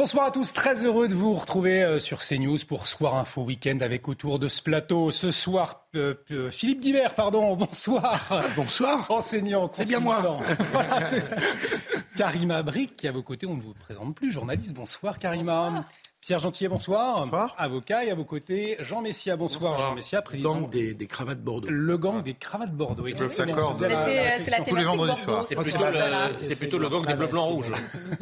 Bonsoir 0.00 0.24
à 0.24 0.30
tous, 0.30 0.54
très 0.54 0.86
heureux 0.86 1.08
de 1.08 1.14
vous 1.14 1.34
retrouver 1.36 1.82
euh, 1.82 1.98
sur 1.98 2.20
CNews 2.20 2.56
pour 2.66 2.86
Soir 2.86 3.16
Info 3.16 3.42
Week-end 3.42 3.80
avec 3.82 4.08
autour 4.08 4.38
de 4.38 4.48
ce 4.48 4.62
plateau. 4.62 5.10
Ce 5.10 5.30
soir, 5.30 5.84
euh, 5.94 6.14
euh, 6.30 6.50
Philippe 6.50 6.80
Guibert, 6.80 7.14
pardon, 7.14 7.54
bonsoir. 7.58 8.32
Bonsoir. 8.56 9.10
Enseignant, 9.10 9.68
C'est 9.70 9.86
bien 9.86 10.00
moi. 10.00 10.22
Karima 12.16 12.62
Brick, 12.62 12.96
qui 12.96 13.04
est 13.04 13.08
à 13.10 13.12
vos 13.12 13.22
côtés, 13.22 13.44
on 13.44 13.56
ne 13.56 13.60
vous 13.60 13.74
présente 13.74 14.14
plus, 14.14 14.30
journaliste. 14.30 14.72
Bonsoir 14.72 15.18
Karima. 15.18 15.84
Pierre 16.20 16.38
Gentillet, 16.38 16.68
bonsoir. 16.68 17.20
Bonsoir. 17.22 17.54
Avocat 17.56 18.04
et 18.04 18.10
à 18.10 18.14
vos 18.14 18.24
côtés, 18.26 18.76
Jean 18.80 19.00
Messia, 19.00 19.36
bonsoir. 19.36 19.78
Jean 19.78 19.94
Messia, 19.94 20.20
président. 20.20 20.60
Gang 20.60 20.70
des, 20.70 20.94
des 20.94 21.06
cravates 21.06 21.40
Bordeaux. 21.40 21.68
Le 21.70 21.96
gang 21.96 22.22
des 22.22 22.34
cravates 22.34 22.72
Bordeaux. 22.74 23.06
Je 23.06 23.28
s'accorde. 23.28 23.82
Exactement, 23.82 23.88
Mais 23.88 23.88
la- 23.88 24.04
c'est, 24.44 24.50
la 24.50 24.60
euh, 24.60 24.64
thématique 24.64 24.96
Bordeaux. 24.96 25.14
C'est 25.46 25.56
plutôt, 25.56 25.78
le, 25.84 26.56
plutôt 26.56 26.78
le 26.78 26.88
gang 26.90 27.06
des 27.06 27.14
bleus 27.14 27.26
blancs 27.26 27.50
rouges. 27.50 27.72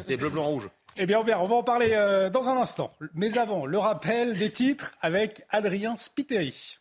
C'est 0.06 0.16
bleu 0.16 0.28
blanc 0.28 0.44
rouge. 0.46 0.68
Eh 0.96 1.06
bien, 1.06 1.18
on 1.18 1.24
verra, 1.24 1.42
on 1.42 1.48
va 1.48 1.56
en 1.56 1.62
parler 1.64 1.90
euh, 1.92 2.30
dans 2.30 2.48
un 2.48 2.56
instant. 2.56 2.92
Mais 3.14 3.36
avant, 3.36 3.66
le 3.66 3.78
rappel 3.78 4.36
des 4.38 4.52
titres 4.52 4.92
avec 5.00 5.42
Adrien 5.50 5.96
Spiteri. 5.96 6.78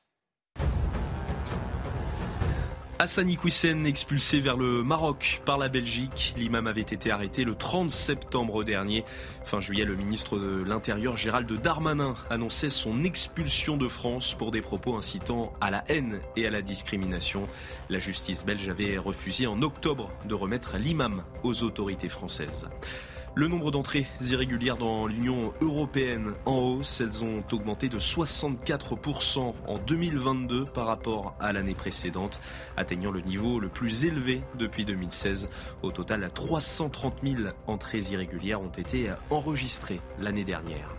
Hassani 3.00 3.38
Kouissen 3.38 3.86
expulsé 3.86 4.40
vers 4.40 4.58
le 4.58 4.82
Maroc 4.82 5.44
par 5.46 5.60
la 5.60 5.70
Belgique. 5.70 6.34
L'imam 6.36 6.66
avait 6.66 6.82
été 6.82 7.12
arrêté 7.12 7.44
le 7.44 7.54
30 7.54 7.92
septembre 7.92 8.64
dernier. 8.64 9.06
Fin 9.46 9.60
juillet, 9.60 9.86
le 9.86 9.94
ministre 9.94 10.40
de 10.40 10.64
l'Intérieur 10.68 11.16
Gérald 11.16 11.52
Darmanin 11.62 12.16
annonçait 12.32 12.70
son 12.70 13.04
expulsion 13.04 13.78
de 13.78 13.88
France 13.88 14.34
pour 14.34 14.50
des 14.50 14.62
propos 14.62 14.96
incitant 14.96 15.54
à 15.62 15.70
la 15.70 15.84
haine 15.90 16.22
et 16.36 16.48
à 16.48 16.50
la 16.50 16.64
discrimination. 16.64 17.46
La 17.90 18.00
justice 18.00 18.44
belge 18.44 18.68
avait 18.68 18.98
refusé 18.98 19.46
en 19.46 19.62
octobre 19.62 20.12
de 20.26 20.34
remettre 20.34 20.78
l'imam 20.78 21.24
aux 21.44 21.62
autorités 21.62 22.10
françaises. 22.10 22.68
Le 23.38 23.48
nombre 23.48 23.70
d'entrées 23.70 24.08
irrégulières 24.20 24.78
dans 24.78 25.06
l'Union 25.06 25.54
européenne 25.62 26.34
en 26.48 26.56
hausse, 26.56 27.02
elles 27.02 27.24
ont 27.24 27.44
augmenté 27.52 27.88
de 27.88 28.00
64% 28.00 29.54
en 29.68 29.78
2022 29.78 30.66
par 30.66 30.88
rapport 30.88 31.36
à 31.40 31.54
l'année 31.54 31.76
précédente, 31.76 32.42
atteignant 32.78 33.12
le 33.12 33.22
niveau 33.22 33.60
le 33.60 33.70
plus 33.70 34.06
élevé 34.06 34.42
depuis 34.58 34.86
2016. 34.86 35.50
Au 35.84 35.92
total, 35.92 36.28
330 36.34 37.14
000 37.24 37.42
entrées 37.68 38.06
irrégulières 38.10 38.60
ont 38.60 38.70
été 38.70 39.12
enregistrées 39.30 40.02
l'année 40.20 40.44
dernière. 40.44 40.90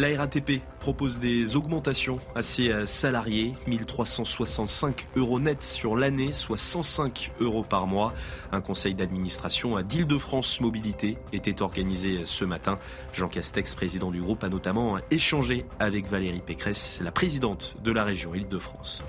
La 0.00 0.16
RATP 0.16 0.62
propose 0.78 1.18
des 1.18 1.56
augmentations 1.56 2.20
à 2.34 2.40
ses 2.40 2.70
euh, 2.70 2.86
salariés, 2.86 3.52
1365 3.66 5.06
euros 5.14 5.38
net 5.38 5.62
sur 5.62 5.94
l'année, 5.94 6.32
soit 6.32 6.56
105 6.56 7.32
euros 7.38 7.64
par 7.64 7.86
mois. 7.86 8.14
Un 8.50 8.62
conseil 8.62 8.94
d'administration 8.94 9.76
à 9.76 9.82
d'Île-de-France 9.82 10.62
Mobilité 10.62 11.18
était 11.34 11.60
organisé 11.60 12.22
ce 12.24 12.46
matin. 12.46 12.78
Jean 13.12 13.28
Castex, 13.28 13.74
président 13.74 14.10
du 14.10 14.22
groupe, 14.22 14.42
a 14.42 14.48
notamment 14.48 14.96
échangé 15.10 15.66
avec 15.78 16.06
Valérie 16.06 16.40
Pécresse, 16.40 17.02
la 17.04 17.12
présidente 17.12 17.76
de 17.84 17.92
la 17.92 18.02
région 18.02 18.34
Île-de-France. 18.34 19.04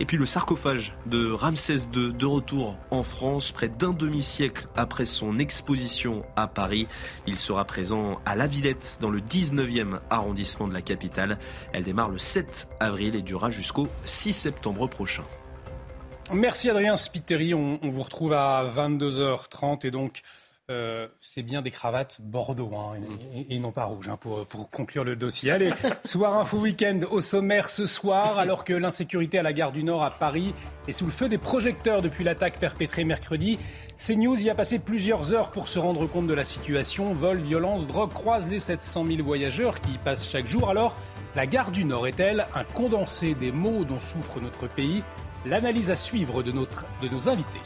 Et 0.00 0.06
puis 0.06 0.16
le 0.16 0.24
sarcophage 0.24 0.94
de 1.04 1.30
Ramsès 1.30 1.86
II 1.94 2.14
de 2.14 2.24
retour 2.24 2.78
en 2.90 3.02
France, 3.02 3.52
près 3.52 3.68
d'un 3.68 3.92
demi-siècle 3.92 4.66
après 4.74 5.04
son 5.04 5.38
exposition 5.38 6.24
à 6.36 6.46
Paris. 6.46 6.88
Il 7.26 7.36
sera 7.36 7.66
présent 7.66 8.18
à 8.24 8.34
La 8.34 8.46
Villette, 8.46 8.96
dans 9.02 9.10
le 9.10 9.20
19e 9.20 10.00
arrondissement 10.08 10.66
de 10.68 10.72
la 10.72 10.80
capitale. 10.80 11.38
Elle 11.74 11.84
démarre 11.84 12.08
le 12.08 12.16
7 12.16 12.66
avril 12.80 13.14
et 13.14 13.20
durera 13.20 13.50
jusqu'au 13.50 13.88
6 14.06 14.32
septembre 14.32 14.88
prochain. 14.88 15.24
Merci 16.32 16.70
Adrien 16.70 16.96
Spiteri. 16.96 17.52
On, 17.52 17.78
vous 17.82 18.02
retrouve 18.02 18.32
à 18.32 18.64
22h30 18.64 19.86
et 19.86 19.90
donc 19.90 20.22
euh, 20.70 21.08
c'est 21.20 21.42
bien 21.42 21.62
des 21.62 21.72
cravates 21.72 22.20
Bordeaux 22.20 22.70
hein, 22.74 22.92
et, 23.48 23.58
non 23.58 23.72
pas 23.72 23.86
rouges 23.86 24.08
hein, 24.08 24.16
pour, 24.16 24.46
pour 24.46 24.70
conclure 24.70 25.02
le 25.02 25.16
dossier. 25.16 25.50
Allez, 25.50 25.72
soir 26.04 26.38
info 26.38 26.58
week-end 26.58 27.00
au 27.10 27.20
sommaire 27.20 27.68
ce 27.70 27.86
soir 27.86 28.38
alors 28.38 28.64
que 28.64 28.72
l'insécurité 28.72 29.40
à 29.40 29.42
la 29.42 29.52
gare 29.52 29.72
du 29.72 29.82
Nord 29.82 30.04
à 30.04 30.12
Paris 30.12 30.54
est 30.86 30.92
sous 30.92 31.06
le 31.06 31.10
feu 31.10 31.28
des 31.28 31.38
projecteurs 31.38 32.02
depuis 32.02 32.22
l'attaque 32.22 32.58
perpétrée 32.58 33.02
mercredi. 33.02 33.58
CNews 33.98 34.40
y 34.40 34.48
a 34.48 34.54
passé 34.54 34.78
plusieurs 34.78 35.32
heures 35.32 35.50
pour 35.50 35.66
se 35.66 35.80
rendre 35.80 36.06
compte 36.06 36.28
de 36.28 36.34
la 36.34 36.44
situation. 36.44 37.14
Vol, 37.14 37.38
violence, 37.40 37.88
drogue 37.88 38.12
croisent 38.12 38.48
les 38.48 38.60
700 38.60 39.06
000 39.06 39.22
voyageurs 39.24 39.80
qui 39.80 39.92
y 39.92 39.98
passent 39.98 40.30
chaque 40.30 40.46
jour. 40.46 40.70
Alors, 40.70 40.96
la 41.34 41.46
gare 41.46 41.72
du 41.72 41.84
Nord 41.84 42.06
est-elle 42.06 42.46
un 42.54 42.64
condensé 42.64 43.34
des 43.34 43.50
maux 43.50 43.84
dont 43.84 43.98
souffre 43.98 44.40
notre 44.40 44.68
pays? 44.68 45.02
L'analyse 45.46 45.90
à 45.90 45.96
suivre 45.96 46.42
de, 46.42 46.52
notre, 46.52 46.86
de 47.02 47.08
nos 47.08 47.28
invités. 47.28 47.58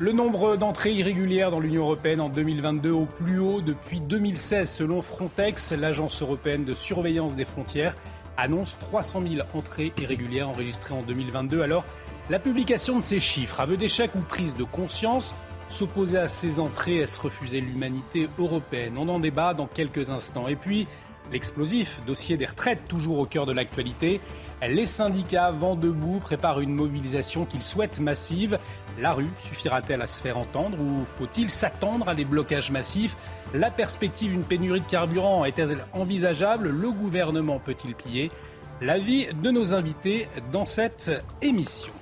Le 0.00 0.10
nombre 0.10 0.56
d'entrées 0.56 0.92
irrégulières 0.92 1.52
dans 1.52 1.60
l'Union 1.60 1.82
européenne 1.82 2.20
en 2.20 2.28
2022 2.28 2.90
au 2.90 3.04
plus 3.04 3.38
haut 3.38 3.60
depuis 3.60 4.00
2016 4.00 4.68
selon 4.68 5.02
Frontex, 5.02 5.70
l'agence 5.70 6.20
européenne 6.20 6.64
de 6.64 6.74
surveillance 6.74 7.36
des 7.36 7.44
frontières, 7.44 7.94
annonce 8.36 8.76
300 8.80 9.22
000 9.22 9.46
entrées 9.54 9.92
irrégulières 10.00 10.48
enregistrées 10.48 10.94
en 10.94 11.02
2022. 11.02 11.62
Alors, 11.62 11.84
la 12.28 12.40
publication 12.40 12.96
de 12.96 13.02
ces 13.02 13.20
chiffres, 13.20 13.60
aveu 13.60 13.76
d'échec 13.76 14.10
ou 14.16 14.20
prise 14.20 14.56
de 14.56 14.64
conscience, 14.64 15.32
s'opposer 15.68 16.18
à 16.18 16.26
ces 16.26 16.58
entrées, 16.58 16.96
est-ce 16.96 17.20
refuser 17.20 17.60
l'humanité 17.60 18.28
européenne? 18.36 18.94
On 18.98 19.08
en 19.08 19.20
débat 19.20 19.54
dans 19.54 19.68
quelques 19.68 20.10
instants. 20.10 20.48
Et 20.48 20.56
puis, 20.56 20.88
l'explosif 21.32 22.00
dossier 22.06 22.36
des 22.36 22.46
retraites, 22.46 22.86
toujours 22.88 23.18
au 23.18 23.26
cœur 23.26 23.46
de 23.46 23.52
l'actualité. 23.52 24.20
Les 24.66 24.86
syndicats 24.86 25.50
vent 25.50 25.76
debout 25.76 26.20
préparent 26.20 26.60
une 26.60 26.74
mobilisation 26.74 27.44
qu'ils 27.44 27.62
souhaitent 27.62 28.00
massive. 28.00 28.58
La 28.98 29.12
rue 29.12 29.30
suffira-t-elle 29.40 30.02
à 30.02 30.06
se 30.06 30.22
faire 30.22 30.38
entendre 30.38 30.80
ou 30.80 31.04
faut-il 31.18 31.50
s'attendre 31.50 32.08
à 32.08 32.14
des 32.14 32.24
blocages 32.24 32.70
massifs? 32.70 33.16
La 33.52 33.70
perspective 33.70 34.30
d'une 34.30 34.44
pénurie 34.44 34.80
de 34.80 34.86
carburant 34.86 35.44
est-elle 35.44 35.84
envisageable? 35.92 36.68
Le 36.68 36.90
gouvernement 36.90 37.58
peut-il 37.58 37.94
plier? 37.94 38.30
L'avis 38.80 39.28
de 39.34 39.50
nos 39.50 39.74
invités 39.74 40.28
dans 40.52 40.66
cette 40.66 41.10
émission. 41.42 41.92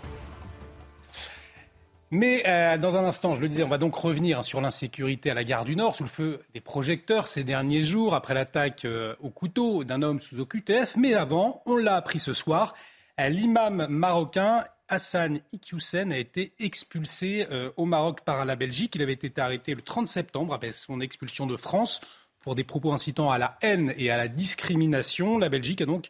Mais 2.14 2.42
euh, 2.46 2.76
dans 2.76 2.98
un 2.98 3.04
instant, 3.04 3.34
je 3.34 3.40
le 3.40 3.48
disais, 3.48 3.62
on 3.62 3.68
va 3.68 3.78
donc 3.78 3.94
revenir 3.94 4.44
sur 4.44 4.60
l'insécurité 4.60 5.30
à 5.30 5.34
la 5.34 5.44
gare 5.44 5.64
du 5.64 5.76
Nord, 5.76 5.96
sous 5.96 6.02
le 6.02 6.10
feu 6.10 6.40
des 6.52 6.60
projecteurs 6.60 7.26
ces 7.26 7.42
derniers 7.42 7.80
jours, 7.80 8.14
après 8.14 8.34
l'attaque 8.34 8.84
euh, 8.84 9.14
au 9.20 9.30
couteau 9.30 9.82
d'un 9.82 10.02
homme 10.02 10.20
sous 10.20 10.38
OQTF. 10.38 10.96
Mais 10.98 11.14
avant, 11.14 11.62
on 11.64 11.78
l'a 11.78 11.96
appris 11.96 12.18
ce 12.18 12.34
soir, 12.34 12.74
euh, 13.18 13.30
l'imam 13.30 13.86
marocain 13.88 14.64
Hassan 14.88 15.40
Iqiyoussen 15.54 16.12
a 16.12 16.18
été 16.18 16.52
expulsé 16.58 17.46
au 17.78 17.86
Maroc 17.86 18.20
par 18.26 18.44
la 18.44 18.56
Belgique. 18.56 18.94
Il 18.94 19.00
avait 19.00 19.14
été 19.14 19.40
arrêté 19.40 19.74
le 19.74 19.80
30 19.80 20.06
septembre 20.06 20.52
après 20.52 20.72
son 20.72 21.00
expulsion 21.00 21.46
de 21.46 21.56
France 21.56 22.02
pour 22.40 22.54
des 22.54 22.64
propos 22.64 22.92
incitant 22.92 23.30
à 23.30 23.38
la 23.38 23.56
haine 23.62 23.94
et 23.96 24.10
à 24.10 24.18
la 24.18 24.28
discrimination. 24.28 25.38
La 25.38 25.48
Belgique 25.48 25.80
a 25.80 25.86
donc 25.86 26.08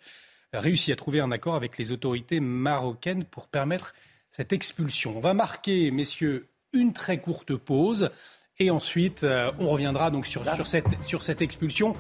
réussi 0.52 0.90
à 0.90 0.96
trouver 0.96 1.20
un 1.20 1.30
accord 1.30 1.54
avec 1.54 1.78
les 1.78 1.92
autorités 1.92 2.40
marocaines 2.40 3.22
pour 3.22 3.46
permettre 3.46 3.94
cette 4.32 4.52
expulsion. 4.52 5.16
On 5.16 5.20
va 5.20 5.34
marquer, 5.34 5.90
messieurs, 5.90 6.48
une 6.72 6.92
très 6.92 7.18
courte 7.18 7.54
pause 7.54 8.10
et 8.58 8.70
ensuite 8.70 9.24
euh, 9.24 9.50
on 9.58 9.68
reviendra 9.68 10.10
donc 10.10 10.26
sur, 10.26 10.42
sur, 10.54 10.66
cette, 10.66 10.86
sur 11.02 11.22
cette 11.22 11.42
expulsion. 11.42 11.94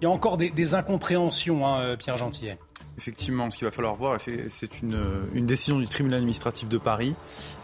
Il 0.00 0.04
y 0.04 0.06
a 0.06 0.10
encore 0.10 0.36
des, 0.36 0.50
des 0.50 0.74
incompréhensions, 0.74 1.66
hein, 1.66 1.80
euh, 1.80 1.96
Pierre 1.96 2.16
Gentillet. 2.16 2.58
Effectivement, 2.98 3.50
ce 3.50 3.58
qu'il 3.58 3.64
va 3.64 3.72
falloir 3.72 3.94
voir, 3.96 4.20
c'est 4.20 4.80
une, 4.80 5.04
une 5.32 5.46
décision 5.46 5.80
du 5.80 5.88
tribunal 5.88 6.18
administratif 6.18 6.68
de 6.68 6.78
Paris 6.78 7.16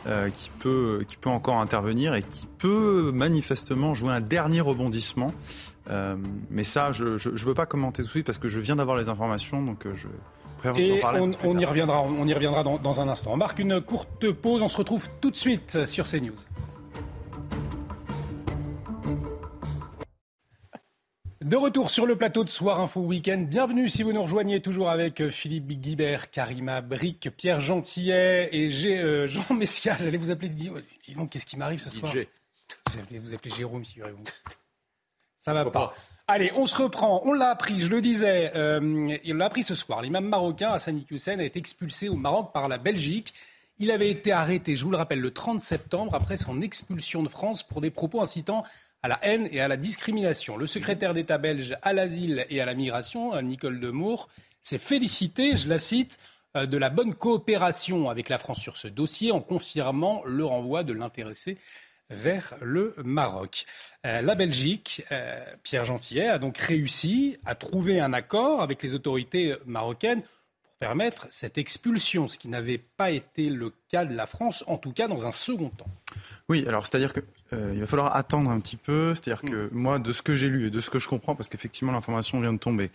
euh, 0.08 0.28
qui, 0.28 0.50
peut, 0.58 1.04
qui 1.06 1.16
peut 1.16 1.30
encore 1.30 1.58
intervenir 1.58 2.14
et 2.14 2.24
qui 2.24 2.48
peut 2.58 3.12
manifestement 3.12 3.94
jouer 3.94 4.12
un 4.12 4.20
dernier 4.20 4.60
rebondissement. 4.60 5.32
Mais 6.50 6.62
ça, 6.62 6.92
je 6.92 7.04
ne 7.04 7.38
veux 7.38 7.54
pas 7.54 7.66
commenter 7.66 8.02
tout 8.02 8.06
de 8.06 8.10
suite 8.10 8.26
parce 8.26 8.38
que 8.38 8.48
je 8.48 8.60
viens 8.60 8.76
d'avoir 8.76 8.96
les 8.96 9.08
informations, 9.08 9.62
donc 9.62 9.86
je 9.94 10.08
Et 10.76 11.02
on, 11.44 11.58
y 11.58 11.64
reviendra, 11.64 12.02
on 12.02 12.26
y 12.26 12.34
reviendra 12.34 12.62
dans, 12.62 12.78
dans 12.78 13.00
un 13.00 13.08
instant. 13.08 13.32
On 13.32 13.36
marque 13.36 13.58
une 13.58 13.80
courte 13.80 14.30
pause, 14.32 14.62
on 14.62 14.68
se 14.68 14.76
retrouve 14.76 15.08
tout 15.20 15.30
de 15.30 15.36
suite 15.36 15.86
sur 15.86 16.06
CNews. 16.06 16.36
De 21.50 21.56
retour 21.56 21.90
sur 21.90 22.06
le 22.06 22.16
plateau 22.16 22.44
de 22.44 22.50
Soir 22.50 22.78
Info 22.80 23.00
Week-end. 23.00 23.38
Bienvenue 23.48 23.88
si 23.88 24.02
vous 24.02 24.12
nous 24.12 24.22
rejoignez 24.22 24.60
toujours 24.60 24.90
avec 24.90 25.30
Philippe 25.30 25.66
Guibert, 25.66 26.30
Karima 26.30 26.80
Bric, 26.80 27.30
Pierre 27.36 27.58
Gentillet 27.58 28.50
et 28.52 28.68
euh, 28.86 29.26
Jean 29.26 29.54
Messia. 29.54 29.96
J'allais 29.98 30.18
vous 30.18 30.30
appeler. 30.30 30.50
Dis, 30.50 30.70
donc, 31.16 31.30
qu'est-ce 31.30 31.46
qui 31.46 31.56
m'arrive 31.56 31.80
ce 31.80 31.90
soir 31.90 32.12
Vous 32.12 32.98
allez 32.98 33.18
vous 33.18 33.34
appeler 33.34 33.52
Jérôme, 33.52 33.84
figurez-vous. 33.84 34.22
Ça 35.38 35.54
va 35.54 35.64
pas. 35.68 35.94
Allez, 36.32 36.52
on 36.54 36.64
se 36.64 36.76
reprend. 36.80 37.22
On 37.24 37.32
l'a 37.32 37.48
appris, 37.48 37.80
je 37.80 37.88
le 37.88 38.00
disais, 38.00 38.52
euh, 38.54 39.16
il 39.24 39.34
l'a 39.34 39.46
appris 39.46 39.64
ce 39.64 39.74
soir. 39.74 40.00
L'imam 40.00 40.24
marocain 40.24 40.70
Hassan 40.70 41.02
Hussein 41.10 41.40
a 41.40 41.42
été 41.42 41.58
expulsé 41.58 42.08
au 42.08 42.14
Maroc 42.14 42.52
par 42.54 42.68
la 42.68 42.78
Belgique. 42.78 43.34
Il 43.80 43.90
avait 43.90 44.10
été 44.10 44.30
arrêté, 44.30 44.76
je 44.76 44.84
vous 44.84 44.92
le 44.92 44.96
rappelle, 44.96 45.18
le 45.18 45.32
30 45.32 45.60
septembre 45.60 46.14
après 46.14 46.36
son 46.36 46.62
expulsion 46.62 47.24
de 47.24 47.28
France 47.28 47.64
pour 47.64 47.80
des 47.80 47.90
propos 47.90 48.20
incitant 48.20 48.62
à 49.02 49.08
la 49.08 49.18
haine 49.22 49.48
et 49.50 49.60
à 49.60 49.66
la 49.66 49.76
discrimination. 49.76 50.56
Le 50.56 50.66
secrétaire 50.66 51.14
d'État 51.14 51.36
belge 51.36 51.76
à 51.82 51.92
l'asile 51.92 52.46
et 52.48 52.60
à 52.60 52.64
la 52.64 52.74
migration, 52.74 53.42
Nicole 53.42 53.80
Demour, 53.80 54.28
s'est 54.62 54.78
félicité, 54.78 55.56
je 55.56 55.68
la 55.68 55.80
cite, 55.80 56.20
euh, 56.56 56.64
de 56.64 56.78
la 56.78 56.90
bonne 56.90 57.12
coopération 57.12 58.08
avec 58.08 58.28
la 58.28 58.38
France 58.38 58.60
sur 58.60 58.76
ce 58.76 58.86
dossier 58.86 59.32
en 59.32 59.40
confirmant 59.40 60.22
le 60.24 60.44
renvoi 60.44 60.84
de 60.84 60.92
l'intéressé 60.92 61.58
vers 62.10 62.54
le 62.60 62.94
Maroc. 63.04 63.66
Euh, 64.04 64.20
la 64.20 64.34
Belgique, 64.34 65.02
euh, 65.12 65.42
Pierre 65.62 65.84
Gentillet, 65.84 66.28
a 66.28 66.38
donc 66.38 66.58
réussi 66.58 67.38
à 67.46 67.54
trouver 67.54 68.00
un 68.00 68.12
accord 68.12 68.62
avec 68.62 68.82
les 68.82 68.94
autorités 68.94 69.54
marocaines 69.64 70.22
pour 70.22 70.78
permettre 70.80 71.28
cette 71.30 71.56
expulsion, 71.56 72.28
ce 72.28 72.38
qui 72.38 72.48
n'avait 72.48 72.78
pas 72.78 73.10
été 73.10 73.48
le 73.48 73.72
cas 73.88 74.04
de 74.04 74.14
la 74.14 74.26
France, 74.26 74.64
en 74.66 74.76
tout 74.76 74.92
cas 74.92 75.06
dans 75.06 75.26
un 75.26 75.32
second 75.32 75.68
temps. 75.68 75.90
Oui, 76.48 76.66
alors 76.66 76.86
c'est-à-dire 76.86 77.12
qu'il 77.12 77.22
euh, 77.52 77.76
va 77.78 77.86
falloir 77.86 78.16
attendre 78.16 78.50
un 78.50 78.58
petit 78.60 78.76
peu. 78.76 79.14
C'est-à-dire 79.14 79.42
que 79.42 79.66
mm. 79.66 79.70
moi, 79.72 79.98
de 79.98 80.12
ce 80.12 80.22
que 80.22 80.34
j'ai 80.34 80.48
lu 80.48 80.66
et 80.66 80.70
de 80.70 80.80
ce 80.80 80.90
que 80.90 80.98
je 80.98 81.08
comprends, 81.08 81.36
parce 81.36 81.48
qu'effectivement 81.48 81.92
l'information 81.92 82.40
vient 82.40 82.52
de 82.52 82.58
tomber, 82.58 82.90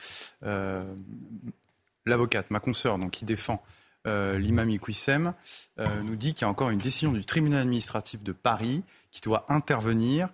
l'avocate, 2.06 2.52
ma 2.52 2.60
consoeur, 2.60 3.00
donc 3.00 3.12
qui 3.12 3.26
défend 3.26 3.64
l'imam 4.06 4.70
Iqouissem, 4.70 5.34
nous 5.78 6.16
dit 6.16 6.34
qu'il 6.34 6.44
y 6.44 6.46
a 6.46 6.50
encore 6.50 6.70
une 6.70 6.80
décision 6.80 7.12
du 7.12 7.26
tribunal 7.26 7.62
administratif 7.62 8.24
de 8.24 8.32
Paris 8.34 8.84
qui 9.16 9.22
doit 9.22 9.46
intervenir 9.48 10.30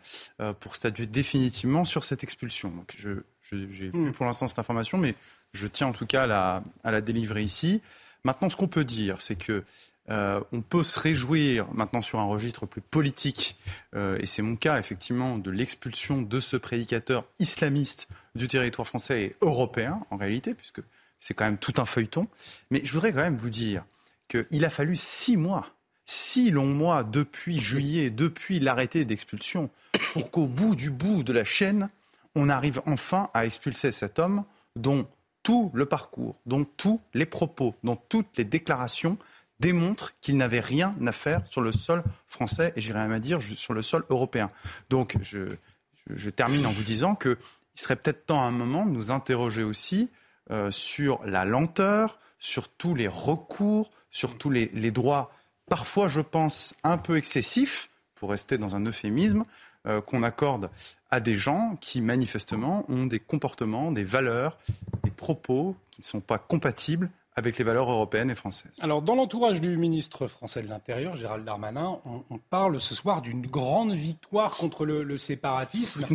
pour 0.59 0.75
statuer 0.75 1.05
définitivement 1.05 1.85
sur 1.85 2.03
cette 2.03 2.23
expulsion. 2.23 2.69
Donc 2.69 2.95
je, 2.97 3.11
j'ai 3.51 3.91
mm. 3.93 4.13
pour 4.13 4.25
l'instant 4.25 4.47
cette 4.47 4.59
information, 4.59 4.97
mais 4.97 5.13
je 5.53 5.67
tiens 5.67 5.87
en 5.87 5.91
tout 5.91 6.07
cas 6.07 6.27
à 6.29 6.63
à 6.83 6.91
la 6.91 7.01
délivrer 7.01 7.43
ici. 7.43 7.81
Maintenant, 8.23 8.49
ce 8.49 8.55
qu'on 8.55 8.67
peut 8.67 8.85
dire, 8.85 9.21
c'est 9.21 9.35
que 9.35 9.63
euh, 10.09 10.41
on 10.51 10.61
peut 10.61 10.83
se 10.83 10.99
réjouir 10.99 11.67
maintenant 11.73 12.01
sur 12.01 12.19
un 12.19 12.25
registre 12.25 12.65
plus 12.65 12.81
politique, 12.81 13.55
euh, 13.95 14.17
et 14.19 14.25
c'est 14.25 14.41
mon 14.41 14.55
cas 14.55 14.79
effectivement, 14.79 15.37
de 15.37 15.51
l'expulsion 15.51 16.21
de 16.21 16.39
ce 16.39 16.57
prédicateur 16.57 17.25
islamiste 17.39 18.07
du 18.35 18.47
territoire 18.47 18.87
français 18.87 19.21
et 19.21 19.35
européen 19.41 20.01
en 20.09 20.17
réalité, 20.17 20.53
puisque 20.53 20.81
c'est 21.19 21.33
quand 21.33 21.45
même 21.45 21.57
tout 21.57 21.73
un 21.77 21.85
feuilleton. 21.85 22.27
Mais 22.71 22.81
je 22.83 22.91
voudrais 22.91 23.13
quand 23.13 23.19
même 23.19 23.37
vous 23.37 23.51
dire 23.51 23.83
qu'il 24.27 24.65
a 24.65 24.69
fallu 24.69 24.95
six 24.95 25.37
mois, 25.37 25.69
six 26.11 26.51
longs 26.51 26.65
mois 26.65 27.03
depuis 27.03 27.59
juillet, 27.59 28.09
depuis 28.09 28.59
l'arrêté 28.59 29.05
d'expulsion, 29.05 29.69
pour 30.13 30.29
qu'au 30.29 30.45
bout 30.45 30.75
du 30.75 30.89
bout 30.89 31.23
de 31.23 31.31
la 31.31 31.45
chaîne, 31.45 31.89
on 32.35 32.49
arrive 32.49 32.81
enfin 32.85 33.29
à 33.33 33.45
expulser 33.45 33.93
cet 33.93 34.19
homme 34.19 34.43
dont 34.75 35.07
tout 35.41 35.71
le 35.73 35.85
parcours, 35.85 36.35
dont 36.45 36.65
tous 36.65 36.99
les 37.13 37.25
propos, 37.25 37.75
dont 37.83 37.97
toutes 38.09 38.37
les 38.37 38.43
déclarations 38.43 39.17
démontre 39.61 40.13
qu'il 40.19 40.35
n'avait 40.35 40.59
rien 40.59 40.93
à 41.05 41.11
faire 41.13 41.41
sur 41.49 41.61
le 41.61 41.71
sol 41.71 42.03
français 42.27 42.73
et 42.75 42.81
j'irais 42.81 42.99
même 42.99 43.13
à 43.13 43.19
dire 43.19 43.39
sur 43.41 43.73
le 43.73 43.81
sol 43.81 44.03
européen. 44.09 44.51
Donc 44.89 45.17
je, 45.21 46.29
termine 46.29 46.65
en 46.65 46.71
vous 46.71 46.83
disant 46.83 47.15
qu'il 47.15 47.37
serait 47.73 47.95
peut-être 47.95 48.25
temps 48.25 48.41
à 48.41 48.45
un 48.45 48.51
moment 48.51 48.85
de 48.85 48.91
nous 48.91 49.11
interroger 49.11 49.63
aussi 49.63 50.09
euh, 50.49 50.71
sur 50.71 51.23
la 51.25 51.45
lenteur, 51.45 52.19
sur 52.37 52.67
tous 52.67 52.95
les 52.95 53.07
recours, 53.07 53.91
sur 54.09 54.37
tous 54.37 54.49
les, 54.49 54.91
droits, 54.91 55.31
parfois 55.71 56.09
je 56.09 56.19
pense 56.19 56.75
un 56.83 56.97
peu 56.97 57.15
excessifs, 57.15 57.89
pour 58.15 58.31
rester 58.31 58.57
dans 58.57 58.75
un 58.75 58.85
euphémisme, 58.85 59.45
euh, 59.87 60.01
qu'on 60.01 60.21
accorde 60.21 60.69
à 61.09 61.21
des 61.21 61.35
gens 61.35 61.77
qui 61.79 62.01
manifestement 62.01 62.83
ont 62.89 63.05
des 63.05 63.19
comportements, 63.19 63.93
des 63.93 64.03
valeurs, 64.03 64.59
des 65.05 65.11
propos 65.11 65.77
qui 65.89 66.01
ne 66.01 66.05
sont 66.05 66.19
pas 66.19 66.37
compatibles 66.37 67.09
avec 67.35 67.57
les 67.57 67.63
valeurs 67.63 67.89
européennes 67.89 68.29
et 68.29 68.35
françaises. 68.35 68.73
Alors, 68.81 69.01
dans 69.01 69.15
l'entourage 69.15 69.61
du 69.61 69.77
ministre 69.77 70.27
français 70.27 70.61
de 70.61 70.67
l'Intérieur, 70.67 71.15
Gérald 71.15 71.45
Darmanin, 71.45 72.01
on, 72.03 72.37
parle 72.37 72.81
ce 72.81 72.93
soir 72.93 73.21
d'une 73.21 73.47
grande 73.47 73.93
victoire 73.93 74.57
contre 74.57 74.85
le, 74.85 75.17
séparatisme. 75.17 76.05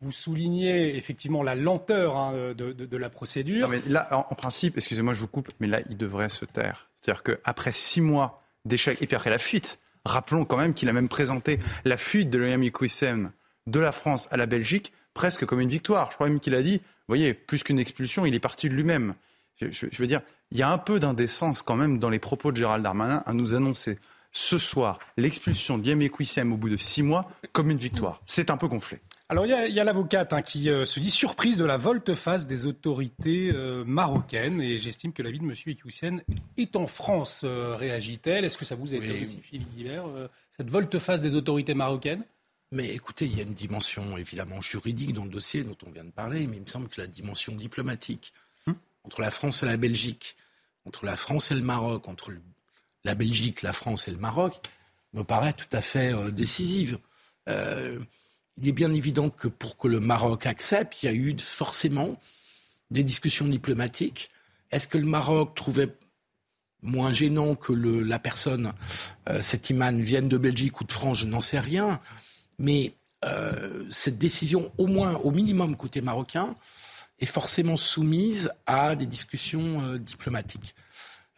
Vous 0.00 0.10
soulignez 0.10 0.96
effectivement 0.96 1.44
la 1.44 1.54
lenteur 1.54 2.16
hein, 2.16 2.32
de, 2.54 2.96
la 2.96 3.08
procédure. 3.08 3.68
mais 3.68 3.80
là, 3.86 4.26
en, 4.28 4.34
principe, 4.34 4.76
excusez-moi, 4.76 5.14
je 5.14 5.20
vous 5.20 5.28
coupe, 5.28 5.52
mais 5.60 5.68
là, 5.68 5.80
il 5.88 5.96
devrait 5.96 6.28
se 6.28 6.44
taire. 6.44 6.90
C'est-à-dire 7.00 7.22
qu'après 7.22 7.70
six 7.70 8.00
mois 8.00 8.42
d'échec, 8.66 9.00
et 9.00 9.06
puis 9.06 9.16
après 9.16 9.30
la 9.30 9.38
fuite, 9.38 9.78
rappelons 10.04 10.44
quand 10.44 10.56
même 10.56 10.74
qu'il 10.74 10.88
a 10.88 10.92
même 10.92 11.08
présenté 11.08 11.58
la 11.84 11.96
fuite 11.96 12.30
de 12.30 12.68
Quissem 12.68 13.30
de 13.66 13.80
la 13.80 13.92
France 13.92 14.28
à 14.30 14.36
la 14.36 14.46
Belgique 14.46 14.92
presque 15.14 15.44
comme 15.46 15.60
une 15.60 15.68
victoire. 15.68 16.10
Je 16.10 16.16
crois 16.16 16.28
même 16.28 16.40
qu'il 16.40 16.54
a 16.54 16.62
dit, 16.62 16.76
vous 16.76 17.08
voyez, 17.08 17.34
plus 17.34 17.64
qu'une 17.64 17.78
expulsion, 17.78 18.26
il 18.26 18.34
est 18.34 18.40
parti 18.40 18.68
de 18.68 18.74
lui-même. 18.74 19.14
Je, 19.60 19.88
veux 19.98 20.06
dire, 20.06 20.20
il 20.50 20.58
y 20.58 20.62
a 20.62 20.70
un 20.70 20.78
peu 20.78 21.00
d'indécence 21.00 21.62
quand 21.62 21.76
même 21.76 21.98
dans 21.98 22.10
les 22.10 22.18
propos 22.18 22.52
de 22.52 22.58
Gérald 22.58 22.84
Darmanin 22.84 23.22
à 23.24 23.32
nous 23.32 23.54
annoncer 23.54 23.98
ce 24.32 24.58
soir 24.58 24.98
l'expulsion 25.16 25.78
d'Yemé 25.78 26.10
Quissem 26.10 26.52
au 26.52 26.56
bout 26.56 26.68
de 26.68 26.76
six 26.76 27.02
mois 27.02 27.30
comme 27.52 27.70
une 27.70 27.78
victoire. 27.78 28.20
C'est 28.26 28.50
un 28.50 28.58
peu 28.58 28.68
gonflé. 28.68 28.98
Alors 29.28 29.44
il 29.44 29.50
y 29.50 29.80
a, 29.80 29.84
l'avocate 29.84 30.32
hein, 30.32 30.40
qui 30.40 30.70
euh, 30.70 30.84
se 30.84 31.00
dit 31.00 31.10
surprise 31.10 31.56
de 31.56 31.64
la 31.64 31.76
volte-face 31.76 32.46
des 32.46 32.64
autorités 32.64 33.50
euh, 33.52 33.82
marocaines 33.84 34.62
et 34.62 34.78
j'estime 34.78 35.12
que 35.12 35.20
la 35.20 35.32
vie 35.32 35.40
de 35.40 35.44
M. 35.44 35.52
Iqoussen 35.66 36.22
est 36.56 36.76
en 36.76 36.86
France, 36.86 37.40
euh, 37.42 37.74
réagit-elle. 37.74 38.44
Est-ce 38.44 38.56
que 38.56 38.64
ça 38.64 38.76
vous 38.76 38.94
aide 38.94 39.02
aussi, 39.02 39.40
Philippe 39.42 39.74
Guibert, 39.74 40.04
cette 40.56 40.70
volte-face 40.70 41.22
des 41.22 41.34
autorités 41.34 41.74
marocaines? 41.74 42.22
Mais 42.70 42.94
écoutez, 42.94 43.26
il 43.26 43.36
y 43.36 43.40
a 43.40 43.42
une 43.42 43.54
dimension 43.54 44.16
évidemment 44.16 44.60
juridique 44.60 45.12
dans 45.12 45.24
le 45.24 45.30
dossier 45.30 45.64
dont 45.64 45.76
on 45.84 45.90
vient 45.90 46.04
de 46.04 46.10
parler, 46.10 46.46
mais 46.46 46.58
il 46.58 46.62
me 46.62 46.66
semble 46.66 46.88
que 46.88 47.00
la 47.00 47.08
dimension 47.08 47.52
diplomatique, 47.52 48.32
entre 49.02 49.20
la 49.20 49.30
France 49.30 49.64
et 49.64 49.66
la 49.66 49.76
Belgique, 49.76 50.36
entre 50.84 51.04
la 51.04 51.16
France 51.16 51.50
et 51.50 51.54
le 51.54 51.62
Maroc, 51.62 52.06
entre 52.06 52.32
la 53.04 53.14
Belgique, 53.16 53.62
la 53.62 53.72
France 53.72 54.06
et 54.06 54.12
le 54.12 54.18
Maroc, 54.18 54.60
me 55.14 55.24
paraît 55.24 55.52
tout 55.52 55.66
à 55.72 55.80
fait 55.80 56.12
décisive. 56.30 56.98
Euh, 58.58 58.62
il 58.62 58.68
est 58.68 58.72
bien 58.72 58.92
évident 58.92 59.30
que 59.30 59.48
pour 59.48 59.76
que 59.76 59.88
le 59.88 60.00
Maroc 60.00 60.46
accepte, 60.46 61.02
il 61.02 61.06
y 61.06 61.08
a 61.08 61.12
eu 61.12 61.36
forcément 61.38 62.16
des 62.90 63.02
discussions 63.02 63.46
diplomatiques. 63.46 64.30
Est-ce 64.70 64.88
que 64.88 64.98
le 64.98 65.06
Maroc 65.06 65.54
trouvait 65.54 65.94
moins 66.82 67.12
gênant 67.12 67.54
que 67.54 67.72
la 67.72 68.18
personne, 68.18 68.72
euh, 69.28 69.40
cet 69.40 69.70
imam, 69.70 70.00
vienne 70.00 70.28
de 70.28 70.38
Belgique 70.38 70.80
ou 70.80 70.84
de 70.84 70.92
France 70.92 71.18
Je 71.18 71.26
n'en 71.26 71.40
sais 71.40 71.60
rien. 71.60 72.00
Mais 72.58 72.94
cette 73.90 74.18
décision, 74.18 74.70
au 74.78 74.86
moins, 74.86 75.16
au 75.16 75.32
minimum 75.32 75.74
côté 75.74 76.00
marocain, 76.00 76.54
est 77.18 77.26
forcément 77.26 77.76
soumise 77.76 78.50
à 78.66 78.96
des 78.96 79.06
discussions 79.06 79.82
euh, 79.82 79.98
diplomatiques. 79.98 80.74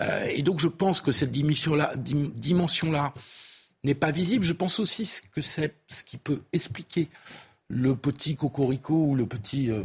Euh, 0.01 0.27
et 0.31 0.43
donc 0.43 0.61
je 0.61 0.69
pense 0.69 1.01
que 1.01 1.13
cette 1.13 1.33
dimension-là 1.33 1.93
dimension 1.97 2.91
-là 2.91 3.13
n'est 3.85 3.95
pas 3.95 4.11
visible. 4.11 4.45
Je 4.45 4.53
pense 4.53 4.79
aussi 4.79 5.09
que 5.33 5.41
c'est 5.41 5.75
ce 5.89 6.05
qui 6.05 6.17
peut 6.17 6.43
expliquer 6.53 7.09
le 7.69 7.95
petit 7.95 8.35
cocorico 8.35 8.95
ou 8.95 9.15
le 9.15 9.27
petit 9.27 9.71
euh, 9.71 9.83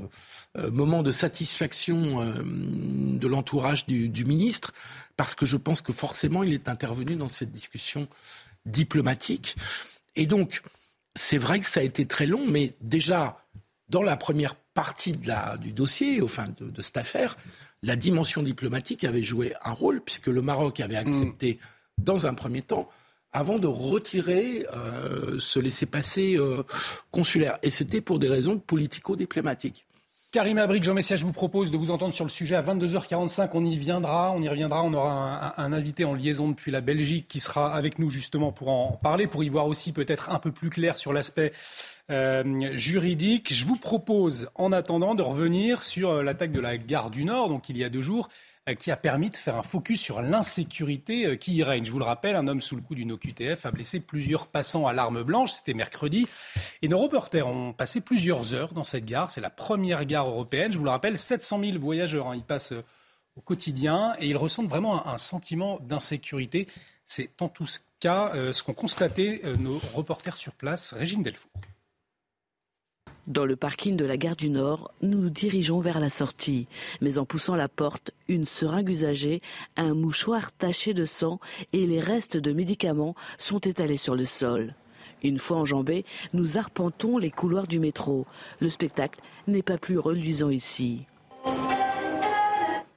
moment 0.71 1.03
de 1.03 1.11
satisfaction 1.11 2.23
de 2.43 3.27
l'entourage 3.27 3.85
du, 3.85 4.07
du, 4.07 4.23
ministre, 4.23 4.73
parce 5.17 5.35
que 5.35 5.45
je 5.45 5.57
pense 5.57 5.81
que 5.81 5.91
forcément 5.91 6.43
il 6.43 6.53
est 6.53 6.69
intervenu 6.69 7.15
dans 7.15 7.27
cette 7.27 7.51
discussion 7.51 8.07
diplomatique. 8.65 9.57
Et 10.15 10.25
donc, 10.25 10.61
c'est 11.15 11.37
vrai 11.37 11.59
que 11.59 11.65
ça 11.65 11.79
a 11.79 11.83
été 11.83 12.05
très 12.05 12.25
long, 12.25 12.45
mais 12.47 12.75
déjà, 12.81 13.37
dans 13.89 14.03
la 14.03 14.17
première 14.17 14.55
partie 14.55 15.11
de 15.11 15.27
la, 15.27 15.57
du 15.57 15.71
dossier, 15.71 16.21
enfin 16.21 16.47
de, 16.57 16.69
de, 16.69 16.81
cette 16.81 16.97
affaire, 16.97 17.37
la 17.81 17.95
dimension 17.95 18.41
diplomatique 18.41 19.03
avait 19.03 19.23
joué 19.23 19.53
un 19.63 19.71
rôle, 19.71 20.01
puisque 20.01 20.27
le 20.27 20.41
Maroc 20.41 20.79
avait 20.79 20.95
accepté, 20.95 21.59
mm. 21.59 22.03
dans 22.03 22.27
un 22.27 22.33
premier 22.33 22.61
temps, 22.61 22.89
avant 23.33 23.59
de 23.59 23.67
retirer 23.67 24.65
euh, 24.75 25.35
ce 25.39 25.59
laisser-passer 25.59 26.37
euh, 26.37 26.63
consulaire. 27.11 27.57
Et 27.63 27.71
c'était 27.71 28.01
pour 28.01 28.19
des 28.19 28.29
raisons 28.29 28.57
politico-diplomatiques. 28.57 29.85
Karim 30.33 30.57
Abrik, 30.57 30.83
Jean 30.83 30.95
Messia, 30.95 31.15
je 31.15 31.25
vous 31.25 31.31
propose 31.31 31.69
de 31.69 31.77
vous 31.77 31.91
entendre 31.91 32.15
sur 32.15 32.25
le 32.25 32.29
sujet 32.31 32.55
à 32.55 32.63
22h45. 32.63 33.51
On 33.53 33.63
y 33.63 33.75
viendra, 33.75 34.31
on 34.31 34.41
y 34.41 34.49
reviendra. 34.49 34.81
On 34.81 34.91
aura 34.95 35.61
un, 35.61 35.73
invité 35.73 36.05
en 36.05 36.15
liaison 36.15 36.49
depuis 36.49 36.71
la 36.71 36.81
Belgique 36.81 37.27
qui 37.27 37.39
sera 37.39 37.71
avec 37.71 37.99
nous 37.99 38.09
justement 38.09 38.51
pour 38.51 38.69
en 38.69 38.93
parler, 38.93 39.27
pour 39.27 39.43
y 39.43 39.49
voir 39.49 39.67
aussi 39.67 39.91
peut-être 39.91 40.31
un 40.31 40.39
peu 40.39 40.51
plus 40.51 40.71
clair 40.71 40.97
sur 40.97 41.13
l'aspect 41.13 41.53
euh, 42.09 42.43
juridique. 42.73 43.53
Je 43.53 43.63
vous 43.63 43.75
propose, 43.75 44.49
en 44.55 44.71
attendant, 44.71 45.13
de 45.13 45.21
revenir 45.21 45.83
sur 45.83 46.09
euh, 46.09 46.23
l'attaque 46.23 46.51
de 46.51 46.59
la 46.59 46.77
gare 46.77 47.11
du 47.11 47.25
Nord, 47.25 47.49
donc 47.49 47.69
il 47.69 47.77
y 47.77 47.83
a 47.83 47.89
deux 47.89 48.01
jours, 48.01 48.29
qui 48.79 48.91
a 48.91 48.95
permis 48.95 49.29
de 49.29 49.35
faire 49.35 49.57
un 49.57 49.63
focus 49.63 49.99
sur 49.99 50.21
l'insécurité 50.21 51.37
qui 51.37 51.55
y 51.55 51.63
règne. 51.63 51.83
Je 51.83 51.91
vous 51.91 51.99
le 51.99 52.05
rappelle, 52.05 52.35
un 52.35 52.47
homme 52.47 52.61
sous 52.61 52.75
le 52.77 52.81
coup 52.81 52.95
d'une 52.95 53.11
OQTF 53.11 53.65
a 53.65 53.71
blessé 53.71 53.99
plusieurs 53.99 54.47
passants 54.47 54.87
à 54.87 54.93
l'arme 54.93 55.23
blanche. 55.23 55.51
C'était 55.51 55.73
mercredi. 55.73 56.27
Et 56.81 56.87
nos 56.87 56.99
reporters 56.99 57.45
ont 57.45 57.73
passé 57.73 57.99
plusieurs 57.99 58.53
heures 58.53 58.73
dans 58.73 58.85
cette 58.85 59.05
gare. 59.05 59.31
C'est 59.31 59.41
la 59.41 59.49
première 59.49 60.05
gare 60.05 60.29
européenne. 60.29 60.71
Je 60.71 60.77
vous 60.77 60.85
le 60.85 60.91
rappelle, 60.91 61.17
700 61.17 61.59
000 61.59 61.79
voyageurs. 61.79 62.27
Hein. 62.27 62.35
Ils 62.35 62.43
passent 62.43 62.73
au 63.35 63.41
quotidien 63.41 64.15
et 64.19 64.27
ils 64.27 64.37
ressentent 64.37 64.69
vraiment 64.69 65.07
un, 65.07 65.17
sentiment 65.17 65.79
d'insécurité. 65.81 66.67
C'est 67.05 67.29
en 67.41 67.49
tout 67.49 67.65
cas 67.99 68.31
euh, 68.33 68.53
ce 68.53 68.63
qu'ont 68.63 68.73
constaté 68.73 69.41
euh, 69.43 69.55
nos 69.55 69.79
reporters 69.93 70.37
sur 70.37 70.53
place, 70.53 70.93
Régine 70.93 71.23
Delfour. 71.23 71.51
Dans 73.27 73.45
le 73.45 73.55
parking 73.55 73.95
de 73.95 74.03
la 74.03 74.17
gare 74.17 74.35
du 74.35 74.49
Nord, 74.49 74.91
nous 75.01 75.17
nous 75.17 75.29
dirigeons 75.29 75.79
vers 75.79 76.01
la 76.01 76.09
sortie. 76.09 76.67
Mais 76.99 77.17
en 77.17 77.25
poussant 77.25 77.55
la 77.55 77.69
porte, 77.69 78.11
une 78.27 78.45
seringue 78.45 78.89
usagée, 78.89 79.41
un 79.77 79.93
mouchoir 79.93 80.51
taché 80.51 80.93
de 80.93 81.05
sang 81.05 81.39
et 81.71 81.87
les 81.87 82.01
restes 82.01 82.35
de 82.35 82.51
médicaments 82.51 83.15
sont 83.37 83.59
étalés 83.59 83.95
sur 83.95 84.15
le 84.15 84.25
sol. 84.25 84.75
Une 85.23 85.39
fois 85.39 85.55
enjambés, 85.55 86.03
nous 86.33 86.57
arpentons 86.57 87.17
les 87.17 87.31
couloirs 87.31 87.67
du 87.67 87.79
métro. 87.79 88.25
Le 88.59 88.67
spectacle 88.67 89.21
n'est 89.47 89.63
pas 89.63 89.77
plus 89.77 89.97
reluisant 89.97 90.49
ici. 90.49 91.05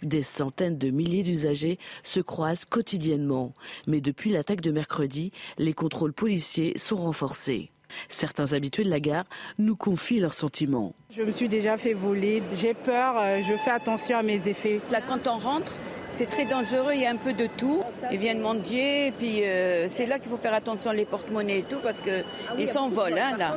Des 0.02 0.25
centaines 0.25 0.76
de 0.76 0.90
milliers 0.90 1.23
d'usagers 1.23 1.78
se 2.02 2.18
croisent 2.18 2.64
quotidiennement. 2.64 3.54
Mais 3.87 4.00
depuis 4.00 4.33
l'attaque 4.33 4.61
de 4.61 4.73
mercredi, 4.73 5.30
les 5.56 5.73
contrôles 5.73 6.12
policiers 6.12 6.76
sont 6.76 6.97
renforcés. 6.97 7.71
Certains 8.08 8.52
habitués 8.52 8.84
de 8.84 8.90
la 8.90 9.00
gare 9.00 9.24
nous 9.58 9.76
confient 9.76 10.20
leurs 10.20 10.34
sentiments. 10.34 10.94
Je 11.10 11.22
me 11.22 11.32
suis 11.32 11.48
déjà 11.48 11.76
fait 11.78 11.94
voler, 11.94 12.42
j'ai 12.54 12.74
peur, 12.74 13.16
euh, 13.18 13.40
je 13.48 13.56
fais 13.56 13.70
attention 13.70 14.18
à 14.18 14.22
mes 14.22 14.46
effets. 14.48 14.80
Là, 14.90 15.00
quand 15.00 15.26
on 15.26 15.38
rentre, 15.38 15.72
c'est 16.10 16.30
très 16.30 16.46
dangereux, 16.46 16.92
il 16.94 17.00
y 17.00 17.06
a 17.06 17.10
un 17.10 17.16
peu 17.16 17.32
de 17.32 17.46
tout. 17.58 17.82
Ils 18.10 18.18
viennent 18.18 18.40
mendier, 18.40 19.08
et 19.08 19.10
puis 19.12 19.44
euh, 19.44 19.86
c'est 19.88 20.06
là 20.06 20.18
qu'il 20.18 20.30
faut 20.30 20.36
faire 20.36 20.54
attention 20.54 20.92
les 20.92 21.04
porte-monnaies 21.04 21.60
et 21.60 21.62
tout, 21.62 21.78
parce 21.82 22.00
qu'ils 22.00 22.24
ah 22.48 22.66
s'envolent. 22.66 23.18
Hein, 23.18 23.36
là. 23.36 23.56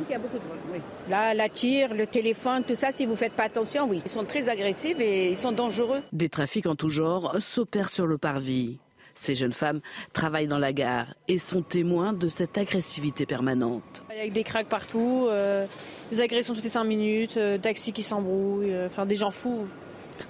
Là, 1.08 1.34
la 1.34 1.48
tire, 1.48 1.94
le 1.94 2.06
téléphone, 2.06 2.62
tout 2.64 2.74
ça, 2.74 2.92
si 2.92 3.06
vous 3.06 3.12
ne 3.12 3.16
faites 3.16 3.32
pas 3.32 3.44
attention, 3.44 3.86
oui. 3.88 4.02
Ils 4.04 4.10
sont 4.10 4.24
très 4.24 4.48
agressifs 4.48 5.00
et 5.00 5.30
ils 5.30 5.36
sont 5.36 5.52
dangereux. 5.52 6.02
Des 6.12 6.28
trafics 6.28 6.66
en 6.66 6.76
tout 6.76 6.90
genre 6.90 7.36
s'opèrent 7.40 7.90
sur 7.90 8.06
le 8.06 8.18
parvis. 8.18 8.78
Ces 9.20 9.34
jeunes 9.34 9.52
femmes 9.52 9.80
travaillent 10.12 10.48
dans 10.48 10.58
la 10.58 10.72
gare 10.72 11.14
et 11.28 11.38
sont 11.38 11.62
témoins 11.62 12.12
de 12.12 12.28
cette 12.28 12.56
agressivité 12.56 13.26
permanente. 13.26 14.02
Il 14.10 14.18
y 14.18 14.28
a 14.28 14.30
des 14.30 14.44
craques 14.44 14.68
partout, 14.68 15.26
euh, 15.28 15.66
des 16.10 16.20
agressions 16.20 16.54
toutes 16.54 16.64
les 16.64 16.70
cinq 16.70 16.84
minutes, 16.84 17.36
euh, 17.36 17.58
taxis 17.58 17.92
qui 17.92 18.02
s'embrouillent, 18.02 18.74
enfin 18.86 19.04
des 19.04 19.16
gens 19.16 19.30
fous. 19.30 19.66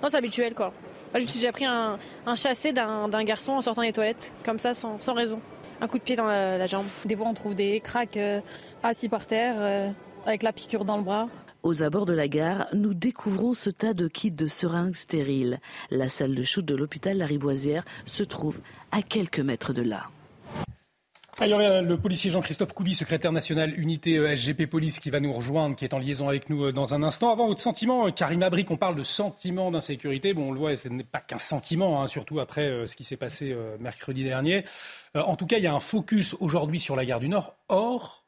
Non, 0.02 0.08
c'est 0.08 0.16
habituel 0.16 0.54
quoi 0.54 0.72
je 1.18 1.24
me 1.24 1.26
suis 1.26 1.40
déjà 1.40 1.52
pris 1.52 1.64
un, 1.64 1.98
chassé 2.36 2.72
d'un 2.72 3.24
garçon 3.24 3.52
en 3.52 3.60
sortant 3.60 3.82
des 3.82 3.92
toilettes, 3.92 4.32
comme 4.44 4.58
ça, 4.58 4.74
sans, 4.74 5.14
raison. 5.14 5.40
Un 5.80 5.88
coup 5.88 5.98
de 5.98 6.02
pied 6.02 6.14
dans 6.14 6.26
la, 6.26 6.66
jambe. 6.66 6.86
Des 7.04 7.16
fois, 7.16 7.26
on 7.26 7.34
trouve 7.34 7.54
des 7.54 7.80
craques 7.80 8.16
euh, 8.16 8.40
assis 8.82 9.08
par 9.08 9.26
terre, 9.26 9.56
euh, 9.58 9.90
avec 10.26 10.42
la 10.42 10.52
piqûre 10.52 10.84
dans 10.84 10.98
le 10.98 11.02
bras. 11.02 11.28
Aux 11.62 11.82
abords 11.82 12.06
de 12.06 12.14
la 12.14 12.26
gare, 12.26 12.66
nous 12.72 12.94
découvrons 12.94 13.52
ce 13.52 13.68
tas 13.68 13.92
de 13.92 14.08
kits 14.08 14.30
de 14.30 14.48
seringues 14.48 14.94
stériles. 14.94 15.60
La 15.90 16.08
salle 16.08 16.34
de 16.34 16.42
shoot 16.42 16.64
de 16.64 16.74
l'hôpital 16.74 17.18
Lariboisière 17.18 17.84
se 18.06 18.22
trouve 18.22 18.60
à 18.92 19.02
quelques 19.02 19.40
mètres 19.40 19.74
de 19.74 19.82
là. 19.82 20.08
Il 21.42 21.48
y 21.48 21.54
aura 21.54 21.80
le 21.80 21.96
policier 21.96 22.30
Jean-Christophe 22.30 22.74
Couvi, 22.74 22.94
secrétaire 22.94 23.32
national 23.32 23.78
unité 23.78 24.18
euh, 24.18 24.36
SGP 24.36 24.66
Police, 24.66 25.00
qui 25.00 25.08
va 25.08 25.20
nous 25.20 25.32
rejoindre, 25.32 25.74
qui 25.74 25.86
est 25.86 25.94
en 25.94 25.98
liaison 25.98 26.28
avec 26.28 26.50
nous 26.50 26.66
euh, 26.66 26.72
dans 26.72 26.92
un 26.92 27.02
instant. 27.02 27.30
Avant, 27.30 27.46
votre 27.46 27.62
sentiment, 27.62 28.06
euh, 28.06 28.10
Karim 28.10 28.42
Abrik, 28.42 28.70
on 28.70 28.76
parle 28.76 28.94
de 28.94 29.02
sentiment 29.02 29.70
d'insécurité. 29.70 30.34
Bon, 30.34 30.50
on 30.50 30.52
le 30.52 30.58
voit, 30.58 30.76
ce 30.76 30.88
n'est 30.88 31.02
pas 31.02 31.20
qu'un 31.20 31.38
sentiment, 31.38 32.02
hein, 32.02 32.08
surtout 32.08 32.40
après 32.40 32.86
ce 32.86 32.94
qui 32.94 33.04
s'est 33.04 33.16
passé 33.16 33.56
mercredi 33.78 34.22
dernier. 34.22 34.64
en 35.14 35.34
tout 35.36 35.46
cas, 35.46 35.56
il 35.56 35.64
y 35.64 35.66
a 35.66 35.72
un 35.72 35.80
focus 35.80 36.36
aujourd'hui 36.40 36.78
sur 36.78 36.94
la 36.94 37.06
gare 37.06 37.20
du 37.20 37.28
Nord. 37.28 37.56
Or, 37.68 38.19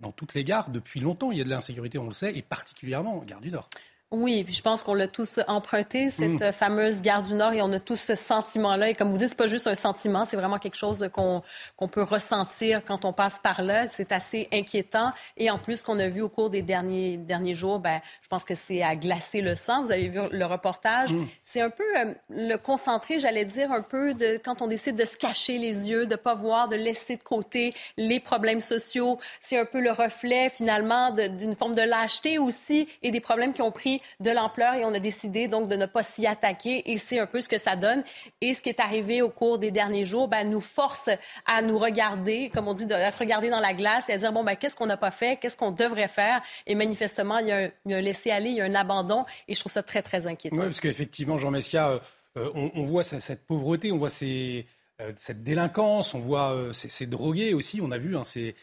dans 0.00 0.12
toutes 0.12 0.34
les 0.34 0.44
gares, 0.44 0.70
depuis 0.70 1.00
longtemps, 1.00 1.32
il 1.32 1.38
y 1.38 1.40
a 1.40 1.44
de 1.44 1.48
l'insécurité, 1.48 1.98
on 1.98 2.06
le 2.06 2.12
sait, 2.12 2.36
et 2.36 2.42
particulièrement 2.42 3.18
en 3.18 3.24
gare 3.24 3.40
du 3.40 3.50
Nord. 3.50 3.68
Oui, 4.12 4.44
puis 4.44 4.54
je 4.54 4.62
pense 4.62 4.84
qu'on 4.84 4.94
l'a 4.94 5.08
tous 5.08 5.40
emprunté, 5.48 6.10
cette 6.10 6.40
mm. 6.40 6.52
fameuse 6.52 7.02
gare 7.02 7.22
du 7.22 7.34
Nord, 7.34 7.52
et 7.54 7.60
on 7.60 7.72
a 7.72 7.80
tous 7.80 7.96
ce 7.96 8.14
sentiment-là. 8.14 8.90
Et 8.90 8.94
comme 8.94 9.10
vous 9.10 9.18
dites, 9.18 9.30
c'est 9.30 9.36
pas 9.36 9.48
juste 9.48 9.66
un 9.66 9.74
sentiment, 9.74 10.24
c'est 10.24 10.36
vraiment 10.36 10.60
quelque 10.60 10.76
chose 10.76 11.08
qu'on 11.12 11.42
qu'on 11.76 11.88
peut 11.88 12.04
ressentir 12.04 12.84
quand 12.84 13.04
on 13.04 13.12
passe 13.12 13.40
par 13.40 13.62
là. 13.62 13.86
C'est 13.86 14.12
assez 14.12 14.48
inquiétant. 14.52 15.10
Et 15.36 15.50
en 15.50 15.58
plus, 15.58 15.82
qu'on 15.82 15.98
a 15.98 16.06
vu 16.06 16.22
au 16.22 16.28
cours 16.28 16.50
des 16.50 16.62
derniers, 16.62 17.16
derniers 17.16 17.56
jours, 17.56 17.80
ben, 17.80 18.00
je 18.22 18.28
pense 18.28 18.44
que 18.44 18.54
c'est 18.54 18.80
à 18.80 18.94
glacer 18.94 19.40
le 19.40 19.56
sang. 19.56 19.82
Vous 19.82 19.90
avez 19.90 20.08
vu 20.08 20.20
le 20.30 20.46
reportage. 20.46 21.12
Mm. 21.12 21.26
C'est 21.42 21.60
un 21.60 21.70
peu 21.70 21.98
euh, 21.98 22.14
le 22.30 22.56
concentré, 22.56 23.18
j'allais 23.18 23.44
dire, 23.44 23.72
un 23.72 23.82
peu 23.82 24.14
de 24.14 24.38
quand 24.44 24.62
on 24.62 24.68
décide 24.68 24.94
de 24.94 25.04
se 25.04 25.16
cacher 25.16 25.58
les 25.58 25.90
yeux, 25.90 26.06
de 26.06 26.16
pas 26.16 26.34
voir, 26.34 26.68
de 26.68 26.76
laisser 26.76 27.16
de 27.16 27.24
côté 27.24 27.74
les 27.96 28.20
problèmes 28.20 28.60
sociaux. 28.60 29.18
C'est 29.40 29.58
un 29.58 29.64
peu 29.64 29.80
le 29.80 29.90
reflet, 29.90 30.48
finalement, 30.48 31.10
d'une 31.10 31.56
forme 31.56 31.74
de 31.74 31.82
lâcheté 31.82 32.38
aussi 32.38 32.88
et 33.02 33.10
des 33.10 33.20
problèmes 33.20 33.52
qui 33.52 33.62
ont 33.62 33.72
pris 33.72 33.95
de 34.20 34.30
l'ampleur 34.30 34.74
et 34.74 34.84
on 34.84 34.94
a 34.94 34.98
décidé 34.98 35.48
donc 35.48 35.68
de 35.68 35.76
ne 35.76 35.86
pas 35.86 36.02
s'y 36.02 36.26
attaquer 36.26 36.90
et 36.90 36.96
c'est 36.96 37.18
un 37.18 37.26
peu 37.26 37.40
ce 37.40 37.48
que 37.48 37.58
ça 37.58 37.76
donne. 37.76 38.02
Et 38.40 38.54
ce 38.54 38.62
qui 38.62 38.68
est 38.68 38.80
arrivé 38.80 39.22
au 39.22 39.30
cours 39.30 39.58
des 39.58 39.70
derniers 39.70 40.06
jours 40.06 40.28
ben, 40.28 40.48
nous 40.48 40.60
force 40.60 41.10
à 41.46 41.62
nous 41.62 41.78
regarder, 41.78 42.50
comme 42.50 42.68
on 42.68 42.74
dit, 42.74 42.90
à 42.92 43.10
se 43.10 43.18
regarder 43.18 43.50
dans 43.50 43.60
la 43.60 43.74
glace 43.74 44.08
et 44.08 44.12
à 44.12 44.18
dire, 44.18 44.32
bon, 44.32 44.44
ben, 44.44 44.56
qu'est-ce 44.56 44.76
qu'on 44.76 44.86
n'a 44.86 44.96
pas 44.96 45.10
fait, 45.10 45.38
qu'est-ce 45.38 45.56
qu'on 45.56 45.70
devrait 45.70 46.08
faire? 46.08 46.42
Et 46.66 46.74
manifestement, 46.74 47.38
il 47.38 47.48
y 47.48 47.52
a 47.52 47.56
un, 47.58 48.00
laisser-aller, 48.00 48.50
il 48.50 48.56
y 48.56 48.60
a 48.60 48.64
un 48.64 48.74
abandon 48.74 49.24
et 49.48 49.54
je 49.54 49.60
trouve 49.60 49.72
ça 49.72 49.82
très, 49.82 50.02
très 50.02 50.26
inquiétant. 50.26 50.56
Oui, 50.56 50.64
parce 50.64 50.80
qu'effectivement, 50.80 51.38
Jean 51.38 51.50
Messia, 51.50 51.90
euh, 51.90 51.98
euh, 52.36 52.50
on, 52.54 52.84
voit 52.84 53.04
cette 53.04 53.46
pauvreté, 53.46 53.92
on 53.92 53.98
voit 53.98 54.10
euh, 54.22 54.62
cette 55.16 55.42
délinquance, 55.42 56.14
on 56.14 56.18
voit 56.18 56.70
ces, 56.72 57.06
drogués 57.06 57.54
aussi, 57.54 57.80
on 57.80 57.90
a 57.90 57.98
vu, 57.98 58.16
hein, 58.16 58.24
ces 58.24 58.54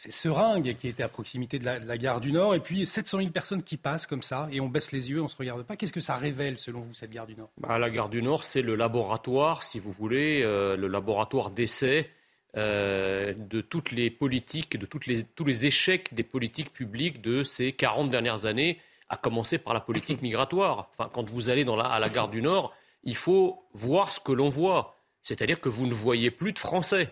c'est 0.00 0.12
Seringue 0.12 0.74
qui 0.76 0.88
était 0.88 1.02
à 1.02 1.10
proximité 1.10 1.58
de 1.58 1.66
la, 1.66 1.98
gare 1.98 2.20
du 2.20 2.32
Nord, 2.32 2.54
et 2.54 2.60
puis 2.60 2.86
700 2.86 3.18
000 3.18 3.30
personnes 3.30 3.62
qui 3.62 3.76
passent 3.76 4.06
comme 4.06 4.22
ça, 4.22 4.48
et 4.50 4.58
on 4.58 4.66
baisse 4.66 4.92
les 4.92 5.10
yeux, 5.10 5.20
on 5.20 5.24
ne 5.24 5.28
se 5.28 5.36
regarde 5.36 5.62
pas. 5.62 5.76
Qu'est-ce 5.76 5.92
que 5.92 6.00
ça 6.00 6.16
révèle, 6.16 6.56
selon 6.56 6.80
vous, 6.80 6.94
cette 6.94 7.10
gare 7.10 7.26
du 7.26 7.34
Nord? 7.36 7.50
Bah, 7.58 7.78
La 7.78 7.90
gare 7.90 8.08
du 8.08 8.22
Nord, 8.22 8.44
c'est 8.44 8.62
le 8.62 8.76
laboratoire, 8.76 9.62
si 9.62 9.78
vous 9.78 9.92
voulez, 9.92 10.40
euh, 10.42 10.74
le 10.74 10.86
laboratoire 10.86 11.50
d'essai 11.50 12.08
euh, 12.56 13.34
de 13.36 13.60
toutes 13.60 13.90
les 13.90 14.08
politiques, 14.08 14.78
de 14.78 14.88
les, 15.06 15.22
tous 15.22 15.44
les 15.44 15.66
échecs 15.66 16.14
des 16.14 16.24
politiques 16.24 16.72
publiques 16.72 17.20
de 17.20 17.42
ces 17.42 17.72
40 17.72 18.08
dernières 18.08 18.46
années, 18.46 18.78
à 19.10 19.18
commencer 19.18 19.58
par 19.58 19.74
la 19.74 19.80
politique 19.80 20.22
migratoire. 20.22 20.88
Enfin, 20.94 21.10
quand 21.12 21.28
vous 21.28 21.50
allez 21.50 21.66
à 21.68 21.98
la 21.98 22.08
gare 22.08 22.30
du 22.30 22.40
Nord, 22.40 22.72
il 23.04 23.16
faut 23.16 23.62
voir 23.74 24.12
ce 24.12 24.20
que 24.20 24.32
l'on 24.32 24.48
voit. 24.48 24.96
C'est-à-dire 25.22 25.60
que 25.60 25.68
vous 25.68 25.86
ne 25.86 25.92
voyez 25.92 26.30
plus 26.30 26.54
de 26.54 26.58
Français. 26.58 27.10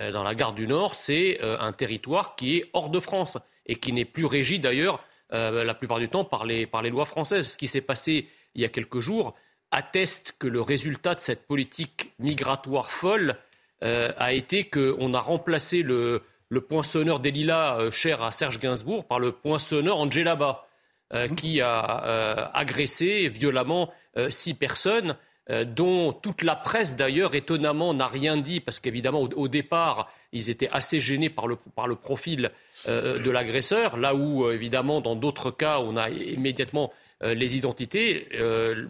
Euh, 0.00 0.12
dans 0.12 0.22
la 0.22 0.34
gare 0.34 0.52
du 0.52 0.66
Nord, 0.66 0.94
c'est 0.94 1.38
euh, 1.42 1.58
un 1.58 1.72
territoire 1.72 2.36
qui 2.36 2.56
est 2.56 2.70
hors 2.72 2.90
de 2.90 3.00
France 3.00 3.38
et 3.66 3.76
qui 3.76 3.92
n'est 3.92 4.04
plus 4.04 4.26
régi 4.26 4.58
d'ailleurs 4.58 5.02
euh, 5.32 5.64
la 5.64 5.74
plupart 5.74 5.98
du 5.98 6.08
temps 6.08 6.24
par 6.24 6.46
les, 6.46 6.66
par 6.66 6.82
les 6.82 6.90
lois 6.90 7.04
françaises. 7.04 7.52
Ce 7.52 7.58
qui 7.58 7.68
s'est 7.68 7.80
passé 7.80 8.28
il 8.54 8.62
y 8.62 8.64
a 8.64 8.68
quelques 8.68 9.00
jours 9.00 9.34
atteste 9.70 10.34
que 10.38 10.46
le 10.46 10.60
résultat 10.60 11.14
de 11.14 11.20
cette 11.20 11.46
politique 11.46 12.12
migratoire 12.18 12.90
folle 12.90 13.36
a 13.80 14.32
été 14.32 14.64
qu'on 14.64 15.14
a 15.14 15.20
remplacé 15.20 15.82
le, 15.82 16.22
le 16.48 16.60
poinçonneur 16.62 17.20
des 17.20 17.30
lilas 17.30 17.90
cher 17.92 18.24
à 18.24 18.32
Serge 18.32 18.58
Gainsbourg 18.58 19.06
par 19.06 19.20
le 19.20 19.30
poinçonneur 19.30 19.98
Angela 19.98 20.34
Ba, 20.34 20.66
mmh. 21.12 21.34
qui 21.36 21.60
a 21.60 22.50
agressé 22.54 23.28
violemment 23.28 23.92
six 24.30 24.54
personnes 24.54 25.16
euh, 25.50 25.64
dont 25.64 26.12
toute 26.12 26.42
la 26.42 26.56
presse 26.56 26.96
d'ailleurs 26.96 27.34
étonnamment 27.34 27.94
n'a 27.94 28.06
rien 28.06 28.36
dit 28.36 28.60
parce 28.60 28.80
qu'évidemment 28.80 29.22
au, 29.22 29.48
départ 29.48 30.10
ils 30.32 30.50
étaient 30.50 30.68
assez 30.70 31.00
gênés 31.00 31.30
par 31.30 31.46
le, 31.46 31.56
par 31.74 31.88
le 31.88 31.94
profil 31.94 32.50
euh, 32.86 33.22
de 33.22 33.30
l'agresseur, 33.30 33.96
là 33.96 34.14
où 34.14 34.44
euh, 34.44 34.52
évidemment 34.52 35.00
dans 35.00 35.16
d'autres 35.16 35.50
cas 35.50 35.80
on 35.80 35.96
a 35.96 36.10
immédiatement 36.10 36.92
les 37.20 37.56
identités. 37.56 38.28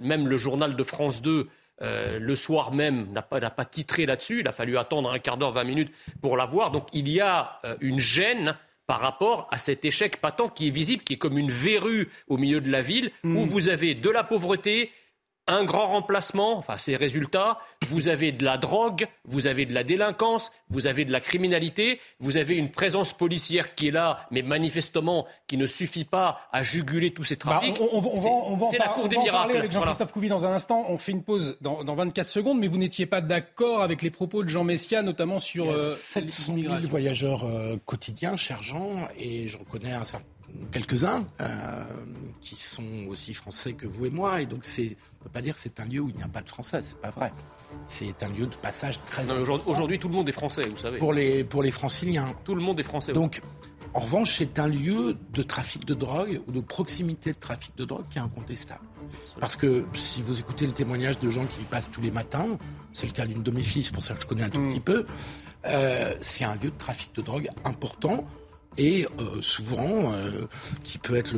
même 0.02 0.28
le 0.28 0.36
journal 0.36 0.76
de 0.76 0.82
France 0.82 1.22
2 1.22 1.48
le 1.80 2.34
soir 2.34 2.74
même 2.74 3.10
n'a 3.10 3.22
pas, 3.22 3.40
pas 3.48 3.64
titré 3.64 4.04
là-dessus, 4.04 4.40
il 4.40 4.48
a 4.48 4.52
fallu 4.52 4.76
attendre 4.76 5.10
un 5.10 5.18
quart 5.18 5.38
d'heure, 5.38 5.52
vingt 5.52 5.64
minutes 5.64 5.90
pour 6.20 6.36
l'avoir. 6.36 6.70
Donc 6.70 6.88
il 6.92 7.08
y 7.08 7.22
a 7.22 7.62
une 7.80 7.98
gêne 7.98 8.54
par 8.86 9.00
rapport 9.00 9.48
à 9.50 9.56
cet 9.56 9.86
échec 9.86 10.18
patent 10.20 10.52
qui 10.54 10.68
est 10.68 10.70
visible, 10.70 11.02
qui 11.04 11.14
est 11.14 11.18
comme 11.18 11.38
une 11.38 11.50
verrue 11.50 12.10
au 12.26 12.36
milieu 12.36 12.60
de 12.60 12.70
la 12.70 12.82
ville, 12.82 13.12
où 13.24 13.28
mm. 13.28 13.44
vous 13.44 13.70
avez 13.70 13.94
de 13.94 14.10
la 14.10 14.24
pauvreté, 14.24 14.90
un 15.48 15.64
grand 15.64 15.88
remplacement, 15.88 16.56
enfin 16.56 16.76
ces 16.76 16.94
résultats, 16.94 17.58
vous 17.88 18.08
avez 18.08 18.32
de 18.32 18.44
la 18.44 18.58
drogue, 18.58 19.06
vous 19.24 19.46
avez 19.46 19.66
de 19.66 19.74
la 19.74 19.82
délinquance, 19.82 20.52
vous 20.68 20.86
avez 20.86 21.04
de 21.04 21.10
la 21.10 21.20
criminalité, 21.20 22.00
vous 22.20 22.36
avez 22.36 22.56
une 22.56 22.70
présence 22.70 23.12
policière 23.12 23.74
qui 23.74 23.88
est 23.88 23.90
là, 23.90 24.26
mais 24.30 24.42
manifestement 24.42 25.26
qui 25.46 25.56
ne 25.56 25.66
suffit 25.66 26.04
pas 26.04 26.42
à 26.52 26.62
juguler 26.62 27.12
tous 27.12 27.24
ces 27.24 27.36
bah, 27.36 27.60
trafics. 27.60 27.80
c'est 28.70 28.78
la 28.78 28.88
cour 28.88 29.08
des 29.08 29.16
miracles. 29.16 29.32
parler 29.32 29.56
avec 29.56 29.72
Jean-Christophe 29.72 30.12
Couvi 30.12 30.28
dans 30.28 30.44
un 30.44 30.52
instant. 30.52 30.84
On 30.88 30.98
fait 30.98 31.12
une 31.12 31.22
pause 31.22 31.56
dans, 31.62 31.82
24 31.82 32.26
secondes, 32.26 32.60
mais 32.60 32.68
vous 32.68 32.78
n'étiez 32.78 33.06
pas 33.06 33.20
d'accord 33.22 33.82
avec 33.82 34.02
les 34.02 34.10
propos 34.10 34.44
de 34.44 34.48
Jean 34.48 34.64
Messia, 34.64 35.02
notamment 35.02 35.38
sur... 35.38 35.64
Il 35.64 35.96
700 35.96 36.54
000 36.62 36.72
euh, 36.72 36.78
voyageurs 36.86 37.44
euh, 37.44 37.76
quotidiens, 37.86 38.36
cher 38.36 38.62
Jean, 38.62 39.08
et 39.16 39.48
j'en 39.48 39.64
connais 39.64 39.92
un 39.92 40.04
certain 40.04 40.26
quelques-uns 40.70 41.26
qui 42.40 42.56
sont 42.56 43.06
aussi 43.08 43.34
français 43.34 43.72
que 43.72 43.86
vous 43.86 44.06
et 44.06 44.10
moi, 44.10 44.40
et 44.40 44.46
donc 44.46 44.64
c'est, 44.64 44.96
on 45.20 45.24
peut 45.24 45.30
pas 45.30 45.42
dire 45.42 45.54
que 45.54 45.60
c'est 45.60 45.80
un 45.80 45.84
lieu 45.84 46.00
où 46.00 46.08
il 46.08 46.16
n'y 46.16 46.22
a 46.22 46.28
pas 46.28 46.42
de 46.42 46.48
français, 46.48 46.80
c'est 46.82 46.98
pas 46.98 47.10
vrai. 47.10 47.32
C'est 47.86 48.22
un 48.22 48.28
lieu 48.28 48.46
de 48.46 48.56
passage 48.56 49.00
très. 49.04 49.30
Aujourd'hui, 49.66 49.98
tout 49.98 50.08
le 50.08 50.14
monde 50.14 50.28
est 50.28 50.32
français, 50.32 50.62
vous 50.62 50.76
savez. 50.76 50.98
Pour 50.98 51.12
les 51.12 51.44
pour 51.44 51.62
les 51.62 51.70
franciliens. 51.70 52.34
Tout 52.44 52.54
le 52.54 52.62
monde 52.62 52.80
est 52.80 52.84
français. 52.84 53.12
Donc. 53.12 53.40
En 53.94 54.00
revanche, 54.00 54.36
c'est 54.36 54.58
un 54.58 54.68
lieu 54.68 55.16
de 55.32 55.42
trafic 55.42 55.86
de 55.86 55.94
drogue 55.94 56.42
ou 56.46 56.52
de 56.52 56.60
proximité 56.60 57.32
de 57.32 57.38
trafic 57.38 57.74
de 57.78 57.86
drogue 57.86 58.04
qui 58.10 58.18
est 58.18 58.20
incontestable. 58.20 58.84
Parce 59.40 59.56
que 59.56 59.86
si 59.94 60.22
vous 60.22 60.38
écoutez 60.38 60.66
le 60.66 60.72
témoignage 60.72 61.18
de 61.18 61.30
gens 61.30 61.46
qui 61.46 61.62
y 61.62 61.64
passent 61.64 61.90
tous 61.90 62.02
les 62.02 62.10
matins, 62.10 62.58
c'est 62.92 63.06
le 63.06 63.12
cas 63.12 63.26
d'une 63.26 63.42
de 63.42 63.50
mes 63.50 63.62
filles, 63.62 63.82
c'est 63.82 63.94
pour 63.94 64.02
ça 64.02 64.14
que 64.14 64.20
je 64.20 64.26
connais 64.26 64.42
un 64.42 64.50
tout 64.50 64.60
mm. 64.60 64.68
petit 64.68 64.80
peu, 64.80 65.06
euh, 65.66 66.14
c'est 66.20 66.44
un 66.44 66.54
lieu 66.56 66.70
de 66.70 66.76
trafic 66.76 67.14
de 67.14 67.22
drogue 67.22 67.48
important 67.64 68.26
et 68.78 69.06
euh, 69.20 69.42
souvent 69.42 70.12
euh, 70.12 70.46
qui 70.84 70.98
peut 70.98 71.16
être 71.16 71.34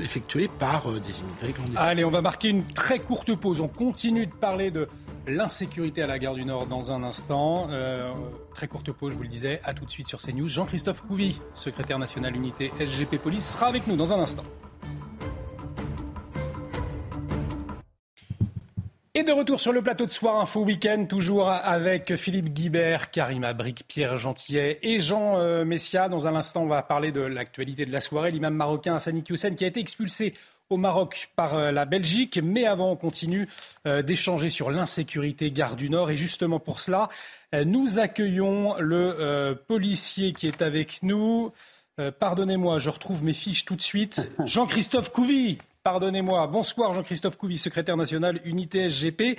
effectué 0.00 0.48
par 0.48 0.90
des 1.00 1.20
immigrés 1.20 1.52
clandestins. 1.52 1.82
Allez, 1.82 2.04
on 2.04 2.10
va 2.10 2.22
marquer 2.22 2.48
une 2.48 2.64
très 2.64 2.98
courte 2.98 3.34
pause. 3.34 3.60
On 3.60 3.68
continue 3.68 4.26
de 4.26 4.32
parler 4.32 4.70
de 4.70 4.88
l'insécurité 5.26 6.02
à 6.02 6.06
la 6.06 6.18
gare 6.18 6.34
du 6.34 6.44
Nord 6.44 6.66
dans 6.66 6.92
un 6.92 7.02
instant. 7.02 7.68
très 8.54 8.68
courte 8.68 8.92
pause, 8.92 9.12
je 9.12 9.16
vous 9.16 9.22
le 9.22 9.28
disais. 9.28 9.60
À 9.64 9.74
tout 9.74 9.84
de 9.84 9.90
suite 9.90 10.08
sur 10.08 10.20
CNews. 10.20 10.48
Jean-Christophe 10.48 11.02
Couvi, 11.02 11.40
secrétaire 11.52 11.98
national 11.98 12.36
unité 12.36 12.72
SGP 12.78 13.18
Police, 13.18 13.50
sera 13.50 13.66
avec 13.66 13.86
nous 13.86 13.96
dans 13.96 14.12
un 14.12 14.18
instant. 14.20 14.44
Et 19.16 19.22
de 19.22 19.30
retour 19.30 19.60
sur 19.60 19.72
le 19.72 19.80
plateau 19.80 20.06
de 20.06 20.10
Soir 20.10 20.40
Info 20.40 20.64
Week-end, 20.64 21.06
toujours 21.08 21.48
avec 21.48 22.16
Philippe 22.16 22.48
Guibert, 22.48 23.12
Karima 23.12 23.52
Bric, 23.52 23.84
Pierre 23.86 24.16
Gentillet 24.16 24.80
et 24.82 24.98
Jean 24.98 25.38
euh, 25.38 25.64
Messia. 25.64 26.08
Dans 26.08 26.26
un 26.26 26.34
instant, 26.34 26.64
on 26.64 26.66
va 26.66 26.82
parler 26.82 27.12
de 27.12 27.20
l'actualité 27.20 27.86
de 27.86 27.92
la 27.92 28.00
soirée. 28.00 28.32
L'imam 28.32 28.54
marocain 28.54 28.96
Hassani 28.96 29.22
Houssen 29.30 29.54
qui 29.54 29.62
a 29.62 29.68
été 29.68 29.78
expulsé 29.78 30.34
au 30.68 30.78
Maroc 30.78 31.30
par 31.36 31.54
euh, 31.54 31.70
la 31.70 31.84
Belgique. 31.84 32.40
Mais 32.42 32.66
avant, 32.66 32.90
on 32.90 32.96
continue 32.96 33.48
euh, 33.86 34.02
d'échanger 34.02 34.48
sur 34.48 34.72
l'insécurité 34.72 35.52
gare 35.52 35.76
du 35.76 35.90
Nord. 35.90 36.10
Et 36.10 36.16
justement 36.16 36.58
pour 36.58 36.80
cela, 36.80 37.08
nous 37.64 38.00
accueillons 38.00 38.74
le 38.80 39.56
policier 39.68 40.32
qui 40.32 40.48
est 40.48 40.60
avec 40.60 41.04
nous. 41.04 41.52
Pardonnez-moi, 42.18 42.80
je 42.80 42.90
retrouve 42.90 43.22
mes 43.22 43.32
fiches 43.32 43.64
tout 43.64 43.76
de 43.76 43.82
suite. 43.82 44.28
Jean-Christophe 44.44 45.12
Couvi. 45.12 45.58
Pardonnez-moi. 45.84 46.46
Bonsoir 46.46 46.94
Jean-Christophe 46.94 47.36
Couvi, 47.36 47.58
secrétaire 47.58 47.98
national 47.98 48.40
Unité 48.46 48.88
SGP. 48.88 49.38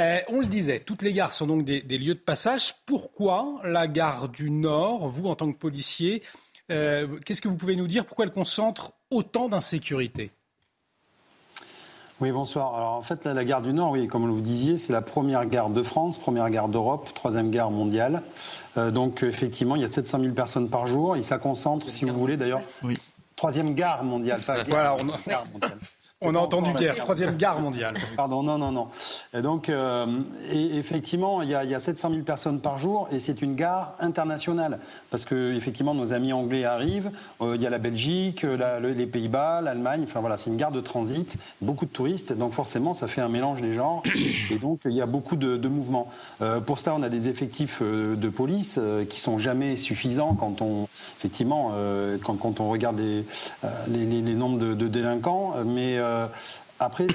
Euh, 0.00 0.18
on 0.26 0.40
le 0.40 0.46
disait, 0.46 0.80
toutes 0.80 1.02
les 1.02 1.12
gares 1.12 1.32
sont 1.32 1.46
donc 1.46 1.64
des, 1.64 1.80
lieux 1.80 2.16
de 2.16 2.18
passage. 2.18 2.74
Pourquoi 2.86 3.60
la 3.62 3.86
gare 3.86 4.28
du 4.28 4.50
Nord, 4.50 5.08
vous 5.08 5.28
en 5.28 5.36
tant 5.36 5.52
que 5.52 5.56
policier, 5.56 6.24
euh, 6.72 7.06
qu'est-ce 7.24 7.40
que 7.40 7.46
vous 7.46 7.54
pouvez 7.54 7.76
nous 7.76 7.86
dire? 7.86 8.04
Pourquoi 8.04 8.24
elle 8.24 8.32
concentre 8.32 8.94
autant 9.12 9.48
d'insécurité? 9.48 10.32
Oui, 12.20 12.32
bonsoir. 12.32 12.74
Alors 12.74 12.94
en 12.94 13.02
fait, 13.02 13.24
la 13.24 13.44
gare 13.44 13.62
du 13.62 13.72
Nord, 13.72 13.92
oui, 13.92 14.08
comme 14.08 14.28
vous 14.28 14.40
disiez, 14.40 14.76
c'est 14.76 14.92
la 14.92 15.02
première 15.02 15.46
gare 15.46 15.70
de 15.70 15.84
France, 15.84 16.18
première 16.18 16.50
gare 16.50 16.68
d'Europe, 16.68 17.14
troisième 17.14 17.52
gare 17.52 17.70
mondiale. 17.70 18.24
Euh, 18.76 18.90
donc 18.90 19.22
effectivement, 19.22 19.76
il 19.76 19.82
y 19.82 19.84
a 19.84 19.88
700 19.88 20.18
000 20.18 20.34
personnes 20.34 20.68
par 20.68 20.88
jour 20.88 21.14
et 21.14 21.22
ça 21.22 21.38
concentre, 21.38 21.88
si 21.90 22.06
vous 22.06 22.12
voulez 22.12 22.36
d'ailleurs, 22.36 22.62
oui 22.82 22.96
troisième 23.40 23.74
gare 23.74 24.04
mondiale. 24.04 24.42
voilà, 24.68 24.94
on... 24.94 25.06
Gare 25.26 25.46
mondiale. 25.50 25.78
On 26.22 26.34
a 26.34 26.38
entendu 26.38 26.74
guerre, 26.74 26.96
troisième 26.96 27.38
gare 27.38 27.60
mondiale. 27.60 27.94
Pardon, 28.16 28.42
non, 28.42 28.58
non, 28.58 28.72
non. 28.72 28.88
Et 29.32 29.40
donc, 29.40 29.70
euh, 29.70 30.20
et 30.50 30.76
effectivement, 30.76 31.40
il 31.40 31.48
y, 31.48 31.54
a, 31.54 31.64
il 31.64 31.70
y, 31.70 31.74
a, 31.74 31.80
700 31.80 32.10
000 32.10 32.22
personnes 32.24 32.60
par 32.60 32.78
jour 32.78 33.08
et 33.10 33.20
c'est 33.20 33.40
une 33.40 33.54
gare 33.54 33.94
internationale 34.00 34.80
parce 35.08 35.24
que 35.24 35.54
effectivement, 35.54 35.94
nos 35.94 36.12
amis 36.12 36.34
anglais 36.34 36.66
arrivent. 36.66 37.10
Euh, 37.40 37.56
il 37.56 37.62
y 37.62 37.66
a 37.66 37.70
la 37.70 37.78
Belgique, 37.78 38.42
les 38.42 39.06
Pays-Bas, 39.06 39.62
l'Allemagne. 39.62 40.02
Enfin 40.04 40.20
voilà, 40.20 40.36
c'est 40.36 40.50
une 40.50 40.58
gare 40.58 40.72
de 40.72 40.82
transit, 40.82 41.38
beaucoup 41.62 41.86
de 41.86 41.90
touristes. 41.90 42.34
Donc 42.34 42.52
forcément, 42.52 42.92
ça 42.92 43.08
fait 43.08 43.22
un 43.22 43.30
mélange 43.30 43.62
des 43.62 43.72
genres 43.72 44.02
et 44.50 44.58
donc 44.58 44.80
il 44.84 44.92
y 44.92 45.00
a 45.00 45.06
beaucoup 45.06 45.36
de, 45.36 45.56
de 45.56 45.68
mouvements. 45.68 46.10
Euh, 46.42 46.60
pour 46.60 46.80
cela, 46.80 46.96
on 46.96 47.02
a 47.02 47.08
des 47.08 47.28
effectifs 47.28 47.80
de 47.80 48.28
police 48.28 48.78
qui 49.08 49.20
sont 49.20 49.38
jamais 49.38 49.78
suffisants 49.78 50.34
quand 50.34 50.60
on 50.60 50.86
effectivement 51.16 51.72
quand, 52.22 52.36
quand, 52.36 52.60
on 52.60 52.68
regarde 52.68 52.98
les, 52.98 53.24
les, 53.88 54.04
les 54.04 54.34
nombres 54.34 54.58
de, 54.58 54.74
de 54.74 54.88
délinquants, 54.88 55.54
mais 55.64 55.98
après, 56.78 57.08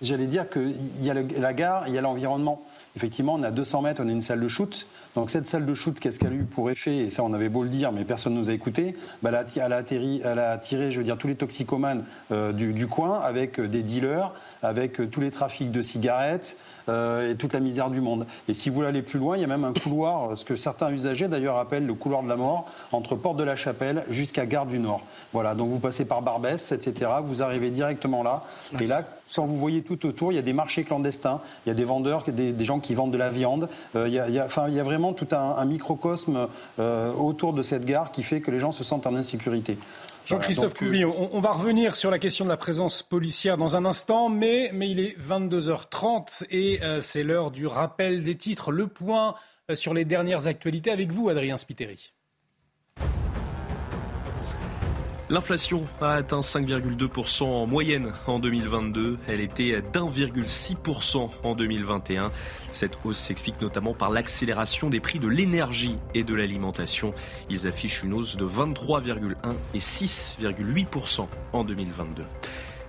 j'allais 0.00 0.26
dire 0.26 0.48
qu'il 0.48 1.04
y 1.04 1.10
a 1.10 1.14
la 1.14 1.52
gare, 1.52 1.88
il 1.88 1.94
y 1.94 1.98
a 1.98 2.00
l'environnement. 2.00 2.62
Effectivement, 2.96 3.34
on 3.34 3.42
a 3.42 3.50
200 3.50 3.82
mètres, 3.82 4.02
on 4.04 4.08
a 4.08 4.12
une 4.12 4.22
salle 4.22 4.40
de 4.40 4.48
shoot. 4.48 4.86
Donc 5.14 5.30
cette 5.30 5.46
salle 5.46 5.66
de 5.66 5.74
shoot, 5.74 5.98
qu'est-ce 6.00 6.18
qu'elle 6.18 6.32
a 6.32 6.36
eu 6.36 6.44
pour 6.44 6.70
effet 6.70 6.96
Et 6.96 7.10
ça, 7.10 7.22
on 7.22 7.32
avait 7.34 7.50
beau 7.50 7.62
le 7.62 7.68
dire, 7.68 7.92
mais 7.92 8.04
personne 8.04 8.34
ne 8.34 8.38
nous 8.38 8.50
a 8.50 8.52
écoutés. 8.52 8.96
Bah, 9.22 9.30
elle, 9.30 9.72
a, 9.72 9.82
elle, 9.90 10.38
a 10.38 10.50
attiré, 10.50 10.90
je 10.90 10.98
veux 10.98 11.04
dire, 11.04 11.18
tous 11.18 11.28
les 11.28 11.34
toxicomanes 11.34 12.04
euh, 12.32 12.52
du, 12.52 12.86
coin 12.86 13.20
avec 13.20 13.60
des 13.60 13.82
dealers, 13.82 14.32
avec 14.62 15.10
tous 15.10 15.20
les 15.20 15.30
trafics 15.30 15.70
de 15.70 15.82
cigarettes, 15.82 16.58
euh, 16.88 17.32
et 17.32 17.36
toute 17.36 17.52
la 17.52 17.60
misère 17.60 17.90
du 17.90 18.00
monde. 18.00 18.26
Et 18.48 18.54
si 18.54 18.68
vous 18.68 18.76
voulez 18.76 18.88
aller 18.88 19.02
plus 19.02 19.18
loin, 19.18 19.36
il 19.36 19.40
y 19.40 19.44
a 19.44 19.48
même 19.48 19.64
un 19.64 19.72
couloir, 19.72 20.36
ce 20.38 20.44
que 20.44 20.56
certains 20.56 20.90
usagers 20.90 21.28
d'ailleurs 21.28 21.58
appellent 21.58 21.86
le 21.86 21.94
couloir 21.94 22.22
de 22.22 22.28
la 22.28 22.36
mort, 22.36 22.68
entre 22.92 23.16
Porte 23.16 23.36
de 23.36 23.44
la 23.44 23.56
Chapelle 23.56 24.04
jusqu'à 24.08 24.46
Gare 24.46 24.66
du 24.66 24.78
Nord. 24.78 25.02
Voilà, 25.32 25.54
donc 25.54 25.68
vous 25.68 25.80
passez 25.80 26.04
par 26.04 26.22
Barbès, 26.22 26.72
etc. 26.72 27.10
Vous 27.24 27.42
arrivez 27.42 27.70
directement 27.70 28.22
là. 28.22 28.44
Et 28.80 28.86
là, 28.86 29.04
sans 29.28 29.46
vous 29.46 29.56
voyez 29.56 29.82
tout 29.82 30.06
autour, 30.06 30.32
il 30.32 30.36
y 30.36 30.38
a 30.38 30.42
des 30.42 30.52
marchés 30.52 30.84
clandestins, 30.84 31.40
il 31.64 31.70
y 31.70 31.72
a 31.72 31.74
des 31.74 31.84
vendeurs, 31.84 32.24
des, 32.24 32.52
des 32.52 32.64
gens 32.64 32.80
qui 32.80 32.94
vendent 32.94 33.12
de 33.12 33.18
la 33.18 33.30
viande. 33.30 33.68
Euh, 33.94 34.08
il, 34.08 34.14
y 34.14 34.18
a, 34.18 34.28
il, 34.28 34.34
y 34.34 34.38
a, 34.38 34.44
enfin, 34.44 34.68
il 34.68 34.74
y 34.74 34.80
a 34.80 34.84
vraiment 34.84 35.12
tout 35.12 35.28
un, 35.32 35.56
un 35.56 35.64
microcosme 35.64 36.48
euh, 36.78 37.12
autour 37.12 37.52
de 37.52 37.62
cette 37.62 37.84
gare 37.84 38.12
qui 38.12 38.22
fait 38.22 38.40
que 38.40 38.50
les 38.50 38.58
gens 38.58 38.72
se 38.72 38.84
sentent 38.84 39.06
en 39.06 39.14
insécurité. 39.14 39.78
Jean-Christophe 40.26 40.74
Couvi, 40.74 41.04
on, 41.04 41.38
va 41.38 41.52
revenir 41.52 41.94
sur 41.94 42.10
la 42.10 42.18
question 42.18 42.44
de 42.44 42.50
la 42.50 42.56
présence 42.56 43.02
policière 43.02 43.56
dans 43.56 43.76
un 43.76 43.84
instant, 43.84 44.28
mais, 44.28 44.70
mais 44.74 44.90
il 44.90 44.98
est 44.98 45.16
22h30 45.20 46.46
et 46.50 46.82
euh, 46.82 47.00
c'est 47.00 47.22
l'heure 47.22 47.52
du 47.52 47.68
rappel 47.68 48.24
des 48.24 48.34
titres. 48.36 48.72
Le 48.72 48.88
point 48.88 49.36
euh, 49.70 49.76
sur 49.76 49.94
les 49.94 50.04
dernières 50.04 50.48
actualités 50.48 50.90
avec 50.90 51.12
vous, 51.12 51.28
Adrien 51.28 51.56
Spiteri. 51.56 52.12
L'inflation 55.28 55.82
a 56.00 56.12
atteint 56.12 56.38
5,2% 56.38 57.42
en 57.42 57.66
moyenne 57.66 58.12
en 58.28 58.38
2022. 58.38 59.18
Elle 59.26 59.40
était 59.40 59.82
d'1,6% 59.82 61.30
en 61.42 61.54
2021. 61.56 62.30
Cette 62.70 62.96
hausse 63.04 63.18
s'explique 63.18 63.60
notamment 63.60 63.92
par 63.92 64.10
l'accélération 64.10 64.88
des 64.88 65.00
prix 65.00 65.18
de 65.18 65.26
l'énergie 65.26 65.98
et 66.14 66.22
de 66.22 66.32
l'alimentation. 66.32 67.12
Ils 67.50 67.66
affichent 67.66 68.04
une 68.04 68.14
hausse 68.14 68.36
de 68.36 68.46
23,1 68.46 69.34
et 69.74 69.78
6,8% 69.78 71.26
en 71.52 71.64
2022. 71.64 72.22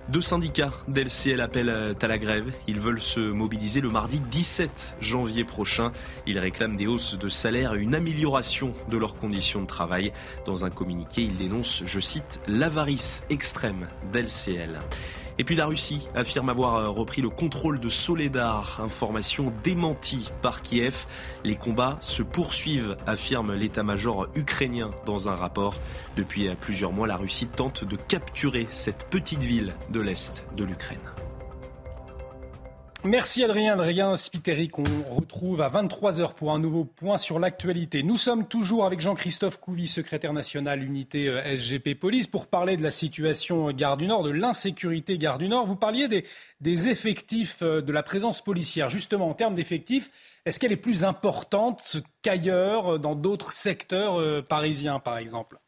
Deux 0.08 0.22
syndicats 0.22 0.72
d'LCL 0.88 1.38
appellent 1.42 1.94
à 2.00 2.06
la 2.06 2.18
grève. 2.18 2.50
Ils 2.66 2.80
veulent 2.80 3.00
se 3.00 3.20
mobiliser 3.20 3.82
le 3.82 3.90
mardi 3.90 4.20
17 4.20 4.96
janvier 5.00 5.44
prochain. 5.44 5.92
Ils 6.26 6.38
réclament 6.38 6.76
des 6.76 6.86
hausses 6.86 7.18
de 7.18 7.28
salaire 7.28 7.74
et 7.74 7.78
une 7.78 7.94
amélioration 7.94 8.72
de 8.88 8.96
leurs 8.96 9.16
conditions 9.16 9.60
de 9.60 9.66
travail. 9.66 10.14
Dans 10.46 10.64
un 10.64 10.70
communiqué, 10.70 11.20
ils 11.20 11.36
dénoncent, 11.36 11.82
je 11.84 12.00
cite, 12.00 12.40
l'avarice 12.48 13.22
extrême 13.28 13.86
d'LCL. 14.10 14.78
Et 15.38 15.44
puis 15.44 15.54
la 15.54 15.66
Russie 15.66 16.08
affirme 16.14 16.48
avoir 16.48 16.74
euh, 16.74 16.88
repris 16.88 17.22
le 17.22 17.30
contrôle 17.30 17.78
de 17.78 17.88
Soledar, 17.88 18.80
information 18.82 19.52
démentie 19.62 20.30
par 20.42 20.62
Kiev. 20.62 21.06
Les 21.44 21.54
combats 21.54 21.96
se 22.00 22.22
poursuivent, 22.22 22.96
affirme 23.06 23.54
l'état-major 23.54 24.28
ukrainien 24.34 24.90
dans 25.06 25.28
un 25.28 25.34
rapport. 25.34 25.76
Depuis 26.16 26.48
plusieurs 26.60 26.92
mois, 26.92 27.06
la 27.06 27.16
Russie 27.16 27.46
tente 27.46 27.84
de 27.84 27.96
capturer 27.96 28.66
cette 28.70 29.06
petite 29.10 29.42
ville 29.42 29.74
de 29.90 30.00
l'Est 30.00 30.44
de 30.56 30.64
l'Ukraine. 30.64 30.98
Merci 33.04 33.44
Adrien, 33.44 33.74
Adrien 33.74 34.16
Spiteri 34.16 34.66
qu'on 34.68 34.82
retrouve 35.08 35.60
à 35.60 35.70
23h 35.70 36.34
pour 36.34 36.52
un 36.52 36.58
nouveau 36.58 36.84
point 36.84 37.16
sur 37.16 37.38
l'actualité. 37.38 38.02
Nous 38.02 38.16
sommes 38.16 38.48
toujours 38.48 38.84
avec 38.84 39.00
Jean-Christophe 39.00 39.60
Couvi, 39.60 39.86
secrétaire 39.86 40.32
national 40.32 40.82
unité 40.82 41.28
euh, 41.28 41.56
SGP 41.56 41.94
Police, 41.94 42.26
pour 42.26 42.48
parler 42.48 42.76
de 42.76 42.82
la 42.82 42.90
situation 42.90 43.70
Gare 43.70 43.98
du 43.98 44.08
Nord, 44.08 44.24
de 44.24 44.30
l'insécurité 44.30 45.16
Gare 45.16 45.38
du 45.38 45.46
Nord. 45.46 45.64
Vous 45.64 45.76
parliez 45.76 46.08
des, 46.60 46.88
effectifs, 46.88 47.58
euh, 47.62 47.80
de 47.80 47.92
la 47.92 48.02
présence 48.02 48.42
policière. 48.42 48.90
Justement, 48.90 49.28
en 49.28 49.34
termes 49.34 49.54
d'effectifs, 49.54 50.10
est-ce 50.44 50.58
qu'elle 50.58 50.72
est 50.72 50.76
plus 50.76 51.04
importante 51.04 51.98
qu'ailleurs, 52.22 52.94
euh, 52.94 52.98
dans 52.98 53.14
d'autres 53.14 53.52
secteurs 53.52 54.44
parisiens 54.46 54.98
par 54.98 55.18
exemple? 55.18 55.60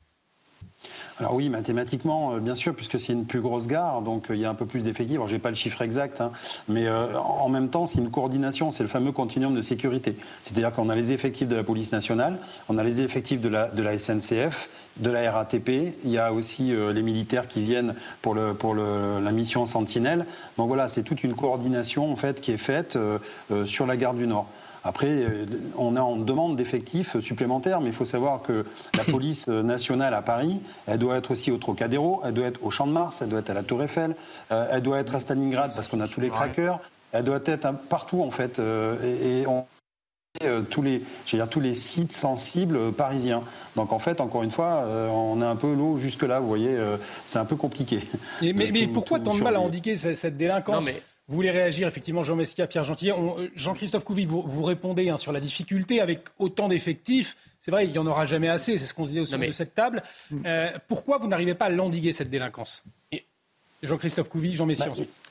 Alors 1.21 1.35
oui, 1.35 1.51
mathématiquement, 1.51 2.33
euh, 2.33 2.41
bien 2.41 2.55
sûr, 2.55 2.75
puisque 2.75 2.99
c'est 2.99 3.13
une 3.13 3.27
plus 3.27 3.43
grosse 3.43 3.67
gare, 3.67 4.01
donc 4.01 4.31
euh, 4.31 4.35
il 4.35 4.41
y 4.41 4.47
a 4.47 4.51
un 4.51 4.55
peu 4.55 4.65
plus 4.65 4.85
d'effectifs. 4.85 5.17
Alors 5.17 5.29
j'ai 5.29 5.39
pas 5.39 5.51
le 5.51 5.55
chiffre 5.55 5.83
exact, 5.83 6.23
hein, 6.23 6.33
mais 6.67 6.87
euh, 6.87 7.19
en 7.19 7.51
même 7.51 7.69
temps, 7.69 7.87
c'est 7.87 7.99
une 7.99 8.11
coordination, 8.11 8.71
c'est 8.71 8.83
le 8.83 8.89
fameux 8.89 9.13
continuum 9.13 9.55
de 9.55 9.61
sécurité. 9.61 10.17
C'est-à-dire 10.43 10.73
qu'on 10.73 10.89
a 10.89 10.95
les 10.95 11.13
effectifs 11.13 11.47
de 11.47 11.57
la 11.57 11.63
police 11.63 11.93
nationale, 11.93 12.39
on 12.71 12.79
a 12.79 12.85
les 12.85 13.03
effectifs 13.03 13.43
de 13.43 13.51
la, 13.51 13.99
SNCF, 13.99 14.71
de 14.97 15.11
la 15.11 15.31
RATP, 15.31 15.69
il 16.05 16.11
y 16.11 16.17
a 16.17 16.33
aussi 16.33 16.73
les 16.73 17.03
militaires 17.03 17.49
qui 17.49 17.63
viennent 17.63 17.95
pour, 18.23 18.35
la 18.35 19.33
mission 19.33 19.67
Sentinelle. 19.67 20.27
Donc 20.57 20.69
voilà, 20.69 20.89
c'est 20.89 21.03
toute 21.03 21.23
une 21.23 21.35
coordination 21.35 22.11
en 22.11 22.17
fait 22.17 22.41
qui 22.41 22.53
est 22.53 22.57
faite 22.57 22.99
sur 23.65 23.87
la 23.87 23.97
gare 23.97 24.15
du 24.15 24.27
Nord. 24.27 24.47
Après, 24.85 25.09
euh, 25.09 25.47
on 25.77 25.97
a 25.97 26.01
en 26.01 26.17
demande 26.17 26.57
d'effectifs 26.57 27.19
supplémentaires, 27.21 27.81
mais 27.81 27.89
il 27.89 27.93
faut 27.95 28.05
savoir 28.05 28.43
que 28.43 28.65
la 28.97 29.05
police 29.11 29.49
nationale 29.49 30.15
à 30.15 30.23
Paris, 30.23 30.61
elle 30.87 30.99
doit 30.99 31.17
être 31.17 31.33
aussi 31.33 31.51
au 31.51 31.59
Trocadéro, 31.59 32.21
elle 32.25 32.35
doit 32.35 32.47
être 32.47 32.63
au 32.65 32.71
Champ 32.71 32.87
de 32.87 32.93
Mars, 32.93 33.23
elle 33.23 33.31
doit 33.31 33.41
être 33.41 33.51
à 33.51 33.55
la 33.55 33.63
Tour 33.63 33.83
Eiffel, 33.83 34.15
euh, 34.53 34.69
elle 34.71 34.83
doit 34.83 34.99
être 34.99 35.15
à 35.15 35.21
Stalingrad 35.21 35.75
parce 35.75 35.89
qu'on 35.89 36.01
a 36.01 36.09
tous 36.09 36.21
les 36.21 36.31
crackers, 36.31 36.81
elle 37.13 37.25
doit 37.25 37.41
être 37.45 37.73
partout 37.89 38.23
en 38.23 38.31
fait. 38.31 38.61
et, 38.61 39.47
on 39.47 39.67
tous 40.71 40.81
les, 40.81 41.03
dire, 41.27 41.49
tous 41.49 41.59
les 41.59 41.75
sites 41.75 42.13
sensibles 42.13 42.93
parisiens. 42.93 43.43
Donc 43.75 43.93
en 43.93 43.99
fait, 43.99 44.21
encore 44.21 44.45
une 44.45 44.53
fois, 44.53 44.87
on 45.13 45.43
est 45.43 45.45
un 45.45 45.57
peu 45.57 45.75
l'eau 45.75 45.97
jusque 45.97 46.23
là. 46.23 46.39
Vous 46.39 46.47
voyez, 46.47 46.79
c'est 47.27 47.41
un 47.41 47.45
peu 47.45 47.57
compliqué. 47.57 48.01
mais, 48.41 48.87
pourquoi 48.87 49.19
tant 49.19 49.35
de 49.35 49.43
mal 49.43 49.57
à 49.57 49.61
endiguer 49.61 49.97
cette 49.97 50.37
délinquance? 50.37 50.85
Vous 51.31 51.37
voulez 51.37 51.53
réagir, 51.53 51.87
effectivement, 51.87 52.25
Jean 52.25 52.35
Messia, 52.35 52.67
Pierre 52.67 52.83
Gentil. 52.83 53.13
Euh, 53.13 53.49
Jean-Christophe 53.55 54.03
Couvi, 54.03 54.27
vous, 54.27 54.65
répondez 54.65 55.11
hein, 55.11 55.17
sur 55.17 55.31
la 55.31 55.39
difficulté 55.39 56.01
avec 56.01 56.25
autant 56.41 56.67
d'effectifs. 56.67 57.37
C'est 57.61 57.71
vrai, 57.71 57.87
il 57.87 57.93
n'y 57.93 57.99
en 57.99 58.07
aura 58.09 58.25
jamais 58.25 58.49
assez, 58.49 58.79
c'est 58.79 58.87
ce 58.87 58.93
qu'on 58.93 59.07
se 59.07 59.13
dit 59.13 59.21
au 59.21 59.27
sein 59.27 59.39
de 59.39 59.53
cette 59.53 59.73
table. 59.73 60.03
Euh, 60.45 60.73
pourquoi 60.89 61.19
vous 61.19 61.29
n'arrivez 61.29 61.55
pas 61.55 61.67
à 61.67 61.71
l'endiguer, 61.71 62.11
cette 62.11 62.31
délinquance? 62.31 62.83
Jean-Christophe 63.81 64.29
Couvi, 64.29 64.55
Jean 64.55 64.67
Messia 64.67 64.87
bah, 64.87 64.91
ensuite 64.91 65.30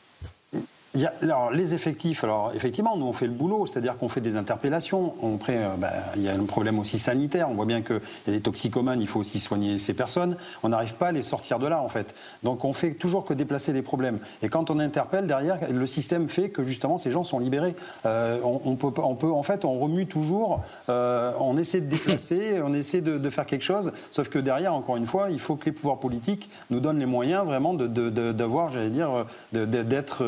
alors, 1.21 1.51
les 1.51 1.73
effectifs, 1.73 2.23
alors 2.23 2.51
effectivement, 2.55 2.97
nous 2.97 3.05
on 3.05 3.13
fait 3.13 3.27
le 3.27 3.33
boulot, 3.33 3.67
c'est-à-dire 3.67 3.97
qu'on 3.97 4.09
fait 4.09 4.21
des 4.21 4.35
interpellations. 4.35 5.13
On 5.21 5.37
euh, 5.49 5.75
bah, 5.77 5.91
il 6.15 6.23
y 6.23 6.29
a 6.29 6.33
un 6.33 6.45
problème 6.45 6.79
aussi 6.79 6.99
sanitaire. 6.99 7.49
On 7.49 7.53
voit 7.53 7.65
bien 7.65 7.81
qu'il 7.81 8.01
y 8.27 8.29
a 8.29 8.33
des 8.33 8.41
toxicomanes, 8.41 9.01
il 9.01 9.07
faut 9.07 9.19
aussi 9.19 9.39
soigner 9.39 9.79
ces 9.79 9.93
personnes. 9.93 10.35
On 10.63 10.69
n'arrive 10.69 10.95
pas 10.95 11.07
à 11.07 11.11
les 11.11 11.21
sortir 11.21 11.59
de 11.59 11.67
là, 11.67 11.81
en 11.81 11.89
fait. 11.89 12.15
Donc 12.43 12.65
on 12.65 12.73
fait 12.73 12.93
toujours 12.93 13.25
que 13.25 13.33
déplacer 13.33 13.73
des 13.73 13.81
problèmes. 13.81 14.19
Et 14.41 14.49
quand 14.49 14.69
on 14.69 14.79
interpelle 14.79 15.27
derrière, 15.27 15.59
le 15.71 15.87
système 15.87 16.27
fait 16.27 16.49
que 16.49 16.63
justement 16.63 16.97
ces 16.97 17.11
gens 17.11 17.23
sont 17.23 17.39
libérés. 17.39 17.75
Euh, 18.05 18.39
on, 18.43 18.75
peut, 18.75 18.91
on, 19.01 19.15
peut, 19.15 19.31
en 19.31 19.43
fait, 19.43 19.65
on 19.65 19.79
remue 19.79 20.07
toujours. 20.07 20.61
Euh, 20.89 21.33
on 21.39 21.57
essaie 21.57 21.81
de 21.81 21.89
déplacer, 21.89 22.61
on 22.63 22.73
essaie 22.73 23.01
de, 23.01 23.29
faire 23.29 23.45
quelque 23.45 23.63
chose. 23.63 23.91
Sauf 24.09 24.29
que 24.29 24.39
derrière, 24.39 24.73
encore 24.73 24.97
une 24.97 25.05
fois, 25.05 25.29
il 25.29 25.39
faut 25.39 25.55
que 25.55 25.65
les 25.65 25.71
pouvoirs 25.71 25.99
politiques 25.99 26.49
nous 26.71 26.79
donnent 26.79 26.99
les 26.99 27.05
moyens 27.05 27.45
vraiment 27.45 27.75
d'avoir, 27.75 28.71
j'allais 28.71 28.89
dire, 28.89 29.27
d'être 29.51 30.23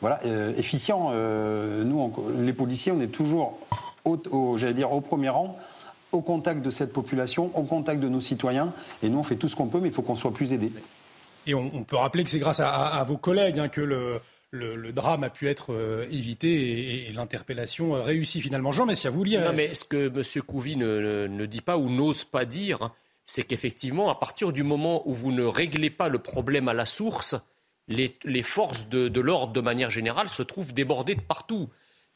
voilà, 0.00 0.07
euh, 0.24 0.54
efficient. 0.56 1.10
Euh, 1.12 1.84
nous, 1.84 2.12
les 2.40 2.52
policiers, 2.52 2.92
on 2.92 3.00
est 3.00 3.08
toujours, 3.08 3.58
au, 4.04 4.56
j'allais 4.56 4.74
dire, 4.74 4.92
au 4.92 5.00
premier 5.00 5.28
rang 5.28 5.56
au 6.10 6.22
contact 6.22 6.62
de 6.62 6.70
cette 6.70 6.92
population, 6.92 7.50
au 7.54 7.64
contact 7.64 8.00
de 8.00 8.08
nos 8.08 8.20
citoyens. 8.20 8.72
Et 9.02 9.10
nous, 9.10 9.18
on 9.18 9.22
fait 9.22 9.36
tout 9.36 9.48
ce 9.48 9.56
qu'on 9.56 9.68
peut, 9.68 9.78
mais 9.80 9.88
il 9.88 9.94
faut 9.94 10.02
qu'on 10.02 10.14
soit 10.14 10.32
plus 10.32 10.52
aidés. 10.52 10.72
Et 11.46 11.54
on, 11.54 11.84
peut 11.84 11.96
rappeler 11.96 12.24
que 12.24 12.30
c'est 12.30 12.38
grâce 12.38 12.60
à, 12.60 13.02
vos 13.06 13.16
collègues 13.16 13.58
hein, 13.58 13.68
que 13.68 13.80
le, 13.80 14.20
le, 14.50 14.92
drame 14.92 15.24
a 15.24 15.30
pu 15.30 15.48
être 15.48 15.72
euh, 15.72 16.06
évité 16.10 17.08
et, 17.08 17.12
l'interpellation 17.12 17.92
réussit 18.02 18.42
finalement. 18.42 18.72
Jean 18.72 18.86
Messia, 18.86 19.10
vous 19.10 19.18
vouliez... 19.18 19.38
Non, 19.38 19.52
mais 19.54 19.72
ce 19.72 19.84
que 19.84 20.08
M. 20.08 20.42
Couvi 20.42 20.76
ne, 20.76 21.26
ne, 21.26 21.46
dit 21.46 21.62
pas 21.62 21.78
ou 21.78 21.88
n'ose 21.88 22.24
pas 22.24 22.44
dire, 22.44 22.90
c'est 23.24 23.44
qu'effectivement, 23.44 24.10
à 24.10 24.14
partir 24.14 24.52
du 24.52 24.62
moment 24.62 25.08
où 25.08 25.14
vous 25.14 25.32
ne 25.32 25.44
réglez 25.44 25.90
pas 25.90 26.08
le 26.08 26.18
problème 26.18 26.68
à 26.68 26.74
la 26.74 26.86
source, 26.86 27.36
les, 27.88 28.42
forces 28.42 28.88
de, 28.88 29.20
l'ordre, 29.20 29.52
de 29.52 29.60
manière 29.60 29.90
générale, 29.90 30.28
se 30.28 30.42
trouvent 30.42 30.72
débordées 30.72 31.14
de 31.14 31.22
partout. 31.22 31.68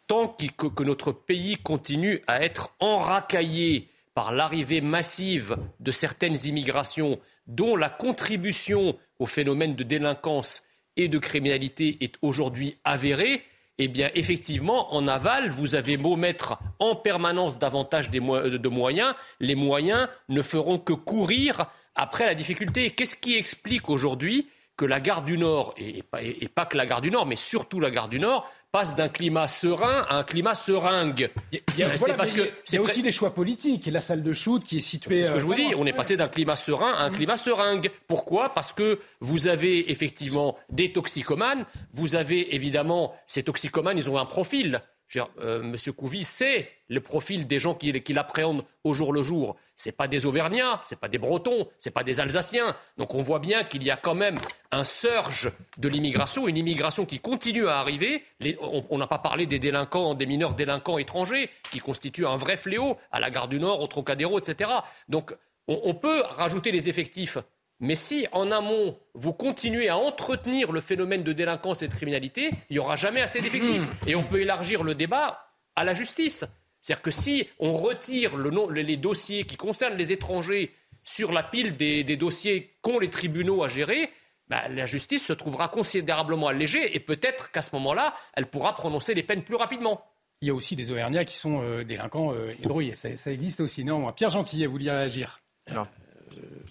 Tant 0.06 0.28
que, 0.28 0.82
notre 0.82 1.12
pays 1.12 1.56
continue 1.56 2.22
à 2.26 2.42
être 2.44 2.74
enracaillé 2.80 3.88
par 4.14 4.32
l'arrivée 4.32 4.80
massive 4.80 5.56
de 5.80 5.90
certaines 5.90 6.37
immigrations, 6.44 7.18
dont 7.46 7.76
la 7.76 7.88
contribution 7.88 8.98
au 9.18 9.26
phénomène 9.26 9.74
de 9.74 9.82
délinquance 9.82 10.64
et 10.96 11.08
de 11.08 11.18
criminalité 11.18 11.96
est 12.02 12.16
aujourd'hui 12.20 12.76
avérée, 12.85 13.42
eh 13.78 13.88
bien, 13.88 14.11
effectivement, 14.14 14.94
en 14.94 15.08
aval, 15.08 15.48
vous 15.48 15.74
avez 15.74 15.96
beau 15.96 16.16
mettre 16.16 16.58
en 16.78 16.94
permanence 16.94 17.58
davantage 17.58 18.11
de 18.11 18.68
moyens, 18.68 19.14
les 19.40 19.54
moyens 19.54 20.08
ne 20.28 20.42
feront 20.42 20.78
que 20.78 20.92
courir 20.92 21.66
après 21.94 22.26
la 22.26 22.35
difficulté. 22.35 22.90
Qu'est-ce 22.90 23.16
qui 23.16 23.37
explique 23.37 23.88
aujourd'hui 23.88 24.46
que 24.76 24.85
la 24.85 25.00
gare 25.00 25.22
du 25.22 25.38
Nord, 25.38 25.74
et, 25.76 26.02
pas, 26.02 26.66
que 26.66 26.76
la 26.76 26.87
gare 26.87 27.00
du 27.00 27.11
Nord, 27.11 27.26
mais 27.26 27.37
surtout 27.37 27.78
la 27.78 27.90
gare 27.90 28.08
du 28.08 28.18
Nord, 28.18 28.50
passe 28.72 28.96
d'un 28.96 29.08
climat 29.08 29.48
serein 29.48 30.06
à 30.08 30.16
un 30.16 30.22
climat 30.24 30.54
seringue. 30.54 31.30
Il 31.52 31.61
y 31.78 31.82
a, 31.82 31.90
parce 32.16 32.32
que 32.32 32.50
c'est 32.64 32.78
aussi 32.78 33.02
des 33.02 33.12
choix 33.12 33.35
politiques. 33.35 33.87
La 33.87 34.00
salle 34.00 34.22
de 34.22 34.32
shoot 34.32 34.64
qui 34.64 34.78
est 34.78 34.80
située. 34.80 35.22
C'est 35.22 35.28
ce 35.28 35.32
que 35.32 35.40
je 35.40 35.46
vous 35.46 35.54
dis. 35.54 35.74
On 35.76 35.87
est 35.87 35.92
passé 35.92 36.16
d'un 36.16 36.28
climat 36.28 36.56
serein 36.56 36.92
à 36.92 37.04
un 37.04 37.11
climat 37.11 37.37
seringue. 37.37 37.90
Pourquoi? 38.08 38.48
Parce 38.54 38.72
que 38.72 38.98
vous 39.20 39.46
avez 39.46 39.90
effectivement 39.90 40.56
des 40.70 40.92
toxicomanes. 40.92 41.66
Vous 41.92 42.16
avez 42.16 42.54
évidemment 42.54 43.14
ces 43.26 43.42
toxicomanes. 43.42 43.98
Ils 43.98 44.08
ont 44.08 44.18
un 44.18 44.26
profil. 44.26 44.80
Euh, 45.16 45.62
Monsieur 45.62 45.92
sait 46.22 46.68
le 46.88 47.01
profil 47.01 47.46
des 47.46 47.59
gens 47.59 47.75
qui, 47.75 47.92
qui 48.03 48.12
l'appréhendent 48.12 48.64
au 48.85 48.94
jour 48.94 49.12
le 49.12 49.22
jour. 49.22 49.57
Ce 49.77 49.90
pas 49.90 50.09
des 50.09 50.27
Auvergnats, 50.27 50.81
ce 50.83 50.94
pas 50.94 51.09
des 51.09 51.18
Bretons, 51.18 51.68
ce 51.79 51.90
pas 51.90 52.05
des 52.05 52.20
Alsaciens. 52.20 52.77
Donc 52.98 53.14
on 53.14 53.22
voit 53.22 53.38
bien 53.38 53.64
qu'il 53.64 53.83
y 53.83 53.90
a 53.90 53.96
quand 53.96 54.14
même 54.14 54.38
un 54.70 54.85
surge 54.85 55.51
de 55.79 55.88
l'immigration, 55.88 56.46
une 56.48 56.57
immigration 56.57 57.05
qui 57.05 57.18
continue 57.18 57.66
à 57.68 57.79
arriver. 57.79 58.25
on 58.61 58.98
n'a 58.98 59.07
pas 59.07 59.18
parlé 59.18 59.46
des 59.46 59.59
délinquants, 59.59 60.14
des 60.14 60.27
mineurs 60.27 60.55
délinquants 60.55 60.98
étrangers, 60.98 61.51
qui 61.70 61.81
constituent 61.81 62.27
un 62.27 62.37
vrai 62.37 62.57
fléau 62.57 62.96
à 63.11 63.20
la 63.20 63.31
gare 63.31 63.48
du 63.48 63.59
Nord, 63.59 63.81
au 63.81 63.87
Trocadéro, 63.87 64.38
etc. 64.38 64.70
Donc 65.09 65.35
on 65.68 65.94
peut 65.94 66.22
rajouter 66.22 66.70
les 66.70 66.88
effectifs 66.88 67.38
mais 67.83 67.97
si 67.97 68.29
en 68.31 68.53
amont, 68.53 68.97
vous 69.14 69.33
continuez 69.33 69.88
à 69.88 69.99
entretenir 69.99 70.71
le 70.71 70.81
phénomène 70.81 71.25
de 71.25 71.33
délinquance 71.33 71.83
et 71.83 71.88
de 71.88 71.92
criminalité, 71.92 72.51
il 72.71 72.75
n'y 72.75 72.79
aura 72.79 72.95
jamais 72.95 73.21
assez 73.21 73.42
d'effectifs. 73.42 73.83
Et 74.07 74.14
on 74.14 74.23
peut 74.23 74.40
élargir 74.40 74.85
le 74.85 74.95
débat 74.95 75.49
à 75.75 75.83
la 75.83 75.92
justice. 75.92 76.45
C'est-à-dire 76.81 77.03
que 77.03 77.11
si 77.11 77.49
on 77.59 77.77
retire 77.77 78.37
les 78.37 78.97
dossiers 78.97 79.45
qui 79.45 79.57
concernent 79.57 79.97
les 79.97 80.12
étrangers 80.12 80.73
sur 81.03 81.33
la 81.33 81.42
pile 81.42 81.77
des, 81.77 82.16
dossiers 82.16 82.77
qu'ont 82.83 83.01
les 83.01 83.11
tribunaux 83.11 83.64
à 83.64 83.68
gérer, 83.68 84.11
bah, 84.47 84.68
la 84.68 84.87
justice 84.87 85.27
se 85.27 85.33
trouvera 85.33 85.68
considérablement 85.68 86.47
allégée 86.47 86.95
et 86.95 87.01
peut-être 87.01 87.51
qu'à 87.51 87.62
ce 87.62 87.75
moment-là, 87.75 88.14
elle 88.35 88.47
pourra 88.47 88.77
prononcer 88.77 89.12
les 89.12 89.25
peines 89.25 89.42
plus 89.42 89.57
rapidement. 89.57 90.05
Il 90.40 90.47
y 90.47 90.51
a 90.53 90.55
aussi 90.55 90.77
des 90.77 90.92
Auvergnats 90.92 91.25
qui 91.25 91.37
sont 91.37 91.62
euh, 91.62 91.83
délinquants 91.83 92.33
euh, 92.33 92.53
et 92.85 92.95
Ça, 92.95 93.16
ça, 93.16 93.33
existe 93.33 93.61
aussi. 93.61 93.85
Non, 93.85 94.12
Pierre 94.12 94.31
Gentillet, 94.31 94.66
vous 94.66 94.73
vouliez 94.73 94.90
réagir? 94.90 95.40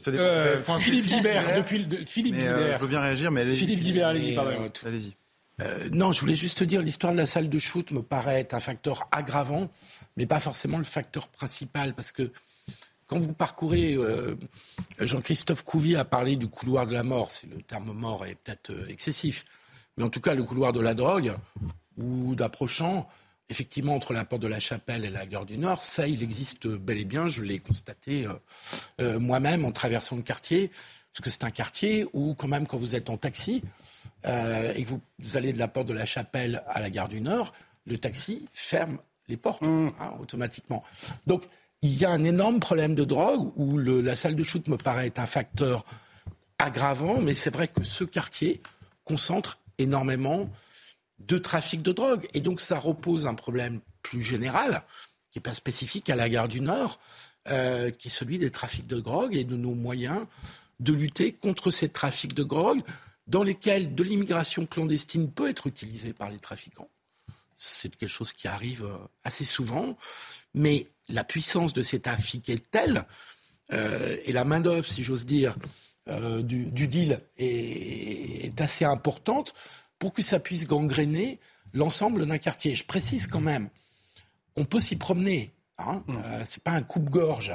Euh, 0.07 0.63
Philippe 0.79 1.07
Guibert, 1.07 1.57
depuis 1.57 1.87
Philippe 2.05 2.35
euh, 2.37 2.73
je 2.73 2.77
veux 2.77 2.87
bien 2.87 3.01
réagir, 3.01 3.31
mais 3.31 3.41
allez-y. 3.41 3.57
Philippe 3.57 3.81
Guibert, 3.81 4.07
allez-y, 4.07 4.35
pardon. 4.35 4.71
Allez-y. 4.85 5.13
Euh, 5.61 5.89
non, 5.91 6.11
je 6.11 6.21
voulais 6.21 6.35
juste 6.35 6.63
dire, 6.63 6.81
l'histoire 6.81 7.13
de 7.13 7.17
la 7.17 7.25
salle 7.25 7.49
de 7.49 7.59
shoot 7.59 7.91
me 7.91 8.01
paraît 8.01 8.39
être 8.39 8.53
un 8.53 8.59
facteur 8.59 9.07
aggravant, 9.11 9.69
mais 10.17 10.25
pas 10.25 10.39
forcément 10.39 10.77
le 10.77 10.83
facteur 10.83 11.27
principal, 11.27 11.93
parce 11.93 12.11
que 12.11 12.31
quand 13.05 13.19
vous 13.19 13.33
parcourez, 13.33 13.97
Jean-Christophe 14.99 15.63
Couvier 15.63 15.97
a 15.97 16.05
parlé 16.05 16.37
du 16.37 16.47
couloir 16.47 16.87
de 16.87 16.93
la 16.93 17.03
mort, 17.03 17.29
c'est 17.29 17.47
le 17.47 17.61
terme 17.61 17.91
mort 17.91 18.25
est 18.25 18.35
peut-être 18.35 18.71
excessif, 18.89 19.43
mais 19.97 20.05
en 20.05 20.09
tout 20.09 20.21
cas 20.21 20.33
le 20.33 20.43
couloir 20.43 20.71
de 20.71 20.79
la 20.79 20.93
drogue 20.93 21.33
ou 21.97 22.35
d'approchant, 22.35 23.09
effectivement, 23.51 23.93
entre 23.93 24.13
la 24.13 24.25
porte 24.25 24.41
de 24.41 24.47
la 24.47 24.59
Chapelle 24.59 25.05
et 25.05 25.09
la 25.09 25.25
gare 25.25 25.45
du 25.45 25.57
Nord, 25.57 25.83
ça, 25.83 26.07
il 26.07 26.23
existe 26.23 26.67
bel 26.67 26.97
et 26.97 27.05
bien. 27.05 27.27
Je 27.27 27.43
l'ai 27.43 27.59
constaté 27.59 28.25
euh, 28.25 28.33
euh, 29.01 29.19
moi-même 29.19 29.65
en 29.65 29.71
traversant 29.71 30.15
le 30.15 30.23
quartier, 30.23 30.69
parce 31.11 31.21
que 31.21 31.29
c'est 31.29 31.43
un 31.43 31.51
quartier 31.51 32.07
où, 32.13 32.33
quand 32.33 32.47
même, 32.47 32.65
quand 32.65 32.77
vous 32.77 32.95
êtes 32.95 33.09
en 33.09 33.17
taxi 33.17 33.61
euh, 34.25 34.73
et 34.73 34.85
que 34.85 34.89
vous 35.19 35.37
allez 35.37 35.51
de 35.53 35.59
la 35.59 35.67
porte 35.67 35.87
de 35.87 35.93
la 35.93 36.05
Chapelle 36.05 36.63
à 36.67 36.79
la 36.79 36.89
gare 36.89 37.09
du 37.09 37.21
Nord, 37.21 37.53
le 37.85 37.97
taxi 37.97 38.45
ferme 38.51 38.97
les 39.27 39.37
portes 39.37 39.61
mmh. 39.61 39.91
hein, 39.99 40.13
automatiquement. 40.19 40.83
Donc, 41.27 41.43
il 41.81 41.93
y 41.95 42.05
a 42.05 42.11
un 42.11 42.23
énorme 42.23 42.59
problème 42.59 42.95
de 42.95 43.03
drogue 43.03 43.51
où 43.55 43.77
la 43.77 44.15
salle 44.15 44.35
de 44.35 44.43
shoot 44.43 44.67
me 44.67 44.77
paraît 44.77 45.07
être 45.07 45.19
un 45.19 45.25
facteur 45.25 45.83
aggravant, 46.59 47.19
mais 47.19 47.33
c'est 47.33 47.49
vrai 47.51 47.67
que 47.67 47.83
ce 47.83 48.03
quartier 48.03 48.61
concentre 49.03 49.57
énormément 49.79 50.49
de 51.27 51.37
trafic 51.37 51.81
de 51.81 51.91
drogue. 51.91 52.27
Et 52.33 52.41
donc 52.41 52.61
ça 52.61 52.79
repose 52.79 53.27
un 53.27 53.33
problème 53.33 53.81
plus 54.01 54.21
général, 54.21 54.83
qui 55.31 55.39
n'est 55.39 55.43
pas 55.43 55.53
spécifique 55.53 56.09
à 56.09 56.15
la 56.15 56.29
gare 56.29 56.47
du 56.47 56.61
Nord, 56.61 56.99
euh, 57.47 57.89
qui 57.91 58.09
est 58.09 58.11
celui 58.11 58.37
des 58.37 58.51
trafics 58.51 58.87
de 58.87 58.99
drogue 58.99 59.35
et 59.35 59.43
de 59.43 59.55
nos 59.55 59.73
moyens 59.73 60.27
de 60.79 60.93
lutter 60.93 61.31
contre 61.31 61.71
ces 61.71 61.89
trafics 61.89 62.33
de 62.33 62.43
drogue 62.43 62.81
dans 63.27 63.43
lesquels 63.43 63.93
de 63.93 64.03
l'immigration 64.03 64.65
clandestine 64.65 65.31
peut 65.31 65.49
être 65.49 65.67
utilisée 65.67 66.13
par 66.13 66.29
les 66.29 66.39
trafiquants. 66.39 66.89
C'est 67.55 67.95
quelque 67.95 68.09
chose 68.09 68.33
qui 68.33 68.47
arrive 68.47 68.83
euh, 68.85 68.97
assez 69.23 69.45
souvent, 69.45 69.97
mais 70.53 70.87
la 71.07 71.23
puissance 71.23 71.73
de 71.73 71.81
ces 71.81 71.99
trafics 71.99 72.49
est 72.49 72.69
telle, 72.71 73.05
euh, 73.71 74.17
et 74.23 74.31
la 74.31 74.43
main-d'œuvre, 74.43 74.87
si 74.87 75.03
j'ose 75.03 75.25
dire, 75.25 75.55
du, 76.43 76.87
deal 76.87 77.21
est, 77.37 78.59
assez 78.59 78.83
importante 78.83 79.53
pour 80.01 80.13
que 80.13 80.23
ça 80.23 80.39
puisse 80.39 80.65
gangréner 80.65 81.39
l'ensemble 81.73 82.25
d'un 82.25 82.39
quartier. 82.39 82.73
Je 82.73 82.83
précise 82.83 83.27
quand 83.27 83.39
même, 83.39 83.69
on 84.55 84.65
peut 84.65 84.79
s'y 84.79 84.95
promener. 84.95 85.51
Hein 85.77 86.03
n'est 86.07 86.13
mmh. 86.13 86.17
euh, 86.25 86.41
c'est 86.43 86.63
pas 86.63 86.71
un 86.71 86.81
coupe-gorge. 86.81 87.53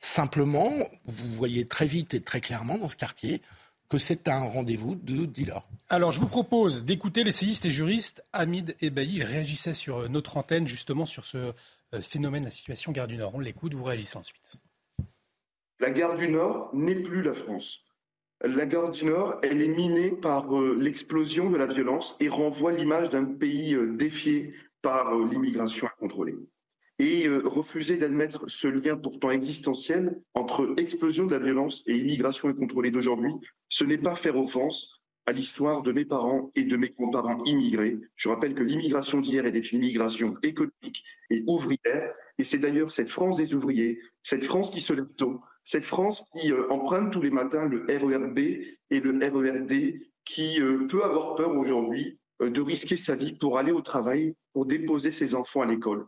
Simplement, 0.00 0.72
vous 1.06 1.36
voyez 1.36 1.64
très 1.64 1.86
vite 1.86 2.12
et 2.12 2.20
très 2.20 2.40
clairement 2.40 2.76
dans 2.76 2.88
ce 2.88 2.96
quartier 2.96 3.40
que 3.88 3.98
c'est 3.98 4.26
un 4.26 4.40
rendez-vous 4.40 4.96
de 4.96 5.26
dealers. 5.26 5.62
Alors, 5.88 6.10
je 6.10 6.18
vous 6.18 6.26
propose 6.26 6.84
d'écouter 6.84 7.22
l'essayiste 7.22 7.66
et 7.66 7.70
juriste 7.70 8.24
Hamid 8.32 8.74
Ebaï. 8.80 9.14
Il 9.14 9.22
réagissait 9.22 9.72
sur 9.72 10.10
notre 10.10 10.38
antenne, 10.38 10.66
justement, 10.66 11.06
sur 11.06 11.24
ce 11.24 11.38
euh, 11.38 11.52
phénomène, 12.02 12.42
la 12.42 12.50
situation 12.50 12.90
Gare 12.90 13.06
du 13.06 13.16
Nord. 13.16 13.36
On 13.36 13.38
l'écoute, 13.38 13.74
vous 13.74 13.84
réagissez 13.84 14.16
ensuite. 14.16 14.56
La 15.78 15.90
gare 15.90 16.16
du 16.16 16.28
Nord 16.28 16.68
n'est 16.72 16.96
plus 16.96 17.22
la 17.22 17.32
France. 17.32 17.85
La 18.44 18.66
gare 18.66 18.90
du 18.90 19.06
Nord, 19.06 19.38
elle 19.42 19.62
est 19.62 19.74
minée 19.74 20.10
par 20.10 20.56
euh, 20.56 20.76
l'explosion 20.78 21.50
de 21.50 21.56
la 21.56 21.66
violence 21.66 22.16
et 22.20 22.28
renvoie 22.28 22.72
l'image 22.72 23.10
d'un 23.10 23.24
pays 23.24 23.74
euh, 23.74 23.96
défié 23.96 24.52
par 24.82 25.18
l'immigration 25.18 25.86
incontrôlée 25.86 26.36
et 26.98 27.26
euh, 27.26 27.42
refuser 27.44 27.96
d'admettre 27.96 28.44
ce 28.48 28.68
lien 28.68 28.96
pourtant 28.96 29.30
existentiel 29.30 30.20
entre 30.34 30.74
explosion 30.78 31.26
de 31.26 31.34
la 31.34 31.44
violence 31.44 31.82
et 31.86 31.96
immigration 31.96 32.48
incontrôlée 32.48 32.90
d'aujourd'hui, 32.90 33.32
ce 33.68 33.84
n'est 33.84 33.98
pas 33.98 34.14
faire 34.14 34.38
offense 34.38 35.02
à 35.26 35.32
l'histoire 35.32 35.82
de 35.82 35.92
mes 35.92 36.04
parents 36.04 36.50
et 36.54 36.64
de 36.64 36.76
mes 36.76 36.88
grands-parents 36.88 37.42
immigrés. 37.44 37.98
Je 38.14 38.28
rappelle 38.28 38.54
que 38.54 38.62
l'immigration 38.62 39.20
d'hier 39.20 39.44
était 39.44 39.58
une 39.58 39.78
immigration 39.82 40.36
économique 40.42 41.04
et 41.30 41.42
ouvrière, 41.46 42.14
et 42.38 42.44
c'est 42.44 42.58
d'ailleurs 42.58 42.92
cette 42.92 43.10
France 43.10 43.36
des 43.36 43.54
ouvriers, 43.54 43.98
cette 44.22 44.44
France 44.44 44.70
qui 44.70 44.80
se 44.80 44.92
lève 44.92 45.12
tôt, 45.16 45.40
cette 45.66 45.84
France 45.84 46.24
qui 46.32 46.50
euh, 46.50 46.66
emprunte 46.70 47.12
tous 47.12 47.20
les 47.20 47.30
matins 47.30 47.68
le 47.68 47.84
RERB 47.86 48.38
et 48.38 49.00
le 49.00 49.10
RERD, 49.10 50.00
qui 50.24 50.62
euh, 50.62 50.86
peut 50.86 51.04
avoir 51.04 51.34
peur 51.34 51.54
aujourd'hui 51.54 52.18
de 52.40 52.60
risquer 52.60 52.96
sa 52.96 53.16
vie 53.16 53.34
pour 53.34 53.58
aller 53.58 53.72
au 53.72 53.82
travail, 53.82 54.34
pour 54.54 54.64
déposer 54.64 55.10
ses 55.10 55.34
enfants 55.34 55.60
à 55.60 55.66
l'école. 55.66 56.06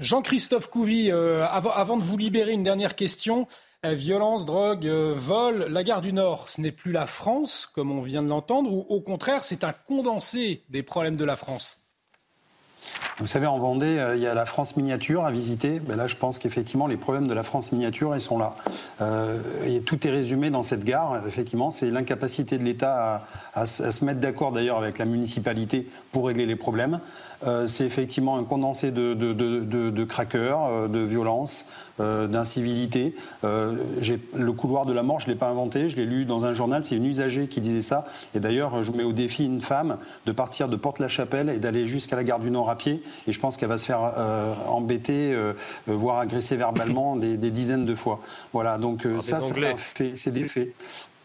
Jean-Christophe 0.00 0.70
Couvi, 0.70 1.12
euh, 1.12 1.46
avant, 1.46 1.98
de 1.98 2.02
vous 2.02 2.16
libérer, 2.16 2.52
une 2.52 2.62
dernière 2.62 2.96
question. 2.96 3.46
Euh, 3.84 3.94
violence, 3.94 4.46
drogue, 4.46 4.86
euh, 4.86 5.12
vol, 5.14 5.66
la 5.68 5.84
gare 5.84 6.00
du 6.00 6.14
Nord, 6.14 6.48
ce 6.48 6.62
n'est 6.62 6.72
plus 6.72 6.90
la 6.90 7.04
France, 7.04 7.70
comme 7.74 7.92
on 7.92 8.00
vient 8.00 8.22
de 8.22 8.28
l'entendre, 8.28 8.72
ou 8.72 8.86
au 8.88 9.02
contraire, 9.02 9.44
c'est 9.44 9.62
un 9.62 9.74
condensé 9.74 10.64
des 10.70 10.82
problèmes 10.82 11.16
de 11.16 11.24
la 11.26 11.36
France? 11.36 11.84
Vous 13.18 13.26
savez, 13.26 13.46
en 13.46 13.58
Vendée, 13.58 13.98
euh, 13.98 14.16
il 14.16 14.22
y 14.22 14.26
a 14.26 14.34
la 14.34 14.46
France 14.46 14.76
miniature 14.76 15.26
à 15.26 15.30
visiter. 15.30 15.78
Ben 15.80 15.96
là, 15.96 16.06
je 16.06 16.16
pense 16.16 16.38
qu'effectivement, 16.38 16.86
les 16.86 16.96
problèmes 16.96 17.28
de 17.28 17.34
la 17.34 17.42
France 17.42 17.70
miniature, 17.70 18.14
ils 18.14 18.20
sont 18.20 18.38
là. 18.38 18.56
Euh, 19.02 19.38
tout 19.84 20.06
est 20.06 20.10
résumé 20.10 20.48
dans 20.50 20.62
cette 20.62 20.84
gare. 20.84 21.26
Effectivement, 21.26 21.70
c'est 21.70 21.90
l'incapacité 21.90 22.56
de 22.56 22.64
l'État 22.64 23.26
à, 23.52 23.66
se 23.66 24.04
mettre 24.04 24.20
d'accord, 24.20 24.52
d'ailleurs, 24.52 24.78
avec 24.78 24.98
la 24.98 25.04
municipalité 25.04 25.86
pour 26.12 26.26
régler 26.26 26.46
les 26.46 26.56
problèmes. 26.56 27.00
Euh, 27.46 27.68
c'est 27.68 27.84
effectivement 27.84 28.36
un 28.36 28.44
condensé 28.44 28.90
de, 28.90 29.14
de, 29.14 29.32
de, 29.32 29.90
de 29.90 30.04
craqueurs, 30.04 30.88
de 30.88 31.00
violence, 31.00 31.68
d'incivilité. 31.98 33.14
le 33.42 34.52
couloir 34.52 34.86
de 34.86 34.94
la 34.94 35.02
mort, 35.02 35.20
je 35.20 35.26
ne 35.26 35.32
l'ai 35.32 35.38
pas 35.38 35.48
inventé, 35.48 35.90
je 35.90 35.96
l'ai 35.96 36.06
lu 36.06 36.24
dans 36.24 36.46
un 36.46 36.54
journal, 36.54 36.82
c'est 36.82 36.96
une 36.96 37.04
usagée 37.04 37.46
qui 37.46 37.60
disait 37.60 37.82
ça. 37.82 38.06
Et 38.34 38.40
d'ailleurs, 38.40 38.82
je 38.82 38.90
mets 38.92 39.02
au 39.02 39.12
défi 39.12 39.44
une 39.44 39.60
femme 39.60 39.98
de 40.24 40.32
partir 40.32 40.68
de 40.68 40.76
Porte-la-Chapelle 40.76 41.50
et 41.50 41.58
d'aller 41.58 41.86
jusqu'à 41.86 42.16
la 42.16 42.24
gare 42.24 42.40
du 42.40 42.50
Nord 42.50 42.70
à 42.70 42.78
pied 42.78 43.02
et 43.26 43.32
je 43.32 43.40
pense 43.40 43.56
qu'elle 43.56 43.68
va 43.68 43.78
se 43.78 43.86
faire 43.86 44.12
euh, 44.16 44.54
embêter, 44.66 45.32
euh, 45.32 45.52
voire 45.86 46.18
agresser 46.18 46.56
verbalement 46.56 47.16
des, 47.16 47.36
dizaines 47.50 47.84
de 47.84 47.94
fois. 47.94 48.20
Voilà, 48.52 48.78
donc 48.78 49.06
euh, 49.06 49.20
ça, 49.20 49.40
c'est 50.16 50.32
des 50.32 50.48
faits. 50.48 50.74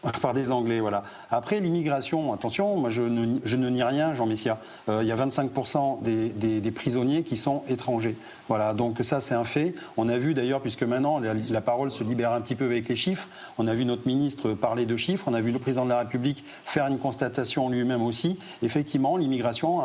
Par 0.22 0.34
des 0.34 0.50
Anglais, 0.50 0.80
voilà. 0.80 1.04
Après, 1.30 1.58
l'immigration, 1.60 2.32
attention, 2.32 2.76
moi 2.76 2.90
je 2.90 3.02
ne, 3.02 3.38
je 3.44 3.56
ne 3.56 3.68
nie 3.68 3.82
rien, 3.82 4.14
Jean 4.14 4.26
Messia. 4.26 4.58
Euh, 4.88 5.00
il 5.02 5.08
y 5.08 5.12
a 5.12 5.16
25% 5.16 6.02
des, 6.02 6.60
des, 6.60 6.70
prisonniers 6.70 7.22
qui 7.22 7.36
sont 7.36 7.62
étrangers. 7.68 8.16
Voilà, 8.48 8.74
donc 8.74 8.98
ça 9.02 9.20
c'est 9.20 9.34
un 9.34 9.44
fait. 9.44 9.74
On 9.96 10.08
a 10.08 10.16
vu 10.16 10.34
d'ailleurs, 10.34 10.60
puisque 10.60 10.82
maintenant 10.82 11.18
la, 11.18 11.60
parole 11.60 11.90
se 11.90 12.04
libère 12.04 12.32
un 12.32 12.40
petit 12.40 12.54
peu 12.54 12.66
avec 12.66 12.88
les 12.88 12.96
chiffres, 12.96 13.28
on 13.58 13.66
a 13.66 13.74
vu 13.74 13.84
notre 13.84 14.06
ministre 14.06 14.52
parler 14.52 14.86
de 14.86 14.96
chiffres, 14.96 15.24
on 15.26 15.34
a 15.34 15.40
vu 15.40 15.50
le 15.50 15.58
président 15.58 15.84
de 15.84 15.90
la 15.90 16.00
République 16.00 16.44
faire 16.64 16.86
une 16.86 16.98
constatation 16.98 17.68
lui-même 17.68 18.02
aussi. 18.02 18.38
Effectivement, 18.62 19.16
l'immigration 19.16 19.82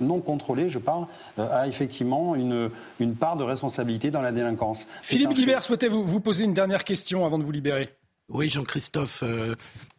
non 0.00 0.20
contrôlée, 0.20 0.68
je 0.68 0.78
parle, 0.78 1.06
euh, 1.38 1.48
a 1.50 1.66
effectivement 1.66 2.34
une, 2.34 2.70
une 3.00 3.14
part 3.14 3.36
de 3.36 3.44
responsabilité 3.44 4.10
dans 4.10 4.22
la 4.22 4.32
délinquance. 4.32 4.88
Philippe 5.02 5.32
Guibert, 5.32 5.62
souhaitez-vous 5.62 6.04
vous 6.04 6.20
poser 6.20 6.44
une 6.44 6.54
dernière 6.54 6.84
question 6.84 7.24
avant 7.24 7.38
de 7.38 7.44
vous 7.44 7.52
libérer? 7.52 7.94
Oui, 8.28 8.48
Jean-Christophe, 8.48 9.22
euh, 9.22 9.54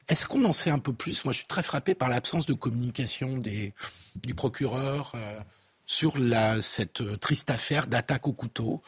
est-ce 0.09 0.27
qu'on 0.27 0.43
en 0.45 0.53
sait 0.53 0.69
un 0.69 0.79
peu 0.79 0.93
plus? 0.93 1.23
Moi, 1.23 1.31
je 1.31 1.39
suis 1.39 1.47
très 1.47 1.63
frappé 1.63 1.95
par 1.95 2.09
l'absence 2.09 2.45
de 2.45 2.53
communication 2.53 3.37
du 3.37 4.35
procureur 4.35 5.13
euh, 5.15 5.39
sur 5.85 6.17
cette 6.61 7.01
euh, 7.01 7.17
triste 7.17 7.49
affaire 7.49 7.87
d'attaque 7.87 8.27
au 8.27 8.33
couteau. 8.33 8.81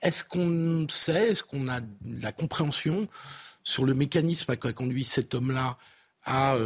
Est-ce 0.00 0.24
qu'on 0.24 0.86
sait, 0.90 1.28
est-ce 1.28 1.44
qu'on 1.44 1.68
a 1.68 1.80
la 2.04 2.32
compréhension 2.32 3.08
sur 3.62 3.84
le 3.84 3.94
mécanisme 3.94 4.56
qui 4.56 4.66
a 4.66 4.72
conduit 4.72 5.04
cet 5.04 5.34
homme-là 5.34 5.78
à 6.24 6.56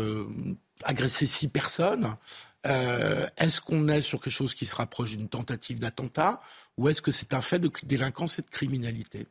agresser 0.85 1.27
six 1.27 1.49
personnes? 1.49 2.17
Est-ce 2.65 3.61
qu'on 3.61 3.89
est 3.89 4.01
sur 4.01 4.21
quelque 4.21 4.33
chose 4.33 4.55
qui 4.55 4.65
se 4.65 4.75
rapproche 4.75 5.11
d'une 5.11 5.29
tentative 5.29 5.81
d'attentat? 5.81 6.41
Ou 6.79 6.89
est-ce 6.89 7.03
que 7.03 7.13
c'est 7.13 7.35
un 7.35 7.43
fait 7.43 7.59
de 7.59 7.71
délinquance 7.85 8.39
et 8.39 8.43
de 8.43 8.49
criminalité? 8.49 9.27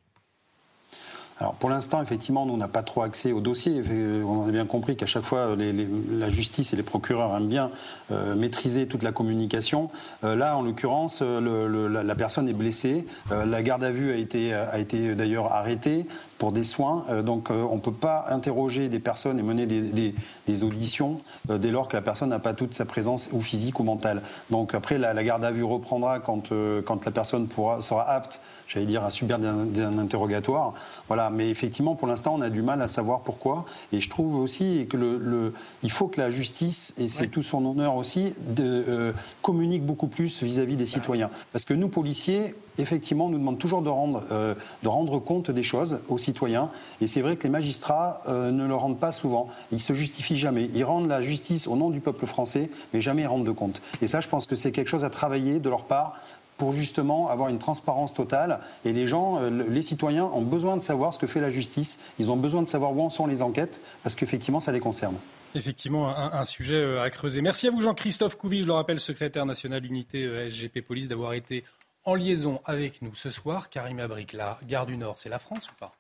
Alors 1.38 1.56
pour 1.56 1.70
l'instant, 1.70 2.02
effectivement, 2.02 2.46
nous, 2.46 2.54
on 2.54 2.58
n'a 2.58 2.70
pas 2.70 2.84
trop 2.84 3.02
accès 3.02 3.34
au 3.34 3.42
dossier. 3.42 3.82
On 4.26 4.48
a 4.48 4.52
bien 4.52 4.66
compris 4.66 4.96
qu'à 4.96 5.06
chaque 5.06 5.26
fois, 5.26 5.58
la 5.58 6.30
justice 6.30 6.72
et 6.72 6.78
les 6.78 6.84
procureurs 6.84 7.36
aiment 7.36 7.50
bien 7.50 7.72
euh, 8.12 8.36
maîtriser 8.36 8.88
toute 8.88 9.04
la 9.04 9.12
communication. 9.12 9.90
Euh, 10.24 10.36
là, 10.36 10.56
en 10.56 10.62
l'occurrence, 10.62 11.20
euh, 11.22 12.04
la, 12.04 12.16
personne 12.16 12.48
est 12.48 12.54
blessée. 12.54 13.06
la 13.30 13.62
garde 13.64 13.84
à 13.84 13.92
vue 13.92 14.14
a 14.14 14.16
été, 14.16 14.54
a 14.54 14.80
été 14.80 15.14
d'ailleurs 15.16 15.52
arrêtée 15.52 16.06
pour 16.38 16.54
des 16.54 16.64
soins. 16.64 17.06
donc 17.24 17.50
on 17.50 17.76
ne 17.76 17.82
peut 17.82 17.92
pas 17.92 18.28
interroger 18.30 18.88
des 18.88 19.00
personnes 19.00 19.38
et 19.38 19.44
mener 19.44 19.66
des, 19.66 20.64
auditions 20.64 21.20
dès 21.50 21.72
lors 21.72 21.90
que 21.90 21.98
la 21.98 22.02
personne 22.02 22.30
n'a 22.30 22.40
pas 22.40 22.54
toute 22.54 22.74
sa 22.74 22.86
présence 22.86 23.30
ou 23.34 23.42
physique 23.42 23.80
ou 23.82 23.84
mentale. 23.84 24.22
Donc 24.50 24.74
après, 24.74 24.98
la, 24.98 25.24
garde 25.24 25.44
à 25.44 25.52
vue 25.52 25.64
reprendra 25.64 26.20
quand, 26.20 26.50
quand 26.86 27.06
la 27.06 27.12
personne 27.12 27.48
pourra, 27.48 27.82
sera 27.82 28.10
apte 28.10 28.40
j'allais 28.68 28.86
dire, 28.86 29.04
à 29.04 29.12
subir 29.12 29.40
un 29.42 29.98
interrogatoire. 29.98 30.74
Voilà, 31.08 31.30
mais 31.30 31.50
effectivement, 31.50 31.96
pour 31.96 32.08
l'instant, 32.08 32.36
on 32.36 32.42
a 32.42 32.50
du 32.50 32.62
mal 32.62 32.82
à 32.82 32.88
savoir 32.88 33.22
pourquoi. 33.22 33.66
Et 33.92 34.00
je 34.00 34.10
trouve 34.10 34.38
aussi 34.38 34.88
que 34.90 34.98
le, 34.98 35.54
il 35.84 35.92
faut 35.92 36.08
que 36.08 36.20
la 36.20 36.30
justice, 36.30 36.96
et 36.98 37.08
c'est 37.08 37.28
tout 37.28 37.44
son 37.44 37.66
honneur 37.66 37.96
aussi, 37.96 38.34
de, 38.40 38.86
euh, 38.88 39.14
communique 39.42 39.86
beaucoup 39.86 40.08
plus 40.08 40.44
vis-à-vis 40.44 40.76
des 40.76 40.86
citoyens. 40.86 41.30
Parce 41.52 41.66
que 41.66 41.74
nous, 41.74 41.90
policiers, 41.90 42.56
effectivement, 42.78 43.26
on 43.26 43.30
nous 43.30 43.40
demande 43.40 43.58
toujours 43.58 43.82
de 43.82 43.90
rendre, 43.90 44.24
euh, 44.32 44.56
de 44.84 44.88
rendre 44.88 45.20
compte 45.20 45.52
des 45.52 45.64
choses 45.64 46.00
aux 46.10 46.18
citoyens. 46.18 46.70
Et 47.02 47.08
c'est 47.08 47.22
vrai 47.22 47.36
que 47.36 47.44
les 47.44 47.50
magistrats 47.50 48.22
euh, 48.28 48.52
ne 48.52 48.66
le 48.66 48.76
rendent 48.76 49.00
pas 49.00 49.12
souvent. 49.12 49.50
Ils 49.72 49.82
se 49.82 49.94
justifient 49.94 50.38
jamais. 50.38 50.70
Ils 50.74 50.84
rendent 50.84 51.08
la 51.08 51.22
justice 51.22 51.68
au 51.68 51.76
nom 51.76 51.90
du 51.90 52.00
peuple 52.00 52.26
français, 52.26 52.70
mais 52.94 53.02
jamais 53.02 53.24
ils 53.24 53.28
rendent 53.28 53.46
de 53.46 53.52
compte. 53.52 53.82
Et 54.02 54.08
ça, 54.08 54.20
je 54.20 54.28
pense 54.28 54.48
que 54.48 54.56
c'est 54.56 54.72
quelque 54.72 54.90
chose 54.90 55.04
à 55.04 55.10
travailler 55.10 55.60
de 55.60 55.70
leur 55.70 55.84
part 55.84 56.20
pour 56.58 56.72
justement 56.72 57.30
avoir 57.30 57.50
une 57.50 57.60
transparence 57.60 58.14
totale. 58.14 58.60
Et 58.86 58.94
les 58.94 59.08
gens, 59.08 59.42
euh, 59.42 59.50
les 59.50 59.82
citoyens 59.82 60.26
ont 60.26 60.42
besoin 60.42 60.78
de 60.78 60.82
savoir 60.82 61.14
ce 61.14 61.20
que 61.20 61.28
fait 61.28 61.42
la 61.42 61.50
justice. 61.50 62.14
Ils 62.20 62.32
ont 62.32 62.38
besoin 62.38 62.62
de 62.62 62.68
savoir 62.68 62.96
où 62.96 63.02
en 63.02 63.10
sont 63.10 63.28
les 63.28 63.42
enquêtes, 63.42 63.82
parce 64.04 64.16
qu'effectivement, 64.16 64.60
ça 64.60 64.72
les 64.72 64.80
concerne. 64.80 65.16
Effectivement, 65.54 66.10
un, 66.10 66.44
sujet 66.44 66.76
euh, 66.76 67.02
à 67.02 67.10
creuser. 67.10 67.42
Merci 67.42 67.68
à 67.68 67.72
vous, 67.72 67.82
Jean-Christophe 67.82 68.36
Couvi, 68.36 68.62
je 68.62 68.68
le 68.68 68.74
rappelle, 68.74 69.00
secrétaire 69.00 69.46
national 69.46 69.86
unité 69.86 70.26
euh, 70.26 70.50
SGP 70.50 70.82
Police, 70.82 71.08
d'avoir 71.08 71.34
été 71.34 71.64
en 72.04 72.14
liaison 72.14 72.62
avec 72.66 73.02
nous 73.02 73.16
ce 73.16 73.30
soir. 73.30 73.70
Karim 73.70 74.00
Abrik, 74.00 74.34
la 74.34 74.60
gare 74.68 74.86
du 74.86 74.98
Nord, 74.98 75.18
c'est 75.18 75.30
la 75.30 75.40
France 75.40 75.70
ou 75.70 75.76
pas? 75.80 75.94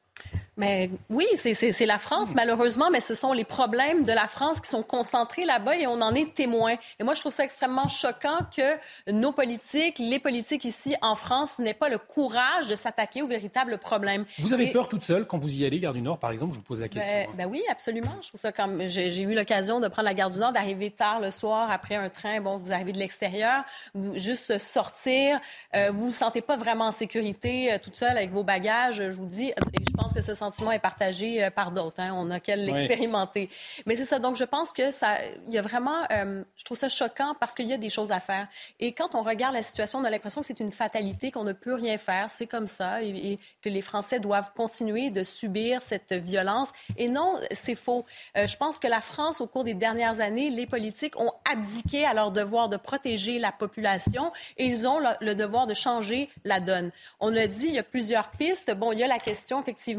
Mais 0.58 0.89
oui, 1.10 1.25
c'est 1.34 1.86
la 1.86 1.97
France, 1.97 2.34
malheureusement, 2.34 2.89
mais 2.89 3.01
ce 3.01 3.13
sont 3.13 3.34
les 3.34 3.43
problèmes 3.43 4.06
de 4.06 4.13
la 4.13 4.28
France 4.28 4.62
qui 4.62 4.69
sont 4.69 4.84
concentrés 4.84 5.43
là-bas 5.43 5.75
et 5.75 5.86
on 5.86 6.01
en 6.01 6.13
est 6.15 6.34
témoin. 6.34 6.75
Et 6.99 7.04
moi, 7.04 7.13
je 7.13 7.19
trouve 7.19 7.34
ça 7.34 7.43
extrêmement 7.43 7.89
choquant 7.89 8.39
que 8.56 9.12
nos 9.12 9.34
politiques, 9.34 9.99
les 9.99 10.19
politiques 10.19 10.63
ici 10.63 10.95
en 11.01 11.15
France, 11.15 11.60
n'aient 11.60 11.73
pas 11.73 11.89
le 11.89 11.97
courage 11.97 12.67
de 12.67 12.75
s'attaquer 12.75 13.21
aux 13.21 13.28
véritables 13.28 13.78
problèmes. 13.78 14.25
Vous 14.39 14.54
avez 14.54 14.71
peur 14.71 14.88
toute 14.88 15.04
seule 15.04 15.28
quand 15.28 15.38
vous 15.38 15.54
y 15.54 15.65
allez, 15.65 15.80
Gare 15.80 15.93
du 15.93 16.01
Nord, 16.01 16.19
par 16.19 16.32
exemple? 16.32 16.54
Je 16.54 16.60
vous 16.60 16.65
pose 16.65 16.80
la 16.80 16.88
question. 16.88 17.12
Ben, 17.12 17.36
ben 17.36 17.49
oui, 17.49 17.62
absolument. 17.69 18.15
Je 18.21 18.30
trouve 18.30 18.39
ça 18.39 18.54
comme 18.54 18.88
j'ai 18.88 19.21
eu 19.21 19.36
l'occasion 19.36 19.82
de 19.82 19.89
prendre 19.89 20.08
la 20.08 20.13
Gare 20.13 20.32
du 20.32 20.39
Nord, 20.39 20.54
d'arriver 20.54 20.89
tard 20.89 21.19
le 21.19 21.32
soir 21.32 21.69
après 21.69 21.95
un 21.95 22.10
train. 22.10 22.39
Bon, 22.39 22.58
vous 22.58 22.71
arrivez 22.71 22.93
de 22.93 22.99
l'extérieur, 22.99 23.63
juste 24.13 24.58
sortir, 24.58 25.39
euh, 25.75 25.91
vous 25.91 26.06
vous 26.06 26.12
sentez 26.12 26.41
pas 26.41 26.56
vraiment 26.56 26.86
en 26.86 26.91
sécurité 26.91 27.73
euh, 27.73 27.78
toute 27.82 27.95
seule 27.95 28.15
avec 28.15 28.32
vos 28.32 28.43
bagages. 28.43 29.10
Je 29.10 29.15
vous 29.15 29.25
dis, 29.25 29.49
et 29.49 29.86
je 29.86 29.91
pense 29.91 30.05
que 30.13 30.22
ce 30.22 30.34
sentiment 30.34 30.72
est 30.72 30.80
partagé 30.80 31.44
euh, 31.44 31.50
par 31.50 31.72
d'autres. 31.72 32.02
Hein. 32.02 32.13
On 32.15 32.30
a 32.32 32.39
qu'à 32.39 32.56
l'expérimenter. 32.56 33.50
Mais 33.86 33.96
c'est 33.96 34.06
ça. 34.06 34.20
Donc, 34.20 34.36
je 34.36 34.44
pense 34.44 34.74
que 34.74 34.91
ça, 34.91 35.18
il 35.48 35.54
y 35.54 35.58
a 35.58 35.62
vraiment, 35.62 36.04
euh, 36.12 36.44
je 36.56 36.63
trouve 36.63 36.78
ça 36.78 36.89
choquant 36.89 37.36
parce 37.39 37.54
qu'il 37.54 37.68
y 37.68 37.74
a 37.74 37.78
des 37.78 37.89
choses 37.89 38.12
à 38.12 38.20
faire. 38.20 38.48
Et 38.80 38.94
quand 38.94 39.15
on 39.15 39.24
regarde 39.24 39.54
la 39.54 39.63
situation, 39.63 40.00
on 40.00 40.04
a 40.04 40.10
l'impression 40.10 40.41
que 40.41 40.48
c'est 40.48 40.60
une 40.60 40.72
fatalité, 40.72 41.32
qu'on 41.32 41.44
ne 41.44 41.54
peut 41.54 41.76
rien 41.76 41.98
faire. 41.98 42.30
C'est 42.30 42.48
comme 42.48 42.68
ça 42.68 43.04
et, 43.04 43.39
que 43.62 43.70
les 43.70 43.82
Français 43.82 44.20
doivent 44.20 44.52
continuer 44.56 45.10
de 45.10 45.24
subir 45.24 45.82
cette 45.82 46.13
violence. 46.13 46.72
Et 46.98 47.08
non, 47.08 47.36
c'est 47.52 47.76
faux. 47.76 48.06
Euh, 48.38 48.48
je 48.48 48.58
pense 48.58 48.80
que 48.80 48.88
la 48.88 49.02
France, 49.02 49.41
au 49.41 49.48
cours 49.48 49.63
des 49.63 49.74
dernières 49.74 50.22
années, 50.22 50.50
les 50.50 50.65
politiques 50.65 51.20
ont 51.20 51.32
abdiqué 51.50 52.06
à 52.06 52.13
leur 52.13 52.32
devoir 52.32 52.70
de 52.70 52.78
protéger 52.78 53.39
la 53.39 53.52
population 53.52 54.32
et 54.58 54.65
ils 54.65 54.88
ont 54.88 55.00
le, 55.00 55.10
le 55.22 55.36
devoir 55.36 55.68
de 55.68 55.74
changer 55.74 56.30
la 56.44 56.60
donne. 56.60 56.91
On 57.20 57.36
a 57.36 57.48
dit, 57.48 57.68
il 57.68 57.74
y 57.74 57.80
a 57.80 57.84
plusieurs 57.84 58.30
pistes. 58.32 58.74
Bon, 58.76 58.91
il 58.91 59.00
y 59.00 59.04
a 59.04 59.08
la 59.08 59.20
question, 59.20 59.62
effectivement, 59.62 59.95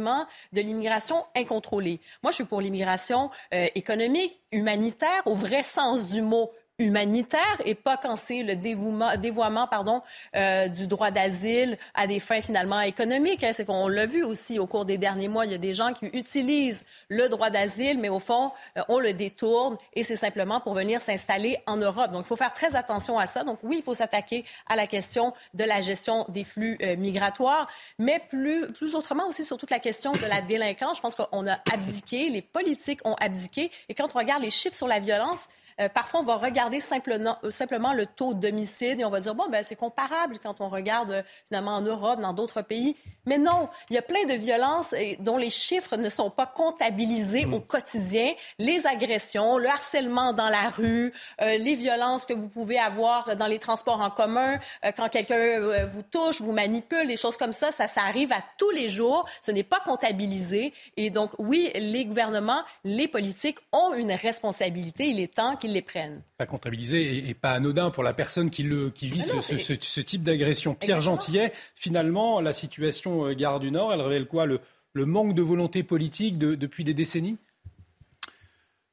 de 0.53 0.61
l'immigration 0.61 1.25
incontrôlée. 1.35 2.01
Moi, 2.23 2.33
je 2.33 2.37
suis 2.37 2.45
pour 2.45 2.61
l'immigration 2.61 3.31
euh, 3.55 3.67
économique, 3.75 4.41
humanitaire, 4.53 5.23
au 5.27 5.35
vrai 5.35 5.63
sens 5.63 6.07
du 6.09 6.23
mot 6.23 6.51
humanitaire 6.79 7.41
et 7.65 7.75
pas 7.75 7.97
quand 7.97 8.17
c'est 8.17 8.43
le 8.43 8.55
dévouement, 8.55 9.17
dévoiement 9.17 9.67
pardon, 9.67 10.03
euh, 10.35 10.69
du 10.69 10.87
droit 10.87 11.11
d'asile 11.11 11.79
à 11.95 12.07
des 12.07 12.21
fins 12.21 12.43
finalement 12.43 12.81
économiques. 12.81 13.45
Hein. 13.45 13.53
C'est 13.53 13.65
qu'on 13.65 13.89
l'a 13.89 14.05
vu 14.05 14.23
aussi 14.23 14.59
au 14.59 14.67
cours 14.67 14.85
des 14.85 14.99
derniers 14.99 15.29
mois. 15.29 15.47
Il 15.47 15.53
y 15.53 15.55
a 15.55 15.59
des 15.59 15.73
gens 15.73 15.95
qui 15.95 16.07
utilisent 16.07 16.85
le 17.09 17.29
droit 17.29 17.49
d'asile, 17.49 17.99
mais 17.99 18.11
au 18.11 18.19
fond, 18.19 18.53
euh, 18.77 18.83
on 18.89 18.99
le 18.99 19.15
détourne 19.15 19.79
et 19.95 20.03
c'est 20.03 20.17
simplement 20.17 20.61
pour 20.61 20.75
venir 20.75 21.01
s'installer 21.01 21.59
en 21.67 21.79
Europe. 21.79 22.12
Donc, 22.12 22.27
il 22.27 22.29
faut 22.29 22.37
faire 22.37 22.53
très 22.53 22.77
attention 22.77 23.19
à 23.19 23.27
ça. 23.27 23.43
Donc, 23.43 23.59
oui, 23.62 23.77
il 23.79 23.83
faut 23.83 23.95
s'attaquer 23.95 24.45
à 24.69 24.77
la 24.77 24.87
question 24.87 25.33
de 25.55 25.65
la 25.65 25.81
gestion 25.81 26.27
des 26.29 26.45
flux 26.45 26.77
euh, 26.83 26.97
migratoires, 26.97 27.67
mais 27.99 28.21
plus, 28.29 28.67
plus 28.73 28.95
autrement 28.95 29.27
aussi 29.29 29.45
sur 29.45 29.57
toute 29.57 29.71
la 29.71 29.79
question 29.79 30.12
de 30.12 30.27
la 30.27 30.43
délinquance. 30.43 30.99
Je 30.99 31.03
pense 31.03 31.15
qu'on 31.15 31.47
a 31.47 31.59
abdiqué, 31.73 32.29
les 32.29 32.43
politiques 32.43 33.01
ont 33.07 33.15
abdiqué. 33.15 33.71
Et 33.89 33.95
quand 33.95 34.15
on 34.15 34.19
regarde 34.19 34.43
les 34.43 34.51
chiffres 34.51 34.77
sur 34.77 34.89
la 34.89 34.99
violence, 34.99 35.49
euh, 35.81 35.89
parfois, 35.89 36.21
on 36.21 36.25
va 36.25 36.37
regarder 36.37 36.81
simplement, 36.81 37.37
euh, 37.45 37.51
simplement 37.51 37.93
le 37.93 38.07
taux 38.07 38.33
d'homicide 38.33 39.01
et 39.01 39.05
on 39.05 39.11
va 39.11 39.21
dire, 39.21 39.35
bon, 39.35 39.49
ben, 39.51 39.62
c'est 39.62 39.77
comparable 39.77 40.39
quand 40.43 40.61
on 40.61 40.69
regarde 40.69 41.11
euh, 41.11 41.23
finalement 41.47 41.77
en 41.77 41.83
Europe, 41.83 42.21
dans 42.21 42.33
d'autres 42.33 42.62
pays. 42.62 42.97
Mais 43.27 43.39
non, 43.39 43.69
il 43.91 43.95
y 43.95 43.99
a 43.99 44.03
plein 44.03 44.25
de 44.25 44.35
violences 44.35 44.95
dont 45.21 45.37
les 45.37 45.51
chiffres 45.51 45.97
ne 45.97 46.09
sont 46.09 46.31
pas 46.31 46.47
comptabilisés 46.47 47.47
mm. 47.47 47.55
au 47.55 47.61
quotidien. 47.61 48.33
Les 48.59 48.87
agressions, 48.87 49.59
le 49.59 49.69
harcèlement 49.69 50.33
dans 50.33 50.49
la 50.49 50.71
rue, 50.71 51.12
les 51.41 51.75
violences 51.75 52.25
que 52.25 52.33
vous 52.33 52.49
pouvez 52.49 52.79
avoir 52.79 53.37
dans 53.37 53.47
les 53.47 53.59
transports 53.59 54.01
en 54.01 54.11
commun, 54.11 54.59
quand 54.97 55.09
quelqu'un 55.09 55.87
vous 55.87 56.03
touche, 56.03 56.41
vous 56.41 56.53
manipule, 56.53 57.07
des 57.07 57.17
choses 57.17 57.37
comme 57.37 57.53
ça, 57.53 57.73
ça, 57.73 57.87
ça 57.87 58.03
arrive 58.03 58.33
à 58.33 58.43
tous 58.59 58.71
les 58.71 58.89
jours. 58.89 59.27
Ce 59.43 59.51
n'est 59.51 59.62
pas 59.62 59.81
comptabilisé. 59.81 60.73
Et 60.97 61.11
donc, 61.11 61.31
oui, 61.39 61.71
les 61.75 62.05
gouvernements, 62.05 62.62
les 62.85 63.09
politiques 63.09 63.59
ont 63.73 63.95
une 63.95 64.12
responsabilité. 64.12 65.09
Il 65.09 65.21
est 65.21 65.35
temps 65.35 65.57
qu'ils 65.57 65.73
les 65.73 65.83
prennent. 65.83 66.23
Pas 66.38 66.46
comptabilisé 66.46 67.29
et, 67.29 67.35
pas 67.35 67.53
anodin 67.53 67.90
pour 67.90 68.03
la 68.03 68.12
personne 68.12 68.51
qui, 68.51 68.62
le, 68.62 68.90
qui 68.90 69.09
vit 69.09 69.25
ah 69.33 69.40
ce, 69.40 70.01
type 70.01 70.22
d'agression. 70.22 70.75
Pierre 70.75 71.01
Gentillet, 71.01 71.53
finalement, 71.75 72.40
la 72.40 72.53
situation 72.53 73.27
euh, 73.27 73.35
Gare 73.35 73.59
du 73.59 73.70
Nord, 73.70 73.92
elle 73.92 74.03
révèle 74.03 74.27
quoi? 74.27 74.44
Le, 74.44 74.61
manque 74.94 75.35
de 75.35 75.42
volonté 75.42 75.83
politique 75.83 76.38
depuis 76.38 76.85
des 76.85 76.94
décennies? 76.94 77.38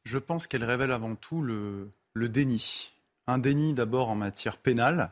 Je 0.04 0.18
pense 0.18 0.48
qu'elle 0.48 0.64
révèle 0.64 0.92
avant 0.92 1.16
tout 1.16 1.42
le, 1.42 1.92
déni. 2.16 2.92
Un 3.28 3.38
déni 3.38 3.74
d'abord 3.74 4.10
en 4.10 4.16
matière 4.16 4.58
pénale, 4.58 5.12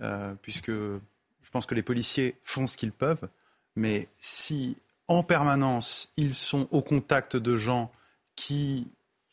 euh, 0.00 0.34
puisque 0.40 0.70
je 0.70 1.50
pense 1.52 1.66
que 1.66 1.74
les 1.74 1.82
policiers 1.82 2.36
font 2.42 2.66
ce 2.66 2.76
qu'ils 2.76 2.92
peuvent, 2.92 3.28
mais 3.76 4.08
si 4.16 4.76
en 5.08 5.22
permanence 5.22 6.10
ils 6.16 6.34
sont 6.34 6.68
au 6.70 6.80
contact 6.80 7.36
de 7.36 7.56
gens 7.56 7.92
qui 8.34 8.88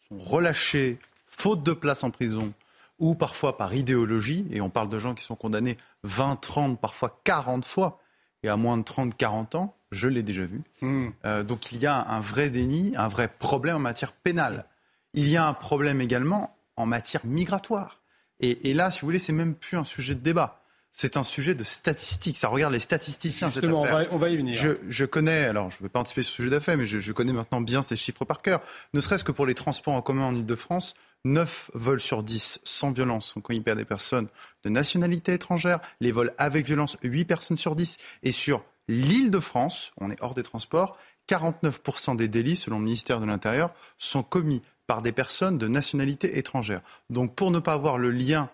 sont 0.08 0.18
relâchés 0.18 1.00
faute 1.38 1.64
de 1.64 1.74
place 1.74 2.04
en 2.04 2.12
prison 2.12 2.54
ou 3.00 3.16
parfois 3.16 3.58
par 3.58 3.74
idéologie, 3.74 4.46
et 4.52 4.62
on 4.62 4.70
parle 4.70 4.88
de 4.88 5.00
gens 5.00 5.16
qui 5.16 5.24
sont 5.24 5.36
condamnés 5.36 5.78
20, 6.04 6.36
30, 6.36 6.80
parfois 6.80 7.20
40 7.24 7.66
fois, 7.66 8.00
et 8.44 8.48
à 8.48 8.58
moins 8.58 8.78
de 8.78 8.84
30, 8.84 9.18
40 9.18 9.56
ans, 9.56 9.76
je 9.92 10.08
l'ai 10.08 10.22
déjà 10.22 10.46
vu. 10.46 10.62
Hmm. 10.82 11.10
Euh, 11.26 11.44
donc 11.44 11.72
il 11.72 11.80
y 11.80 11.88
a 11.88 12.08
un 12.08 12.20
vrai 12.20 12.52
déni, 12.52 12.94
un 12.96 13.08
vrai 13.08 13.28
problème 13.28 13.78
en 13.78 13.80
matière 13.80 14.14
pénale. 14.14 14.66
Il 15.14 15.28
y 15.28 15.36
a 15.36 15.48
un 15.48 15.54
problème 15.54 16.00
également 16.00 16.56
en 16.78 16.86
matière 16.86 17.26
migratoire. 17.26 18.02
Et, 18.40 18.70
et 18.70 18.74
là, 18.74 18.92
si 18.92 19.02
vous 19.02 19.08
voulez, 19.08 19.20
c'est 19.20 19.34
même 19.34 19.56
plus 19.56 19.78
un 19.78 19.84
sujet 19.84 20.16
de 20.16 20.22
débat 20.22 20.62
c'est 20.92 21.16
un 21.16 21.24
sujet 21.24 21.56
de 21.56 21.64
statistiques. 21.64 22.38
Ça 22.38 22.50
regarde 22.50 22.74
les 22.74 22.80
statisticiens. 22.80 23.50
Justement, 23.50 23.82
On, 24.12 24.18
va, 24.18 24.30
y 24.30 24.38
venir. 24.38 24.54
Je, 24.90 25.06
connais, 25.06 25.46
alors 25.46 25.70
je 25.70 25.78
ne 25.78 25.84
vais 25.84 25.90
pas 25.90 26.00
anticiper 26.00 26.24
ce 26.24 26.32
sujet 26.32 26.50
d'affaires, 26.50 26.78
mais 26.78 26.86
je, 26.86 27.12
connais 27.14 27.34
maintenant 27.34 27.62
bien 27.62 27.82
ces 27.82 27.96
chiffres 27.96 28.26
par 28.26 28.42
cœur. 28.42 28.62
Ne 28.94 29.00
serait-ce 29.00 29.24
que 29.24 29.32
pour 29.32 29.46
les 29.46 29.54
transports 29.54 29.94
en 29.94 30.02
commun 30.02 30.26
en 30.26 30.36
Ile-de-France, 30.36 30.96
9 31.26 31.72
vols 31.74 32.02
sur 32.02 32.24
10 32.24 32.62
sans 32.64 32.92
violence 32.92 33.28
sont 33.28 33.42
quand 33.42 33.54
il 33.54 33.64
perd 33.64 33.78
des 33.78 33.86
personnes 33.86 34.28
de 34.64 34.70
nationalité 34.70 35.34
étrangère. 35.34 35.80
Les 36.00 36.12
vols 36.12 36.34
avec 36.38 36.66
violence, 36.66 36.98
8 37.04 37.26
personnes 37.26 37.58
sur 37.58 37.76
10. 37.76 37.98
Et 38.24 38.32
sur 38.32 38.64
l'île 38.88 39.32
de 39.32 39.40
France, 39.40 39.92
on 39.98 40.12
est 40.12 40.22
hors 40.22 40.34
des 40.34 40.44
transports, 40.44 40.98
49% 41.30 42.16
des 42.16 42.28
délits, 42.28 42.56
selon 42.56 42.80
le 42.80 42.86
ministère 42.86 43.20
de 43.20 43.26
l'Intérieur, 43.26 43.72
sont 43.98 44.24
commis 44.24 44.62
par 44.88 45.02
des 45.02 45.12
personnes 45.12 45.58
de 45.58 45.68
nationalité 45.68 46.38
étrangère. 46.38 46.82
Donc 47.10 47.36
pour 47.36 47.52
ne 47.52 47.60
pas 47.60 47.74
avoir 47.74 47.98
le 47.98 48.12
lien 48.12 48.50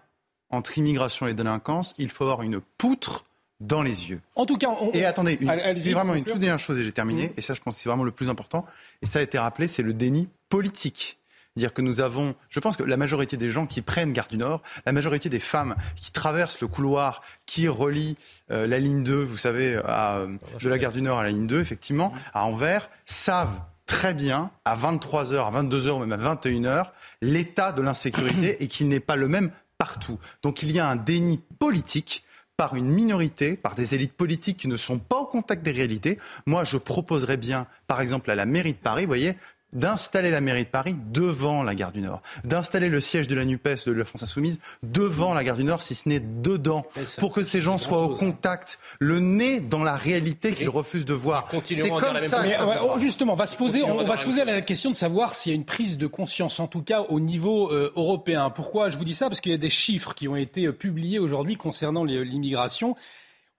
entre 0.49 0.77
immigration 0.77 1.27
et 1.27 1.33
délinquance, 1.33 1.95
il 1.97 2.09
faut 2.09 2.23
avoir 2.23 2.43
une 2.43 2.61
poutre 2.77 3.25
dans 3.59 3.81
les 3.81 4.09
yeux. 4.09 4.21
En 4.35 4.45
tout 4.45 4.57
cas, 4.57 4.69
et 4.93 5.03
attendez, 5.05 5.39
c'est 5.79 5.91
vraiment 5.91 6.13
une 6.13 6.23
toute 6.23 6.39
dernière 6.39 6.59
chose 6.59 6.79
et 6.79 6.83
j'ai 6.83 6.91
terminé. 6.91 7.29
Mm. 7.29 7.33
Et 7.37 7.41
ça, 7.41 7.53
je 7.53 7.61
pense 7.61 7.75
que 7.75 7.81
c'est 7.81 7.89
vraiment 7.89 8.03
le 8.03 8.11
plus 8.11 8.29
important. 8.29 8.65
Et 9.01 9.05
ça 9.05 9.19
a 9.19 9.21
été 9.21 9.39
rappelé, 9.39 9.67
c'est 9.67 9.83
le 9.83 9.93
déni 9.93 10.29
politique. 10.49 11.17
Dire 11.57 11.73
que 11.73 11.81
nous 11.81 11.99
avons, 11.99 12.35
je 12.49 12.59
pense 12.59 12.77
que 12.77 12.83
la 12.83 12.97
majorité 12.97 13.35
des 13.35 13.49
gens 13.49 13.65
qui 13.65 13.81
prennent 13.81 14.13
Gare 14.13 14.27
du 14.29 14.37
Nord, 14.37 14.61
la 14.85 14.93
majorité 14.93 15.27
des 15.27 15.39
femmes 15.39 15.75
qui 15.95 16.11
traversent 16.11 16.61
le 16.61 16.67
couloir 16.67 17.21
qui 17.45 17.67
relie 17.67 18.15
euh, 18.51 18.67
la 18.67 18.79
ligne 18.79 19.03
2, 19.03 19.15
vous 19.23 19.37
savez, 19.37 19.73
de 19.73 20.69
la 20.69 20.77
Gare 20.77 20.93
du 20.93 21.01
Nord 21.01 21.19
à 21.19 21.23
la 21.23 21.29
ligne 21.29 21.47
2, 21.47 21.59
effectivement, 21.59 22.13
à 22.33 22.45
Anvers, 22.45 22.89
savent 23.05 23.59
très 23.87 24.13
bien 24.13 24.51
à 24.65 24.75
23h, 24.75 25.47
à 25.47 25.63
22h, 25.63 26.05
même 26.05 26.11
à 26.11 26.35
21h, 26.35 26.91
l'état 27.21 27.71
de 27.71 27.81
l'insécurité 27.81 28.57
et 28.63 28.67
qu'il 28.67 28.87
n'est 28.87 28.99
pas 28.99 29.15
le 29.15 29.27
même 29.27 29.51
partout. 29.77 30.19
Donc 30.43 30.61
il 30.61 30.71
y 30.71 30.79
a 30.79 30.87
un 30.87 30.95
déni 30.95 31.39
politique 31.59 32.23
par 32.57 32.75
une 32.75 32.89
minorité, 32.89 33.55
par 33.55 33.75
des 33.75 33.93
élites 33.93 34.13
politiques 34.13 34.57
qui 34.57 34.67
ne 34.67 34.77
sont 34.77 34.97
pas 34.97 35.17
au 35.17 35.25
contact 35.25 35.63
des 35.63 35.71
réalités. 35.71 36.17
Moi, 36.47 36.63
je 36.63 36.77
proposerais 36.77 37.37
bien, 37.37 37.67
par 37.85 38.01
exemple, 38.01 38.31
à 38.31 38.35
la 38.35 38.47
mairie 38.47 38.73
de 38.73 38.79
Paris, 38.79 39.03
vous 39.03 39.09
voyez, 39.09 39.35
d'installer 39.77 40.31
la 40.31 40.41
mairie 40.41 40.63
de 40.63 40.69
Paris 40.69 40.95
devant 41.11 41.63
la 41.63 41.75
gare 41.75 41.91
du 41.91 42.01
Nord, 42.01 42.21
d'installer 42.43 42.89
le 42.89 42.99
siège 42.99 43.27
de 43.27 43.35
la 43.35 43.45
NUPES, 43.45 43.85
de 43.85 43.91
la 43.91 44.05
France 44.05 44.23
Insoumise, 44.23 44.59
devant 44.83 45.33
la 45.33 45.43
gare 45.43 45.55
du 45.55 45.63
Nord, 45.63 45.83
si 45.83 45.95
ce 45.95 46.09
n'est 46.09 46.19
dedans, 46.19 46.85
pour 47.19 47.31
que 47.31 47.43
ces 47.43 47.61
gens 47.61 47.77
soient 47.77 48.01
au 48.01 48.13
hein. 48.13 48.17
contact, 48.17 48.79
le 48.99 49.19
nez 49.19 49.59
dans 49.59 49.83
la 49.83 49.95
réalité 49.95 50.53
qu'ils 50.53 50.69
refusent 50.69 51.05
de 51.05 51.13
voir. 51.13 51.47
C'est 51.63 51.89
comme 51.89 52.17
ça. 52.17 52.43
Oh, 52.83 52.97
justement, 52.97 53.33
on 53.33 53.37
va 53.37 53.45
se 53.45 53.55
poser, 53.55 53.83
on, 53.83 54.03
va 54.03 54.17
se 54.17 54.25
poser 54.25 54.43
la 54.45 54.61
question 54.61 54.89
de 54.89 54.95
savoir 54.95 55.35
s'il 55.35 55.51
y 55.51 55.55
a 55.55 55.55
une 55.55 55.65
prise 55.65 55.97
de 55.97 56.07
conscience, 56.07 56.59
en 56.59 56.67
tout 56.67 56.81
cas 56.81 57.05
au 57.09 57.19
niveau 57.19 57.71
euh, 57.71 57.91
européen. 57.95 58.49
Pourquoi? 58.49 58.89
Je 58.89 58.97
vous 58.97 59.05
dis 59.05 59.15
ça 59.15 59.27
Parce 59.27 59.41
qu'il 59.41 59.51
y 59.51 59.55
a 59.55 59.59
des 59.59 59.69
chiffres 59.69 60.13
qui 60.13 60.27
ont 60.27 60.35
été 60.35 60.65
euh, 60.65 60.71
publiés 60.71 61.19
aujourd'hui 61.19 61.55
concernant 61.55 62.03
l'immigration. 62.03 62.95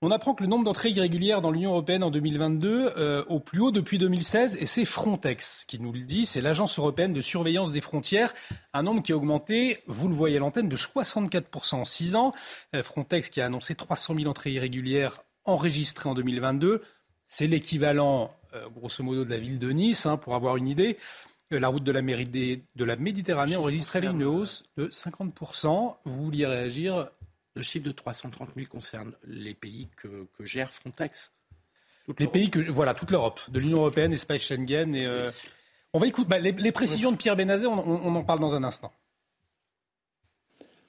On 0.00 0.12
apprend 0.12 0.32
que 0.32 0.44
le 0.44 0.48
nombre 0.48 0.64
d'entrées 0.64 0.90
irrégulières 0.90 1.40
dans 1.40 1.50
l'Union 1.50 1.70
européenne 1.70 2.04
en 2.04 2.12
2022 2.12 2.92
euh, 2.96 3.24
au 3.26 3.40
plus 3.40 3.61
haut 3.61 3.72
depuis 3.72 3.98
2016 3.98 4.56
et 4.61 4.64
c'est 4.64 4.84
Frontex 4.84 5.64
qui 5.66 5.80
nous 5.80 5.92
le 5.92 5.98
dit, 5.98 6.24
c'est 6.24 6.40
l'agence 6.40 6.78
européenne 6.78 7.12
de 7.12 7.20
surveillance 7.20 7.72
des 7.72 7.80
frontières, 7.80 8.32
un 8.72 8.84
nombre 8.84 9.02
qui 9.02 9.11
a 9.11 9.16
augmenté, 9.16 9.82
vous 9.88 10.06
le 10.06 10.14
voyez 10.14 10.37
à 10.37 10.38
l'antenne, 10.38 10.68
de 10.68 10.76
64% 10.76 11.74
en 11.74 11.84
6 11.84 12.14
ans. 12.14 12.32
Euh, 12.76 12.84
Frontex 12.84 13.28
qui 13.28 13.40
a 13.40 13.46
annoncé 13.46 13.74
300 13.74 14.14
000 14.14 14.30
entrées 14.30 14.52
irrégulières 14.52 15.18
enregistrées 15.44 16.08
en 16.08 16.14
2022, 16.14 16.80
c'est 17.24 17.48
l'équivalent 17.48 18.30
euh, 18.54 18.68
grosso 18.68 19.02
modo 19.02 19.24
de 19.24 19.30
la 19.30 19.38
ville 19.38 19.58
de 19.58 19.70
Nice, 19.70 20.06
hein, 20.06 20.16
pour 20.16 20.37
avoir 20.37 20.56
une 20.56 20.68
idée. 20.68 20.96
La 21.50 21.68
route 21.68 21.82
de 21.82 21.90
la, 21.90 22.02
de 22.02 22.84
la 22.84 22.96
Méditerranée 22.96 23.56
enregistrait 23.56 24.04
une 24.04 24.22
hausse 24.22 24.64
de 24.76 24.87
50%. 24.88 25.96
Vous 26.04 26.24
vouliez 26.24 26.46
réagir 26.46 27.08
le 27.59 27.64
chiffre 27.64 27.85
de 27.85 27.90
330 27.90 28.51
000 28.57 28.68
concerne 28.68 29.12
les 29.27 29.53
pays 29.53 29.88
que, 29.97 30.29
gère 30.40 30.73
Frontex. 30.73 31.33
les 32.18 32.29
pays 32.29 32.51
que 32.51 32.61
voilà 32.71 32.94
toute 32.94 33.11
l'Europe, 33.11 33.40
de 33.49 33.59
l'Union 33.59 33.79
européenne, 33.79 34.12
Espace 34.12 34.42
Schengen 34.42 34.94
et 34.94 35.07
euh, 35.07 35.29
on 35.92 35.99
va 35.99 36.07
écouter 36.07 36.29
bah, 36.29 36.38
les, 36.38 36.73
précisions 36.73 37.11
de 37.11 37.16
Pierre 37.16 37.37
Benazet. 37.37 37.66
on 37.66 38.14
en 38.14 38.23
parle 38.23 38.38
dans 38.38 38.55
un 38.55 38.62
instant. 38.62 38.92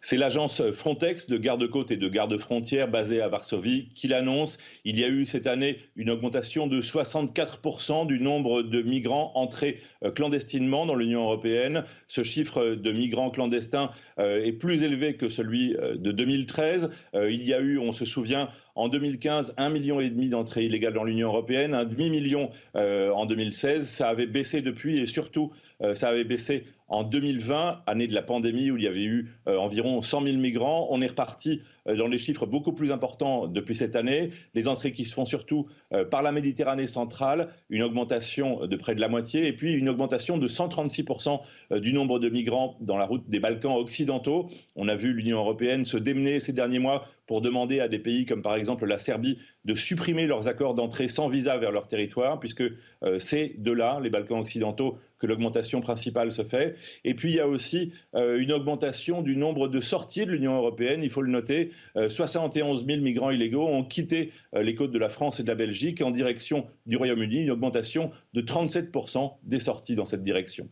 C'est 0.01 0.15
l'agence 0.15 0.61
Frontex 0.71 1.27
de 1.27 1.35
garde-côte 1.35 1.91
et 1.91 1.97
de 1.97 2.07
garde-frontière 2.07 2.87
basée 2.87 3.19
à 3.19 3.27
Varsovie 3.27 3.89
qui 3.93 4.07
l'annonce. 4.07 4.57
Il 4.85 4.97
y 4.97 5.03
a 5.03 5.09
eu 5.09 5.25
cette 5.25 5.45
année 5.45 5.77
une 5.97 6.09
augmentation 6.09 6.67
de 6.67 6.81
64% 6.81 8.07
du 8.07 8.21
nombre 8.21 8.61
de 8.61 8.81
migrants 8.81 9.33
entrés 9.35 9.81
euh, 10.05 10.11
clandestinement 10.11 10.85
dans 10.85 10.95
l'Union 10.95 11.23
européenne. 11.23 11.83
Ce 12.07 12.23
chiffre 12.23 12.75
de 12.75 12.91
migrants 12.93 13.29
clandestins 13.29 13.91
euh, 14.19 14.41
est 14.41 14.53
plus 14.53 14.83
élevé 14.83 15.15
que 15.15 15.27
celui 15.27 15.75
euh, 15.75 15.97
de 15.97 16.11
2013. 16.13 16.91
Il 17.15 17.43
y 17.43 17.53
a 17.53 17.59
eu, 17.59 17.77
on 17.77 17.91
se 17.91 18.05
souvient, 18.05 18.49
en 18.75 18.87
2015, 18.87 19.55
un 19.57 19.69
million 19.69 19.99
et 19.99 20.09
demi 20.09 20.29
d'entrées 20.29 20.63
illégales 20.63 20.93
dans 20.93 21.03
l'Union 21.03 21.27
européenne, 21.27 21.73
un 21.73 21.83
demi-million 21.83 22.49
en 22.75 23.25
2016. 23.25 23.85
Ça 23.85 24.07
avait 24.07 24.25
baissé 24.25 24.61
depuis 24.61 24.99
et 24.99 25.05
surtout, 25.05 25.51
ça 25.93 26.09
avait 26.09 26.23
baissé 26.23 26.65
en 26.89 27.03
2020, 27.03 27.83
année 27.87 28.07
de 28.07 28.13
la 28.13 28.23
pandémie 28.23 28.71
où 28.71 28.77
il 28.77 28.83
y 28.83 28.87
avait 28.87 29.03
eu 29.03 29.31
euh, 29.47 29.57
environ 29.57 30.01
100 30.01 30.23
000 30.23 30.37
migrants, 30.37 30.87
on 30.89 31.01
est 31.01 31.07
reparti 31.07 31.61
dans 31.95 32.07
les 32.07 32.17
chiffres 32.17 32.45
beaucoup 32.45 32.73
plus 32.73 32.91
importants 32.91 33.47
depuis 33.47 33.75
cette 33.75 33.95
année. 33.95 34.31
Les 34.53 34.67
entrées 34.67 34.91
qui 34.91 35.05
se 35.05 35.13
font 35.13 35.25
surtout 35.25 35.67
euh, 35.93 36.05
par 36.05 36.21
la 36.21 36.31
Méditerranée 36.31 36.87
centrale, 36.87 37.49
une 37.69 37.83
augmentation 37.83 38.67
de 38.67 38.75
près 38.75 38.95
de 38.95 39.01
la 39.01 39.07
moitié, 39.07 39.47
et 39.47 39.53
puis 39.53 39.73
une 39.73 39.89
augmentation 39.89 40.37
de 40.37 40.47
136% 40.47 41.41
du 41.79 41.93
nombre 41.93 42.19
de 42.19 42.29
migrants 42.29 42.77
dans 42.81 42.97
la 42.97 43.05
route 43.05 43.27
des 43.27 43.39
Balkans 43.39 43.75
occidentaux. 43.75 44.47
On 44.75 44.87
a 44.87 44.95
vu 44.95 45.13
l'Union 45.13 45.39
européenne 45.39 45.85
se 45.85 45.97
démener 45.97 46.39
ces 46.39 46.53
derniers 46.53 46.79
mois 46.79 47.05
pour 47.29 47.41
demander 47.41 47.79
à 47.79 47.87
des 47.87 47.99
pays 47.99 48.25
comme 48.25 48.41
par 48.41 48.55
exemple 48.55 48.87
la 48.87 48.97
Serbie 48.97 49.37
de 49.63 49.75
supprimer 49.75 50.25
leurs 50.25 50.47
accords 50.47 50.73
d'entrée 50.73 51.07
sans 51.07 51.29
visa 51.29 51.57
vers 51.57 51.71
leur 51.71 51.87
territoire, 51.87 52.39
puisque 52.39 52.63
euh, 53.03 53.19
c'est 53.19 53.53
de 53.59 53.71
là, 53.71 53.99
les 54.01 54.09
Balkans 54.09 54.39
occidentaux, 54.39 54.97
que 55.19 55.27
l'augmentation 55.27 55.79
principale 55.79 56.31
se 56.31 56.43
fait. 56.43 56.75
Et 57.03 57.13
puis 57.13 57.29
il 57.29 57.35
y 57.35 57.39
a 57.39 57.47
aussi 57.47 57.93
euh, 58.15 58.39
une 58.39 58.51
augmentation 58.51 59.21
du 59.21 59.35
nombre 59.35 59.67
de 59.67 59.79
sorties 59.79 60.25
de 60.25 60.31
l'Union 60.31 60.55
européenne, 60.55 61.01
il 61.03 61.11
faut 61.11 61.21
le 61.21 61.31
noter. 61.31 61.69
71 61.95 62.85
000 62.85 63.01
migrants 63.01 63.31
illégaux 63.31 63.67
ont 63.67 63.83
quitté 63.83 64.31
les 64.53 64.75
côtes 64.75 64.91
de 64.91 64.99
la 64.99 65.09
France 65.09 65.39
et 65.39 65.43
de 65.43 65.47
la 65.47 65.55
Belgique 65.55 66.01
en 66.01 66.11
direction 66.11 66.67
du 66.85 66.97
Royaume-Uni, 66.97 67.43
une 67.43 67.51
augmentation 67.51 68.11
de 68.33 68.41
37% 68.41 69.37
des 69.43 69.59
sorties 69.59 69.95
dans 69.95 70.05
cette 70.05 70.23
direction. 70.23 70.69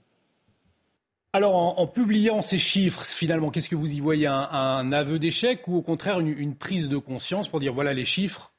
Alors, 1.33 1.79
en, 1.79 1.85
publiant 1.85 2.41
ces 2.41 2.57
chiffres, 2.57 3.05
finalement, 3.05 3.51
qu'est-ce 3.51 3.69
que 3.69 3.75
vous 3.75 3.93
y 3.93 3.99
voyez? 3.99 4.25
Un, 4.25 4.91
aveu 4.91 5.19
d'échec 5.19 5.67
ou 5.67 5.75
au 5.75 5.81
contraire 5.81 6.19
une, 6.19 6.55
prise 6.55 6.89
de 6.89 6.97
conscience 6.97 7.47
pour 7.47 7.59
dire 7.59 7.73
voilà 7.75 7.93
les 7.93 8.05
chiffres 8.05 8.53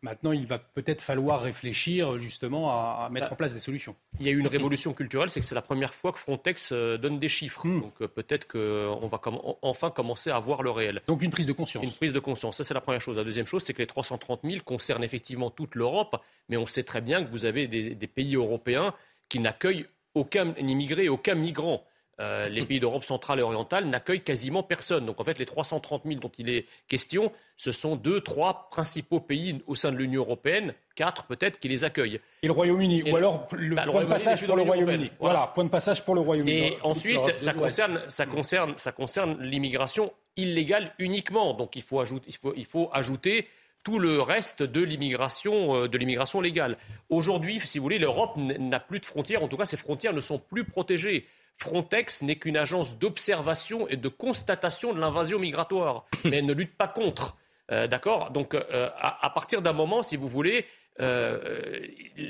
Maintenant, 0.00 0.32
il 0.32 0.46
va 0.46 0.58
peut-être 0.58 1.02
falloir 1.02 1.42
réfléchir 1.42 2.18
justement 2.18 2.70
à, 2.70 3.08
mettre 3.10 3.28
bah, 3.28 3.32
en 3.32 3.36
place 3.36 3.54
des 3.54 3.60
solutions. 3.60 3.96
Il 4.20 4.26
y 4.26 4.28
a 4.28 4.32
eu 4.32 4.38
une 4.38 4.46
révolution 4.46 4.92
culturelle, 4.92 5.28
c'est 5.28 5.40
que 5.40 5.46
c'est 5.46 5.54
la 5.54 5.62
première 5.62 5.92
fois 5.92 6.12
que 6.12 6.18
Frontex 6.18 6.70
euh, 6.72 6.96
donne 6.96 7.18
des 7.18 7.28
chiffres. 7.28 7.66
Hmm. 7.66 7.80
Donc 7.80 7.94
euh, 8.00 8.08
peut-être 8.08 8.46
qu'on 8.46 9.08
va 9.08 9.20
enfin 9.62 9.90
commencer 9.90 10.30
à 10.30 10.38
voir 10.38 10.62
le 10.62 10.70
réel. 10.70 11.02
Donc 11.06 11.22
une 11.22 11.30
prise 11.30 11.46
de 11.46 11.52
conscience. 11.52 11.84
Une 11.84 11.92
prise 11.92 12.12
de 12.12 12.20
conscience, 12.20 12.56
ça 12.56 12.64
c'est 12.64 12.74
la 12.74 12.80
première 12.80 13.00
chose. 13.00 13.16
La 13.16 13.24
deuxième 13.24 13.46
chose, 13.46 13.64
c'est 13.64 13.74
que 13.74 13.82
les 13.82 13.86
330 13.86 14.40
000 14.44 14.62
concernent 14.64 15.04
effectivement 15.04 15.50
toute 15.50 15.74
l'Europe, 15.74 16.22
mais 16.48 16.56
on 16.56 16.66
sait 16.66 16.84
très 16.84 17.00
bien 17.00 17.24
que 17.24 17.30
vous 17.30 17.44
avez 17.44 17.66
des, 17.66 17.94
des 17.94 18.06
pays 18.06 18.36
européens 18.36 18.94
qui 19.28 19.40
n'accueillent 19.40 19.86
aucun 20.14 20.54
immigré, 20.54 21.08
aucun 21.08 21.34
migrant. 21.34 21.84
Euh, 22.20 22.48
les 22.48 22.64
pays 22.64 22.80
d'Europe 22.80 23.04
centrale 23.04 23.38
et 23.38 23.42
orientale 23.42 23.86
n'accueillent 23.86 24.24
quasiment 24.24 24.64
personne. 24.64 25.06
Donc 25.06 25.20
en 25.20 25.24
fait, 25.24 25.38
les 25.38 25.46
330 25.46 26.02
000 26.04 26.18
dont 26.18 26.32
il 26.36 26.50
est 26.50 26.66
question, 26.88 27.30
ce 27.56 27.70
sont 27.70 27.94
deux, 27.94 28.20
trois 28.20 28.68
principaux 28.72 29.20
pays 29.20 29.62
au 29.68 29.76
sein 29.76 29.92
de 29.92 29.96
l'Union 29.96 30.22
européenne, 30.22 30.74
quatre 30.96 31.26
peut-être, 31.26 31.60
qui 31.60 31.68
les 31.68 31.84
accueillent. 31.84 32.18
Et 32.42 32.48
le 32.48 32.52
Royaume-Uni, 32.52 33.12
ou 33.12 33.14
alors 33.14 33.46
le 33.52 33.76
bah, 33.76 33.86
point 33.88 34.02
de 34.02 34.08
passage 34.08 34.44
pour 34.44 34.56
le 34.56 34.62
Royaume-Uni. 34.62 35.12
Voilà. 35.20 35.52
point 35.54 35.62
de 35.62 35.68
passage 35.68 36.04
pour 36.04 36.16
le 36.16 36.20
Royaume-Uni. 36.22 36.58
Et 36.58 36.78
ensuite, 36.82 37.38
ça 37.38 37.52
concerne, 37.52 38.00
ça 38.08 38.26
concerne, 38.26 38.74
ça 38.78 38.90
concerne 38.90 39.40
l'immigration 39.40 40.12
illégale 40.36 40.94
uniquement. 40.98 41.54
Donc 41.54 41.76
il 41.76 41.82
faut, 41.82 42.00
ajouter, 42.00 42.26
il 42.28 42.36
faut, 42.36 42.52
il 42.56 42.66
faut 42.66 42.90
ajouter 42.92 43.46
tout 43.84 44.00
le 44.00 44.20
reste 44.20 44.64
de 44.64 44.82
l'immigration, 44.82 45.76
euh, 45.76 45.88
de 45.88 45.96
l'immigration 45.98 46.40
légale. 46.40 46.76
Aujourd'hui, 47.10 47.60
si 47.60 47.78
vous 47.78 47.84
voulez, 47.84 47.98
l'Europe 47.98 48.36
n'a 48.36 48.80
plus 48.80 48.98
de 48.98 49.06
frontières. 49.06 49.42
En 49.42 49.48
tout 49.48 49.56
cas, 49.56 49.66
ses 49.66 49.76
frontières 49.76 50.12
ne 50.12 50.20
sont 50.20 50.38
plus 50.38 50.64
protégées. 50.64 51.26
Frontex 51.58 52.22
n'est 52.22 52.36
qu'une 52.36 52.56
agence 52.56 52.98
d'observation 52.98 53.88
et 53.88 53.96
de 53.96 54.08
constatation 54.08 54.94
de 54.94 55.00
l'invasion 55.00 55.38
migratoire, 55.38 56.06
mais 56.24 56.38
elle 56.38 56.46
ne 56.46 56.54
lutte 56.54 56.76
pas 56.76 56.88
contre. 56.88 57.36
Euh, 57.70 57.86
d'accord? 57.86 58.30
Donc, 58.30 58.54
euh, 58.54 58.88
à, 58.98 59.30
partir 59.30 59.60
d'un 59.60 59.72
moment, 59.72 60.02
si 60.02 60.16
vous 60.16 60.28
voulez, 60.28 60.64
euh, 61.00 61.80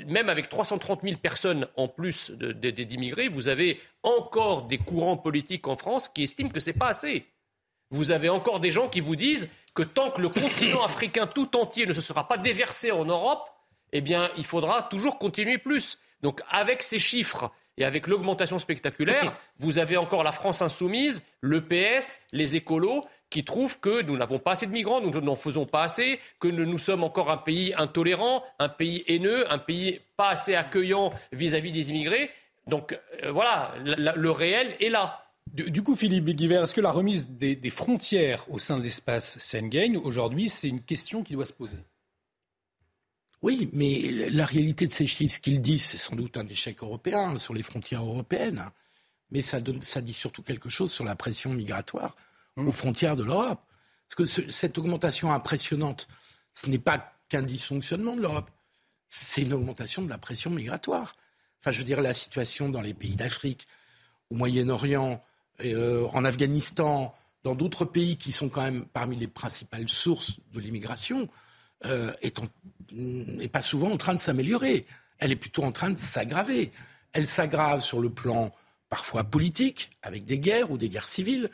même 0.07 0.29
avec 0.29 0.49
330 0.49 1.01
000 1.03 1.17
personnes 1.17 1.67
en 1.77 1.87
plus 1.87 2.31
d'immigrés, 2.31 3.29
vous 3.29 3.47
avez 3.47 3.79
encore 4.03 4.63
des 4.63 4.77
courants 4.77 5.17
politiques 5.17 5.67
en 5.67 5.75
France 5.75 6.09
qui 6.09 6.23
estiment 6.23 6.49
que 6.49 6.59
ce 6.59 6.71
n'est 6.71 6.77
pas 6.77 6.87
assez. 6.87 7.25
Vous 7.91 8.11
avez 8.11 8.29
encore 8.29 8.59
des 8.59 8.69
gens 8.69 8.89
qui 8.89 8.99
vous 8.99 9.15
disent 9.15 9.49
que 9.73 9.83
tant 9.83 10.11
que 10.11 10.21
le 10.21 10.29
continent 10.29 10.83
africain 10.83 11.25
tout 11.25 11.55
entier 11.55 11.85
ne 11.85 11.93
se 11.93 12.01
sera 12.01 12.27
pas 12.27 12.37
déversé 12.37 12.91
en 12.91 13.05
Europe, 13.05 13.47
eh 13.91 14.01
bien, 14.01 14.29
il 14.37 14.45
faudra 14.45 14.83
toujours 14.83 15.17
continuer 15.17 15.57
plus. 15.57 15.99
Donc, 16.21 16.41
avec 16.49 16.83
ces 16.83 16.99
chiffres 16.99 17.51
et 17.79 17.85
avec 17.85 18.05
l'augmentation 18.05 18.59
spectaculaire, 18.59 19.35
vous 19.57 19.79
avez 19.79 19.97
encore 19.97 20.23
la 20.23 20.31
France 20.31 20.61
insoumise, 20.61 21.23
le 21.41 21.61
PS, 21.61 22.19
les 22.31 22.55
écolos, 22.55 23.03
qui 23.29 23.43
trouvent 23.43 23.79
que 23.79 24.01
nous 24.03 24.17
n'avons 24.17 24.39
pas 24.39 24.51
assez 24.51 24.67
de 24.67 24.71
migrants, 24.71 25.01
nous 25.01 25.11
n'en 25.21 25.35
faisons 25.35 25.65
pas 25.65 25.83
assez, 25.83 26.19
que 26.39 26.47
nous 26.47 26.77
sommes 26.77 27.03
encore 27.03 27.31
un 27.31 27.37
pays 27.37 27.73
intolérant, 27.77 28.43
un 28.59 28.69
pays 28.69 29.03
haineux, 29.07 29.51
un 29.51 29.59
pays 29.59 30.01
pas 30.17 30.29
assez 30.29 30.55
accueillant 30.55 31.13
vis-à-vis 31.31 31.71
des 31.71 31.89
immigrés. 31.89 32.29
Donc 32.67 32.99
euh, 33.23 33.31
voilà, 33.31 33.73
le 33.83 34.31
réel 34.31 34.75
est 34.79 34.89
là. 34.89 35.25
Du, 35.51 35.81
coup, 35.81 35.95
Philippe 35.95 36.25
Guivert, 36.25 36.63
est-ce 36.63 36.75
que 36.75 36.81
la 36.81 36.91
remise 36.91 37.27
des, 37.27 37.55
des 37.55 37.69
frontières 37.71 38.45
au 38.51 38.59
sein 38.59 38.77
de 38.77 38.83
l'espace 38.83 39.39
Schengen, 39.39 39.97
aujourd'hui, 39.97 40.47
c'est 40.47 40.69
une 40.69 40.81
question 40.81 41.23
qui 41.23 41.33
doit 41.33 41.45
se 41.45 41.53
poser? 41.53 41.77
Oui, 43.41 43.69
mais 43.71 44.29
la 44.31 44.45
réalité 44.45 44.85
de 44.85 44.91
ces 44.91 45.07
chiffres, 45.07 45.35
ce 45.35 45.39
qu'ils 45.39 45.61
disent, 45.61 45.85
c'est 45.85 45.97
sans 45.97 46.15
doute 46.15 46.35
un 46.37 46.47
échec 46.47 46.83
européen 46.83 47.37
sur 47.37 47.53
les 47.53 47.63
frontières 47.63 48.03
européennes, 48.03 48.69
mais 49.31 49.41
ça, 49.41 49.61
dit 49.61 50.13
surtout 50.13 50.43
quelque 50.43 50.69
chose 50.69 50.91
sur 50.91 51.05
la 51.05 51.15
pression 51.15 51.53
migratoire 51.53 52.15
mmh. 52.57 52.67
aux 52.67 52.71
frontières 52.71 53.15
de 53.15 53.23
l'Europe. 53.23 53.61
Parce 54.07 54.33
que 54.33 54.51
cette 54.51 54.77
augmentation 54.77 55.31
impressionnante, 55.31 56.07
ce 56.53 56.69
n'est 56.69 56.79
pas 56.79 57.13
qu'un 57.29 57.43
dysfonctionnement 57.43 58.15
de 58.15 58.21
l'Europe, 58.21 58.49
c'est 59.07 59.43
une 59.43 59.53
augmentation 59.53 60.01
de 60.01 60.09
la 60.09 60.17
pression 60.17 60.49
migratoire. 60.49 61.15
Enfin, 61.61 61.71
je 61.71 61.79
veux 61.79 61.85
dire, 61.85 62.01
la 62.01 62.13
situation 62.13 62.69
dans 62.69 62.81
les 62.81 62.93
pays 62.93 63.15
d'Afrique, 63.15 63.67
au 64.29 64.35
Moyen-Orient, 64.35 65.23
euh, 65.63 66.07
en 66.13 66.25
Afghanistan, 66.25 67.13
dans 67.43 67.55
d'autres 67.55 67.85
pays 67.85 68.17
qui 68.17 68.31
sont 68.31 68.49
quand 68.49 68.63
même 68.63 68.85
parmi 68.85 69.15
les 69.15 69.27
principales 69.27 69.89
sources 69.89 70.39
de 70.53 70.59
l'immigration, 70.59 71.27
euh, 71.85 72.13
n'est 72.91 73.47
pas 73.47 73.61
souvent 73.61 73.91
en 73.91 73.97
train 73.97 74.15
de 74.15 74.19
s'améliorer. 74.19 74.85
Elle 75.17 75.31
est 75.31 75.35
plutôt 75.37 75.63
en 75.63 75.71
train 75.71 75.89
de 75.89 75.97
s'aggraver. 75.97 76.71
Elle 77.13 77.27
s'aggrave 77.27 77.81
sur 77.81 77.99
le 77.99 78.09
plan 78.09 78.53
parfois 78.89 79.23
politique, 79.23 79.91
avec 80.01 80.25
des 80.25 80.39
guerres 80.39 80.71
ou 80.71 80.77
des 80.77 80.89
guerres 80.89 81.07
civiles. 81.07 81.49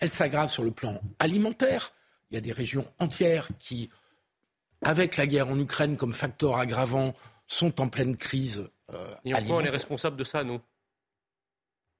Elle 0.00 0.10
s'aggrave 0.10 0.50
sur 0.50 0.62
le 0.62 0.70
plan 0.70 1.00
alimentaire. 1.18 1.92
Il 2.30 2.34
y 2.34 2.38
a 2.38 2.40
des 2.40 2.52
régions 2.52 2.90
entières 2.98 3.48
qui, 3.58 3.90
avec 4.82 5.16
la 5.16 5.26
guerre 5.26 5.48
en 5.48 5.58
Ukraine 5.58 5.96
comme 5.96 6.12
facteur 6.12 6.56
aggravant, 6.56 7.14
sont 7.46 7.80
en 7.80 7.88
pleine 7.88 8.16
crise. 8.16 8.68
Euh, 8.92 9.14
Et 9.24 9.34
en 9.34 9.42
quoi 9.42 9.56
on 9.56 9.60
est 9.60 9.70
responsable 9.70 10.16
de 10.16 10.24
ça, 10.24 10.44
nous? 10.44 10.60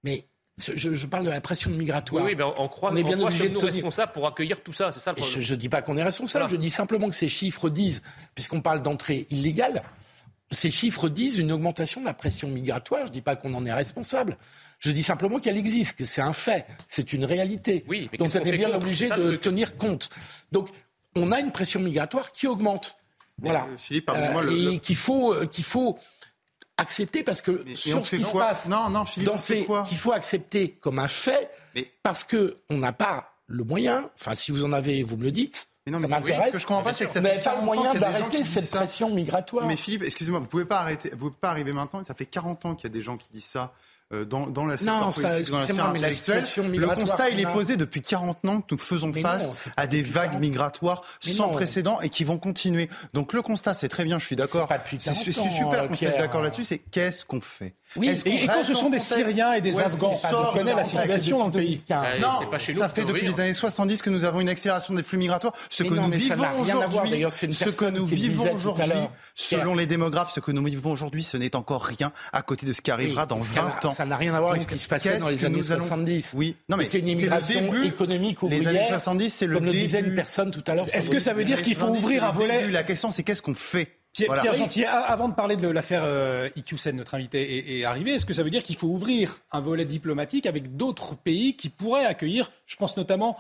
Mais 0.04 0.26
je, 0.74 1.06
parle 1.06 1.24
de 1.24 1.30
la 1.30 1.40
pression 1.40 1.70
migratoire. 1.70 2.24
Oui, 2.24 2.34
ben 2.34 2.52
on 2.58 2.68
croit, 2.68 2.92
on 2.92 2.96
est 2.96 3.02
bien 3.02 3.20
obligé 3.20 3.48
de 3.48 3.54
nous 3.54 3.60
responsables 3.60 4.12
pour 4.12 4.26
accueillir 4.26 4.62
tout 4.62 4.72
ça, 4.72 4.90
c'est 4.92 5.00
ça 5.00 5.12
le 5.12 5.16
problème. 5.16 5.40
Je 5.40 5.54
ne 5.54 5.58
dis 5.58 5.68
pas 5.68 5.82
qu'on 5.82 5.96
est 5.96 6.02
responsable, 6.02 6.48
je 6.50 6.56
dis 6.56 6.70
simplement 6.70 7.08
que 7.08 7.14
ces 7.14 7.28
chiffres 7.28 7.68
disent, 7.70 8.02
puisqu'on 8.34 8.60
parle 8.60 8.82
d'entrée 8.82 9.26
illégale, 9.30 9.82
ces 10.50 10.70
chiffres 10.70 11.08
disent 11.08 11.38
une 11.38 11.52
augmentation 11.52 12.00
de 12.00 12.06
la 12.06 12.14
pression 12.14 12.48
migratoire. 12.48 13.02
Je 13.02 13.10
ne 13.10 13.14
dis 13.14 13.20
pas 13.20 13.36
qu'on 13.36 13.52
en 13.54 13.66
est 13.66 13.72
responsable. 13.72 14.38
Je 14.78 14.90
dis 14.92 15.02
simplement 15.02 15.40
qu'elle 15.40 15.58
existe, 15.58 15.98
que 15.98 16.04
c'est 16.04 16.22
un 16.22 16.32
fait, 16.32 16.66
c'est 16.88 17.12
une 17.12 17.24
réalité. 17.24 17.84
Oui, 17.88 18.08
Donc 18.18 18.30
on 18.34 18.38
est 18.38 18.56
bien 18.56 18.72
obligé 18.72 19.08
de 19.10 19.36
tenir 19.36 19.76
compte. 19.76 20.08
Donc 20.52 20.70
on 21.16 21.32
a 21.32 21.40
une 21.40 21.52
pression 21.52 21.80
migratoire 21.80 22.32
qui 22.32 22.46
augmente. 22.46 22.96
Voilà. 23.40 23.68
Euh, 23.92 24.00
euh, 24.10 24.72
et 24.72 24.78
qu'il 24.78 24.96
faut, 24.96 25.32
euh, 25.32 25.46
qu'il 25.46 25.64
faut 25.64 25.96
accepter 26.78 27.22
parce 27.22 27.42
que 27.42 27.64
sur 27.74 28.06
ce 28.06 28.16
qui 28.16 28.24
se 28.24 28.32
passe 28.32 28.68
non, 28.68 28.88
non, 28.88 29.04
Philippe, 29.04 29.28
dans 29.28 29.38
ces 29.38 29.66
qu'il 29.86 29.98
faut 29.98 30.12
accepter 30.12 30.70
comme 30.70 30.98
un 30.98 31.08
fait 31.08 31.50
parce 32.02 32.24
que 32.24 32.56
on 32.70 32.78
n'a 32.78 32.92
pas 32.92 33.34
le 33.46 33.64
moyen. 33.64 34.10
Enfin, 34.18 34.34
si 34.34 34.52
vous 34.52 34.64
en 34.64 34.72
avez, 34.72 35.02
vous 35.02 35.16
me 35.16 35.24
le 35.24 35.30
dites. 35.30 35.68
Mais 35.86 35.92
non, 35.92 36.00
mais 36.00 36.08
ça 36.08 36.20
m'intéresse. 36.20 36.48
Ce 36.48 36.52
que 36.52 36.58
je 36.58 36.66
comprends 36.66 36.82
pas, 36.82 36.92
c'est 36.92 37.06
que 37.06 37.10
ça 37.10 37.22
fait 37.22 37.42
pas 37.42 37.56
le 37.56 37.62
moyen 37.62 37.94
d'arrêter 37.94 38.44
cette 38.44 38.70
pression 38.70 39.10
migratoire. 39.10 39.66
Mais 39.66 39.76
Philippe, 39.76 40.02
excusez-moi, 40.02 40.40
vous 40.40 40.46
pouvez 40.46 40.66
pas 40.66 40.80
arrêter, 40.80 41.10
vous 41.10 41.30
pouvez 41.30 41.40
pas 41.40 41.50
arriver 41.50 41.72
maintenant. 41.72 42.02
Ça 42.04 42.14
fait 42.14 42.26
40 42.26 42.66
ans 42.66 42.74
qu'il 42.74 42.88
y 42.88 42.92
a 42.92 42.94
des 42.94 43.00
gens 43.00 43.16
qui 43.16 43.28
disent 43.32 43.44
ça. 43.44 43.72
Euh, 44.14 44.24
dans, 44.24 44.46
dans 44.46 44.64
la 44.64 44.76
non, 44.76 45.10
ça, 45.10 45.38
dans 45.50 45.58
la 45.58 45.66
sphère 45.66 45.86
intellectuelle. 45.86 46.44
Le 46.56 46.94
constat, 46.94 47.28
il 47.28 47.40
est 47.40 47.52
posé 47.52 47.76
depuis 47.76 48.00
40 48.00 48.42
ans 48.46 48.60
que 48.62 48.74
nous 48.74 48.78
faisons 48.78 49.12
face 49.12 49.68
à 49.76 49.86
des 49.86 50.00
vagues 50.00 50.40
migratoires 50.40 51.02
sans 51.20 51.50
précédent 51.50 52.00
et 52.00 52.08
qui 52.08 52.24
vont 52.24 52.38
continuer. 52.38 52.88
Donc 53.12 53.34
le 53.34 53.42
constat, 53.42 53.74
c'est 53.74 53.88
très 53.88 54.04
bien, 54.04 54.18
je 54.18 54.24
suis 54.24 54.36
d'accord. 54.36 54.66
Suis 54.88 55.32
super 55.34 56.16
d'accord 56.16 56.40
là-dessus, 56.40 56.64
c'est 56.64 56.78
qu'est-ce 56.78 57.26
qu'on 57.26 57.42
fait? 57.42 57.74
Oui, 57.96 58.10
et, 58.26 58.46
quand 58.46 58.64
ce 58.64 58.74
sont 58.74 58.90
des 58.90 58.98
Syriens 58.98 59.54
et 59.54 59.60
des 59.62 59.78
Afghans, 59.78 60.14
on 60.32 60.52
connaît 60.52 60.74
la 60.74 60.84
situation 60.84 61.38
dans 61.38 61.46
le 61.46 61.52
pays. 61.52 61.82
Non, 62.20 62.40
ça 62.76 62.88
fait 62.88 63.04
depuis 63.04 63.26
les 63.26 63.40
années 63.40 63.54
70 63.54 64.00
que 64.00 64.10
nous 64.10 64.24
avons 64.24 64.40
une 64.40 64.48
accélération 64.48 64.94
des 64.94 65.02
flux 65.02 65.18
migratoires. 65.18 65.52
Ce 65.68 65.82
que 65.82 65.94
nous 65.94 66.08
vivons 66.08 66.46
aujourd'hui, 66.60 67.24
ce 67.52 67.68
que 67.70 67.84
nous 67.86 68.06
vivons 68.06 68.52
aujourd'hui, 68.52 68.90
selon 69.34 69.74
les 69.74 69.86
démographes, 69.86 70.32
ce 70.32 70.40
que 70.40 70.52
nous 70.52 70.64
vivons 70.64 70.92
aujourd'hui, 70.92 71.22
ce 71.22 71.36
n'est 71.36 71.56
encore 71.56 71.84
rien 71.84 72.12
à 72.32 72.40
côté 72.40 72.64
de 72.64 72.72
ce 72.72 72.80
qui 72.80 72.90
arrivera 72.90 73.26
dans 73.26 73.38
20 73.38 73.84
ans. 73.84 73.94
Ça 73.98 74.06
n'a 74.06 74.16
rien 74.16 74.32
à 74.32 74.38
voir 74.38 74.52
avec 74.52 74.62
ce 74.62 74.68
qui 74.68 74.78
se 74.78 74.86
passait 74.86 75.18
dans 75.18 75.28
les 75.28 75.44
années 75.44 75.60
70. 75.60 76.34
Oui, 76.36 76.54
non 76.68 76.76
mais 76.76 76.86
c'est 76.88 77.00
une 77.00 77.08
immigration 77.08 77.82
économique 77.82 78.40
ouvrière. 78.44 78.70
Les 78.70 78.78
années 78.78 78.88
70, 78.90 79.28
c'est 79.28 79.46
le 79.46 79.54
début. 79.54 79.66
Comme 79.66 79.74
le 79.74 79.80
disait 79.80 79.98
une 79.98 80.14
personne 80.14 80.52
tout 80.52 80.62
à 80.68 80.76
l'heure. 80.76 80.86
Est-ce 80.94 81.10
que 81.10 81.18
ça 81.18 81.32
veut 81.32 81.42
dire 81.42 81.60
qu'il 81.62 81.74
faut 81.74 81.88
ouvrir 81.88 82.22
un 82.22 82.30
volet 82.30 82.70
La 82.70 82.84
question, 82.84 83.10
c'est 83.10 83.24
qu'est-ce 83.24 83.42
qu'on 83.42 83.54
fait 83.54 83.98
Pierre, 84.12 84.54
Gentil, 84.54 84.84
avant 84.84 85.28
de 85.28 85.34
parler 85.34 85.56
de 85.56 85.66
l'affaire 85.66 86.02
euh, 86.04 86.48
notre 86.92 87.16
invité 87.16 87.80
est, 87.80 87.84
arrivé. 87.84 88.12
Est-ce 88.12 88.24
que 88.24 88.32
ça 88.32 88.44
veut 88.44 88.50
dire 88.50 88.62
qu'il 88.62 88.76
faut 88.76 88.86
ouvrir 88.86 89.40
un 89.50 89.58
volet 89.58 89.84
diplomatique 89.84 90.46
avec 90.46 90.76
d'autres 90.76 91.16
pays 91.16 91.56
qui 91.56 91.68
pourraient 91.68 92.06
accueillir, 92.06 92.52
je 92.66 92.76
pense 92.76 92.96
notamment 92.96 93.36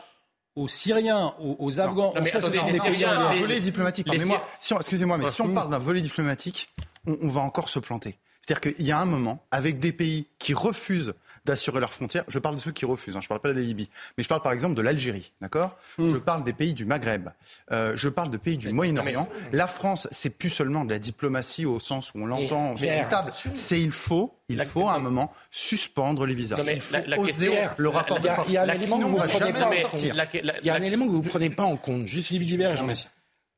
aux 0.56 0.66
Syriens, 0.66 1.34
aux, 1.38 1.78
Afghans? 1.78 2.14
Non, 2.16 2.20
mais 2.20 2.30
ça, 2.30 2.38
attendez, 2.38 2.58
des 2.72 2.80
Syriens, 2.80 3.28
un 3.28 3.36
volet 3.36 3.60
diplomatique. 3.60 4.08
excusez-moi, 4.12 5.18
mais 5.18 5.30
si 5.30 5.40
on 5.40 5.54
parle 5.54 5.70
d'un 5.70 5.78
volet 5.78 6.00
diplomatique, 6.00 6.68
on, 7.06 7.28
va 7.28 7.42
encore 7.42 7.68
se 7.68 7.78
planter. 7.78 8.18
C'est-à-dire 8.48 8.74
qu'il 8.74 8.86
y 8.86 8.92
a 8.92 8.98
un 8.98 9.04
moment, 9.04 9.44
avec 9.50 9.78
des 9.78 9.92
pays 9.92 10.26
qui 10.38 10.54
refusent 10.54 11.12
d'assurer 11.44 11.80
leurs 11.80 11.92
frontières, 11.92 12.24
je 12.28 12.38
parle 12.38 12.54
de 12.54 12.60
ceux 12.62 12.70
qui 12.70 12.86
refusent, 12.86 13.14
hein, 13.14 13.20
je 13.20 13.26
ne 13.26 13.28
parle 13.28 13.40
pas 13.42 13.50
de 13.50 13.58
la 13.58 13.60
Libye, 13.60 13.90
mais 14.16 14.24
je 14.24 14.28
parle 14.28 14.40
par 14.40 14.52
exemple 14.52 14.74
de 14.74 14.80
l'Algérie, 14.80 15.32
d'accord? 15.42 15.76
Mm. 15.98 16.08
Je 16.08 16.16
parle 16.16 16.44
des 16.44 16.54
pays 16.54 16.72
du 16.72 16.86
Maghreb, 16.86 17.28
euh, 17.72 17.92
je 17.94 18.08
parle 18.08 18.30
de 18.30 18.38
pays 18.38 18.56
du 18.56 18.72
Moyen-Orient. 18.72 19.28
La 19.52 19.66
France, 19.66 20.08
c'est 20.12 20.30
plus 20.30 20.48
seulement 20.48 20.86
de 20.86 20.92
la 20.92 20.98
diplomatie 20.98 21.66
au 21.66 21.78
sens 21.78 22.14
où 22.14 22.22
on 22.22 22.24
l'entend 22.24 22.74
véritable, 22.74 23.32
c'est 23.52 23.82
il 23.82 23.92
faut, 23.92 24.34
il 24.48 24.64
faut 24.64 24.88
à 24.88 24.94
un 24.94 25.00
moment 25.00 25.30
suspendre 25.50 26.24
les 26.24 26.34
visas. 26.34 26.56
il 26.58 26.80
faut 26.80 27.20
oser 27.20 27.68
le 27.76 27.88
rapport 27.90 28.18
de 28.18 28.28
force. 28.30 28.48
Il 28.48 28.54
y 28.54 28.56
a 28.56 28.62
un 28.62 28.68
élément 28.70 28.98
que 28.98 29.04
vous 29.04 29.18
Il 30.62 30.66
y 30.66 30.70
a 30.70 30.74
un 30.74 30.80
élément 30.80 31.06
que 31.06 31.12
vous 31.12 31.22
ne 31.22 31.28
prenez 31.28 31.50
pas 31.50 31.64
en 31.64 31.76
compte. 31.76 32.06
Juste 32.06 32.32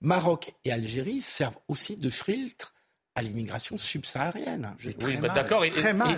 Maroc 0.01 0.53
et 0.65 0.73
Algérie 0.73 1.21
servent 1.21 1.59
aussi 1.69 1.95
de 1.95 2.11
filtre 2.11 2.75
à 3.15 3.23
l'immigration 3.23 3.77
subsaharienne. 3.77 4.75
Oui, 5.03 5.17
bah, 5.17 5.29
d'accord. 5.29 5.65
Et, 5.65 5.73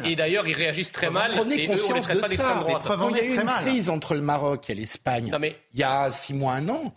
et, 0.04 0.16
d'ailleurs, 0.16 0.46
ils 0.46 0.56
réagissent 0.56 0.92
très 0.92 1.10
mal. 1.10 1.30
Prenez 1.32 1.66
conscience 1.66 2.06
de 2.06 2.22
ça. 2.22 2.64
Quand 2.84 3.08
il 3.08 3.16
y 3.16 3.20
a 3.20 3.24
eu 3.24 3.40
une 3.40 3.46
crise 3.46 3.90
entre 3.90 4.14
le 4.14 4.20
Maroc 4.20 4.68
et 4.68 4.74
l'Espagne, 4.74 5.32
il 5.72 5.80
y 5.80 5.82
a 5.82 6.10
six 6.10 6.34
mois, 6.34 6.54
un 6.54 6.68
an, 6.68 6.94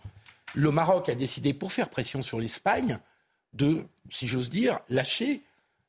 le 0.54 0.70
Maroc 0.70 1.08
a 1.08 1.14
décidé, 1.14 1.54
pour 1.54 1.72
faire 1.72 1.88
pression 1.88 2.22
sur 2.22 2.38
l'Espagne, 2.38 2.98
de, 3.54 3.84
si 4.10 4.26
j'ose 4.26 4.50
dire, 4.50 4.80
lâcher 4.88 5.42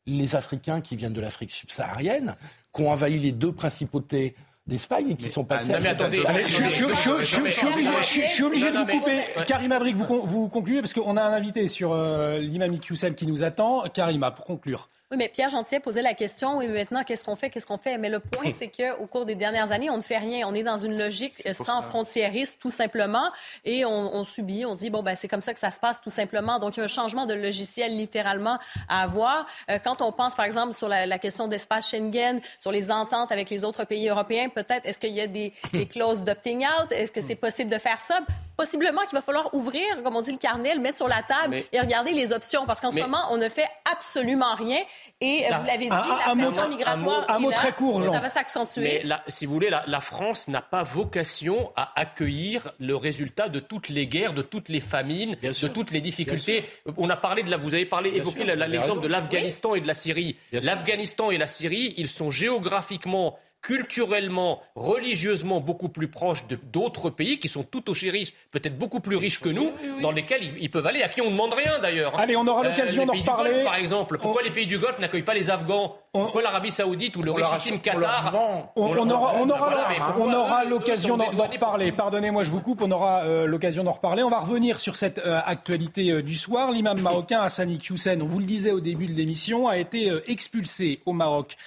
les 0.06 0.36
Africains 0.36 0.80
qui 0.82 0.96
viennent 0.96 1.14
de 1.14 1.22
l'Afrique 1.22 1.52
subsaharienne, 1.52 2.34
qui 2.74 2.82
ont 2.82 2.92
envahi 2.92 3.20
les 3.20 3.34
deux 3.34 3.52
principautés 3.52 4.36
d'Espagne 4.68 5.16
qui 5.16 5.30
sont 5.30 5.46
passés. 5.46 5.72
Non, 5.72 5.80
mais 5.82 5.90
attendez, 5.90 6.22
je, 6.48 6.68
suis 6.68 8.44
obligé 8.44 8.72
de 8.72 8.78
vous 8.78 8.86
couper. 8.86 9.22
Karim 9.46 9.72
Abrik, 9.72 9.96
vous, 9.96 10.22
vous 10.26 10.48
concluez 10.50 10.82
parce 10.82 10.94
qu'on 10.94 11.18
a 11.18 11.24
un 11.24 11.34
invité 11.34 11.68
sur 11.68 11.94
euh, 11.94 12.40
l'imam 12.40 12.74
Iqiyoussel 12.74 13.16
qui 13.16 13.28
nous 13.28 13.44
attend. 13.44 13.84
Karima, 13.94 14.32
pour 14.32 14.46
conclure. 14.46 14.90
Oui, 15.10 15.16
mais 15.16 15.30
Pierre 15.30 15.50
Gentil 15.50 15.80
posait 15.80 16.02
la 16.02 16.14
question, 16.14 16.58
oui, 16.58 16.68
mais 16.68 16.80
maintenant, 16.80 17.02
qu'est-ce 17.06 17.24
qu'on 17.24 17.38
fait, 17.38 17.50
qu'est-ce 17.50 17.66
qu'on 17.66 17.78
fait? 17.78 17.98
Mais 17.98 18.10
le 18.10 18.20
point, 18.20 18.52
c'est 18.58 18.68
qu'au 18.68 19.08
cours 19.08 19.26
des 19.26 19.36
dernières 19.36 19.72
années, 19.72 19.90
on 19.90 19.96
ne 19.96 20.02
fait 20.02 20.18
rien. 20.18 20.46
On 20.46 20.54
est 20.54 20.64
dans 20.64 20.78
une 20.78 20.98
logique 20.98 21.34
sans 21.54 21.82
frontiérisme, 21.82 22.58
tout 22.60 22.70
simplement, 22.70 23.32
et 23.64 23.86
on, 23.86 24.26
subit, 24.26 24.66
on 24.66 24.76
dit, 24.76 24.90
bon, 24.90 25.04
ben, 25.04 25.16
c'est 25.16 25.30
comme 25.30 25.42
ça 25.42 25.54
que 25.54 25.62
ça 25.62 25.72
se 25.72 25.80
passe, 25.80 26.02
tout 26.02 26.10
simplement. 26.10 26.60
Donc, 26.60 26.76
il 26.76 26.80
y 26.80 26.82
a 26.82 26.84
un 26.84 26.90
changement 26.90 27.26
de 27.26 27.34
logiciel, 27.34 27.96
littéralement, 27.96 28.60
à 28.90 29.04
avoir. 29.04 29.46
Euh, 29.72 29.80
quand 29.82 30.02
on 30.02 30.12
pense, 30.12 30.36
par 30.36 30.44
exemple, 30.44 30.74
sur 30.74 30.90
la, 30.90 31.20
question 31.20 31.48
d'espace 31.48 31.90
Schengen, 31.90 32.42
sur 32.60 32.74
les 32.74 32.92
ententes 32.92 33.32
avec 33.32 33.50
les 33.50 33.64
autres 33.64 33.86
pays 33.86 34.10
européens, 34.10 34.50
peut-être, 34.50 34.86
est-ce 34.86 35.00
qu'il 35.00 35.14
y 35.14 35.22
a 35.22 35.28
des, 35.28 35.54
des 35.72 35.86
clauses 35.86 36.26
d'opting 36.26 36.66
out? 36.66 36.92
Est-ce 36.92 37.14
que 37.14 37.22
c'est 37.22 37.36
possible 37.36 37.72
de 37.72 37.78
faire 37.78 38.02
ça? 38.02 38.20
Possiblement 38.58 39.02
qu'il 39.02 39.16
va 39.16 39.22
falloir 39.22 39.54
ouvrir, 39.54 39.86
comme 40.04 40.16
on 40.16 40.22
dit, 40.22 40.32
le 40.32 40.38
carnet, 40.38 40.74
le 40.74 40.82
mettre 40.82 40.98
sur 40.98 41.08
la 41.08 41.22
table 41.22 41.64
et 41.72 41.80
regarder 41.80 42.12
les 42.12 42.34
options, 42.34 42.66
parce 42.66 42.82
qu'en 42.82 42.92
ce 42.92 43.00
moment, 43.00 43.22
on 43.30 43.38
ne 43.38 43.48
fait 43.48 43.70
absolument 43.90 44.54
rien. 44.56 44.80
Et 45.20 45.46
euh, 45.46 45.58
vous 45.58 45.66
l'avez 45.66 45.86
dit, 45.86 45.90
la 45.90 46.36
pression 46.36 46.70
migratoire, 46.70 47.26
un 47.30 47.40
mot, 47.40 47.52
très 47.52 47.72
court, 47.74 48.04
ça 48.04 48.20
va 48.20 48.30
s'accentuer. 48.30 49.02
Mais 49.04 49.16
si 49.28 49.46
vous 49.46 49.54
voulez, 49.54 49.70
la, 49.70 50.02
France 50.02 50.48
n'a 50.48 50.62
pas 50.62 50.84
vocation 50.84 51.72
à 51.76 51.92
accueillir 52.00 52.72
le 52.80 52.96
résultat 52.96 53.50
de 53.50 53.60
toutes 53.60 53.90
les 53.90 54.08
guerres, 54.08 54.34
de 54.34 54.44
toutes 54.44 54.70
les 54.70 54.80
famines, 54.80 55.36
de 55.42 55.68
toutes 55.68 55.92
les 55.92 56.02
difficultés. 56.02 56.66
On 56.98 57.10
a 57.10 57.18
parlé 57.18 57.44
de 57.44 57.50
la, 57.50 57.58
vous 57.58 57.74
avez 57.74 57.86
parlé, 57.86 58.12
évoqué 58.12 58.44
l'exemple 58.44 59.02
de 59.02 59.08
l'Afghanistan 59.08 59.76
et 59.76 59.82
de 59.82 59.88
la 59.88 59.94
Syrie. 59.94 60.38
L'Afghanistan 60.52 61.32
et 61.32 61.38
la 61.38 61.48
Syrie, 61.48 61.94
ils 61.98 62.10
sont 62.10 62.30
géographiquement 62.30 63.38
culturellement, 63.62 64.62
religieusement 64.76 65.60
beaucoup 65.60 65.90
plus 65.90 66.08
proches 66.08 66.46
d'autres 66.72 67.10
pays 67.10 67.40
qui 67.40 67.50
sont 67.50 67.64
tout 67.64 67.90
aussi 67.90 68.10
riches, 68.10 68.34
peut-être 68.52 68.78
beaucoup 68.78 69.00
plus 69.00 69.18
riches 69.18 69.42
que 69.42 69.50
nous, 69.50 69.72
dans 70.02 70.12
lesquels 70.12 70.42
ils, 70.60 70.70
peuvent 70.70 70.86
aller, 70.86 71.02
à 71.02 71.10
qui 71.10 71.22
on 71.22 71.26
ne 71.26 71.32
demande 71.32 71.54
rien 71.54 71.80
d'ailleurs. 71.80 72.18
Allez, 72.18 72.36
on 72.36 72.48
aura 72.48 72.66
euh, 72.66 72.70
l'occasion 72.70 73.06
d'en 73.06 73.14
reparler. 73.14 73.64
par 73.64 73.76
exemple, 73.76 74.20
pourquoi 74.20 74.42
les 74.42 74.52
pays 74.52 74.68
du 74.68 74.78
Golfe 74.78 75.00
n'accueillent 75.00 75.24
pas 75.24 75.34
les 75.34 75.50
Afghans? 75.50 75.98
Pourquoi 76.14 76.42
l'Arabie 76.42 76.72
Saoudite 76.72 77.16
ou 77.18 77.22
le 77.22 77.32
richissime 77.32 77.80
Qatar 77.80 78.34
on, 78.76 78.98
aura, 78.98 79.36
on 79.36 79.50
aura, 79.50 79.76
on 80.18 80.34
aura 80.34 80.64
l'occasion 80.64 81.18
d'en 81.18 81.46
reparler. 81.46 81.92
Pardonnez-moi, 81.92 82.44
je 82.44 82.50
vous 82.50 82.62
coupe, 82.62 82.82
on 82.82 82.92
aura 82.92 83.24
euh, 83.24 83.46
l'occasion 83.46 83.84
d'en 83.84 83.92
reparler. 83.92 84.24
On 84.24 84.30
va 84.30 84.40
revenir 84.40 84.80
sur 84.80 84.96
cette 84.96 85.20
euh, 85.20 85.40
actualité 85.46 86.22
du 86.24 86.36
soir. 86.36 86.72
L'imam 86.72 87.00
marocain 87.02 87.42
Hassani 87.42 87.80
Hussein, 87.90 88.20
on 88.22 88.26
vous 88.26 88.40
le 88.40 88.46
disait 88.46 88.72
au 88.72 88.80
début 88.80 89.08
de 89.08 89.14
l'émission, 89.14 89.68
a 89.68 89.78
été 89.78 90.12
expulsé 90.28 91.02
au 91.06 91.14
Maroc 91.14 91.58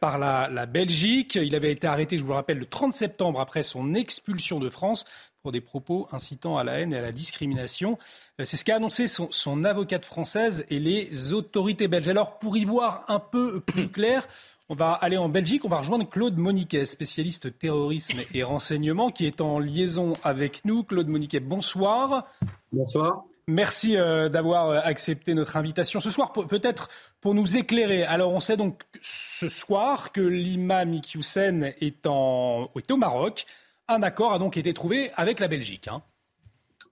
par 0.00 0.18
la, 0.18 0.66
Belgique. 0.66 1.36
Il 1.36 1.54
avait 1.54 1.72
été 1.72 1.86
arrêté, 1.86 2.16
je 2.16 2.22
vous 2.22 2.28
le 2.28 2.34
rappelle, 2.34 2.58
le 2.58 2.66
30 2.66 2.92
septembre 2.92 3.40
après 3.40 3.62
son 3.62 3.94
expulsion 3.94 4.60
de 4.60 4.68
France 4.68 5.04
pour 5.42 5.52
des 5.52 5.60
propos 5.60 6.08
incitant 6.12 6.56
à 6.56 6.64
la 6.64 6.80
haine 6.80 6.92
et 6.92 6.98
à 6.98 7.02
la 7.02 7.12
discrimination. 7.12 7.98
Euh, 8.40 8.44
c'est 8.44 8.56
ce 8.56 8.64
qu'a 8.64 8.76
annoncé 8.76 9.06
son, 9.06 9.64
avocate 9.64 10.04
française 10.04 10.64
et 10.70 10.78
les 10.78 11.32
autorités 11.32 11.88
belges. 11.88 12.08
Alors, 12.08 12.38
pour 12.38 12.56
y 12.56 12.64
voir 12.64 13.04
un 13.08 13.18
peu 13.18 13.60
plus 13.60 13.88
clair, 13.92 14.28
on 14.68 14.74
va 14.74 14.92
aller 14.92 15.16
en 15.16 15.28
Belgique, 15.28 15.64
on 15.64 15.68
va 15.68 15.78
rejoindre 15.78 16.08
Claude 16.08 16.36
Moniquet, 16.38 16.84
spécialiste 16.84 17.58
terrorisme 17.58 18.20
et 18.32 18.42
renseignement, 18.42 19.10
qui 19.10 19.26
est 19.26 19.40
en 19.40 19.58
liaison 19.58 20.14
avec 20.22 20.64
nous. 20.64 20.84
Claude 20.84 21.08
Moniquet, 21.08 21.40
bonsoir. 21.40 22.26
Bonsoir. 22.72 23.24
Merci 23.48 23.96
euh, 23.96 24.28
d'avoir 24.28 24.70
euh, 24.70 24.80
accepté 24.84 25.34
notre 25.34 25.56
invitation 25.56 25.98
ce 25.98 26.10
soir. 26.10 26.32
Peut-être 26.32 26.88
pour 27.20 27.34
nous 27.34 27.56
éclairer. 27.56 28.04
Alors, 28.04 28.32
on 28.32 28.40
sait 28.40 28.56
donc 28.56 28.82
ce 29.00 29.48
soir 29.48 30.12
que 30.12 30.20
l'imam 30.20 30.94
Iqiyoussen 30.94 31.72
est, 31.80 32.06
au 32.06 32.68
Maroc. 32.96 33.46
Un 33.88 34.02
accord 34.02 34.32
a 34.32 34.38
donc 34.38 34.56
été 34.56 34.72
trouvé 34.72 35.10
avec 35.16 35.40
la 35.40 35.48
Belgique. 35.48 35.88
Hein. 35.88 36.02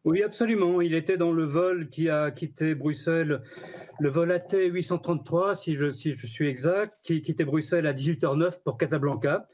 Oui, 0.04 0.24
absolument. 0.24 0.80
Il 0.80 0.94
était 0.94 1.16
dans 1.16 1.30
le 1.30 1.44
vol 1.44 1.88
qui 1.88 2.08
a 2.08 2.32
quitté 2.32 2.74
Bruxelles, 2.74 3.42
le 4.00 4.08
vol 4.08 4.32
AT 4.32 4.56
833, 4.56 5.54
si 5.54 5.76
je, 5.76 5.90
suis 5.90 6.48
exact, 6.48 6.94
qui 7.02 7.22
quittait 7.22 7.44
Bruxelles 7.44 7.86
à 7.86 7.92
18h09 7.92 8.62
pour 8.64 8.76
Casablanca. 8.76 9.46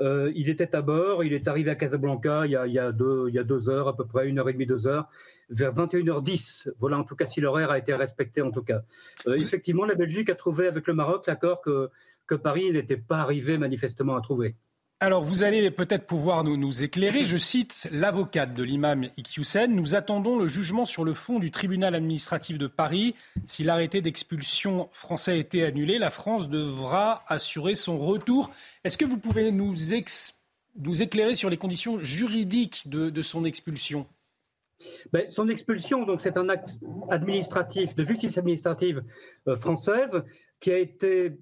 Euh, 0.00 0.32
il 0.34 0.48
était 0.48 0.74
à 0.74 0.80
bord, 0.80 1.22
il 1.22 1.32
est 1.32 1.46
arrivé 1.46 1.70
à 1.70 1.74
Casablanca 1.74 2.46
il 2.46 2.52
y 2.52 2.78
a 2.78 2.92
deux 2.92 3.68
heures, 3.68 3.86
à 3.86 3.96
peu 3.96 4.06
près 4.06 4.26
une 4.26 4.38
heure 4.38 4.48
et 4.48 4.54
demie, 4.54 4.66
deux 4.66 4.88
heures 4.88 5.08
vers 5.50 5.74
21h10. 5.74 6.70
Voilà, 6.78 6.98
en 6.98 7.04
tout 7.04 7.16
cas, 7.16 7.26
si 7.26 7.40
l'horaire 7.40 7.70
a 7.70 7.78
été 7.78 7.94
respecté, 7.94 8.40
en 8.40 8.50
tout 8.50 8.62
cas. 8.62 8.82
Euh, 9.26 9.34
effectivement, 9.34 9.84
la 9.84 9.94
Belgique 9.94 10.30
a 10.30 10.34
trouvé 10.34 10.66
avec 10.66 10.86
le 10.86 10.94
Maroc 10.94 11.26
l'accord 11.26 11.60
que, 11.60 11.90
que 12.26 12.34
Paris 12.34 12.70
n'était 12.70 12.96
pas 12.96 13.18
arrivé 13.18 13.58
manifestement 13.58 14.16
à 14.16 14.20
trouver. 14.20 14.56
Alors, 15.02 15.24
vous 15.24 15.44
allez 15.44 15.70
peut-être 15.70 16.06
pouvoir 16.06 16.44
nous, 16.44 16.58
nous, 16.58 16.82
éclairer. 16.82 17.24
Je 17.24 17.38
cite 17.38 17.88
l'avocate 17.90 18.52
de 18.52 18.62
l'imam 18.62 19.06
Iqiyoussen. 19.16 19.74
Nous 19.74 19.94
attendons 19.94 20.38
le 20.38 20.46
jugement 20.46 20.84
sur 20.84 21.04
le 21.04 21.14
fond 21.14 21.38
du 21.38 21.50
tribunal 21.50 21.94
administratif 21.94 22.58
de 22.58 22.66
Paris. 22.66 23.14
Si 23.46 23.64
l'arrêté 23.64 24.02
d'expulsion 24.02 24.90
français 24.92 25.32
a 25.32 25.36
été 25.36 25.64
annulé, 25.64 25.98
la 25.98 26.10
France 26.10 26.50
devra 26.50 27.24
assurer 27.28 27.76
son 27.76 27.98
retour. 27.98 28.50
Est-ce 28.84 28.98
que 28.98 29.06
vous 29.06 29.16
pouvez 29.16 29.52
nous, 29.52 29.74
nous 30.76 31.02
éclairer 31.02 31.34
sur 31.34 31.48
les 31.48 31.56
conditions 31.56 31.98
juridiques 32.00 32.86
de, 32.90 33.08
de 33.08 33.22
son 33.22 33.46
expulsion? 33.46 34.06
Ben, 35.12 35.28
son 35.30 35.48
expulsion, 35.48 36.04
donc 36.04 36.20
c'est 36.22 36.36
un 36.36 36.48
acte 36.48 36.80
administratif, 37.10 37.94
de 37.94 38.04
justice 38.04 38.38
administrative 38.38 39.02
euh, 39.48 39.56
française, 39.56 40.22
qui 40.60 40.72
a 40.72 40.78
été 40.78 41.38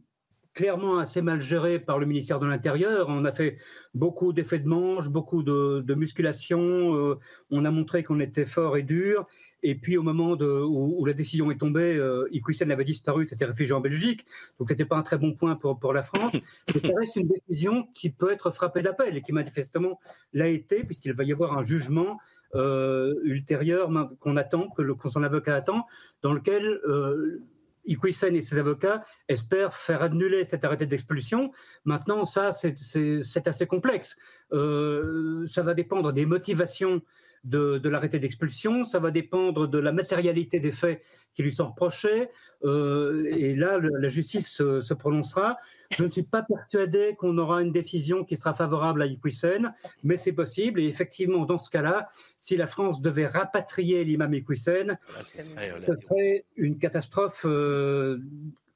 clairement 0.58 0.98
assez 0.98 1.22
mal 1.22 1.40
géré 1.40 1.78
par 1.78 2.00
le 2.00 2.06
ministère 2.06 2.40
de 2.40 2.46
l'Intérieur. 2.46 3.06
On 3.10 3.24
a 3.24 3.30
fait 3.30 3.58
beaucoup 3.94 4.32
d'effets 4.32 4.58
de 4.58 4.66
manche, 4.66 5.08
beaucoup 5.08 5.44
de, 5.44 5.94
musculation. 5.94 6.96
Euh, 6.96 7.14
on 7.52 7.64
a 7.64 7.70
montré 7.70 8.02
qu'on 8.02 8.18
était 8.18 8.44
fort 8.44 8.76
et 8.76 8.82
dur. 8.82 9.24
Et 9.62 9.76
puis 9.76 9.96
au 9.96 10.02
moment 10.02 10.32
où, 10.32 11.04
la 11.06 11.12
décision 11.12 11.52
est 11.52 11.58
tombée, 11.58 11.94
euh, 11.96 12.28
avait 12.70 12.84
disparu, 12.84 13.28
s'était 13.28 13.44
réfugié 13.44 13.72
en 13.72 13.80
Belgique. 13.80 14.26
Donc 14.58 14.68
ce 14.68 14.74
n'était 14.74 14.84
pas 14.84 14.96
un 14.96 15.04
très 15.04 15.16
bon 15.16 15.32
point 15.32 15.54
pour, 15.54 15.78
pour 15.78 15.92
la 15.92 16.02
France. 16.02 16.32
Mais 16.74 16.80
ça 16.80 16.92
reste 16.98 17.14
une 17.14 17.28
décision 17.28 17.86
qui 17.94 18.10
peut 18.10 18.32
être 18.32 18.50
frappée 18.50 18.82
d'appel 18.82 19.16
et 19.16 19.22
qui 19.22 19.32
manifestement 19.32 20.00
l'a 20.32 20.48
été, 20.48 20.82
puisqu'il 20.82 21.12
va 21.12 21.22
y 21.22 21.32
avoir 21.32 21.56
un 21.56 21.62
jugement 21.62 22.18
euh, 22.56 23.14
ultérieur 23.22 23.88
qu'on 24.18 24.36
attend, 24.36 24.70
que, 24.70 24.82
le, 24.82 24.96
son 25.08 25.22
avocat 25.22 25.54
attend, 25.54 25.86
dans 26.22 26.32
lequel 26.32 26.64
euh, 26.88 27.42
Iquisen 27.88 28.36
et 28.36 28.42
ses 28.42 28.58
avocats 28.58 29.02
espèrent 29.28 29.74
faire 29.76 30.02
annuler 30.02 30.44
cet 30.44 30.64
arrêté 30.64 30.86
d'expulsion. 30.86 31.50
Maintenant, 31.84 32.24
ça, 32.24 32.52
c'est 32.52 33.46
assez 33.46 33.66
complexe. 33.66 34.16
Euh, 34.52 35.46
ça 35.48 35.62
va 35.62 35.74
dépendre 35.74 36.12
des 36.12 36.26
motivations 36.26 37.02
de, 37.48 37.88
l'arrêté 37.88 38.18
d'expulsion, 38.18 38.84
ça 38.84 38.98
va 38.98 39.10
dépendre 39.10 39.68
de 39.68 39.78
la 39.78 39.92
matérialité 39.92 40.60
des 40.60 40.72
faits 40.72 41.02
qui 41.34 41.42
lui 41.42 41.52
sont 41.52 41.68
reprochés, 41.68 42.28
euh, 42.64 43.24
et 43.30 43.54
là, 43.54 43.78
la 43.78 44.08
justice 44.08 44.48
se, 44.48 44.94
prononcera. 44.94 45.56
Je 45.96 46.04
ne 46.04 46.10
suis 46.10 46.24
pas 46.24 46.42
persuadé 46.42 47.14
qu'on 47.16 47.38
aura 47.38 47.62
une 47.62 47.70
décision 47.70 48.24
qui 48.24 48.36
sera 48.36 48.54
favorable 48.54 49.02
à 49.02 49.06
Iquisen, 49.06 49.72
mais 50.02 50.16
c'est 50.16 50.32
possible, 50.32 50.80
et 50.80 50.86
effectivement, 50.86 51.44
dans 51.44 51.58
ce 51.58 51.70
cas-là, 51.70 52.08
si 52.38 52.56
la 52.56 52.66
France 52.66 53.00
devait 53.00 53.28
rapatrier 53.28 54.04
l'imam 54.04 54.34
Iquisen, 54.34 54.98
ce 55.22 55.94
serait 56.02 56.44
une 56.56 56.78
catastrophe. 56.78 57.42
Euh, 57.44 58.18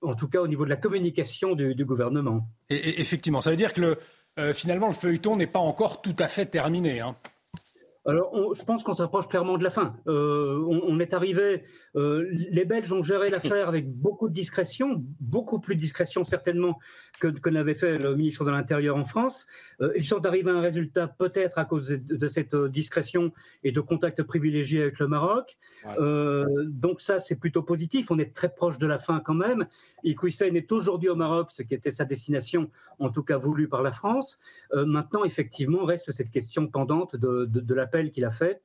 en 0.03 0.15
tout 0.15 0.29
cas 0.29 0.41
au 0.41 0.49
niveau 0.49 0.65
de 0.65 0.71
la 0.71 0.77
communication 0.77 1.55
du, 1.55 1.85
gouvernement. 1.85 2.47
Et, 2.71 3.01
effectivement, 3.01 3.41
ça 3.41 3.51
veut 3.51 3.57
dire 3.57 3.73
que 3.73 3.81
le, 3.81 3.99
euh, 4.39 4.53
finalement 4.53 4.89
le 4.89 4.95
feuilleton 4.95 5.37
n'est 5.37 5.47
pas 5.47 5.59
encore 5.59 6.03
tout 6.03 6.17
à 6.19 6.29
fait 6.29 6.47
terminé. 6.47 7.01
Hein. 7.01 7.17
Alors, 8.05 8.55
je 8.55 8.65
pense 8.65 8.83
qu'on 8.83 8.95
s'approche 8.95 9.29
clairement 9.29 9.57
de 9.57 9.63
la 9.63 9.71
fin. 9.71 9.95
Euh, 10.09 10.61
on, 10.67 10.99
est 10.99 11.15
arrivé. 11.15 11.63
Euh, 11.95 12.27
les 12.51 12.65
Belges 12.65 12.93
ont 12.93 13.03
géré 13.03 13.31
l'affaire 13.31 13.69
avec 13.69 13.89
beaucoup 13.89 14.29
de 14.29 14.35
discrétion, 14.35 15.05
beaucoup 15.21 15.61
plus 15.61 15.77
de 15.77 15.81
discrétion 15.81 16.25
certainement 16.25 16.81
que, 17.21 17.29
que 17.29 17.49
n'avait 17.49 17.77
fait 17.77 17.99
le 17.99 18.17
ministre 18.17 18.45
de 18.45 18.51
l'Intérieur 18.51 18.97
en 18.97 19.05
France. 19.05 19.47
Euh, 19.81 19.93
ils 19.97 20.05
sont 20.05 20.27
arrivés 20.27 20.51
à 20.51 20.55
un 20.55 20.61
résultat 20.61 21.07
peut-être 21.07 21.59
à 21.59 21.65
cause 21.65 21.91
de, 21.91 22.29
cette 22.29 22.57
discrétion 22.57 23.33
et 23.63 23.71
de 23.71 23.81
contacts 23.81 24.25
privilégiés 24.25 24.83
avec 24.83 24.99
le 24.99 25.07
Maroc. 25.07 25.57
donc 25.97 27.01
ça, 27.01 27.21
c'est 27.21 27.37
plutôt 27.37 27.63
positif. 27.63 28.11
On 28.11 28.19
est 28.19 28.35
très 28.35 28.53
proche 28.53 28.79
de 28.79 28.87
la 28.89 28.99
fin 28.99 29.21
quand 29.21 29.35
même. 29.35 29.67
Iqoussen 30.03 30.57
est 30.57 30.73
aujourd'hui 30.73 31.09
au 31.09 31.15
Maroc, 31.15 31.51
ce 31.53 31.63
qui 31.63 31.75
était 31.75 31.93
sa 31.93 32.05
destination, 32.05 32.69
en 32.99 33.11
tout 33.11 33.23
cas 33.23 33.37
voulue 33.37 33.69
par 33.69 33.83
la 33.83 33.93
France. 33.93 34.41
maintenant, 34.75 35.25
effectivement, 35.25 35.85
reste 35.85 36.11
cette 36.11 36.33
question 36.33 36.67
pendante 36.67 37.15
de, 37.15 37.45
de, 37.45 37.61
de 37.61 37.75
la 37.75 37.92
qu'il 38.11 38.25
a 38.25 38.31
fait. 38.31 38.63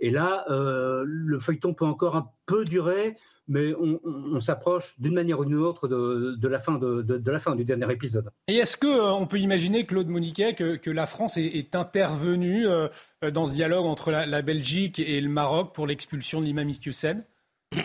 Et 0.00 0.10
là, 0.10 0.46
euh, 0.50 1.04
le 1.06 1.38
feuilleton 1.38 1.74
peut 1.74 1.84
encore 1.84 2.16
un 2.16 2.30
peu 2.46 2.64
durer, 2.64 3.16
mais 3.48 3.74
on, 3.78 4.40
s'approche 4.40 4.98
d'une 4.98 5.12
manière 5.12 5.40
ou 5.40 5.44
d'une 5.44 5.58
autre 5.58 5.88
de, 5.88 6.48
la 6.48 6.58
fin 6.58 6.78
de, 6.78 7.30
la 7.30 7.40
fin 7.40 7.54
du 7.54 7.64
dernier 7.64 7.92
épisode. 7.92 8.30
Et 8.48 8.56
est-ce 8.56 8.76
que 8.78 8.86
euh, 8.86 9.12
on 9.12 9.26
peut 9.26 9.38
imaginer, 9.38 9.84
Claude 9.84 10.08
Moniquet, 10.08 10.54
que, 10.54 10.90
la 10.90 11.06
France 11.06 11.36
est, 11.36 11.74
intervenue 11.74 12.66
euh, 12.66 12.88
dans 13.30 13.44
ce 13.44 13.52
dialogue 13.52 13.84
entre 13.84 14.10
la, 14.10 14.42
Belgique 14.42 14.98
et 14.98 15.20
le 15.20 15.28
Maroc 15.28 15.74
pour 15.74 15.86
l'expulsion 15.86 16.40
de 16.40 16.46
l'imam 16.46 16.68
Iqiyoussen 16.68 17.24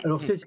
alors 0.02 0.20
c'est 0.20 0.34
ce, 0.34 0.46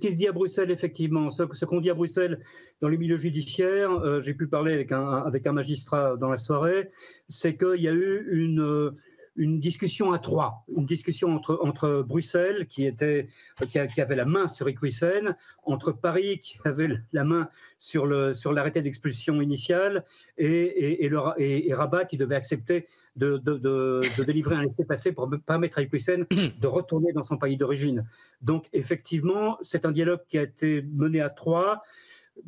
qui 0.00 0.10
se 0.10 0.16
dit 0.16 0.26
à 0.26 0.32
Bruxelles, 0.32 0.72
effectivement. 0.72 1.30
Ce, 1.30 1.64
qu'on 1.64 1.80
dit 1.80 1.88
à 1.88 1.94
Bruxelles 1.94 2.40
dans 2.80 2.88
les 2.88 2.96
milieux 2.96 3.16
judiciaires, 3.16 4.22
j'ai 4.22 4.34
pu 4.34 4.48
parler 4.48 4.72
avec 4.72 4.90
un, 4.90 5.18
avec 5.18 5.46
un 5.46 5.52
magistrat 5.52 6.16
dans 6.16 6.28
la 6.28 6.36
soirée, 6.36 6.88
c'est 7.28 7.56
qu'il 7.56 7.80
y 7.80 7.86
a 7.86 7.92
eu 7.92 8.26
une, 8.32 8.92
une 9.36 9.60
discussion 9.60 10.12
à 10.12 10.18
trois, 10.18 10.64
une 10.76 10.84
discussion 10.84 11.34
entre, 11.34 11.58
entre 11.62 12.04
Bruxelles, 12.06 12.66
qui, 12.66 12.84
était, 12.84 13.28
qui, 13.68 13.78
avait 13.78 14.16
la 14.16 14.24
main 14.24 14.48
sur 14.48 14.68
Iqwisen, 14.68 15.36
entre 15.64 15.92
Paris, 15.92 16.38
qui 16.38 16.58
avait 16.64 16.88
la 17.12 17.24
main 17.24 17.48
sur, 17.78 18.06
le, 18.06 18.34
sur 18.34 18.52
l'arrêté 18.52 18.82
d'expulsion 18.82 19.40
initial, 19.40 20.04
et, 20.36 21.06
et, 21.06 21.06
et, 21.06 21.74
Rabat, 21.74 22.04
qui 22.04 22.16
devait 22.16 22.36
accepter 22.36 22.86
de, 23.16 23.38
de, 23.38 23.56
de, 23.56 24.24
délivrer 24.24 24.56
un 24.56 24.62
laissez-passer 24.62 25.12
pour 25.12 25.30
permettre 25.46 25.78
à 25.78 25.82
Iqwisen 25.82 26.26
de 26.30 26.66
retourner 26.66 27.12
dans 27.12 27.24
son 27.24 27.38
pays 27.38 27.56
d'origine. 27.56 28.06
Donc, 28.42 28.68
effectivement, 28.72 29.56
c'est 29.62 29.86
un 29.86 29.92
dialogue 29.92 30.20
qui 30.28 30.38
a 30.38 30.42
été 30.42 30.82
mené 30.82 31.20
à 31.20 31.30
trois. 31.30 31.82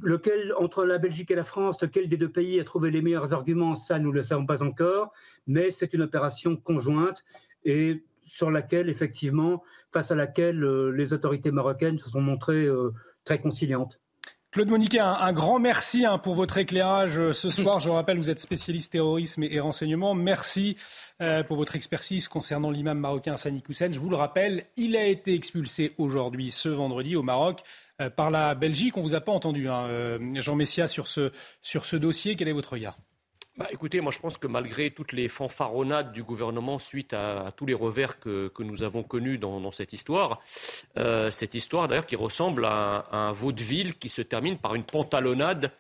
Lequel, 0.01 0.55
entre 0.59 0.85
la 0.85 0.99
Belgique 0.99 1.31
et 1.31 1.35
la 1.35 1.45
France, 1.45 1.83
lequel 1.83 2.09
des 2.09 2.17
deux 2.17 2.31
pays 2.31 2.59
a 2.59 2.65
trouvé 2.65 2.91
les 2.91 3.03
meilleurs 3.03 3.35
arguments, 3.35 3.75
ça, 3.75 3.99
nous 3.99 4.11
ne 4.11 4.17
le 4.17 4.23
savons 4.23 4.47
pas 4.47 4.63
encore, 4.63 5.13
mais 5.47 5.71
c'est 5.71 5.93
une 5.95 6.03
opération 6.03 6.57
conjointe 6.57 7.25
et 7.65 8.03
sur 8.23 8.51
laquelle, 8.51 8.89
effectivement, 8.89 9.63
face 9.93 10.11
à 10.11 10.15
laquelle 10.15 10.65
euh, 10.65 10.91
les 10.91 11.13
autorités 11.13 11.51
marocaines 11.51 11.99
se 11.99 12.11
sont 12.11 12.23
montrées 12.23 12.65
euh, 12.65 12.93
très 13.25 13.41
conciliantes. 13.41 14.01
Claude 14.55 14.69
Moniquet, 14.69 15.01
un, 15.01 15.33
grand 15.33 15.59
merci 15.59 16.07
hein, 16.07 16.17
pour 16.17 16.35
votre 16.35 16.57
éclairage 16.57 17.19
euh, 17.19 17.33
ce 17.33 17.51
soir. 17.51 17.81
Je 17.81 17.91
rappelle, 17.91 18.17
vous 18.17 18.31
êtes 18.31 18.39
spécialiste 18.39 18.93
terrorisme 18.93 19.43
et, 19.43 19.61
renseignement. 19.61 20.15
Merci 20.15 20.77
pour 21.47 21.57
votre 21.57 21.77
expertise 21.77 22.29
concernant 22.29 22.71
l'imam 22.71 22.99
marocain 22.99 23.37
Sani 23.37 23.63
Koussen. 23.63 23.93
Je 23.93 23.99
vous 23.99 24.11
le 24.11 24.17
rappelle, 24.17 24.65
il 24.77 24.97
a 24.97 25.07
été 25.07 25.35
expulsé 25.35 25.93
aujourd'hui, 25.99 26.51
ce 26.51 26.69
vendredi, 26.69 27.17
au 27.17 27.23
Maroc. 27.23 27.63
Euh, 28.01 28.11
par 28.11 28.29
la 28.31 28.57
Belgique. 28.57 28.97
On 28.97 29.03
ne 29.03 29.07
vous 29.07 29.15
a 29.15 29.21
pas 29.21 29.31
entendu, 29.31 29.69
hein, 29.69 29.87
euh, 29.87 30.19
Jean 30.41 30.57
Messia, 30.57 30.89
sur 30.89 31.07
ce 31.07 31.97
dossier. 31.97 32.35
Quel 32.35 32.49
est 32.49 32.53
votre 32.53 32.73
regard? 32.73 32.99
Bah, 33.57 33.69
écoutez, 33.71 34.01
moi 34.01 34.11
je 34.13 34.19
pense 34.19 34.37
que 34.39 34.47
malgré 34.47 34.91
toutes 34.91 35.13
les 35.13 35.29
fanfaronnades 35.29 36.13
du 36.13 36.23
gouvernement 36.23 36.79
suite 36.79 37.13
à, 37.13 37.53
tous 37.57 37.67
les 37.67 37.75
revers 37.75 38.19
que, 38.19 38.49
que, 38.49 38.63
nous 38.63 38.83
avons 38.83 39.03
connus 39.03 39.39
dans, 39.39 39.71
cette 39.71 39.93
histoire, 39.93 40.41
euh, 40.97 41.31
cette 41.31 41.55
histoire 41.55 41.89
d'ailleurs 41.89 42.07
qui 42.07 42.17
ressemble 42.17 42.65
à, 42.65 43.07
un 43.13 43.33
vaudeville 43.33 43.95
qui 43.95 44.09
se 44.09 44.23
termine 44.23 44.59
par 44.59 44.75
une 44.75 44.85
pantalonnade 44.85 45.71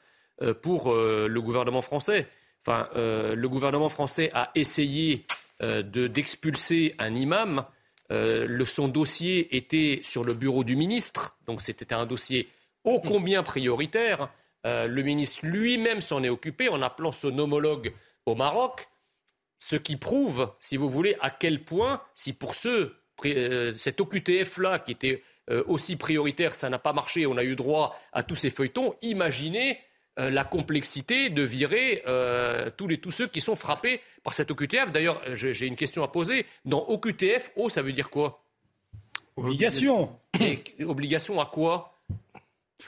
pour 0.62 0.92
le 0.92 1.38
gouvernement 1.38 1.80
français. 1.80 2.26
Enfin, 2.66 2.88
le 2.96 3.46
gouvernement 3.46 3.88
français 3.88 4.32
a 4.34 4.50
essayé 4.56 5.26
d'expulser 5.60 6.96
un 6.98 7.14
imam 7.14 7.64
euh, 8.10 8.46
le, 8.46 8.66
son 8.66 8.88
dossier 8.88 9.56
était 9.56 10.00
sur 10.02 10.24
le 10.24 10.34
bureau 10.34 10.62
du 10.62 10.76
ministre, 10.76 11.36
donc 11.46 11.62
c'était 11.62 11.94
un 11.94 12.06
dossier 12.06 12.48
ô 12.84 13.00
combien 13.00 13.42
prioritaire. 13.42 14.30
Euh, 14.66 14.86
le 14.86 15.02
ministre 15.02 15.40
lui-même 15.44 16.00
s'en 16.00 16.22
est 16.22 16.28
occupé 16.28 16.68
en 16.68 16.82
appelant 16.82 17.12
son 17.12 17.38
homologue 17.38 17.92
au 18.26 18.34
Maroc, 18.34 18.88
ce 19.58 19.76
qui 19.76 19.96
prouve, 19.96 20.52
si 20.60 20.76
vous 20.76 20.90
voulez, 20.90 21.16
à 21.20 21.30
quel 21.30 21.64
point, 21.64 22.02
si 22.14 22.32
pour 22.32 22.54
ceux, 22.54 22.96
euh, 23.24 23.74
cet 23.76 24.00
OQTF-là, 24.00 24.78
qui 24.80 24.92
était 24.92 25.22
aussi 25.66 25.96
prioritaire, 25.96 26.54
ça 26.54 26.70
n'a 26.70 26.78
pas 26.78 26.94
marché, 26.94 27.26
on 27.26 27.36
a 27.36 27.44
eu 27.44 27.54
droit 27.54 28.00
à 28.14 28.22
tous 28.22 28.34
ces 28.34 28.48
feuilletons, 28.48 28.94
imaginez 29.02 29.78
euh, 30.20 30.30
la 30.30 30.44
complexité 30.44 31.28
de 31.28 31.42
virer 31.42 32.04
euh, 32.06 32.70
tous, 32.76 32.86
les, 32.86 32.98
tous 32.98 33.10
ceux 33.10 33.26
qui 33.26 33.40
sont 33.40 33.56
frappés 33.56 34.00
par 34.22 34.32
cette 34.32 34.48
OQTF. 34.48 34.92
D'ailleurs, 34.92 35.20
euh, 35.26 35.34
j'ai 35.34 35.66
une 35.66 35.74
question 35.74 36.04
à 36.04 36.08
poser. 36.08 36.46
Dans 36.64 36.86
OQTF, 36.86 37.50
O, 37.56 37.68
ça 37.68 37.82
veut 37.82 37.92
dire 37.92 38.10
quoi? 38.10 38.44
Obligation. 39.36 40.16
obligation 40.86 41.40
à 41.40 41.46
quoi? 41.46 41.93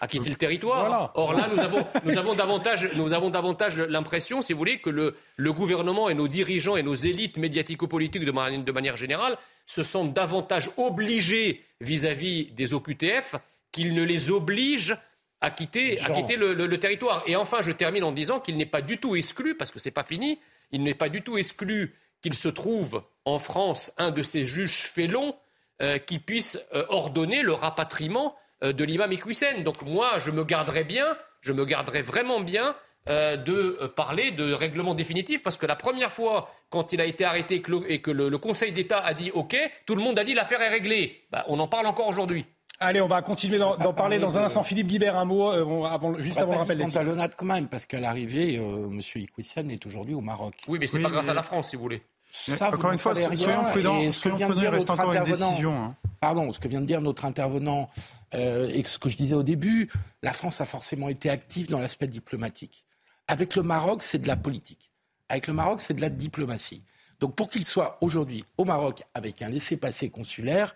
À 0.00 0.08
quitter 0.08 0.30
le 0.30 0.36
territoire. 0.36 1.12
Or 1.14 1.32
là, 1.32 1.48
nous 1.52 1.60
avons, 1.60 1.86
nous 2.04 2.18
avons 2.18 2.34
davantage, 2.34 2.90
nous 2.96 3.12
avons 3.12 3.30
davantage 3.30 3.78
l'impression, 3.78 4.42
si 4.42 4.52
vous 4.52 4.58
voulez, 4.58 4.78
que 4.78 4.90
le, 4.90 5.16
le, 5.36 5.52
gouvernement 5.52 6.08
et 6.08 6.14
nos 6.14 6.28
dirigeants 6.28 6.76
et 6.76 6.82
nos 6.82 6.94
élites 6.94 7.36
médiatico-politiques 7.36 8.24
de, 8.24 8.58
de, 8.58 8.72
manière 8.72 8.96
générale 8.96 9.38
se 9.66 9.82
sentent 9.82 10.12
davantage 10.12 10.70
obligés 10.76 11.64
vis-à-vis 11.80 12.52
des 12.52 12.74
OQTF 12.74 13.36
qu'ils 13.72 13.94
ne 13.94 14.02
les 14.02 14.30
obligent 14.30 14.96
à 15.40 15.50
quitter, 15.50 16.00
à 16.00 16.10
quitter 16.10 16.36
le, 16.36 16.78
territoire. 16.78 17.22
Et 17.26 17.36
enfin, 17.36 17.60
je 17.60 17.72
termine 17.72 18.04
en 18.04 18.12
disant 18.12 18.40
qu'il 18.40 18.56
n'est 18.56 18.66
pas 18.66 18.82
du 18.82 18.98
tout 18.98 19.16
exclu, 19.16 19.54
parce 19.56 19.70
que 19.70 19.78
ce 19.78 19.88
n'est 19.88 19.92
pas 19.92 20.04
fini, 20.04 20.40
il 20.72 20.82
n'est 20.82 20.94
pas 20.94 21.08
du 21.08 21.22
tout 21.22 21.38
exclu 21.38 21.94
qu'il 22.22 22.34
se 22.34 22.48
trouve 22.48 23.02
en 23.24 23.38
France 23.38 23.92
un 23.98 24.10
de 24.10 24.22
ces 24.22 24.44
juges 24.44 24.82
félons 24.82 25.36
euh, 25.82 25.98
qui 25.98 26.18
puisse 26.18 26.58
euh, 26.74 26.86
ordonner 26.88 27.42
le 27.42 27.52
rapatriement 27.52 28.34
de 28.62 28.84
l'imam 28.84 29.12
Iqwisen. 29.12 29.62
Donc 29.62 29.82
moi, 29.82 30.18
je 30.18 30.30
me 30.30 30.44
garderai 30.44 30.84
bien, 30.84 31.16
je 31.40 31.52
me 31.52 31.64
garderai 31.64 32.02
vraiment 32.02 32.40
bien 32.40 32.74
de 33.06 33.86
parler 33.94 34.32
de 34.32 34.52
règlement 34.52 34.94
définitif, 34.94 35.42
parce 35.42 35.56
que 35.56 35.66
la 35.66 35.76
première 35.76 36.12
fois, 36.12 36.50
quand 36.70 36.92
il 36.92 37.00
a 37.00 37.04
été 37.04 37.24
arrêté 37.24 37.62
et 37.88 38.00
que 38.00 38.10
le, 38.10 38.38
Conseil 38.38 38.72
d'État 38.72 38.98
a 38.98 39.14
dit 39.14 39.30
OK, 39.32 39.56
tout 39.86 39.94
le 39.94 40.02
monde 40.02 40.18
a 40.18 40.24
dit 40.24 40.34
l'affaire 40.34 40.60
est 40.60 40.68
réglée. 40.68 41.22
Bah, 41.30 41.44
on 41.48 41.58
en 41.60 41.68
parle 41.68 41.86
encore 41.86 42.08
aujourd'hui. 42.08 42.46
Allez, 42.78 43.00
on 43.00 43.06
va 43.06 43.22
continuer 43.22 43.58
d'en 43.58 43.92
parler 43.94 44.18
dans 44.18 44.36
un 44.36 44.44
instant. 44.44 44.62
Philippe 44.62 44.86
Guibert, 44.86 45.16
un 45.16 45.24
mot 45.24 45.50
euh, 45.50 45.84
avant, 45.84 46.18
juste 46.18 46.38
avant 46.38 46.52
le 46.52 46.58
rappel 46.58 46.76
des 46.76 46.84
pantalonnade 46.84 47.32
quand 47.34 47.46
même, 47.46 47.68
parce 47.68 47.86
qu'à 47.86 48.00
l'arrivée, 48.00 48.58
euh, 48.58 48.90
M. 48.90 49.00
Iqwisen 49.14 49.70
est 49.70 49.86
aujourd'hui 49.86 50.14
au 50.14 50.20
Maroc. 50.20 50.54
Oui, 50.68 50.78
mais 50.78 50.86
c'est 50.86 51.00
pas 51.00 51.10
grâce 51.10 51.28
à 51.28 51.34
la 51.34 51.42
France, 51.42 51.70
si 51.70 51.76
vous 51.76 51.82
voulez. 51.82 52.02
Ça, 52.30 52.68
encore 52.68 52.92
une 52.92 52.98
fois, 52.98 53.14
soyons 53.14 53.64
prudents. 53.70 54.10
Ce 54.10 54.20
que 54.20 54.28
vient 54.28 54.50
de 54.50 54.54
dire 54.54 54.72
reste 54.72 54.90
encore 54.90 55.12
une 55.12 55.22
décision. 55.22 55.72
Hein. 55.72 55.94
Pardon, 56.26 56.50
ce 56.50 56.58
que 56.58 56.66
vient 56.66 56.80
de 56.80 56.86
dire 56.86 57.00
notre 57.00 57.24
intervenant 57.24 57.88
euh, 58.34 58.68
et 58.74 58.82
ce 58.82 58.98
que 58.98 59.08
je 59.08 59.16
disais 59.16 59.36
au 59.36 59.44
début, 59.44 59.88
la 60.24 60.32
France 60.32 60.60
a 60.60 60.64
forcément 60.64 61.08
été 61.08 61.30
active 61.30 61.68
dans 61.68 61.78
l'aspect 61.78 62.08
diplomatique. 62.08 62.84
Avec 63.28 63.54
le 63.54 63.62
Maroc, 63.62 64.02
c'est 64.02 64.18
de 64.18 64.26
la 64.26 64.34
politique. 64.34 64.90
Avec 65.28 65.46
le 65.46 65.52
Maroc, 65.52 65.80
c'est 65.80 65.94
de 65.94 66.00
la 66.00 66.08
diplomatie. 66.08 66.82
Donc 67.20 67.36
pour 67.36 67.48
qu'il 67.48 67.64
soit 67.64 67.96
aujourd'hui 68.00 68.44
au 68.58 68.64
Maroc 68.64 69.04
avec 69.14 69.40
un 69.40 69.50
laissez-passer 69.50 70.10
consulaire, 70.10 70.74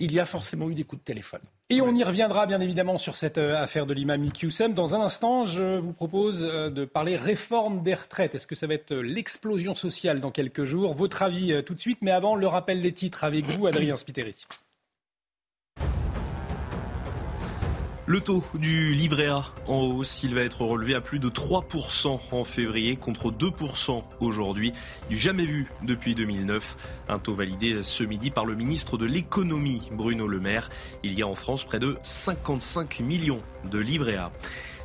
il 0.00 0.12
y 0.12 0.20
a 0.20 0.26
forcément 0.26 0.68
eu 0.68 0.74
des 0.74 0.84
coups 0.84 1.00
de 1.00 1.04
téléphone. 1.06 1.40
Et 1.70 1.80
on 1.80 1.94
y 1.94 2.04
reviendra 2.04 2.44
bien 2.44 2.60
évidemment 2.60 2.98
sur 2.98 3.16
cette 3.16 3.38
euh, 3.38 3.56
affaire 3.56 3.86
de 3.86 3.94
l'imam 3.94 4.22
Iqiyoussem. 4.22 4.74
Dans 4.74 4.94
un 4.94 5.00
instant, 5.00 5.44
je 5.44 5.78
vous 5.78 5.94
propose 5.94 6.44
euh, 6.44 6.68
de 6.68 6.84
parler 6.84 7.16
réforme 7.16 7.82
des 7.82 7.94
retraites. 7.94 8.34
Est-ce 8.34 8.46
que 8.46 8.54
ça 8.54 8.66
va 8.66 8.74
être 8.74 8.94
l'explosion 8.94 9.74
sociale 9.74 10.20
dans 10.20 10.30
quelques 10.30 10.64
jours? 10.64 10.92
Votre 10.92 11.22
avis 11.22 11.64
tout 11.64 11.72
de 11.72 11.80
suite, 11.80 12.00
mais 12.02 12.10
avant, 12.10 12.34
le 12.34 12.46
rappel 12.46 12.82
des 12.82 12.92
titres 12.92 13.24
avec 13.24 13.46
vous, 13.46 13.66
Adrien 13.66 13.96
Spiteri. 13.96 14.36
Le 18.10 18.20
taux 18.20 18.42
du 18.54 18.92
livret 18.92 19.28
A 19.28 19.44
en 19.68 19.82
hausse, 19.82 20.24
il 20.24 20.34
va 20.34 20.40
être 20.40 20.62
relevé 20.62 20.96
à 20.96 21.00
plus 21.00 21.20
de 21.20 21.28
3% 21.28 22.18
en 22.32 22.42
février 22.42 22.96
contre 22.96 23.30
2% 23.30 24.02
aujourd'hui, 24.18 24.72
du 25.08 25.16
jamais 25.16 25.44
vu 25.44 25.70
depuis 25.84 26.16
2009. 26.16 26.76
Un 27.08 27.20
taux 27.20 27.34
validé 27.34 27.82
ce 27.82 28.02
midi 28.02 28.32
par 28.32 28.46
le 28.46 28.56
ministre 28.56 28.98
de 28.98 29.06
l'économie 29.06 29.90
Bruno 29.92 30.26
Le 30.26 30.40
Maire. 30.40 30.70
Il 31.04 31.16
y 31.16 31.22
a 31.22 31.28
en 31.28 31.36
France 31.36 31.62
près 31.62 31.78
de 31.78 31.98
55 32.02 32.98
millions 32.98 33.42
de 33.70 33.78
livrets 33.78 34.16
A. 34.16 34.32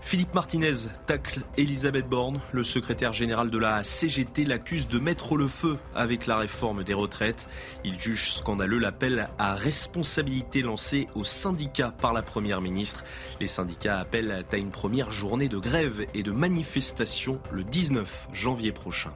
Philippe 0.05 0.35
Martinez 0.35 0.87
tacle 1.07 1.41
Elisabeth 1.57 2.07
Borne. 2.07 2.39
Le 2.51 2.63
secrétaire 2.63 3.11
général 3.11 3.49
de 3.49 3.57
la 3.57 3.83
CGT 3.83 4.45
l'accuse 4.45 4.87
de 4.87 4.99
mettre 4.99 5.35
le 5.35 5.47
feu 5.47 5.79
avec 5.95 6.27
la 6.27 6.37
réforme 6.37 6.83
des 6.83 6.93
retraites. 6.93 7.49
Il 7.83 7.99
juge 7.99 8.33
scandaleux 8.33 8.77
l'appel 8.77 9.29
à 9.39 9.55
responsabilité 9.55 10.61
lancé 10.61 11.07
aux 11.15 11.23
syndicats 11.23 11.91
par 11.99 12.13
la 12.13 12.21
Première 12.21 12.61
ministre. 12.61 13.03
Les 13.39 13.47
syndicats 13.47 13.99
appellent 13.99 14.45
à 14.51 14.57
une 14.57 14.69
première 14.69 15.09
journée 15.09 15.49
de 15.49 15.57
grève 15.57 16.05
et 16.13 16.21
de 16.21 16.31
manifestation 16.31 17.39
le 17.51 17.63
19 17.63 18.27
janvier 18.31 18.71
prochain. 18.71 19.11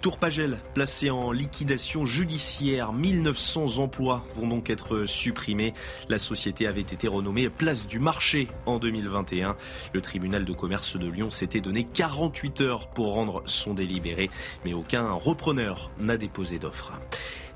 Tourpagel, 0.00 0.58
placé 0.74 1.10
en 1.10 1.32
liquidation 1.32 2.04
judiciaire, 2.04 2.92
1900 2.92 3.78
emplois 3.78 4.24
vont 4.36 4.46
donc 4.46 4.70
être 4.70 5.06
supprimés. 5.06 5.74
La 6.08 6.18
société 6.18 6.68
avait 6.68 6.82
été 6.82 7.08
renommée 7.08 7.50
Place 7.50 7.88
du 7.88 7.98
Marché 7.98 8.46
en 8.66 8.78
2021. 8.78 9.56
Le 9.92 10.00
tribunal 10.00 10.44
de 10.44 10.52
commerce 10.52 10.96
de 10.96 11.08
Lyon 11.08 11.32
s'était 11.32 11.60
donné 11.60 11.82
48 11.82 12.60
heures 12.60 12.90
pour 12.90 13.14
rendre 13.14 13.42
son 13.46 13.74
délibéré, 13.74 14.30
mais 14.64 14.72
aucun 14.72 15.10
repreneur 15.10 15.90
n'a 15.98 16.16
déposé 16.16 16.60
d'offre. 16.60 16.92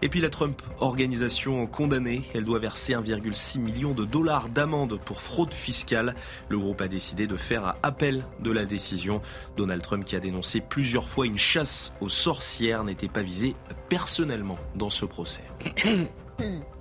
Et 0.04 0.08
puis 0.08 0.20
la 0.20 0.30
Trump 0.30 0.60
organisation 0.80 1.64
condamnée, 1.68 2.22
elle 2.34 2.44
doit 2.44 2.58
verser 2.58 2.92
1,6 2.94 3.60
million 3.60 3.92
de 3.92 4.04
dollars 4.04 4.48
d'amende 4.48 4.98
pour 4.98 5.22
fraude 5.22 5.54
fiscale. 5.54 6.16
Le 6.48 6.58
groupe 6.58 6.80
a 6.80 6.88
décidé 6.88 7.28
de 7.28 7.36
faire 7.36 7.76
appel 7.84 8.24
de 8.40 8.50
la 8.50 8.64
décision. 8.64 9.22
Donald 9.56 9.80
Trump 9.80 10.04
qui 10.04 10.16
a 10.16 10.20
dénoncé 10.20 10.60
plusieurs 10.60 11.08
fois 11.08 11.26
une 11.26 11.38
chasse 11.38 11.92
aux 12.00 12.08
sorcières 12.08 12.82
n'était 12.82 13.06
pas 13.06 13.22
visé 13.22 13.54
personnellement 13.88 14.58
dans 14.74 14.90
ce 14.90 15.04
procès. 15.04 15.44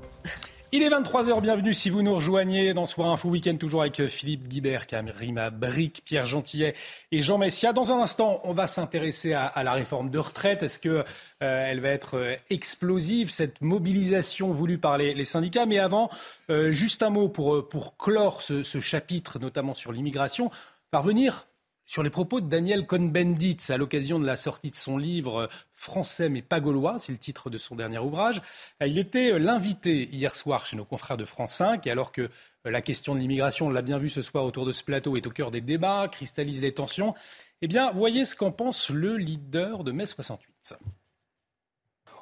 Il 0.73 0.83
est 0.83 0.89
23h, 0.89 1.41
bienvenue 1.41 1.73
si 1.73 1.89
vous 1.89 2.01
nous 2.01 2.15
rejoignez 2.15 2.73
dans 2.73 2.85
Soir 2.85 3.09
Info 3.09 3.27
Week-end, 3.27 3.57
toujours 3.57 3.81
avec 3.81 4.07
Philippe 4.07 4.47
Guibert, 4.47 4.85
Rima 4.89 5.49
Bric, 5.49 6.01
Pierre 6.05 6.25
Gentillet 6.25 6.75
et 7.11 7.19
Jean 7.19 7.37
Messia. 7.37 7.73
Dans 7.73 7.91
un 7.91 8.01
instant, 8.01 8.39
on 8.45 8.53
va 8.53 8.67
s'intéresser 8.67 9.33
à, 9.33 9.63
la 9.63 9.73
réforme 9.73 10.09
de 10.09 10.17
retraite. 10.17 10.63
Est-ce 10.63 10.79
qu'elle 10.79 11.03
euh, 11.43 11.79
va 11.81 11.89
être 11.89 12.15
euh, 12.15 12.35
explosive, 12.49 13.29
cette 13.29 13.59
mobilisation 13.59 14.53
voulue 14.53 14.77
par 14.77 14.97
les, 14.97 15.25
syndicats? 15.25 15.65
Mais 15.65 15.77
avant, 15.77 16.09
euh, 16.49 16.71
juste 16.71 17.03
un 17.03 17.09
mot 17.09 17.27
pour, 17.27 17.67
pour 17.67 17.97
clore 17.97 18.41
ce 18.41 18.79
chapitre, 18.79 19.39
notamment 19.39 19.73
sur 19.73 19.91
l'immigration, 19.91 20.51
parvenir 20.89 21.47
sur 21.91 22.03
les 22.03 22.09
propos 22.09 22.39
de 22.39 22.47
Daniel 22.47 22.87
Cohn-Bendit 22.87 23.57
à 23.67 23.75
l'occasion 23.75 24.17
de 24.17 24.25
la 24.25 24.37
sortie 24.37 24.69
de 24.69 24.75
son 24.77 24.97
livre 24.97 25.49
Français 25.73 26.29
mais 26.29 26.41
pas 26.41 26.61
gaulois, 26.61 26.97
c'est 26.99 27.11
le 27.11 27.17
titre 27.17 27.49
de 27.49 27.57
son 27.57 27.75
dernier 27.75 27.99
ouvrage. 27.99 28.41
Il 28.79 28.97
était 28.97 29.37
l'invité 29.37 30.07
hier 30.09 30.33
soir 30.37 30.65
chez 30.65 30.77
nos 30.77 30.85
confrères 30.85 31.17
de 31.17 31.25
France 31.25 31.51
5 31.55 31.85
et 31.85 31.91
alors 31.91 32.13
que 32.13 32.29
la 32.63 32.81
question 32.81 33.13
de 33.13 33.19
l'immigration, 33.19 33.67
on 33.67 33.69
l'a 33.71 33.81
bien 33.81 33.97
vu 33.97 34.07
ce 34.07 34.21
soir 34.21 34.45
autour 34.45 34.65
de 34.65 34.71
ce 34.71 34.85
plateau, 34.85 35.17
est 35.17 35.27
au 35.27 35.31
cœur 35.31 35.51
des 35.51 35.59
débats, 35.59 36.07
cristallise 36.09 36.61
les 36.61 36.73
tensions, 36.73 37.13
eh 37.61 37.67
bien, 37.67 37.91
voyez 37.91 38.23
ce 38.23 38.37
qu'en 38.37 38.53
pense 38.53 38.89
le 38.89 39.17
leader 39.17 39.83
de 39.83 39.91
mai 39.91 40.05
68. 40.05 40.75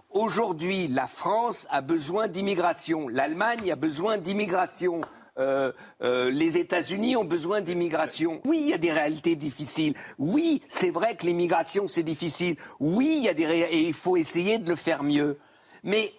Aujourd'hui, 0.10 0.88
la 0.88 1.06
France 1.06 1.68
a 1.70 1.82
besoin 1.82 2.28
d'immigration, 2.28 3.08
l'Allemagne 3.08 3.72
a 3.72 3.76
besoin 3.76 4.18
d'immigration. 4.18 5.02
Euh, 5.40 5.72
euh, 6.02 6.30
les 6.30 6.58
États-Unis 6.58 7.16
ont 7.16 7.24
besoin 7.24 7.62
d'immigration. 7.62 8.42
Oui, 8.46 8.60
il 8.62 8.70
y 8.70 8.74
a 8.74 8.78
des 8.78 8.92
réalités 8.92 9.36
difficiles. 9.36 9.94
Oui, 10.18 10.62
c'est 10.68 10.90
vrai 10.90 11.16
que 11.16 11.26
l'immigration, 11.26 11.88
c'est 11.88 12.04
difficile. 12.04 12.58
Oui, 12.80 13.16
il 13.18 13.24
y 13.24 13.30
a 13.30 13.34
des 13.34 13.46
et 13.46 13.80
il 13.80 13.94
faut 13.94 14.18
essayer 14.18 14.58
de 14.58 14.70
le 14.70 14.76
faire 14.76 15.04
mieux. 15.04 15.40
Mais 15.84 16.14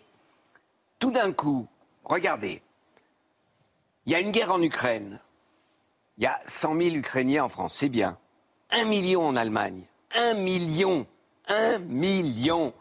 tout 0.99 1.11
d'un 1.11 1.33
coup, 1.33 1.67
regardez, 2.05 2.63
il 4.07 4.13
y 4.13 4.15
a 4.15 4.21
une 4.21 4.31
guerre 4.31 4.53
en 4.53 4.63
Ukraine. 4.63 5.21
Il 6.17 6.25
y 6.25 6.27
a 6.27 6.41
100 6.47 6.81
000 6.81 6.97
Ukrainiens 6.97 7.45
en 7.45 7.49
France, 7.49 7.75
c'est 7.77 7.89
bien. 7.89 8.19
Un 8.71 8.85
million 8.85 9.27
en 9.27 9.37
Allemagne. 9.37 9.85
Un 10.15 10.35
million. 10.35 11.07
Un 11.49 11.79
million. 11.79 12.73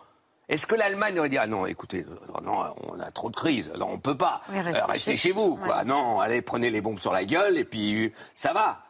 Est-ce 0.49 0.65
que 0.65 0.73
l'Allemagne 0.73 1.19
aurait 1.19 1.29
dit 1.29 1.37
ah 1.37 1.45
non, 1.45 1.67
écoutez, 1.67 2.05
euh, 2.09 2.41
non, 2.41 2.73
on 2.87 2.99
a 2.99 3.11
trop 3.11 3.29
de 3.29 3.35
crises, 3.35 3.71
alors 3.75 3.89
on 3.91 3.99
peut 3.99 4.17
pas 4.17 4.41
rester, 4.49 5.15
chez, 5.15 5.31
vous, 5.31 5.55
quoi. 5.55 5.85
Non, 5.85 6.19
allez, 6.19 6.41
prenez 6.41 6.71
les 6.71 6.81
bombes 6.81 6.99
sur 6.99 7.13
la 7.13 7.23
gueule 7.23 7.59
et 7.59 7.63
puis 7.63 8.07
euh, 8.07 8.11
ça 8.33 8.51
va. 8.51 8.83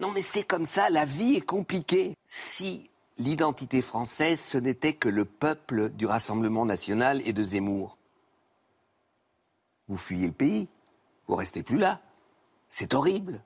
Non, 0.00 0.10
mais 0.10 0.22
c'est 0.22 0.42
comme 0.42 0.66
ça, 0.66 0.90
la 0.90 1.04
vie 1.04 1.36
est 1.36 1.40
compliquée. 1.40 2.16
Si 2.26 2.90
l'identité 3.16 3.80
française, 3.80 4.40
ce 4.40 4.58
n'était 4.58 4.94
que 4.94 5.08
le 5.08 5.24
peuple 5.24 5.90
du 5.90 6.04
Rassemblement 6.04 6.66
national 6.66 7.22
et 7.24 7.32
de 7.32 7.44
Zemmour, 7.44 7.96
vous 9.86 9.96
fuyez 9.96 10.26
le 10.26 10.32
pays, 10.32 10.66
vous 11.28 11.36
restez 11.36 11.62
plus 11.62 11.78
là. 11.78 12.00
C'est 12.70 12.92
horrible. 12.92 13.40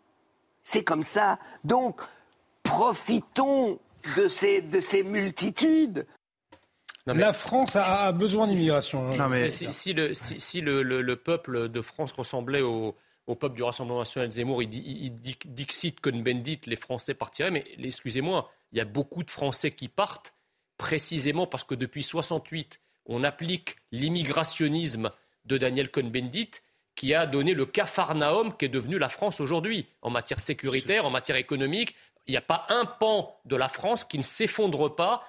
C'est 0.62 0.84
comme 0.84 1.02
ça. 1.02 1.38
Donc, 1.64 2.00
profitons 2.62 3.78
de 4.16 4.26
ces, 4.28 4.62
de 4.62 4.80
ces 4.80 5.02
multitudes 5.02 6.06
la 7.14 7.32
France 7.32 7.76
a 7.76 8.12
besoin 8.12 8.46
d'immigration. 8.46 9.10
Si, 9.50 9.92
le, 9.92 11.14
peuple 11.14 11.68
de 11.68 11.82
France 11.82 12.12
ressemblait 12.12 12.62
au, 12.62 12.94
peuple 13.26 13.56
du 13.56 13.62
Rassemblement 13.62 14.00
national 14.00 14.28
de 14.28 14.34
Zemmour, 14.34 14.62
il, 14.62 14.74
il, 14.74 15.14
dit 15.14 15.36
Dixit 15.44 16.00
Cohn-Bendit, 16.00 16.60
les 16.66 16.76
Français 16.76 17.14
partiraient. 17.14 17.50
Mais 17.50 17.64
excusez-moi, 17.82 18.50
il 18.72 18.78
y 18.78 18.80
a 18.80 18.84
beaucoup 18.84 19.22
de 19.22 19.30
Français 19.30 19.70
qui 19.70 19.88
partent 19.88 20.34
précisément 20.76 21.46
parce 21.46 21.64
que 21.64 21.74
depuis 21.74 22.02
68, 22.02 22.80
on 23.06 23.24
applique 23.24 23.76
l'immigrationnisme 23.90 25.10
de 25.44 25.58
Daniel 25.58 25.90
Cohn-Bendit 25.90 26.50
qui 26.94 27.14
a 27.14 27.26
donné 27.26 27.54
le 27.54 27.64
capharnaüm 27.64 28.52
qui 28.56 28.64
est 28.64 28.68
devenu 28.68 28.98
la 28.98 29.08
France 29.08 29.40
aujourd'hui 29.40 29.86
en 30.02 30.10
matière 30.10 30.40
sécuritaire, 30.40 31.06
en 31.06 31.10
matière 31.10 31.36
économique. 31.36 31.94
Il 32.26 32.32
n'y 32.32 32.36
a 32.36 32.42
pas 32.42 32.66
un 32.68 32.84
pan 32.84 33.36
de 33.44 33.56
la 33.56 33.68
France 33.68 34.04
qui 34.04 34.18
ne 34.18 34.22
s'effondre 34.22 34.94
pas 34.94 35.22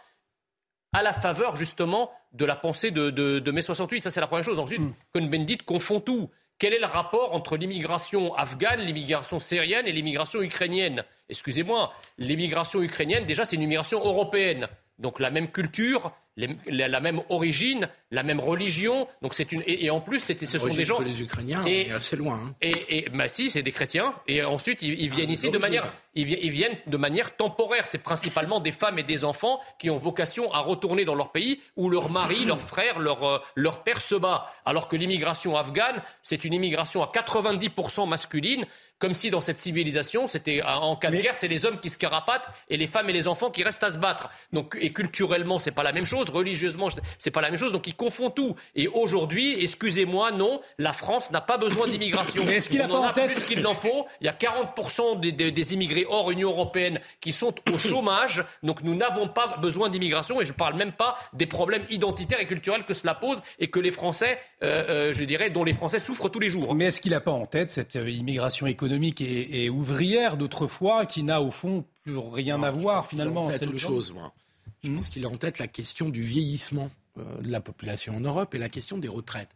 à 0.93 1.03
la 1.03 1.13
faveur 1.13 1.55
justement 1.55 2.11
de 2.33 2.45
la 2.45 2.55
pensée 2.55 2.91
de, 2.91 3.51
mai 3.51 3.61
68. 3.61 4.01
Ça, 4.01 4.09
c'est 4.09 4.21
la 4.21 4.27
première 4.27 4.43
chose. 4.43 4.59
Ensuite, 4.59 4.81
mm. 4.81 4.93
Cohn-Bendit 5.13 5.57
confond 5.59 5.99
tout. 5.99 6.29
Quel 6.57 6.73
est 6.73 6.79
le 6.79 6.85
rapport 6.85 7.33
entre 7.33 7.55
l'immigration 7.55 8.35
afghane, 8.35 8.81
l'immigration 8.81 9.39
syrienne 9.39 9.87
et 9.87 9.93
l'immigration 9.93 10.41
ukrainienne? 10.41 11.03
Excusez-moi, 11.29 11.93
l'immigration 12.17 12.81
ukrainienne, 12.81 13.25
déjà, 13.25 13.45
c'est 13.45 13.55
une 13.55 13.61
immigration 13.61 13.99
européenne. 13.99 14.67
Donc 14.97 15.19
la 15.21 15.31
même 15.31 15.49
culture, 15.49 16.11
la 16.37 16.99
même 16.99 17.21
origine, 17.29 17.89
la 18.11 18.23
même 18.23 18.39
religion. 18.39 19.07
Donc 19.21 19.33
c'est 19.33 19.51
une 19.51 19.63
et, 19.65 19.89
en 19.89 20.01
plus 20.01 20.19
c'était 20.19 20.45
ce 20.45 20.57
sont 20.57 20.67
des 20.67 20.85
gens 20.85 20.99
les 21.01 21.21
Ukrainiens 21.21 21.63
et 21.65 21.91
assez 21.91 22.15
loin. 22.15 22.39
Hein. 22.43 22.55
Et, 22.61 22.99
et 22.99 23.09
bah 23.09 23.27
si 23.27 23.49
c'est 23.49 23.61
des 23.61 23.71
chrétiens 23.71 24.13
et 24.27 24.43
ensuite 24.43 24.81
ils, 24.81 25.09
viennent 25.09 25.29
ah, 25.29 25.33
ici 25.33 25.51
de 25.51 25.57
manière 25.57 25.91
ils, 26.15 26.25
viennent 26.25 26.77
de 26.87 26.97
manière 26.97 27.35
temporaire. 27.35 27.87
C'est 27.87 28.03
principalement 28.03 28.59
des 28.59 28.71
femmes 28.71 28.99
et 28.99 29.03
des 29.03 29.25
enfants 29.25 29.59
qui 29.77 29.89
ont 29.89 29.97
vocation 29.97 30.51
à 30.53 30.59
retourner 30.59 31.05
dans 31.05 31.15
leur 31.15 31.31
pays 31.31 31.61
où 31.75 31.89
leur 31.89 32.09
mari, 32.09 32.45
leur 32.45 32.61
frère, 32.61 32.99
leur 32.99 33.23
euh, 33.23 33.39
leur 33.55 33.83
père 33.83 34.01
se 34.01 34.15
bat. 34.15 34.51
Alors 34.65 34.87
que 34.87 34.95
l'immigration 34.95 35.57
afghane 35.57 36.01
c'est 36.23 36.45
une 36.45 36.53
immigration 36.53 37.03
à 37.03 37.11
90% 37.11 38.07
masculine 38.07 38.65
comme 38.99 39.13
si 39.13 39.31
dans 39.31 39.41
cette 39.41 39.57
civilisation, 39.57 40.27
c'était 40.27 40.61
en 40.61 40.97
cas 40.97 41.09
de 41.09 41.17
guerre, 41.17 41.33
c'est 41.33 41.47
les 41.47 41.65
hommes 41.65 41.79
qui 41.79 41.89
se 41.89 41.97
carapatent 41.97 42.49
et 42.67 42.75
les 42.75 42.87
femmes 42.87 43.09
et 43.09 43.13
les 43.13 43.29
enfants 43.29 43.49
qui 43.49 43.63
restent 43.63 43.83
à 43.83 43.89
se 43.89 43.97
battre. 43.97 44.29
Donc, 44.51 44.77
et 44.79 44.91
culturellement, 44.91 45.57
c'est 45.57 45.71
pas 45.71 45.83
la 45.83 45.93
même 45.93 46.05
chose, 46.05 46.18
religieusement, 46.27 46.89
c'est 47.17 47.31
pas 47.31 47.41
la 47.41 47.49
même 47.49 47.57
chose. 47.57 47.71
Donc, 47.71 47.87
ils 47.87 47.95
confondent 47.95 48.35
tout. 48.35 48.55
Et 48.75 48.87
aujourd'hui, 48.87 49.63
excusez-moi, 49.63 50.31
non, 50.31 50.59
la 50.77 50.91
France 50.91 51.31
n'a 51.31 51.41
pas 51.41 51.57
besoin 51.57 51.87
d'immigration. 51.87 52.43
Mais 52.45 52.55
est-ce 52.55 52.69
qu'il 52.69 52.81
a 52.81 52.87
pas 52.87 52.99
en, 52.99 53.13
tête 53.13 53.31
plus 53.31 53.43
qu'il 53.43 53.61
n'en 53.61 53.73
faut 53.73 54.07
Il 54.19 54.25
y 54.25 54.29
a 54.29 54.33
40% 54.33 55.19
des, 55.19 55.31
des, 55.31 55.73
immigrés 55.73 56.05
hors 56.09 56.31
Union 56.31 56.49
européenne 56.49 56.99
qui 57.21 57.31
sont 57.31 57.53
au 57.71 57.77
chômage. 57.77 58.43
Donc, 58.63 58.83
nous 58.83 58.95
n'avons 58.95 59.27
pas 59.27 59.57
besoin 59.57 59.89
d'immigration. 59.89 60.41
Et 60.41 60.45
je 60.45 60.53
parle 60.53 60.75
même 60.75 60.91
pas 60.91 61.17
des 61.33 61.45
problèmes 61.45 61.85
identitaires 61.89 62.41
et 62.41 62.47
culturels 62.47 62.83
que 62.83 62.93
cela 62.93 63.15
pose 63.15 63.39
et 63.59 63.69
que 63.69 63.79
les 63.79 63.91
Français, 63.91 64.39
euh, 64.63 65.09
euh, 65.09 65.13
je 65.13 65.23
dirais, 65.23 65.49
dont 65.49 65.63
les 65.63 65.73
Français 65.73 65.99
souffrent 65.99 66.29
tous 66.29 66.39
les 66.39 66.49
jours. 66.49 66.75
Mais 66.75 66.85
est-ce 66.85 67.01
qu'il 67.01 67.11
n'a 67.11 67.21
pas 67.21 67.31
en 67.31 67.45
tête 67.45 67.69
cette 67.69 67.95
euh, 67.95 68.09
immigration 68.09 68.67
économique 68.67 69.21
et, 69.21 69.69
ouvrière 69.69 70.37
d'autrefois 70.37 71.05
qui 71.05 71.23
n'a 71.23 71.41
au 71.41 71.51
fond 71.51 71.85
plus 72.03 72.17
rien 72.17 72.61
à 72.63 72.71
voir 72.71 73.05
finalement. 73.05 73.49
C'est 73.51 73.67
autre 73.67 73.77
chose, 73.77 74.13
moi. 74.13 74.33
Je 74.83 74.91
pense 74.91 75.09
qu'il 75.09 75.25
a 75.25 75.29
en 75.29 75.37
tête 75.37 75.59
la 75.59 75.67
question 75.67 76.09
du 76.09 76.21
vieillissement 76.21 76.89
euh, 77.17 77.41
de 77.41 77.51
la 77.51 77.61
population 77.61 78.15
en 78.15 78.19
Europe 78.19 78.53
et 78.55 78.57
la 78.57 78.69
question 78.69 78.97
des 78.97 79.07
retraites. 79.07 79.55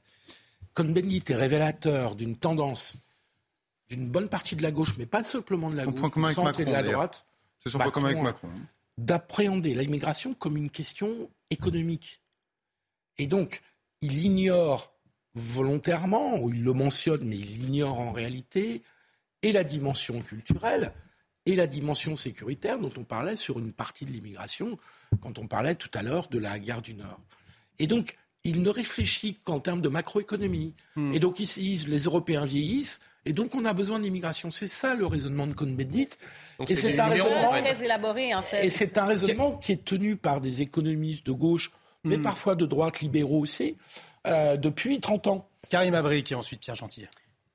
Cohn-Bendit 0.74 1.24
est 1.30 1.36
révélateur 1.36 2.16
d'une 2.16 2.36
tendance 2.36 2.96
d'une 3.90 4.10
bonne 4.10 4.30
partie 4.30 4.56
de 4.56 4.64
la 4.64 4.72
gauche, 4.72 4.98
mais 4.98 5.06
pas 5.06 5.24
simplement 5.24 5.70
de 5.70 5.76
la 5.76 5.86
gauche, 5.86 6.12
de 6.12 6.72
la 6.72 6.84
droite. 6.84 7.26
C'est 7.60 7.70
son 7.70 7.78
point 7.78 7.92
commun 7.92 8.10
avec 8.10 8.24
Macron. 8.24 8.50
D'appréhender 8.98 9.76
l'immigration 9.76 10.34
comme 10.34 10.58
une 10.58 10.70
question 10.70 11.30
économique. 11.50 12.22
Et 13.18 13.28
donc, 13.28 13.62
il 14.02 14.18
ignore 14.18 14.94
volontairement, 15.36 16.40
ou 16.40 16.52
il 16.52 16.64
le 16.64 16.74
mentionne, 16.74 17.24
mais 17.24 17.38
il 17.38 17.64
ignore 17.64 18.00
en 18.00 18.12
réalité, 18.12 18.84
et 19.42 19.52
la 19.52 19.64
dimension 19.64 20.22
culturelle 20.22 20.94
et 21.46 21.56
la 21.56 21.68
dimension 21.68 22.16
sécuritaire 22.16 22.80
dont 22.80 22.92
on 22.98 23.04
parlait 23.04 23.36
sur 23.36 23.60
une 23.60 23.74
partie 23.74 24.06
de 24.06 24.12
l'immigration 24.12 24.78
quand 25.22 25.40
on 25.40 25.48
parlait 25.48 25.76
tout 25.76 25.92
à 25.94 26.02
l'heure 26.02 26.28
de 26.28 26.40
la 26.40 26.60
guerre 26.60 26.82
du 26.82 26.94
Nord. 26.94 27.20
Et 27.80 27.88
donc, 27.88 28.18
il 28.44 28.62
ne 28.62 28.70
réfléchit 28.70 29.38
qu'en 29.44 29.60
termes 29.60 29.82
de 29.82 29.90
macroéconomie. 29.90 30.74
Hmm. 30.96 31.14
Et 31.14 31.20
donc, 31.20 31.40
ici, 31.40 31.84
les 31.88 32.00
Européens 32.00 32.46
vieillissent, 32.46 33.00
et 33.26 33.32
donc 33.32 33.56
on 33.56 33.64
a 33.64 33.74
besoin 33.74 34.00
d'immigration. 34.00 34.52
C'est 34.52 34.68
ça 34.68 34.96
le 34.96 35.06
raisonnement 35.06 35.48
de 35.48 35.54
Cohn-Bendit. 35.54 36.10
Et 36.68 36.76
c'est 36.76 37.00
un 37.00 37.08
raisonnement 37.08 37.52
très 37.52 37.84
élaboré, 37.84 38.34
en 38.36 38.42
fait. 38.42 38.66
Et 38.66 38.70
c'est 38.70 38.98
un 38.98 39.06
raisonnement 39.06 39.54
qui 39.54 39.72
est 39.72 39.84
tenu 39.84 40.18
par 40.18 40.42
des 40.42 40.62
économistes 40.62 41.26
de 41.26 41.32
gauche, 41.32 41.72
mais 42.04 42.18
hmm. 42.18 42.22
parfois 42.22 42.56
de 42.56 42.66
droite 42.66 43.00
libéraux 43.00 43.40
aussi, 43.40 43.78
euh, 44.28 44.58
depuis 44.58 45.00
30 45.00 45.28
ans. 45.28 45.48
Karim 45.70 45.94
Abri, 45.94 46.24
et 46.30 46.36
ensuite 46.36 46.60
Pierre 46.60 46.76
Gentil. 46.76 47.08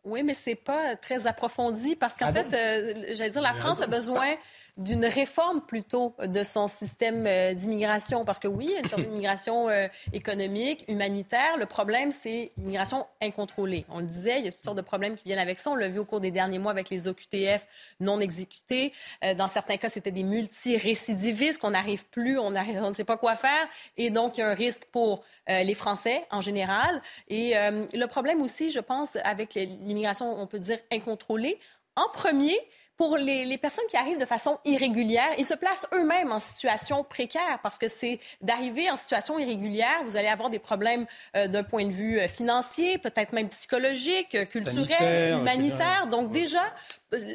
Oui, 0.08 0.22
mais 0.22 0.34
c'est 0.34 0.54
pas 0.54 0.96
très 0.96 1.26
approfondi 1.26 1.96
parce 1.96 2.16
qu'en 2.16 2.28
ah 2.28 2.32
fait, 2.32 2.54
euh, 2.54 3.14
j'allais 3.14 3.30
dire, 3.30 3.42
la 3.42 3.52
France 3.52 3.82
a 3.82 3.86
besoin 3.86 4.34
d'une 4.78 5.04
réforme 5.04 5.60
plutôt 5.60 6.14
de 6.24 6.44
son 6.44 6.68
système 6.68 7.26
euh, 7.26 7.52
d'immigration. 7.52 8.24
Parce 8.24 8.38
que 8.38 8.46
oui, 8.46 8.66
il 8.68 8.72
y 8.72 8.76
a 8.76 8.78
une 8.78 8.84
sorte 8.86 9.02
d'immigration 9.08 9.68
euh, 9.68 9.88
économique, 10.12 10.84
humanitaire. 10.88 11.56
Le 11.58 11.66
problème, 11.66 12.12
c'est 12.12 12.52
l'immigration 12.56 13.06
incontrôlée. 13.20 13.84
On 13.90 13.98
le 13.98 14.06
disait, 14.06 14.38
il 14.38 14.44
y 14.44 14.48
a 14.48 14.52
toutes 14.52 14.62
sortes 14.62 14.76
de 14.76 14.82
problèmes 14.82 15.16
qui 15.16 15.24
viennent 15.24 15.40
avec 15.40 15.58
ça. 15.58 15.70
On 15.70 15.74
l'a 15.74 15.88
vu 15.88 15.98
au 15.98 16.04
cours 16.04 16.20
des 16.20 16.30
derniers 16.30 16.60
mois 16.60 16.70
avec 16.70 16.90
les 16.90 17.08
OQTF 17.08 17.66
non 17.98 18.20
exécutés. 18.20 18.92
Euh, 19.24 19.34
dans 19.34 19.48
certains 19.48 19.76
cas, 19.78 19.88
c'était 19.88 20.12
des 20.12 20.22
multirécidivistes 20.22 21.60
qu'on 21.60 21.70
n'arrive 21.70 22.06
plus, 22.06 22.38
on, 22.38 22.54
on 22.54 22.88
ne 22.88 22.94
sait 22.94 23.04
pas 23.04 23.16
quoi 23.16 23.34
faire. 23.34 23.68
Et 23.96 24.10
donc, 24.10 24.38
il 24.38 24.42
y 24.42 24.44
a 24.44 24.48
un 24.48 24.54
risque 24.54 24.84
pour 24.92 25.24
les 25.48 25.74
Français 25.74 26.26
en 26.30 26.42
général. 26.42 27.00
Et 27.28 27.54
le 27.54 28.04
problème 28.06 28.42
aussi, 28.42 28.68
je 28.68 28.80
pense, 28.80 29.16
avec 29.24 29.54
l'immigration, 29.54 30.38
on 30.38 30.46
peut 30.46 30.58
dire 30.58 30.78
incontrôlée, 30.92 31.58
en 31.96 32.08
premier, 32.10 32.58
pour 32.98 33.16
les, 33.16 33.56
personnes 33.58 33.84
qui 33.88 33.96
arrivent 33.96 34.18
de 34.18 34.26
façon 34.26 34.58
irrégulière, 34.64 35.30
ils 35.38 35.44
se 35.44 35.54
placent 35.54 35.86
eux-mêmes 35.94 36.32
en 36.32 36.40
situation 36.40 37.04
précaire 37.04 37.60
parce 37.62 37.78
que 37.78 37.86
c'est 37.86 38.18
d'arriver 38.42 38.90
en 38.90 38.96
situation 38.96 39.38
irrégulière, 39.38 40.02
vous 40.04 40.16
allez 40.16 40.26
avoir 40.26 40.50
des 40.50 40.58
problèmes 40.58 41.06
euh, 41.36 41.46
d'un 41.46 41.62
point 41.62 41.86
de 41.86 41.92
vue 41.92 42.18
euh, 42.18 42.26
financier, 42.26 42.98
peut-être 42.98 43.32
même 43.32 43.48
psychologique, 43.50 44.36
culturel, 44.50 45.38
humanitaire. 45.38 46.08
Donc 46.10 46.32
déjà, 46.32 46.64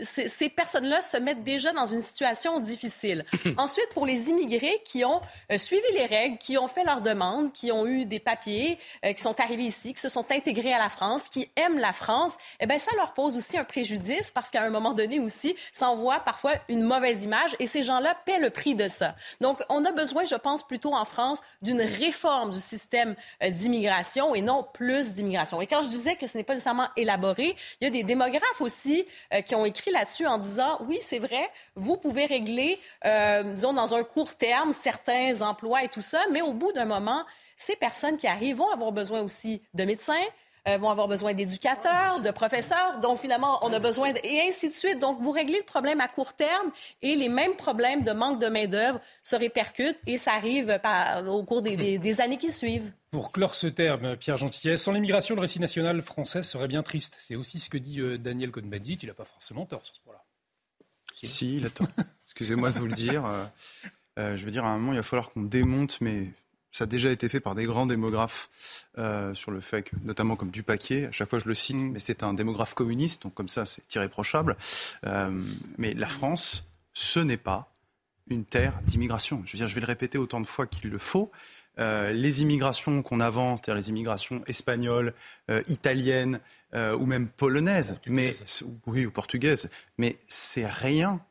ces 0.03 0.49
personnes-là 0.49 1.01
se 1.01 1.17
mettent 1.17 1.43
déjà 1.43 1.71
dans 1.71 1.87
une 1.87 2.01
situation 2.01 2.59
difficile. 2.59 3.25
Ensuite, 3.57 3.89
pour 3.93 4.05
les 4.05 4.29
immigrés 4.29 4.81
qui 4.85 5.03
ont 5.03 5.21
euh, 5.51 5.57
suivi 5.57 5.85
les 5.93 6.05
règles, 6.05 6.37
qui 6.37 6.57
ont 6.57 6.67
fait 6.67 6.83
leur 6.83 7.01
demande, 7.01 7.51
qui 7.51 7.71
ont 7.71 7.87
eu 7.87 8.05
des 8.05 8.19
papiers, 8.19 8.77
euh, 9.03 9.13
qui 9.13 9.21
sont 9.21 9.39
arrivés 9.39 9.63
ici, 9.63 9.93
qui 9.93 10.01
se 10.01 10.09
sont 10.09 10.25
intégrés 10.31 10.73
à 10.73 10.77
la 10.77 10.89
France, 10.89 11.27
qui 11.27 11.49
aiment 11.55 11.79
la 11.79 11.93
France, 11.93 12.37
eh 12.59 12.67
bien, 12.67 12.77
ça 12.77 12.91
leur 12.95 13.13
pose 13.13 13.35
aussi 13.35 13.57
un 13.57 13.63
préjudice 13.63 14.29
parce 14.29 14.51
qu'à 14.51 14.61
un 14.61 14.69
moment 14.69 14.93
donné 14.93 15.19
aussi, 15.19 15.55
ça 15.71 15.89
envoie 15.89 16.19
parfois 16.19 16.53
une 16.69 16.83
mauvaise 16.83 17.23
image 17.23 17.55
et 17.59 17.65
ces 17.65 17.81
gens-là 17.81 18.15
paient 18.25 18.39
le 18.39 18.51
prix 18.51 18.75
de 18.75 18.87
ça. 18.87 19.15
Donc, 19.41 19.63
on 19.69 19.85
a 19.85 19.91
besoin, 19.91 20.25
je 20.25 20.35
pense, 20.35 20.61
plutôt 20.61 20.93
en 20.93 21.05
France 21.05 21.41
d'une 21.63 21.81
réforme 21.81 22.51
du 22.51 22.59
système 22.59 23.15
euh, 23.41 23.49
d'immigration 23.49 24.35
et 24.35 24.41
non 24.41 24.65
plus 24.71 25.13
d'immigration. 25.13 25.61
Et 25.61 25.67
quand 25.67 25.81
je 25.81 25.89
disais 25.89 26.15
que 26.15 26.27
ce 26.27 26.37
n'est 26.37 26.43
pas 26.43 26.53
nécessairement 26.53 26.89
élaboré, 26.95 27.55
il 27.81 27.85
y 27.85 27.87
a 27.87 27.89
des 27.89 28.03
démographes 28.03 28.61
aussi 28.61 29.05
qui 29.45 29.55
ont 29.55 29.62
écrit 29.65 29.91
là-dessus 29.91 30.25
en 30.27 30.37
disant, 30.37 30.79
oui, 30.87 30.99
c'est 31.01 31.19
vrai, 31.19 31.49
vous 31.75 31.97
pouvez 31.97 32.25
régler, 32.25 32.79
euh, 33.05 33.43
disons, 33.53 33.73
dans 33.73 33.93
un 33.95 34.03
court 34.03 34.35
terme, 34.35 34.73
certains 34.73 35.41
emplois 35.41 35.83
et 35.83 35.87
tout 35.87 36.01
ça, 36.01 36.21
mais 36.31 36.41
au 36.41 36.53
bout 36.53 36.71
d'un 36.71 36.85
moment, 36.85 37.25
ces 37.57 37.75
personnes 37.75 38.17
qui 38.17 38.27
arrivent 38.27 38.57
vont 38.57 38.71
avoir 38.71 38.91
besoin 38.91 39.21
aussi 39.21 39.61
de 39.73 39.83
médecins, 39.85 40.23
euh, 40.67 40.77
vont 40.77 40.89
avoir 40.89 41.09
besoin 41.09 41.33
d'éducateurs, 41.33 42.21
de 42.21 42.31
professeurs. 42.31 42.99
Donc, 43.01 43.19
finalement, 43.19 43.59
on 43.65 43.73
a 43.73 43.79
besoin, 43.79 44.13
et 44.23 44.41
ainsi 44.47 44.69
de 44.69 44.73
suite. 44.73 44.99
Donc, 44.99 45.19
vous 45.21 45.31
réglez 45.31 45.57
le 45.57 45.65
problème 45.65 45.99
à 45.99 46.07
court 46.07 46.33
terme 46.33 46.71
et 47.01 47.15
les 47.15 47.27
mêmes 47.27 47.55
problèmes 47.55 48.03
de 48.03 48.13
manque 48.13 48.39
de 48.39 48.47
main-d'œuvre 48.47 49.01
se 49.23 49.35
répercutent 49.35 49.99
et 50.07 50.17
ça 50.17 50.31
arrive 50.33 50.79
au 51.27 51.43
cours 51.43 51.61
des, 51.61 51.97
des, 51.97 52.21
années 52.21 52.37
qui 52.37 52.49
suivent. 52.49 52.93
Pour 53.11 53.33
clore 53.33 53.55
ce 53.55 53.67
terme, 53.67 54.15
Pierre 54.15 54.37
Gentillet, 54.37 54.77
sans 54.77 54.93
l'immigration, 54.93 55.35
le 55.35 55.41
récit 55.41 55.59
national 55.59 56.01
français 56.01 56.43
serait 56.43 56.69
bien 56.69 56.81
triste. 56.81 57.15
C'est 57.19 57.35
aussi 57.35 57.59
ce 57.59 57.69
que 57.69 57.77
dit 57.77 57.99
euh, 57.99 58.17
Daniel 58.17 58.51
Cohn-Bendit. 58.51 58.99
Il 59.03 59.07
n'a 59.07 59.13
pas 59.13 59.25
forcément 59.25 59.65
tort 59.65 59.85
sur 59.85 59.95
ce 59.95 60.01
point-là. 60.01 60.23
Si, 61.13 61.57
il 61.57 61.65
a 61.65 61.69
tort. 61.69 61.87
Excusez-moi 62.25 62.71
de 62.71 62.79
vous 62.79 62.87
le 62.87 62.93
dire. 62.93 63.25
Euh, 64.17 64.37
je 64.37 64.45
veux 64.45 64.51
dire, 64.51 64.63
à 64.63 64.69
un 64.69 64.77
moment, 64.77 64.93
il 64.93 64.97
va 64.97 65.03
falloir 65.03 65.31
qu'on 65.31 65.43
démonte, 65.43 65.99
mais 66.01 66.27
ça 66.73 66.83
a 66.83 66.87
déjà 66.87 67.11
été 67.11 67.29
fait 67.29 67.39
par 67.39 67.55
des 67.55 67.65
grands 67.65 67.85
démographes 67.85 68.49
euh, 68.97 69.33
sur 69.35 69.51
le 69.51 69.61
fait 69.61 69.83
que, 69.83 69.95
notamment 70.03 70.35
comme 70.35 70.49
Dupaquier, 70.49 71.05
à 71.05 71.11
chaque 71.11 71.29
fois 71.29 71.39
je 71.39 71.47
le 71.47 71.53
cite, 71.53 71.77
mm. 71.77 71.91
mais 71.91 71.99
c'est 71.99 72.23
un 72.23 72.33
démographe 72.33 72.73
communiste, 72.73 73.21
donc 73.21 73.35
comme 73.35 73.47
ça 73.47 73.65
c'est 73.65 73.83
irréprochable. 73.95 74.57
Euh, 75.05 75.31
mais 75.77 75.93
la 75.93 76.07
France, 76.07 76.67
ce 76.93 77.19
n'est 77.19 77.37
pas 77.37 77.71
une 78.27 78.43
terre 78.43 78.79
d'immigration. 78.83 79.43
Je 79.45 79.53
veux 79.53 79.57
dire, 79.57 79.67
je 79.67 79.75
vais 79.75 79.81
le 79.81 79.87
répéter 79.87 80.17
autant 80.17 80.41
de 80.41 80.47
fois 80.47 80.65
qu'il 80.65 80.89
le 80.89 80.97
faut. 80.97 81.31
Euh, 81.79 82.11
les 82.11 82.41
immigrations 82.41 83.03
qu'on 83.03 83.19
avance, 83.19 83.59
c'est-à-dire 83.59 83.79
les 83.79 83.89
immigrations 83.89 84.43
espagnoles, 84.47 85.13
italiennes 85.67 86.39
ou 86.73 87.05
même 87.05 87.27
polonaises, 87.27 87.99
mais 88.07 88.31
oui 88.87 89.05
ou 89.05 89.11
portugaises, 89.11 89.69
mais 89.99 90.17
c'est 90.27 90.65
rien 90.65 91.21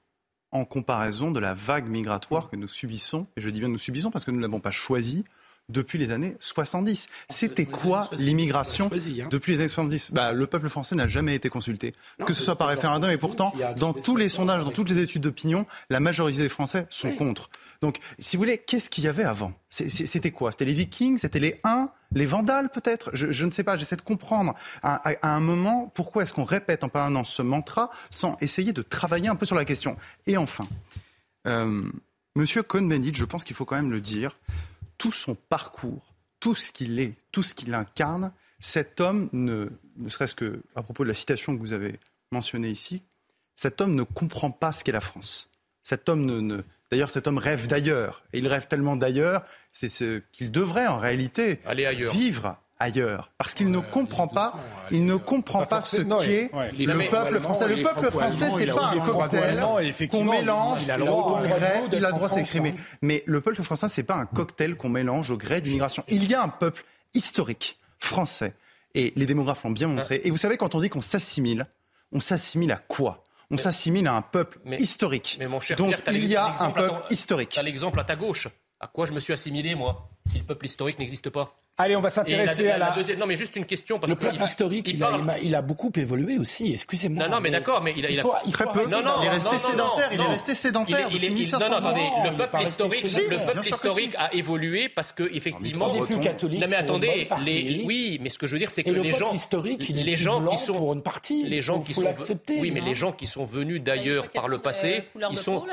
en 0.52 0.64
comparaison 0.64 1.30
de 1.30 1.40
la 1.40 1.54
vague 1.54 1.88
migratoire 1.88 2.48
que 2.50 2.56
nous 2.56 2.68
subissons, 2.68 3.26
et 3.36 3.40
je 3.40 3.50
dis 3.50 3.60
bien 3.60 3.68
nous 3.68 3.78
subissons 3.78 4.10
parce 4.10 4.24
que 4.24 4.30
nous 4.30 4.36
ne 4.36 4.42
l'avons 4.42 4.60
pas 4.60 4.70
choisi 4.70 5.24
depuis 5.68 5.98
les 5.98 6.10
années 6.10 6.36
70. 6.40 7.08
C'était 7.28 7.66
quoi 7.66 8.10
l'immigration 8.12 8.90
hein. 8.92 9.28
depuis 9.30 9.52
les 9.52 9.60
années 9.60 9.68
70 9.68 10.10
bah, 10.12 10.32
Le 10.32 10.46
peuple 10.46 10.68
français 10.68 10.94
n'a 10.94 11.08
jamais 11.08 11.34
été 11.34 11.48
consulté, 11.48 11.94
que 12.24 12.32
ce 12.32 12.42
soit 12.42 12.56
par 12.56 12.68
référendum, 12.68 13.10
et 13.10 13.16
pourtant, 13.16 13.54
dans 13.76 13.92
tous 13.92 14.16
les 14.16 14.28
sondages, 14.28 14.64
dans 14.64 14.70
toutes 14.70 14.90
les 14.90 14.98
études 14.98 15.22
d'opinion, 15.22 15.66
la 15.90 16.00
majorité 16.00 16.38
des 16.38 16.48
Français 16.48 16.86
sont 16.90 17.12
contre. 17.12 17.50
Donc, 17.80 17.98
si 18.18 18.36
vous 18.36 18.42
voulez, 18.42 18.58
qu'est-ce 18.58 18.90
qu'il 18.90 19.04
y 19.04 19.08
avait 19.08 19.24
avant? 19.24 19.52
C'était 19.70 20.30
quoi? 20.30 20.52
C'était 20.52 20.66
les 20.66 20.74
Vikings? 20.74 21.18
C'était 21.18 21.40
les 21.40 21.60
Huns? 21.64 21.90
Les 22.14 22.26
Vandales, 22.26 22.68
peut-être? 22.68 23.10
Je, 23.14 23.44
ne 23.44 23.50
sais 23.50 23.64
pas, 23.64 23.78
j'essaie 23.78 23.96
de 23.96 24.02
comprendre 24.02 24.54
à, 24.82 25.14
un 25.22 25.40
moment 25.40 25.90
pourquoi 25.94 26.22
est-ce 26.22 26.34
qu'on 26.34 26.44
répète 26.44 26.84
en 26.84 26.88
permanence 26.88 27.32
ce 27.32 27.42
mantra 27.42 27.90
sans 28.10 28.36
essayer 28.40 28.72
de 28.72 28.82
travailler 28.82 29.28
un 29.28 29.36
peu 29.36 29.46
sur 29.46 29.56
la 29.56 29.64
question? 29.64 29.96
Et 30.26 30.36
enfin, 30.36 30.66
euh, 31.46 31.82
Monsieur 32.36 32.62
Cohn-Bendit, 32.62 33.14
je 33.14 33.24
pense 33.24 33.44
qu'il 33.44 33.56
faut 33.56 33.64
quand 33.64 33.76
même 33.76 33.90
le 33.90 34.00
dire, 34.00 34.38
tout 35.02 35.10
son 35.10 35.34
parcours, 35.34 36.14
tout 36.38 36.54
ce 36.54 36.70
qu'il 36.70 37.00
est, 37.00 37.14
tout 37.32 37.42
ce 37.42 37.54
qu'il 37.54 37.74
incarne, 37.74 38.30
cet 38.60 39.00
homme, 39.00 39.28
ne, 39.32 39.68
ne 39.96 40.08
serait-ce 40.08 40.36
que 40.36 40.62
à 40.76 40.84
propos 40.84 41.02
de 41.02 41.08
la 41.08 41.14
citation 41.16 41.56
que 41.56 41.60
vous 41.60 41.72
avez 41.72 41.98
mentionnée 42.30 42.70
ici, 42.70 43.02
cet 43.56 43.80
homme 43.80 43.96
ne 43.96 44.04
comprend 44.04 44.52
pas 44.52 44.70
ce 44.70 44.84
qu'est 44.84 44.92
la 44.92 45.00
France. 45.00 45.50
Cet 45.82 46.08
homme 46.08 46.24
ne 46.24 46.62
D'ailleurs, 46.92 47.10
cet 47.10 47.26
homme 47.26 47.38
rêve 47.38 47.66
d'ailleurs. 47.66 48.22
Et 48.32 48.38
il 48.38 48.46
rêve 48.46 48.68
tellement 48.68 48.94
d'ailleurs, 48.94 49.44
c'est 49.72 49.88
ce 49.88 50.22
qu'il 50.30 50.52
devrait 50.52 50.86
en 50.86 50.98
réalité 50.98 51.58
vivre 52.12 52.56
ailleurs. 52.82 53.30
Parce 53.38 53.54
qu'il 53.54 53.70
ne 53.70 53.78
comprend 53.78 54.28
pas, 54.28 54.54
il 54.90 55.06
ne 55.06 55.16
comprend 55.16 55.64
pas, 55.64 55.80
ce 55.80 55.98
qu'est 55.98 56.50
le 56.52 57.08
peuple 57.08 57.40
français. 57.40 57.68
Le 57.68 57.82
peuple 57.82 58.10
français, 58.10 58.50
c'est 58.50 58.66
pas 58.66 58.90
un 58.90 58.98
cocktail 58.98 60.08
qu'on 60.10 60.24
mélange 60.24 60.88
au 60.90 61.38
gré, 61.40 61.82
il 61.92 62.04
a 62.04 62.08
le 62.08 62.14
droit 62.14 62.28
de 62.28 62.34
s'exprimer. 62.34 62.74
Mais 63.00 63.22
le 63.26 63.40
peuple 63.40 63.62
français, 63.62 63.88
c'est 63.88 64.02
pas 64.02 64.16
un 64.16 64.26
cocktail 64.26 64.76
qu'on 64.76 64.88
mélange 64.88 65.30
au 65.30 65.36
gré 65.36 65.60
d'immigration. 65.60 66.04
Il 66.08 66.28
y 66.28 66.34
a 66.34 66.42
un 66.42 66.48
peuple 66.48 66.84
historique 67.14 67.78
français. 67.98 68.54
Et 68.94 69.12
les 69.16 69.24
démographes 69.24 69.64
l'ont 69.64 69.70
bien 69.70 69.88
montré. 69.88 70.20
Et 70.24 70.30
vous 70.30 70.36
savez, 70.36 70.58
quand 70.58 70.74
on 70.74 70.80
dit 70.80 70.90
qu'on 70.90 71.00
s'assimile, 71.00 71.66
on 72.12 72.20
s'assimile 72.20 72.72
à 72.72 72.76
quoi? 72.76 73.24
On 73.50 73.56
s'assimile 73.56 74.06
à 74.06 74.14
un 74.14 74.22
peuple 74.22 74.58
historique. 74.78 75.36
Mais 75.38 75.46
mon 75.46 75.60
cher 75.60 75.76
Donc 75.76 75.94
Pierre, 75.94 76.14
il 76.14 76.26
y 76.26 76.36
a 76.36 76.54
un 76.60 76.70
peuple 76.70 77.02
historique. 77.10 77.50
Tu 77.50 77.58
as 77.58 77.62
l'exemple 77.62 78.00
à 78.00 78.04
ta 78.04 78.16
gauche. 78.16 78.48
À 78.80 78.86
quoi 78.86 79.06
je 79.06 79.12
me 79.12 79.20
suis 79.20 79.32
assimilé, 79.32 79.74
moi, 79.74 80.10
si 80.24 80.38
le 80.38 80.44
peuple 80.44 80.66
historique 80.66 80.98
n'existe 80.98 81.30
pas 81.30 81.56
Allez, 81.78 81.96
on 81.96 82.02
va 82.02 82.10
s'intéresser 82.10 82.68
à 82.70 82.76
la... 82.76 82.90
deuxième. 82.90 83.18
Non, 83.18 83.26
mais 83.26 83.34
juste 83.34 83.56
une 83.56 83.64
question. 83.64 83.98
Parce 83.98 84.12
le 84.12 84.18
peuple 84.18 84.42
historique, 84.44 84.88
il, 84.88 85.04
il, 85.42 85.54
a, 85.54 85.62
beaucoup 85.62 85.90
évolué 85.96 86.36
aussi. 86.36 86.70
Excusez-moi. 86.70 87.24
Non, 87.24 87.36
non, 87.36 87.40
mais, 87.40 87.50
d'accord, 87.50 87.82
mais 87.82 87.94
il 87.96 88.04
a, 88.04 88.10
il 88.10 88.20
a... 88.20 88.24
Il 88.46 88.52
très 88.52 88.66
peu. 88.66 88.84
Non, 88.86 89.02
non, 89.02 89.22
il 89.22 89.26
est 89.26 89.30
resté 89.30 89.58
sédentaire. 89.58 90.10
il 90.12 90.20
est 90.20 90.26
resté 90.26 90.54
sédentaire. 90.54 91.08
Il, 91.10 91.24
il, 91.24 91.50
non, 91.50 91.58
non, 91.58 91.76
attendez. 91.76 92.10
Le 92.24 92.36
peuple 92.36 92.62
historique, 92.62 93.04
le 93.30 93.52
peuple 93.52 93.68
historique 93.68 94.14
a 94.18 94.34
évolué 94.34 94.90
parce 94.90 95.12
que 95.12 95.22
effectivement. 95.34 95.90
On 95.92 96.04
plus 96.04 96.20
catholique. 96.20 96.60
Non, 96.60 96.68
mais 96.68 96.76
attendez. 96.76 97.28
Les... 97.44 97.82
Oui, 97.86 98.18
mais 98.20 98.28
ce 98.28 98.38
que 98.38 98.46
je 98.46 98.52
veux 98.52 98.58
dire, 98.58 98.70
c'est 98.70 98.84
que 98.84 98.90
les 98.90 99.12
gens, 99.12 99.32
historique, 99.32 99.88
les 99.88 100.16
gens 100.16 100.44
qui 100.46 100.58
sont 100.58 100.74
pour 100.74 100.92
une 100.92 101.02
partie, 101.02 101.44
les 101.44 101.62
gens 101.62 101.80
qui 101.80 101.94
sont, 101.94 102.14
oui, 102.50 102.70
mais 102.70 102.80
les 102.80 102.94
gens 102.94 103.12
qui 103.12 103.26
sont 103.26 103.46
venus 103.46 103.82
d'ailleurs 103.82 104.28
par 104.28 104.46
le 104.46 104.58
passé, 104.58 105.04
ils 105.30 105.38
sont. 105.38 105.64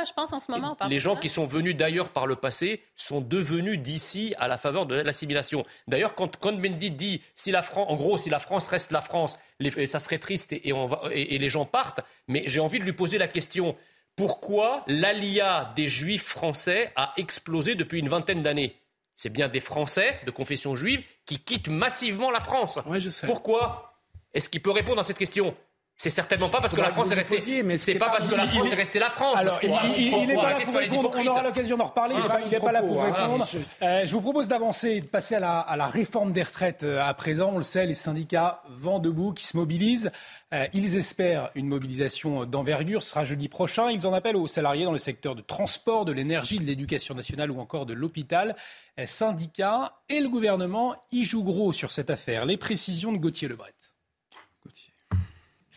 Les 0.87 0.99
gens 0.99 1.17
qui 1.17 1.27
sont 1.27 1.45
venus 1.45 1.75
d'ailleurs 1.75 2.09
par 2.09 2.25
le 2.25 2.37
passé 2.37 2.81
sont 2.95 3.19
devenus 3.19 3.79
d'ici 3.79 4.33
à 4.39 4.47
la 4.47 4.57
faveur 4.57 4.85
de 4.85 4.95
l'assimilation. 4.95 5.65
D'ailleurs, 5.87 6.15
quand 6.15 6.45
Mendy 6.45 6.91
dit 6.91 7.21
si 7.35 7.51
la 7.51 7.61
France, 7.61 7.87
en 7.89 7.95
gros, 7.95 8.17
si 8.17 8.29
la 8.29 8.39
France 8.39 8.67
reste 8.67 8.91
la 8.91 9.01
France, 9.01 9.37
ça 9.87 9.99
serait 9.99 10.19
triste 10.19 10.53
et, 10.53 10.73
on 10.73 10.87
va, 10.87 11.01
et, 11.11 11.37
les 11.37 11.49
gens 11.49 11.65
partent. 11.65 12.01
Mais 12.27 12.43
j'ai 12.47 12.59
envie 12.59 12.79
de 12.79 12.83
lui 12.83 12.93
poser 12.93 13.17
la 13.17 13.27
question 13.27 13.75
pourquoi 14.15 14.83
l'alia 14.87 15.71
des 15.77 15.87
Juifs 15.87 16.25
français 16.25 16.91
a 16.97 17.13
explosé 17.15 17.75
depuis 17.75 17.99
une 17.99 18.09
vingtaine 18.09 18.43
d'années? 18.43 18.75
C'est 19.15 19.29
bien 19.29 19.47
des 19.47 19.61
Français 19.61 20.19
de 20.25 20.31
confession 20.31 20.75
juive 20.75 21.03
qui 21.25 21.39
quittent 21.39 21.69
massivement 21.69 22.29
la 22.29 22.41
France. 22.41 22.79
je 22.99 23.09
sais. 23.09 23.27
Pourquoi? 23.27 23.97
Est-ce 24.33 24.49
qu'il 24.49 24.61
peut 24.61 24.71
répondre 24.71 24.99
à 24.99 25.03
cette 25.03 25.17
question? 25.17 25.55
C'est 26.01 26.09
certainement 26.09 26.47
pas 26.47 26.61
parce 26.61 26.73
que 26.73 26.79
la 26.79 26.91
France 26.91 27.11
est 27.11 27.15
restée. 27.15 27.61
mais 27.61 27.77
c'est 27.77 27.95
pas, 27.95 28.07
parce 28.07 28.25
que 28.25 28.33
la 28.33 28.47
France 28.47 28.71
est 28.71 28.75
restée 28.75 28.99
la 28.99 29.09
France. 29.09 29.35
Alors, 29.35 29.59
il, 29.61 30.27
n'est 30.27 30.33
pas 30.33 30.53
là 30.53 30.65
pour 30.65 30.75
répondre. 30.75 31.11
On 31.13 31.27
aura 31.27 31.43
l'occasion 31.43 31.75
d'en 31.75 31.83
reparler. 31.83 32.15
il 32.45 32.51
n'est 32.51 32.59
pas, 32.59 32.71
là 32.71 32.81
pour 32.81 33.03
répondre. 33.03 33.45
Euh, 33.81 34.05
je 34.05 34.11
vous 34.13 34.21
propose 34.21 34.47
d'avancer 34.47 34.91
et 34.91 35.01
de 35.01 35.07
passer 35.07 35.35
à 35.35 35.41
la, 35.41 35.59
à 35.59 35.75
la, 35.75 35.87
réforme 35.87 36.31
des 36.31 36.43
retraites 36.43 36.83
euh, 36.83 37.01
à 37.01 37.13
présent. 37.13 37.51
On 37.53 37.57
le 37.57 37.65
sait, 37.65 37.85
les 37.85 37.95
syndicats 37.95 38.63
vent 38.69 38.99
debout 38.99 39.33
qui 39.33 39.45
se 39.45 39.57
mobilisent. 39.57 40.09
Euh, 40.53 40.67
ils 40.71 40.97
espèrent 40.97 41.51
une 41.55 41.67
mobilisation 41.67 42.45
d'envergure. 42.45 43.03
Ce 43.03 43.09
sera 43.09 43.25
jeudi 43.25 43.49
prochain. 43.49 43.91
Ils 43.91 44.07
en 44.07 44.13
appellent 44.13 44.37
aux 44.37 44.47
salariés 44.47 44.85
dans 44.85 44.93
le 44.93 44.99
secteur 44.99 45.35
de 45.35 45.41
transport, 45.41 46.05
de 46.05 46.13
l'énergie, 46.13 46.55
de 46.55 46.63
l'éducation 46.63 47.13
nationale 47.13 47.51
ou 47.51 47.59
encore 47.59 47.85
de 47.85 47.93
l'hôpital. 47.93 48.55
syndicats 49.03 49.95
et 50.07 50.21
le 50.21 50.29
gouvernement 50.29 50.95
y 51.11 51.25
jouent 51.25 51.43
gros 51.43 51.73
sur 51.73 51.91
cette 51.91 52.09
affaire. 52.09 52.45
Les 52.45 52.55
précisions 52.55 53.11
de 53.11 53.17
Gauthier 53.17 53.49
Lebret. 53.49 53.73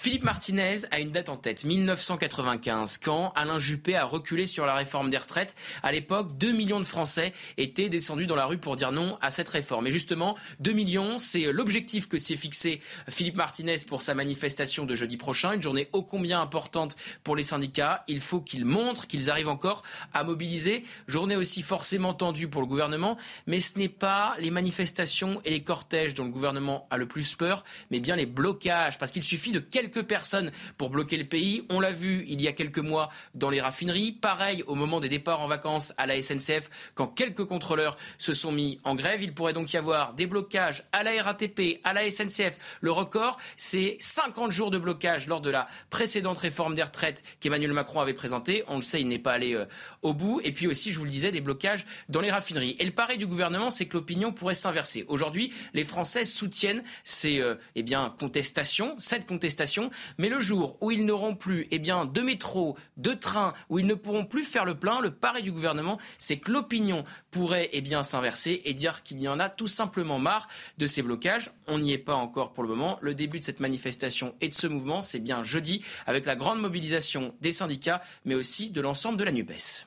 Philippe 0.02 0.24
Martinez 0.24 0.78
a 0.90 0.98
une 0.98 1.12
date 1.12 1.28
en 1.28 1.36
tête, 1.36 1.62
1995, 1.62 2.98
quand 2.98 3.32
Alain 3.36 3.60
Juppé 3.60 3.94
a 3.94 4.04
reculé 4.04 4.46
sur 4.46 4.66
la 4.66 4.74
réforme 4.74 5.10
des 5.10 5.16
retraites. 5.16 5.54
À 5.84 5.92
l'époque, 5.92 6.36
2 6.38 6.50
millions 6.50 6.80
de 6.80 6.84
Français 6.84 7.32
étaient 7.56 7.88
descendus 7.88 8.26
dans 8.26 8.34
la 8.34 8.46
rue 8.46 8.58
pour 8.58 8.74
dire 8.74 8.90
non 8.90 9.16
à 9.20 9.30
cette 9.30 9.48
réforme. 9.48 9.86
Et 9.86 9.92
justement, 9.92 10.36
2 10.58 10.72
millions, 10.72 11.20
c'est 11.20 11.52
l'objectif 11.52 12.08
que 12.08 12.18
s'est 12.18 12.34
fixé 12.34 12.80
Philippe 13.08 13.36
Martinez 13.36 13.76
pour 13.86 14.02
sa 14.02 14.14
manifestation 14.14 14.86
de 14.86 14.96
jeudi 14.96 15.16
prochain, 15.16 15.52
une 15.52 15.62
journée 15.62 15.88
ô 15.92 16.02
combien 16.02 16.40
importante 16.40 16.96
pour 17.22 17.36
les 17.36 17.44
syndicats. 17.44 18.02
Il 18.08 18.18
faut 18.18 18.40
qu'ils 18.40 18.64
montrent 18.64 19.06
qu'ils 19.06 19.30
arrivent 19.30 19.50
encore 19.50 19.84
à 20.14 20.24
mobiliser. 20.24 20.82
Journée 21.06 21.36
aussi 21.36 21.62
forcément 21.62 22.12
tendue 22.12 22.48
pour 22.48 22.62
le 22.62 22.66
gouvernement, 22.66 23.18
mais 23.46 23.60
ce 23.60 23.78
n'est 23.78 23.88
pas 23.88 24.34
les 24.40 24.50
manifestations 24.50 25.40
et 25.44 25.50
les 25.50 25.62
cortèges 25.62 26.14
dont 26.14 26.24
le 26.24 26.30
gouvernement 26.30 26.88
a 26.90 26.96
le 26.96 27.06
plus 27.06 27.36
peur, 27.36 27.62
mais 27.92 28.00
bien 28.00 28.16
les 28.16 28.26
blocages, 28.26 28.98
parce 28.98 29.12
qu'il 29.12 29.22
suffit 29.22 29.52
de 29.52 29.60
quelques 29.60 29.91
personnes 30.00 30.52
pour 30.78 30.90
bloquer 30.90 31.16
le 31.16 31.24
pays. 31.24 31.64
On 31.70 31.80
l'a 31.80 31.92
vu 31.92 32.24
il 32.28 32.40
y 32.40 32.48
a 32.48 32.52
quelques 32.52 32.78
mois 32.78 33.10
dans 33.34 33.50
les 33.50 33.60
raffineries. 33.60 34.12
Pareil 34.12 34.62
au 34.66 34.74
moment 34.74 35.00
des 35.00 35.08
départs 35.08 35.40
en 35.40 35.48
vacances 35.48 35.92
à 35.96 36.06
la 36.06 36.20
SNCF, 36.20 36.70
quand 36.94 37.06
quelques 37.06 37.44
contrôleurs 37.44 37.96
se 38.18 38.32
sont 38.32 38.52
mis 38.52 38.80
en 38.84 38.94
grève. 38.94 39.22
Il 39.22 39.34
pourrait 39.34 39.52
donc 39.52 39.72
y 39.72 39.76
avoir 39.76 40.14
des 40.14 40.26
blocages 40.26 40.84
à 40.92 41.02
la 41.02 41.22
RATP, 41.22 41.80
à 41.84 41.92
la 41.92 42.08
SNCF. 42.10 42.58
Le 42.80 42.92
record, 42.92 43.36
c'est 43.56 43.96
50 44.00 44.52
jours 44.52 44.70
de 44.70 44.78
blocage 44.78 45.26
lors 45.26 45.40
de 45.40 45.50
la 45.50 45.66
précédente 45.90 46.38
réforme 46.38 46.74
des 46.74 46.82
retraites 46.82 47.22
qu'Emmanuel 47.40 47.72
Macron 47.72 48.00
avait 48.00 48.12
présentée. 48.12 48.64
On 48.68 48.76
le 48.76 48.82
sait, 48.82 49.00
il 49.00 49.08
n'est 49.08 49.18
pas 49.18 49.32
allé 49.32 49.54
euh, 49.54 49.66
au 50.02 50.14
bout. 50.14 50.40
Et 50.44 50.52
puis 50.52 50.66
aussi, 50.66 50.92
je 50.92 50.98
vous 50.98 51.04
le 51.04 51.10
disais, 51.10 51.30
des 51.30 51.40
blocages 51.40 51.86
dans 52.08 52.20
les 52.20 52.30
raffineries. 52.30 52.76
Et 52.78 52.84
le 52.84 52.92
pari 52.92 53.18
du 53.18 53.26
gouvernement, 53.26 53.70
c'est 53.70 53.86
que 53.86 53.96
l'opinion 53.96 54.32
pourrait 54.32 54.54
s'inverser. 54.54 55.04
Aujourd'hui, 55.08 55.52
les 55.74 55.84
Français 55.84 56.24
soutiennent 56.24 56.82
ces 57.04 57.40
euh, 57.40 57.56
eh 57.74 57.82
bien, 57.82 58.14
contestations, 58.18 58.94
cette 58.98 59.26
contestation 59.26 59.81
mais 60.18 60.28
le 60.28 60.40
jour 60.40 60.76
où 60.80 60.90
ils 60.90 61.04
n'auront 61.04 61.34
plus 61.34 61.66
eh 61.70 61.78
bien, 61.78 62.04
de 62.04 62.20
métro, 62.20 62.76
de 62.96 63.12
train, 63.12 63.52
où 63.68 63.78
ils 63.78 63.86
ne 63.86 63.94
pourront 63.94 64.24
plus 64.24 64.44
faire 64.44 64.64
le 64.64 64.74
plein, 64.74 65.00
le 65.00 65.10
pari 65.10 65.42
du 65.42 65.52
gouvernement, 65.52 65.98
c'est 66.18 66.38
que 66.38 66.50
l'opinion 66.50 67.04
pourrait 67.30 67.70
eh 67.72 67.82
s'inverser 68.02 68.62
et 68.64 68.74
dire 68.74 69.02
qu'il 69.02 69.20
y 69.20 69.28
en 69.28 69.38
a 69.38 69.48
tout 69.48 69.66
simplement 69.66 70.18
marre 70.18 70.48
de 70.78 70.86
ces 70.86 71.02
blocages. 71.02 71.50
On 71.66 71.78
n'y 71.78 71.92
est 71.92 71.98
pas 71.98 72.14
encore 72.14 72.52
pour 72.52 72.62
le 72.62 72.68
moment. 72.68 72.98
Le 73.02 73.14
début 73.14 73.38
de 73.38 73.44
cette 73.44 73.60
manifestation 73.60 74.34
et 74.40 74.48
de 74.48 74.54
ce 74.54 74.66
mouvement, 74.66 75.02
c'est 75.02 75.20
bien 75.20 75.44
jeudi, 75.44 75.84
avec 76.06 76.26
la 76.26 76.36
grande 76.36 76.60
mobilisation 76.60 77.34
des 77.40 77.52
syndicats, 77.52 78.02
mais 78.24 78.34
aussi 78.34 78.70
de 78.70 78.80
l'ensemble 78.80 79.18
de 79.18 79.24
la 79.24 79.32
NUPES. 79.32 79.86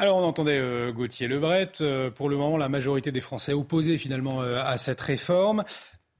Alors 0.00 0.16
on 0.16 0.24
entendait 0.24 0.58
euh, 0.58 0.92
Gauthier 0.92 1.26
Lebret. 1.26 1.72
Euh, 1.80 2.08
pour 2.08 2.28
le 2.28 2.36
moment, 2.36 2.56
la 2.56 2.68
majorité 2.68 3.10
des 3.10 3.20
Français 3.20 3.52
opposés 3.52 3.98
finalement 3.98 4.42
euh, 4.42 4.62
à 4.62 4.78
cette 4.78 5.00
réforme 5.00 5.64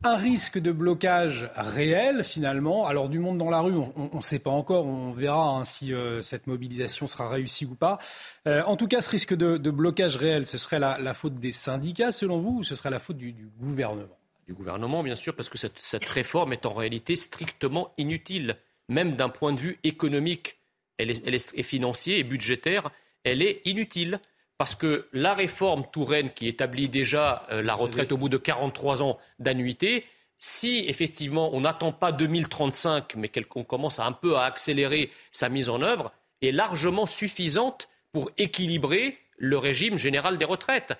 un 0.05 0.16
risque 0.16 0.59
de 0.59 0.70
blocage 0.70 1.51
réel 1.57 2.22
finalement. 2.22 2.86
Alors 2.86 3.09
du 3.09 3.18
monde 3.18 3.38
dans 3.38 3.51
la 3.51 3.61
rue, 3.61 3.74
on 3.74 4.16
ne 4.16 4.22
sait 4.22 4.38
pas 4.38 4.51
encore, 4.51 4.86
on 4.86 5.12
verra 5.12 5.49
hein, 5.49 5.64
si 5.64 5.92
euh, 5.92 6.20
cette 6.22 6.46
mobilisation 6.46 7.09
sera 7.09 7.28
réussie 7.28 7.66
ou 7.66 7.74
pas. 7.74 7.99
Euh, 8.46 8.62
en 8.64 8.76
tout 8.76 8.86
cas, 8.86 9.01
ce 9.01 9.11
risque 9.11 9.34
de, 9.34 9.70
blocage 9.70 10.16
réel, 10.16 10.46
ce 10.46 10.59
serait 10.59 10.78
la, 10.78 11.14
faute 11.14 11.34
des 11.34 11.53
syndicats 11.53 12.12
selon 12.12 12.38
vous 12.38 12.59
ou 12.59 12.62
ce 12.62 12.76
serait 12.76 12.90
la 12.90 12.99
faute 12.99 13.16
du, 13.16 13.34
gouvernement? 13.59 14.16
Du 14.46 14.55
gouvernement, 14.55 15.03
bien 15.03 15.16
sûr, 15.16 15.34
parce 15.34 15.49
que 15.49 15.59
cette, 15.59 16.05
réforme 16.05 16.53
est 16.53 16.64
en 16.64 16.72
réalité 16.72 17.16
strictement 17.16 17.92
inutile, 17.99 18.57
même 18.88 19.14
d'un 19.14 19.28
point 19.28 19.53
de 19.53 19.61
vue 19.61 19.78
économique 19.84 20.57
elle 20.96 21.11
est, 21.11 21.62
financier 21.62 22.18
et 22.18 22.24
budgétaire, 22.24 22.90
elle 23.22 23.40
est 23.40 23.61
inutile. 23.64 24.20
Parce 24.59 24.74
que 24.74 25.06
la 25.12 25.34
réforme 25.34 25.84
Touraine, 25.90 26.30
qui 26.30 26.48
établit 26.48 26.88
déjà 26.88 27.46
euh, 27.50 27.62
la 27.62 27.74
retraite 27.74 28.11
au 28.11 28.16
bout 28.16 28.28
de 28.28 28.36
43 28.36 29.04
ans 29.04 29.18
d'annuité, 29.38 30.04
si 30.40 30.84
effectivement 30.88 31.50
on 31.54 31.61
n'attend 31.61 31.92
pas 31.92 32.11
2035, 32.11 33.14
mais 33.14 33.28
qu'on 33.28 33.62
commence 33.62 34.00
un 34.00 34.12
peu 34.12 34.36
à 34.36 34.42
accélérer 34.42 35.11
sa 35.30 35.48
mise 35.48 35.68
en 35.68 35.80
œuvre, 35.80 36.12
est 36.42 36.50
largement 36.50 37.06
suffisante 37.06 37.88
pour 38.12 38.32
équilibrer 38.36 39.18
le 39.36 39.59
régime 39.59 39.96
général 39.96 40.38
des 40.38 40.44
retraites. 40.44 40.94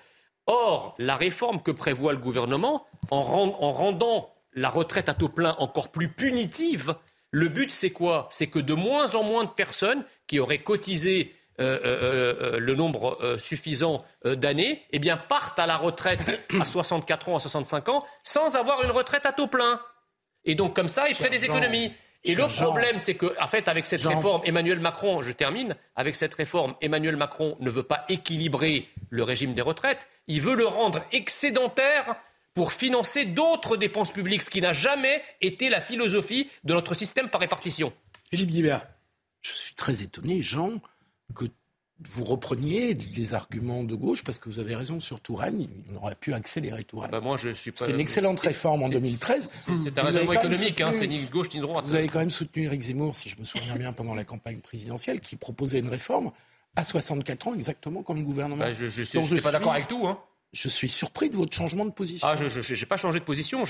Or, 0.47 0.95
la 0.97 1.17
réforme 1.17 1.61
que 1.61 1.71
prévoit 1.71 2.13
le 2.13 2.19
gouvernement, 2.19 2.85
en, 3.11 3.17
en 3.19 3.71
rendant 3.71 4.33
la 4.53 4.69
retraite 4.69 5.09
à 5.09 5.13
taux 5.13 5.29
plein 5.29 5.55
encore 5.59 5.91
plus 5.91 6.09
punitive, 6.09 6.95
le 7.31 7.49
but 7.49 7.71
c'est 7.71 7.91
quoi? 7.91 8.27
C'est 8.31 8.47
que 8.47 8.59
de 8.59 8.73
moins 8.73 9.15
en 9.15 9.23
moins 9.23 9.43
de 9.43 9.49
personnes 9.49 10.03
qui 10.27 10.39
auraient 10.39 10.63
cotisé 10.63 11.35
le 11.59 12.73
nombre 12.73 13.37
suffisant 13.37 14.03
d'années, 14.23 14.83
eh 14.91 14.99
bien, 14.99 15.17
partent 15.17 15.59
à 15.59 15.67
la 15.67 15.77
retraite 15.77 16.41
à 16.59 16.65
64 16.65 17.29
ans, 17.29 17.35
à 17.35 17.39
65 17.39 17.89
ans, 17.89 18.05
sans 18.23 18.55
avoir 18.55 18.83
une 18.83 18.91
retraite 18.91 19.25
à 19.25 19.33
taux 19.33 19.47
plein. 19.47 19.81
Et 20.45 20.55
donc, 20.55 20.75
comme 20.75 20.87
ça, 20.87 21.07
ils 21.09 21.15
feraient 21.15 21.29
des 21.29 21.45
économies. 21.45 21.93
Et 22.25 22.35
le 22.35 22.47
problème, 22.47 22.97
c'est 22.97 23.15
que, 23.15 23.33
en 23.41 23.47
fait, 23.47 23.67
avec 23.67 23.85
cette 23.85 24.03
réforme, 24.05 24.41
Emmanuel 24.43 24.79
Macron, 24.79 25.21
je 25.21 25.31
termine, 25.31 25.75
avec 25.95 26.15
cette 26.15 26.33
réforme, 26.33 26.75
Emmanuel 26.81 27.15
Macron 27.15 27.55
ne 27.59 27.69
veut 27.69 27.83
pas 27.83 28.03
équilibrer 28.09 28.89
le 29.09 29.23
régime 29.23 29.53
des 29.53 29.61
retraites, 29.61 30.07
il 30.27 30.41
veut 30.41 30.55
le 30.55 30.65
rendre 30.65 31.01
excédentaire 31.11 32.15
pour 32.53 32.73
financer 32.73 33.23
d'autres 33.23 33.77
dépenses 33.77 34.11
publiques, 34.11 34.41
ce 34.41 34.49
qui 34.49 34.59
n'a 34.59 34.73
jamais 34.73 35.23
été 35.39 35.69
la 35.69 35.79
philosophie 35.79 36.49
de 36.65 36.73
notre 36.73 36.93
système 36.93 37.29
par 37.29 37.39
répartition. 37.39 37.93
Philippe 38.29 38.49
Guibert. 38.49 38.85
Je 39.41 39.53
suis 39.53 39.75
très 39.75 40.01
étonné, 40.01 40.41
Jean, 40.41 40.81
que 41.35 41.45
vous 42.07 42.23
repreniez 42.23 42.93
des 42.93 43.33
arguments 43.33 43.83
de 43.83 43.93
gauche, 43.93 44.23
parce 44.23 44.37
que 44.39 44.47
vous 44.47 44.59
avez 44.59 44.75
raison 44.75 45.01
sur 45.01 45.19
Touraine, 45.19 45.67
on 45.91 45.97
aurait 45.97 46.15
pu 46.15 46.33
accélérer 46.33 46.85
Touraine. 46.85 47.09
Ah 47.11 47.19
bah 47.19 47.21
moi, 47.21 47.35
je 47.35 47.49
suis 47.49 47.71
pas... 47.71 47.79
C'était 47.79 47.91
une 47.91 47.99
excellente 47.99 48.39
réforme 48.39 48.83
en 48.83 48.89
2013. 48.89 49.49
C'est 49.83 49.97
un 49.97 50.03
raisonnement 50.03 50.33
économique, 50.33 50.79
hein, 50.79 50.91
c'est 50.93 51.07
ni 51.07 51.25
gauche 51.25 51.49
ni 51.53 51.59
droite. 51.59 51.85
Vous 51.85 51.95
avez 51.95 52.07
quand 52.07 52.19
même 52.19 52.31
soutenu 52.31 52.63
Éric 52.63 52.81
Zemmour, 52.81 53.15
si 53.15 53.29
je 53.29 53.37
me 53.37 53.43
souviens 53.43 53.75
bien, 53.75 53.91
pendant 53.91 54.15
la 54.15 54.23
campagne 54.23 54.59
présidentielle, 54.59 55.19
qui 55.19 55.35
proposait 55.35 55.79
une 55.79 55.89
réforme 55.89 56.31
à 56.77 56.85
64 56.85 57.47
ans, 57.49 57.53
exactement 57.53 58.01
comme 58.01 58.19
le 58.19 58.23
gouvernement. 58.23 58.63
Bah, 58.63 58.71
je 58.71 58.85
ne 58.85 59.25
suis 59.25 59.41
pas 59.41 59.51
d'accord 59.51 59.73
avec 59.73 59.89
tout. 59.89 60.07
Hein. 60.07 60.19
Je 60.51 60.67
suis 60.67 60.89
surpris 60.89 61.29
de 61.29 61.35
votre 61.35 61.53
changement 61.53 61.85
de 61.85 61.91
position. 61.91 62.27
Ah, 62.27 62.35
je 62.35 62.73
n'ai 62.73 62.85
pas 62.87 62.97
changé 62.97 63.19
de 63.19 63.23
position. 63.23 63.65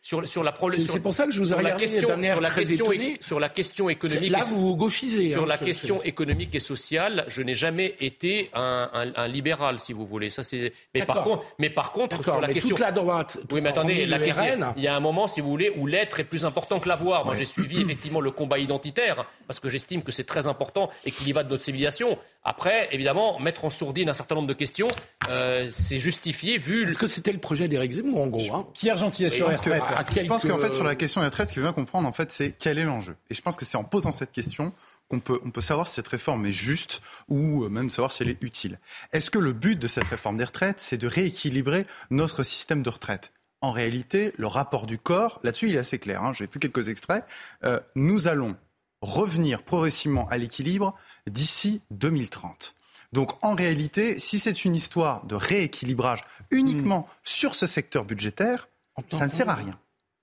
Sur, 0.00 0.28
sur 0.28 0.44
la 0.44 0.54
C'est 0.78 1.00
pour 1.00 1.12
ça 1.12 1.26
que 1.26 1.32
je 1.32 1.40
vous 1.40 1.52
ai 1.52 1.56
regardé 1.56 1.72
la 1.72 1.76
question, 1.76 2.22
sur 2.22 2.40
la 2.40 2.50
question, 2.50 2.86
sur 3.20 3.40
la 3.40 3.48
question 3.48 3.88
économique. 3.88 4.30
Là, 4.30 4.40
vous 4.42 4.68
vous 4.68 4.76
gauchisez. 4.76 5.32
Sur 5.32 5.42
hein, 5.42 5.46
la 5.46 5.58
question 5.58 6.00
économique 6.04 6.54
et 6.54 6.60
sociale, 6.60 7.24
je 7.26 7.42
n'ai 7.42 7.54
jamais 7.54 7.96
été 8.00 8.48
un, 8.54 9.12
un, 9.16 9.26
libéral, 9.26 9.80
si 9.80 9.92
vous 9.92 10.06
voulez. 10.06 10.30
Ça, 10.30 10.44
c'est. 10.44 10.72
Mais 10.94 11.04
par 11.04 11.24
contre, 11.24 11.44
mais 11.58 11.68
par 11.68 11.90
contre, 11.90 12.22
sur 12.22 12.40
la 12.40 12.46
mais 12.46 12.54
question. 12.54 12.76
Toute 12.76 12.84
la 12.84 12.92
droite. 12.92 13.40
Oui, 13.50 13.60
mais 13.60 13.70
attendez, 13.70 14.06
la 14.06 14.20
question. 14.20 14.72
Il 14.76 14.84
y 14.84 14.88
a 14.88 14.94
un 14.94 15.00
moment, 15.00 15.26
si 15.26 15.40
vous 15.40 15.50
voulez, 15.50 15.72
où 15.76 15.88
l'être 15.88 16.20
est 16.20 16.24
plus 16.24 16.44
important 16.44 16.78
que 16.78 16.88
l'avoir. 16.88 17.24
Moi, 17.24 17.34
j'ai 17.34 17.44
suivi 17.44 17.80
effectivement 17.80 18.20
le 18.20 18.30
combat 18.30 18.60
identitaire 18.60 19.26
parce 19.48 19.58
que 19.58 19.68
j'estime 19.68 20.02
que 20.02 20.12
c'est 20.12 20.24
très 20.24 20.46
important 20.46 20.90
et 21.04 21.10
qu'il 21.10 21.26
y 21.26 21.32
va 21.32 21.42
de 21.42 21.50
notre 21.50 21.64
civilisation. 21.64 22.16
Après, 22.42 22.88
évidemment, 22.92 23.38
mettre 23.38 23.66
en 23.66 23.70
sourdine 23.70 24.08
un 24.08 24.14
certain 24.14 24.34
nombre 24.34 24.48
de 24.48 24.54
questions, 24.54 24.88
euh, 25.28 25.68
c'est 25.70 25.98
justifié 25.98 26.56
vu. 26.56 26.88
Est-ce 26.88 26.96
que 26.96 27.06
c'était 27.06 27.32
le 27.32 27.38
projet 27.38 27.68
d'Éric 27.68 27.92
Zemmour 27.92 28.22
en 28.22 28.26
gros 28.28 28.54
hein? 28.54 28.66
Pierre 28.72 28.96
Gentil 28.96 29.30
sur 29.30 29.50
les 29.50 29.56
retraites. 29.56 29.82
Je 30.14 30.26
pense 30.26 30.46
qu'en 30.46 30.58
fait 30.58 30.72
sur 30.72 30.84
la 30.84 30.94
question 30.94 31.20
des 31.20 31.26
retraites, 31.26 31.48
ce 31.48 31.52
qu'il 31.52 31.62
veut 31.62 31.68
bien 31.68 31.74
comprendre 31.74 32.08
en 32.08 32.12
fait, 32.12 32.32
c'est 32.32 32.52
quel 32.52 32.78
est 32.78 32.84
l'enjeu. 32.84 33.16
Et 33.28 33.34
je 33.34 33.42
pense 33.42 33.56
que 33.56 33.66
c'est 33.66 33.76
en 33.76 33.84
posant 33.84 34.12
cette 34.12 34.32
question 34.32 34.72
qu'on 35.10 35.20
peut, 35.20 35.40
on 35.44 35.50
peut 35.50 35.60
savoir 35.60 35.86
si 35.88 35.94
cette 35.94 36.08
réforme 36.08 36.46
est 36.46 36.52
juste 36.52 37.02
ou 37.28 37.68
même 37.68 37.90
savoir 37.90 38.12
si 38.12 38.22
elle 38.22 38.30
est 38.30 38.42
utile. 38.42 38.78
Est-ce 39.12 39.30
que 39.30 39.38
le 39.38 39.52
but 39.52 39.78
de 39.78 39.88
cette 39.88 40.04
réforme 40.04 40.38
des 40.38 40.44
retraites, 40.44 40.80
c'est 40.80 40.98
de 40.98 41.08
rééquilibrer 41.08 41.84
notre 42.10 42.42
système 42.42 42.82
de 42.82 42.88
retraite? 42.88 43.32
En 43.60 43.72
réalité, 43.72 44.32
le 44.38 44.46
rapport 44.46 44.86
du 44.86 44.96
corps, 44.96 45.40
là-dessus, 45.42 45.68
il 45.68 45.76
est 45.76 45.80
assez 45.80 45.98
clair. 45.98 46.22
Hein. 46.22 46.32
J'ai 46.32 46.46
vu 46.46 46.58
quelques 46.58 46.88
extraits. 46.88 47.24
Euh, 47.64 47.78
nous 47.94 48.26
allons 48.26 48.56
revenir 49.02 49.62
progressivement 49.62 50.28
à 50.28 50.38
l'équilibre 50.38 50.94
d'ici 51.26 51.80
2030. 51.90 52.74
Donc 53.12 53.32
en 53.44 53.54
réalité, 53.54 54.18
si 54.18 54.38
c'est 54.38 54.64
une 54.64 54.74
histoire 54.74 55.26
de 55.26 55.34
rééquilibrage 55.34 56.24
uniquement 56.50 57.00
hmm. 57.00 57.14
sur 57.24 57.54
ce 57.54 57.66
secteur 57.66 58.04
budgétaire, 58.04 58.68
ça 59.08 59.26
ne 59.26 59.32
sert 59.32 59.48
à 59.48 59.54
rien. 59.54 59.74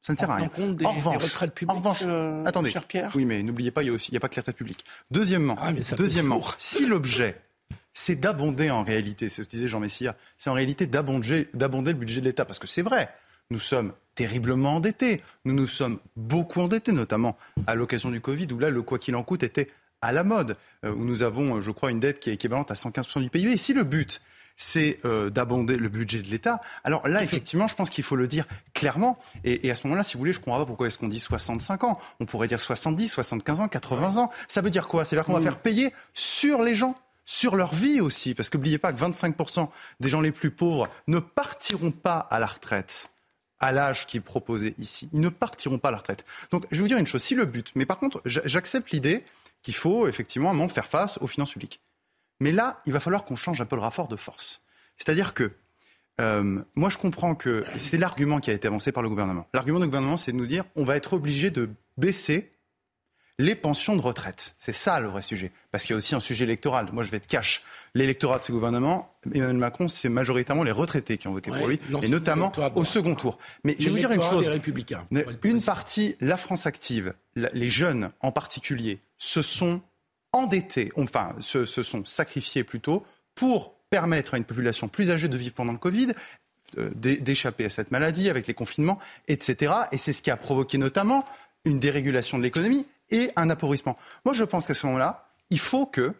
Ça 0.01 0.13
ne 0.13 0.17
sert 0.17 0.29
à 0.29 0.35
rien. 0.35 0.49
en 0.85 0.93
revanche, 0.93 1.23
en 1.67 1.73
revanche 1.73 2.03
euh, 2.05 2.45
attendez. 2.45 2.71
Oui, 3.15 3.25
mais 3.25 3.43
n'oubliez 3.43 3.71
pas, 3.71 3.83
il 3.83 3.91
n'y 3.91 4.17
a, 4.17 4.19
pas 4.19 4.29
que 4.29 4.35
la 4.35 4.41
retraite 4.41 4.55
publique. 4.55 4.85
Deuxièmement, 5.11 5.57
ah, 5.59 5.73
deuxièmement 5.97 6.41
si 6.57 6.85
l'objet, 6.85 7.41
c'est 7.93 8.15
d'abonder 8.15 8.69
en 8.69 8.83
réalité, 8.83 9.27
c'est 9.27 9.43
ce 9.43 9.47
que 9.47 9.51
disait 9.51 9.67
Jean 9.67 9.79
Messia, 9.79 10.15
c'est 10.37 10.49
en 10.49 10.53
réalité 10.53 10.87
d'abonder 10.87 11.49
le 11.53 11.93
budget 11.93 12.21
de 12.21 12.25
l'État, 12.25 12.45
parce 12.45 12.59
que 12.59 12.67
c'est 12.67 12.83
vrai, 12.83 13.09
nous 13.49 13.59
sommes 13.59 13.91
terriblement 14.17 14.73
endettés. 14.73 15.21
Nous 15.45 15.53
nous 15.53 15.67
sommes 15.67 15.99
beaucoup 16.15 16.59
endettés, 16.59 16.91
notamment 16.91 17.37
à 17.67 17.75
l'occasion 17.75 18.09
du 18.09 18.19
Covid, 18.19 18.47
où 18.51 18.57
là, 18.59 18.71
le 18.71 18.81
quoi 18.81 18.97
qu'il 18.97 19.15
en 19.15 19.23
coûte 19.23 19.43
était 19.43 19.69
à 20.01 20.11
la 20.11 20.23
mode, 20.23 20.57
euh, 20.83 20.91
où 20.91 21.05
nous 21.05 21.21
avons, 21.21 21.61
je 21.61 21.71
crois, 21.71 21.91
une 21.91 21.99
dette 21.99 22.19
qui 22.19 22.31
est 22.31 22.33
équivalente 22.33 22.71
à 22.71 22.73
115% 22.73 23.21
du 23.21 23.29
PIB. 23.29 23.51
Et 23.51 23.57
si 23.57 23.73
le 23.73 23.83
but, 23.83 24.21
c'est 24.57 24.99
euh, 25.05 25.29
d'abonder 25.29 25.77
le 25.77 25.87
budget 25.87 26.23
de 26.23 26.27
l'État. 26.29 26.59
Alors 26.83 27.07
là, 27.07 27.21
effectivement, 27.27 27.67
je 27.67 27.75
pense 27.75 27.91
qu'il 27.91 28.03
faut 28.03 28.15
le 28.15 28.27
dire 28.27 28.47
clairement. 28.73 29.19
Et, 29.43 29.69
à 29.69 29.75
ce 29.75 29.85
moment-là, 29.85 30.03
si 30.03 30.15
vous 30.15 30.19
voulez, 30.19 30.33
je 30.33 30.39
comprends 30.39 30.59
pas 30.59 30.65
pourquoi 30.65 30.87
est-ce 30.87 30.97
qu'on 30.97 31.07
dit 31.07 31.19
65 31.19 31.83
ans. 31.83 31.99
On 32.19 32.25
pourrait 32.25 32.47
dire 32.47 32.59
70, 32.59 33.07
75 33.09 33.61
ans, 33.61 33.67
80 33.67 34.17
ans. 34.17 34.31
Ça 34.47 34.61
veut 34.61 34.71
dire 34.71 34.87
quoi? 34.87 35.05
C'est-à-dire 35.05 35.25
qu'on 35.25 35.33
va 35.33 35.41
faire 35.41 35.59
payer 35.59 35.93
sur 36.15 36.63
les 36.63 36.73
gens 36.73 36.95
sur 37.23 37.55
leur 37.55 37.75
vie 37.75 38.01
aussi. 38.01 38.33
Parce 38.33 38.49
qu'oubliez 38.49 38.79
pas 38.79 38.91
que 38.91 38.99
25% 38.99 39.69
des 39.99 40.09
gens 40.09 40.21
les 40.21 40.31
plus 40.31 40.49
pauvres 40.49 40.87
ne 41.05 41.19
partiront 41.19 41.91
pas 41.91 42.17
à 42.17 42.39
la 42.39 42.47
retraite 42.47 43.11
à 43.59 43.71
l'âge 43.71 44.05
qui 44.07 44.17
est 44.17 44.21
proposé 44.21 44.75
ici, 44.77 45.09
ils 45.13 45.19
ne 45.19 45.29
partiront 45.29 45.79
pas 45.79 45.89
à 45.89 45.91
la 45.91 45.97
retraite. 45.97 46.25
Donc, 46.51 46.65
je 46.71 46.77
vais 46.77 46.81
vous 46.81 46.87
dire 46.87 46.97
une 46.97 47.07
chose, 47.07 47.23
si 47.23 47.35
le 47.35 47.45
but, 47.45 47.71
mais 47.75 47.85
par 47.85 47.97
contre, 47.97 48.21
j'accepte 48.25 48.91
l'idée 48.91 49.23
qu'il 49.63 49.75
faut 49.75 50.07
effectivement 50.07 50.51
un 50.51 50.67
faire 50.67 50.85
face 50.85 51.17
aux 51.19 51.27
finances 51.27 51.53
publiques. 51.53 51.81
Mais 52.39 52.51
là, 52.51 52.81
il 52.85 52.93
va 52.93 52.99
falloir 52.99 53.23
qu'on 53.23 53.35
change 53.35 53.61
un 53.61 53.65
peu 53.65 53.75
le 53.75 53.81
rapport 53.81 54.07
de 54.07 54.15
force. 54.15 54.61
C'est-à-dire 54.97 55.33
que 55.33 55.51
euh, 56.19 56.61
moi, 56.75 56.89
je 56.89 56.97
comprends 56.97 57.35
que 57.35 57.63
c'est 57.77 57.97
l'argument 57.97 58.39
qui 58.39 58.49
a 58.49 58.53
été 58.53 58.67
avancé 58.67 58.91
par 58.91 59.03
le 59.03 59.09
gouvernement. 59.09 59.47
L'argument 59.53 59.79
du 59.79 59.85
gouvernement, 59.85 60.17
c'est 60.17 60.31
de 60.31 60.37
nous 60.37 60.47
dire 60.47 60.63
on 60.75 60.83
va 60.83 60.95
être 60.95 61.13
obligé 61.13 61.51
de 61.51 61.69
baisser 61.97 62.51
les 63.39 63.55
pensions 63.55 63.95
de 63.95 64.01
retraite. 64.01 64.55
C'est 64.57 64.73
ça 64.73 64.99
le 64.99 65.07
vrai 65.07 65.21
sujet. 65.21 65.51
Parce 65.71 65.83
qu'il 65.83 65.91
y 65.91 65.93
a 65.93 65.97
aussi 65.97 66.15
un 66.15 66.19
sujet 66.19 66.43
électoral. 66.43 66.89
Moi, 66.91 67.03
je 67.03 67.11
vais 67.11 67.17
être 67.17 67.27
cash. 67.27 67.61
L'électorat 67.93 68.39
de 68.39 68.43
ce 68.43 68.51
gouvernement, 68.51 69.13
Emmanuel 69.25 69.57
Macron, 69.57 69.87
c'est 69.87 70.09
majoritairement 70.09 70.63
les 70.63 70.71
retraités 70.71 71.17
qui 71.17 71.27
ont 71.27 71.33
voté 71.33 71.51
pour 71.51 71.67
lui, 71.67 71.79
et 72.01 72.07
notamment 72.07 72.51
au 72.75 72.83
second 72.83 73.15
tour. 73.15 73.37
Mais 73.63 73.75
je 73.79 73.85
vais 73.85 73.91
vous 73.91 73.97
dire 73.97 74.11
une 74.11 74.23
chose. 74.23 74.49
Une 75.43 75.61
partie, 75.61 76.15
la 76.19 76.37
France 76.37 76.65
active, 76.65 77.13
les 77.35 77.69
jeunes 77.69 78.11
en 78.21 78.31
particulier, 78.31 78.99
se 79.17 79.41
sont 79.41 79.81
endettés, 80.33 80.91
enfin, 80.95 81.35
se, 81.39 81.65
se 81.65 81.81
sont 81.81 82.05
sacrifiés 82.05 82.63
plutôt 82.63 83.03
pour 83.35 83.73
permettre 83.89 84.33
à 84.33 84.37
une 84.37 84.43
population 84.43 84.87
plus 84.87 85.11
âgée 85.11 85.27
de 85.27 85.37
vivre 85.37 85.53
pendant 85.53 85.71
le 85.71 85.77
Covid, 85.77 86.09
euh, 86.77 86.89
d'échapper 86.93 87.65
à 87.65 87.69
cette 87.69 87.91
maladie 87.91 88.29
avec 88.29 88.45
les 88.47 88.53
confinements, 88.53 88.99
etc. 89.27 89.73
Et 89.91 89.97
c'est 89.97 90.11
ce 90.11 90.21
qui 90.21 90.31
a 90.31 90.37
provoqué 90.37 90.77
notamment 90.77 91.25
une 91.65 91.79
dérégulation 91.79 92.37
de 92.37 92.43
l'économie 92.43 92.85
et 93.09 93.31
un 93.35 93.49
appauvrissement. 93.49 93.97
Moi, 94.25 94.33
je 94.33 94.43
pense 94.43 94.67
qu'à 94.67 94.73
ce 94.73 94.85
moment-là, 94.87 95.29
il 95.49 95.59
faut 95.59 95.85
que 95.85 96.13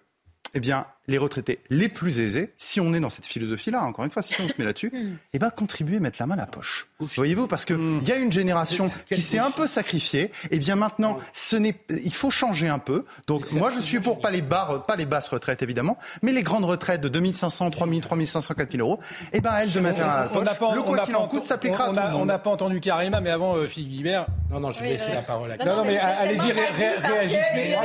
eh 0.53 0.59
bien, 0.59 0.88
les 1.08 1.18
retraités 1.18 1.60
les 1.70 1.89
plus 1.89 2.20
aisés, 2.20 2.53
si 2.58 2.80
on 2.80 2.93
est 2.93 2.99
dans 2.99 3.10
cette 3.10 3.26
philosophie-là, 3.26 3.82
encore 3.84 4.05
une 4.05 4.12
fois, 4.12 4.22
si 4.22 4.39
on 4.41 4.47
se 4.47 4.53
met 4.58 4.66
là-dessus, 4.66 4.89
hmm. 4.93 5.18
eh 5.34 5.39
ben, 5.39 5.49
contribuer, 5.49 5.99
mettre 5.99 6.18
la 6.20 6.28
main 6.28 6.36
à 6.36 6.38
la 6.38 6.47
poche. 6.47 6.88
Voyez-vous, 6.99 7.47
parce 7.47 7.66
qu'il 7.66 7.78
hmm. 7.78 8.01
y 8.03 8.12
a 8.12 8.16
une 8.16 8.32
génération 8.32 8.89
qui 9.08 9.22
s'est 9.22 9.39
un 9.39 9.51
peu 9.51 9.68
sacrifiée. 9.68 10.24
Et 10.24 10.32
eh 10.51 10.60
bien 10.60 10.76
maintenant, 10.76 11.20
ce 11.34 11.55
n'est, 11.55 11.76
il 11.89 12.14
faut 12.14 12.32
changer 12.32 12.68
un 12.68 12.80
peu. 12.80 13.05
Donc 13.28 13.51
moi, 13.53 13.72
je 13.72 13.80
suis 13.80 13.99
pour 13.99 14.20
pas 14.20 14.32
les, 14.32 14.41
barres, 14.41 14.84
pas 14.84 14.95
les 14.95 15.05
basses 15.05 15.28
retraites, 15.28 15.62
évidemment, 15.62 15.97
mais 16.22 16.32
les 16.32 16.43
grandes 16.43 16.66
retraites 16.66 17.01
de 17.01 17.10
2500, 17.10 17.72
3000, 17.72 18.01
3500, 18.01 18.53
4000 18.55 18.82
euros, 18.82 18.99
eh 19.34 19.41
ben, 19.41 19.53
elles 19.62 19.72
de 19.72 19.80
mettre 19.80 19.99
la 19.99 20.05
main 20.05 20.14
à 20.14 20.43
la 20.43 20.55
poche. 20.55 20.76
le 20.76 20.82
quoi 20.82 20.99
qu'il 20.99 21.16
en 21.16 21.28
coûte 21.28 21.45
s'appliquera 21.45 21.91
On 22.16 22.26
n'a 22.26 22.39
pas 22.39 22.49
entendu 22.49 22.80
Karima, 22.80 23.22
mais 23.22 23.30
avant, 23.30 23.55
euh, 23.55 23.68
Philippe 23.68 23.91
Guibert. 23.91 24.28
Non, 24.51 24.60
non, 24.60 24.72
je 24.72 24.82
vais 24.82 24.89
laisser 24.89 25.12
la 25.14 25.22
parole 25.22 25.51
à 25.51 25.58
Non, 25.58 25.78
non, 25.78 25.86
mais 25.86 25.97
allez-y, 25.97 26.51
réagissez. 26.51 27.76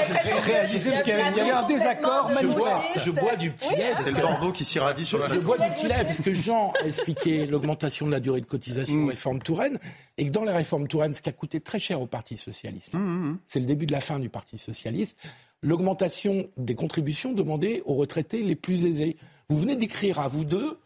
Réagissez, 0.45 0.91
parce 0.91 1.03
qu'il 1.03 1.13
y 1.13 1.41
avait 1.41 1.51
un 1.51 1.67
désaccord 1.67 2.31
manifeste. 2.31 3.12
Je 3.15 3.21
bois 3.21 3.37
du 3.37 3.51
petit 3.53 3.75
lait. 3.77 3.93
C'est 4.01 4.13
le 4.13 4.21
Bordeaux 4.21 4.53
qui 4.53 4.65
s'irradie 4.65 5.05
sur 5.05 5.27
Je 5.29 5.39
bois 5.39 5.59
du 5.59 5.71
petit 5.75 5.87
lait, 5.87 6.05
parce 6.05 6.21
que 6.21 6.35
Jean 6.35 6.73
a 6.83 6.87
expliqué 6.87 7.47
l'augmentation 7.49 8.07
de 8.07 8.13
la 8.13 8.21
durée 8.21 8.41
de 8.41 8.47
cotisation 8.47 8.97
mm. 8.97 9.09
réforme 9.09 9.39
Touraine, 9.41 9.79
et 10.19 10.27
que 10.27 10.31
dans 10.31 10.45
les 10.45 10.53
réformes 10.53 10.89
Touraine, 10.89 11.15
ce 11.15 11.23
qui 11.23 11.29
a 11.29 11.33
coûté 11.33 11.61
très 11.61 11.79
cher 11.79 12.01
au 12.01 12.07
Parti 12.07 12.37
Socialiste, 12.37 12.95
mm, 12.95 12.99
mm, 12.99 13.39
c'est 13.47 13.61
le 13.61 13.67
début 13.67 13.87
de 13.87 13.93
la 13.93 14.01
fin 14.01 14.19
du 14.19 14.29
Parti 14.29 14.59
Socialiste, 14.59 15.19
l'augmentation 15.63 16.49
des 16.57 16.75
contributions 16.75 17.33
demandées 17.33 17.83
aux 17.87 17.95
retraités 17.95 18.43
les 18.43 18.57
plus 18.57 18.85
aisés. 18.85 19.17
Vous 19.49 19.59
venez 19.59 19.77
d'écrire 19.77 20.19
à 20.19 20.29
vous 20.29 20.45
deux, 20.45 20.79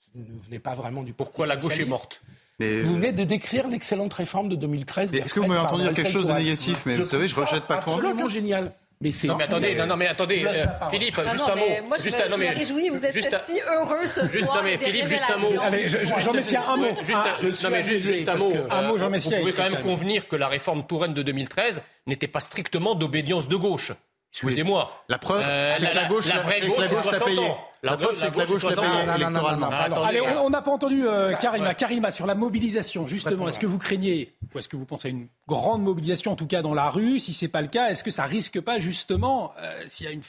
qui 0.00 0.18
ne 0.18 0.40
venez 0.44 0.58
pas 0.58 0.74
vraiment 0.74 1.02
du 1.02 1.12
Pourquoi 1.12 1.46
la 1.46 1.56
gauche 1.56 1.78
est 1.78 1.84
morte 1.88 2.22
mais 2.60 2.82
vous 2.82 2.94
venez 2.94 3.12
de 3.12 3.24
décrire 3.24 3.68
l'excellente 3.68 4.12
réforme 4.12 4.50
de 4.50 4.54
2013. 4.54 5.14
Est-ce 5.14 5.32
que 5.32 5.40
vous 5.40 5.46
m'avez 5.46 5.60
entendu 5.60 5.82
dire 5.82 5.94
quelque 5.94 6.10
chose 6.10 6.26
de 6.26 6.32
négatif 6.32 6.82
Mais 6.84 6.94
vous 6.94 7.06
savez, 7.06 7.26
je 7.26 7.34
ne 7.34 7.40
rejette 7.46 7.64
pas 7.64 7.78
bloc. 7.78 7.94
Absolument 7.96 8.28
génial. 8.28 8.72
Mais 9.02 9.12
c'est. 9.12 9.28
Non, 9.28 9.36
mais 9.36 9.44
attendez, 9.44 9.74
non, 9.74 9.86
non, 9.86 9.96
mais 9.96 10.08
attendez, 10.08 10.44
euh, 10.46 10.66
Philippe, 10.90 11.18
ah 11.18 11.28
juste 11.28 11.48
un 11.48 11.56
mot. 11.56 11.66
Moi, 11.88 11.96
je 11.96 12.02
juste 12.02 12.20
un, 12.20 12.28
non, 12.28 12.36
mais, 12.36 12.50
réjouis, 12.50 12.90
vous 12.90 13.02
êtes 13.02 13.14
juste 13.14 13.34
si 13.46 13.58
heureux 13.60 14.06
ce 14.06 14.28
juste, 14.28 14.44
soir. 14.44 14.58
Non, 14.58 14.62
mais 14.62 14.76
Philippe, 14.76 15.06
juste 15.06 15.30
un 15.30 15.38
mot. 15.38 15.48
Allez, 15.62 15.88
Jean 15.88 16.32
Messia, 16.34 16.62
un 16.68 16.76
mot. 16.76 16.96
Juste, 17.00 17.12
ah, 17.14 17.34
non, 17.42 17.70
mais 17.70 17.82
juste, 17.82 18.06
juste 18.06 18.28
un 18.28 18.36
mot. 18.36 18.52
Un 18.70 18.82
mot, 18.82 18.98
Jean 18.98 19.08
Messia. 19.08 19.36
Vous 19.36 19.42
pouvez 19.42 19.54
quand 19.54 19.70
même 19.70 19.82
convenir 19.82 20.28
que 20.28 20.36
la 20.36 20.48
réforme 20.48 20.86
Touraine 20.86 21.14
de 21.14 21.22
2013 21.22 21.80
n'était 22.06 22.28
pas 22.28 22.40
strictement 22.40 22.94
d'obédience 22.94 23.48
de 23.48 23.56
gauche. 23.56 23.92
Excusez-moi. 24.32 25.04
La 25.08 25.18
preuve, 25.18 25.42
euh, 25.44 25.72
c'est 25.72 25.90
que 25.90 25.96
la 25.96 26.04
gauche, 26.04 26.28
la 26.28 26.40
vraie 26.40 26.60
gauche, 26.60 26.84
c'est 26.86 26.94
60 26.94 27.38
ans. 27.38 27.69
La 27.82 27.96
preuve, 27.96 28.14
c'est 28.14 28.30
que 28.30 28.38
la 28.38 28.46
gauche 28.46 28.62
l'a 28.62 28.76
payé 28.76 29.14
électoralement. 29.16 29.68
Allez, 29.68 30.20
on 30.20 30.50
n'a 30.50 30.62
pas 30.62 30.70
entendu 30.70 31.06
euh, 31.06 31.30
Karima. 31.40 31.74
Karima, 31.74 32.10
sur 32.10 32.26
la 32.26 32.34
mobilisation, 32.34 33.06
justement, 33.06 33.48
est-ce 33.48 33.58
que 33.58 33.66
vous 33.66 33.78
craignez, 33.78 34.34
ou 34.54 34.58
est-ce 34.58 34.68
que 34.68 34.76
vous 34.76 34.86
pensez 34.86 35.08
à 35.08 35.10
une 35.10 35.28
grande 35.48 35.82
mobilisation, 35.82 36.32
en 36.32 36.36
tout 36.36 36.46
cas 36.46 36.62
dans 36.62 36.74
la 36.74 36.90
rue 36.90 37.18
Si 37.18 37.32
ce 37.32 37.44
n'est 37.44 37.50
pas 37.50 37.62
le 37.62 37.68
cas, 37.68 37.90
est-ce 37.90 38.04
que 38.04 38.10
ça 38.10 38.24
risque 38.24 38.60
pas, 38.60 38.78
justement, 38.78 39.52
euh, 39.58 39.82
s'il 39.86 40.06
y 40.06 40.08
a 40.08 40.12
une 40.12 40.22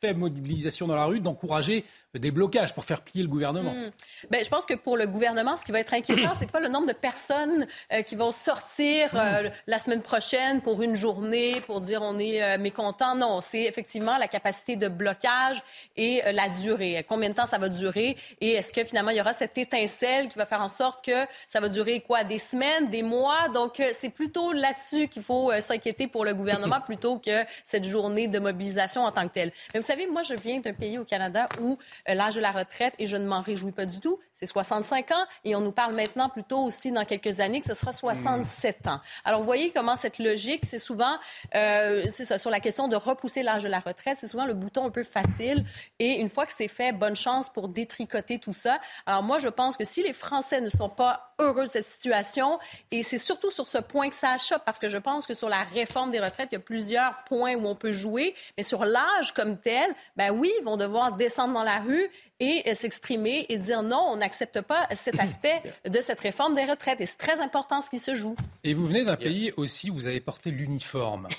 faible 0.00 0.20
mobilisation 0.20 0.86
dans 0.86 0.96
la 0.96 1.04
rue, 1.04 1.20
d'encourager 1.20 1.84
des 2.18 2.30
blocages 2.30 2.74
pour 2.74 2.84
faire 2.84 3.00
plier 3.00 3.22
le 3.22 3.28
gouvernement. 3.28 3.72
Hmm. 3.72 3.90
Ben, 4.30 4.44
je 4.44 4.50
pense 4.50 4.66
que 4.66 4.74
pour 4.74 4.96
le 4.96 5.06
gouvernement, 5.06 5.56
ce 5.56 5.64
qui 5.64 5.72
va 5.72 5.80
être 5.80 5.94
inquiétant, 5.94 6.32
c'est 6.34 6.50
pas 6.50 6.60
le 6.60 6.68
nombre 6.68 6.86
de 6.86 6.92
personnes 6.92 7.66
euh, 7.92 8.02
qui 8.02 8.16
vont 8.16 8.32
sortir 8.32 9.10
euh, 9.14 9.48
la 9.66 9.78
semaine 9.78 10.02
prochaine 10.02 10.60
pour 10.60 10.82
une 10.82 10.94
journée 10.94 11.60
pour 11.62 11.80
dire 11.80 12.02
on 12.02 12.18
est 12.18 12.42
euh, 12.42 12.58
mécontent. 12.58 13.14
Non, 13.14 13.40
c'est 13.40 13.62
effectivement 13.62 14.18
la 14.18 14.28
capacité 14.28 14.76
de 14.76 14.88
blocage 14.88 15.62
et 15.96 16.22
la 16.32 16.48
durée. 16.48 17.04
Combien 17.08 17.30
de 17.30 17.34
temps 17.34 17.46
ça 17.46 17.58
va 17.58 17.68
durer 17.68 18.16
et 18.40 18.52
est-ce 18.52 18.72
que 18.72 18.84
finalement 18.84 19.10
il 19.10 19.16
y 19.16 19.20
aura 19.20 19.32
cette 19.32 19.56
étincelle 19.56 20.28
qui 20.28 20.38
va 20.38 20.46
faire 20.46 20.60
en 20.60 20.68
sorte 20.68 21.04
que 21.04 21.26
ça 21.48 21.60
va 21.60 21.68
durer 21.68 22.00
quoi? 22.00 22.24
Des 22.24 22.38
semaines, 22.38 22.90
des 22.90 23.02
mois? 23.02 23.48
Donc 23.54 23.82
c'est 23.92 24.10
plutôt 24.10 24.52
là-dessus 24.52 25.08
qu'il 25.08 25.22
faut 25.22 25.52
s'inquiéter 25.60 26.06
pour 26.06 26.24
le 26.24 26.34
gouvernement 26.34 26.80
plutôt 26.86 27.18
que 27.18 27.44
cette 27.64 27.84
journée 27.84 28.28
de 28.28 28.38
mobilisation 28.38 29.02
en 29.02 29.12
tant 29.12 29.26
que 29.26 29.32
telle. 29.32 29.52
Mais 29.72 29.80
vous 29.80 29.86
savez, 29.86 30.06
moi 30.06 30.22
je 30.22 30.34
viens 30.34 30.60
d'un 30.60 30.72
pays 30.72 30.98
au 30.98 31.04
Canada 31.04 31.48
où 31.60 31.78
euh, 32.01 32.01
l'âge 32.06 32.34
de 32.34 32.40
la 32.40 32.50
retraite, 32.50 32.94
et 32.98 33.06
je 33.06 33.16
ne 33.16 33.26
m'en 33.26 33.40
réjouis 33.40 33.72
pas 33.72 33.86
du 33.86 34.00
tout, 34.00 34.18
c'est 34.34 34.46
65 34.46 35.10
ans. 35.12 35.24
Et 35.44 35.54
on 35.54 35.60
nous 35.60 35.72
parle 35.72 35.94
maintenant 35.94 36.28
plutôt 36.28 36.58
aussi 36.58 36.90
dans 36.90 37.04
quelques 37.04 37.40
années 37.40 37.60
que 37.60 37.66
ce 37.66 37.74
sera 37.74 37.92
67 37.92 38.88
ans. 38.88 38.98
Alors, 39.24 39.40
vous 39.40 39.46
voyez 39.46 39.70
comment 39.70 39.96
cette 39.96 40.18
logique, 40.18 40.64
c'est 40.64 40.78
souvent, 40.78 41.16
euh, 41.54 42.04
c'est 42.10 42.24
ça, 42.24 42.38
sur 42.38 42.50
la 42.50 42.60
question 42.60 42.88
de 42.88 42.96
repousser 42.96 43.42
l'âge 43.42 43.62
de 43.62 43.68
la 43.68 43.80
retraite, 43.80 44.18
c'est 44.18 44.26
souvent 44.26 44.46
le 44.46 44.54
bouton 44.54 44.86
un 44.86 44.90
peu 44.90 45.04
facile. 45.04 45.64
Et 45.98 46.20
une 46.20 46.28
fois 46.28 46.46
que 46.46 46.52
c'est 46.52 46.68
fait, 46.68 46.92
bonne 46.92 47.16
chance 47.16 47.48
pour 47.48 47.68
détricoter 47.68 48.38
tout 48.38 48.52
ça. 48.52 48.80
Alors, 49.06 49.22
moi, 49.22 49.38
je 49.38 49.48
pense 49.48 49.76
que 49.76 49.84
si 49.84 50.02
les 50.02 50.12
Français 50.12 50.60
ne 50.60 50.70
sont 50.70 50.88
pas 50.88 51.34
heureux 51.38 51.64
de 51.64 51.70
cette 51.70 51.86
situation, 51.86 52.58
et 52.90 53.02
c'est 53.02 53.18
surtout 53.18 53.50
sur 53.50 53.68
ce 53.68 53.78
point 53.78 54.08
que 54.08 54.14
ça 54.14 54.30
achoppe, 54.30 54.64
parce 54.64 54.78
que 54.78 54.88
je 54.88 54.98
pense 54.98 55.26
que 55.26 55.34
sur 55.34 55.48
la 55.48 55.62
réforme 55.64 56.10
des 56.10 56.20
retraites, 56.20 56.48
il 56.52 56.54
y 56.54 56.58
a 56.58 56.60
plusieurs 56.60 57.24
points 57.24 57.54
où 57.54 57.66
on 57.66 57.74
peut 57.74 57.92
jouer, 57.92 58.34
mais 58.56 58.62
sur 58.62 58.84
l'âge 58.84 59.32
comme 59.34 59.58
tel, 59.58 59.94
ben 60.16 60.30
oui, 60.30 60.52
ils 60.58 60.64
vont 60.64 60.76
devoir 60.76 61.12
descendre 61.12 61.54
dans 61.54 61.64
la 61.64 61.78
rue 61.78 61.91
et 62.40 62.62
euh, 62.66 62.74
s'exprimer 62.74 63.46
et 63.48 63.58
dire 63.58 63.82
non, 63.82 64.04
on 64.10 64.16
n'accepte 64.16 64.60
pas 64.60 64.88
cet 64.94 65.20
aspect 65.20 65.62
de 65.88 66.00
cette 66.00 66.20
réforme 66.20 66.54
des 66.54 66.64
retraites. 66.64 67.00
Et 67.00 67.06
c'est 67.06 67.18
très 67.18 67.40
important 67.40 67.80
ce 67.80 67.90
qui 67.90 67.98
se 67.98 68.14
joue. 68.14 68.36
Et 68.64 68.74
vous 68.74 68.86
venez 68.86 69.04
d'un 69.04 69.16
pays 69.16 69.52
aussi 69.56 69.90
où 69.90 69.94
vous 69.94 70.06
avez 70.06 70.20
porté 70.20 70.50
l'uniforme. 70.50 71.28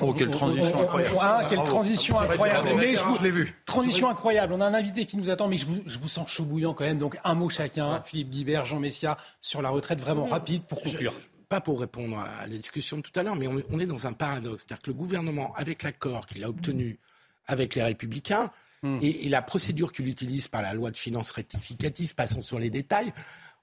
Oh, 0.00 0.12
quelle 0.12 0.30
transition 0.30 0.80
incroyable. 0.80 1.16
Ah, 1.20 1.46
quelle 1.48 1.64
transition 1.64 2.18
incroyable. 2.18 2.68
Mais 2.76 2.94
je, 2.94 3.22
l'ai 3.22 3.30
vu. 3.30 3.54
Transition 3.64 4.08
incroyable. 4.08 4.52
On 4.52 4.60
a 4.60 4.66
un 4.66 4.74
invité 4.74 5.04
qui 5.04 5.16
nous 5.16 5.30
attend, 5.30 5.48
mais 5.48 5.56
je 5.56 5.66
vous, 5.66 5.82
je 5.86 5.98
vous 5.98 6.08
sens 6.08 6.28
chaud 6.28 6.44
bouillant 6.44 6.74
quand 6.74 6.84
même. 6.84 6.98
Donc 6.98 7.18
un 7.24 7.34
mot 7.34 7.48
chacun. 7.48 8.02
Philippe 8.04 8.30
Guibert, 8.30 8.64
Jean 8.64 8.80
Messia, 8.80 9.16
sur 9.40 9.62
la 9.62 9.70
retraite, 9.70 10.00
vraiment 10.00 10.24
rapide 10.24 10.62
pour 10.64 10.82
conclure. 10.82 11.14
pas 11.48 11.60
pour 11.60 11.80
répondre 11.80 12.18
à 12.18 12.46
la 12.46 12.56
discussion 12.56 12.98
de 12.98 13.02
tout 13.02 13.18
à 13.18 13.22
l'heure, 13.22 13.36
mais 13.36 13.46
on, 13.46 13.78
est 13.78 13.86
dans 13.86 14.06
un 14.06 14.12
paradoxe. 14.12 14.64
C'est-à-dire 14.66 14.82
que 14.82 14.90
le 14.90 14.96
gouvernement, 14.96 15.54
avec 15.56 15.82
l'accord 15.82 16.26
qu'il 16.26 16.44
a 16.44 16.48
obtenu 16.48 16.98
avec 17.46 17.74
les 17.74 17.82
Républicains, 17.82 18.50
Hmm. 18.86 18.98
Et, 19.02 19.28
la 19.28 19.42
procédure 19.42 19.92
qu'il 19.92 20.06
utilise 20.06 20.48
par 20.48 20.62
la 20.62 20.72
loi 20.72 20.90
de 20.90 20.96
finances 20.96 21.30
rectificative, 21.32 22.14
passons 22.14 22.42
sur 22.42 22.58
les 22.58 22.70
détails, 22.70 23.12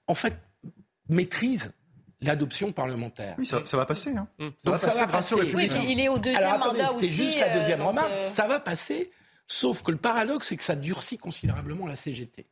en 0.06 0.14
fait, 0.14 0.36
maîtrise 1.08 1.72
l'adoption 2.20 2.72
parlementaire. 2.72 3.34
Oui, 3.38 3.46
ça, 3.46 3.62
va 3.76 3.86
passer. 3.86 4.10
Hein. 4.16 4.28
Hmm. 4.38 4.50
Donc 4.64 4.80
ça 4.80 4.90
va 4.90 5.06
passer. 5.06 5.34
Oui, 5.34 5.68
il 5.88 6.00
est 6.00 6.08
au 6.08 6.18
deuxième 6.18 6.44
Alors, 6.44 6.66
attendez, 6.66 6.84
C'était 6.92 7.12
juste 7.12 7.38
la 7.40 7.58
deuxième 7.58 7.80
euh, 7.80 7.86
remarque. 7.86 8.12
Euh, 8.12 8.28
ça 8.28 8.46
va 8.46 8.60
passer, 8.60 9.10
sauf 9.46 9.82
que 9.82 9.90
le 9.90 9.96
paradoxe, 9.96 10.48
c'est 10.48 10.56
que 10.56 10.64
ça 10.64 10.76
durcit 10.76 11.18
considérablement 11.18 11.86
la 11.86 11.96
CGT. 11.96 12.46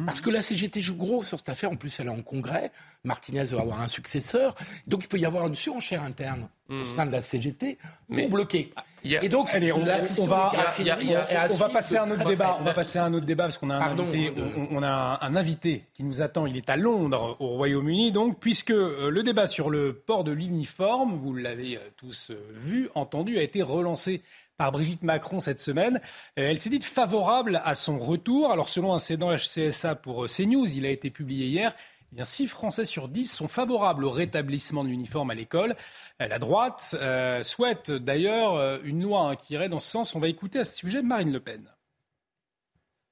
Hmm. 0.00 0.06
Parce 0.06 0.22
que 0.22 0.30
la 0.30 0.40
CGT 0.40 0.80
joue 0.80 0.96
gros 0.96 1.22
sur 1.22 1.38
cette 1.38 1.50
affaire. 1.50 1.70
En 1.70 1.76
plus, 1.76 2.00
elle 2.00 2.06
est 2.06 2.10
en 2.10 2.22
congrès. 2.22 2.72
Martinez 3.04 3.44
va 3.44 3.60
avoir 3.60 3.82
un 3.82 3.88
successeur. 3.88 4.54
Donc, 4.86 5.04
il 5.04 5.08
peut 5.08 5.18
y 5.18 5.26
avoir 5.26 5.46
une 5.46 5.54
surenchère 5.54 6.02
interne 6.02 6.48
au 6.70 6.84
sein 6.84 7.04
de 7.04 7.10
la 7.10 7.20
CGT 7.20 7.78
pour 8.08 8.28
bloquer. 8.28 8.72
Et 9.04 9.28
donc, 9.28 9.50
on, 9.54 9.78
va, 9.84 10.00
on 10.18 11.56
va 11.56 11.68
passer 11.68 11.96
à 11.96 12.04
un 12.04 12.10
autre 12.10 12.24
débat. 12.24 12.58
On 12.60 12.64
va 12.64 12.72
passer 12.72 12.98
à 12.98 13.04
un 13.04 13.14
autre 13.14 13.26
débat 13.26 13.44
parce 13.44 13.58
qu'on 13.58 13.70
a 13.70 13.76
un 13.76 13.98
invité. 13.98 14.32
On, 14.70 14.82
a 14.82 15.18
un, 15.20 15.36
invité 15.36 15.84
qui 15.94 16.04
nous 16.04 16.22
attend. 16.22 16.46
Il 16.46 16.56
est 16.56 16.70
à 16.70 16.76
Londres, 16.76 17.36
au 17.40 17.48
Royaume-Uni. 17.48 18.12
Donc, 18.12 18.38
puisque 18.38 18.70
euh, 18.70 19.10
le 19.10 19.22
débat 19.22 19.48
sur 19.48 19.68
le 19.68 19.92
port 19.92 20.22
de 20.24 20.32
l'uniforme, 20.32 21.16
vous 21.16 21.34
l'avez 21.34 21.76
euh, 21.76 21.80
tous 21.96 22.30
euh, 22.30 22.38
vu, 22.54 22.88
entendu, 22.94 23.38
a 23.38 23.42
été 23.42 23.62
relancé 23.62 24.22
par 24.60 24.72
Brigitte 24.72 25.02
Macron 25.02 25.40
cette 25.40 25.58
semaine. 25.58 26.02
Elle 26.36 26.58
s'est 26.58 26.68
dite 26.68 26.84
favorable 26.84 27.62
à 27.64 27.74
son 27.74 27.98
retour. 27.98 28.52
Alors, 28.52 28.68
selon 28.68 28.92
un 28.92 28.98
cédant 28.98 29.34
HCSA 29.34 29.94
pour 29.94 30.26
CNews, 30.26 30.70
il 30.76 30.84
a 30.84 30.90
été 30.90 31.08
publié 31.08 31.46
hier. 31.46 31.74
Eh 32.12 32.16
bien, 32.16 32.24
6 32.24 32.46
Français 32.46 32.84
sur 32.84 33.08
10 33.08 33.24
sont 33.24 33.48
favorables 33.48 34.04
au 34.04 34.10
rétablissement 34.10 34.84
de 34.84 34.90
l'uniforme 34.90 35.30
à 35.30 35.34
l'école. 35.34 35.76
Euh, 36.20 36.28
la 36.28 36.38
droite 36.38 36.94
euh, 37.00 37.42
souhaite 37.42 37.90
d'ailleurs 37.90 38.56
euh, 38.56 38.76
une 38.84 39.02
loi 39.02 39.30
hein, 39.30 39.36
qui 39.36 39.54
irait 39.54 39.70
dans 39.70 39.80
ce 39.80 39.88
sens. 39.88 40.14
On 40.14 40.20
va 40.20 40.28
écouter 40.28 40.58
à 40.58 40.64
ce 40.64 40.76
sujet 40.76 41.00
Marine 41.00 41.32
Le 41.32 41.40
Pen. 41.40 41.62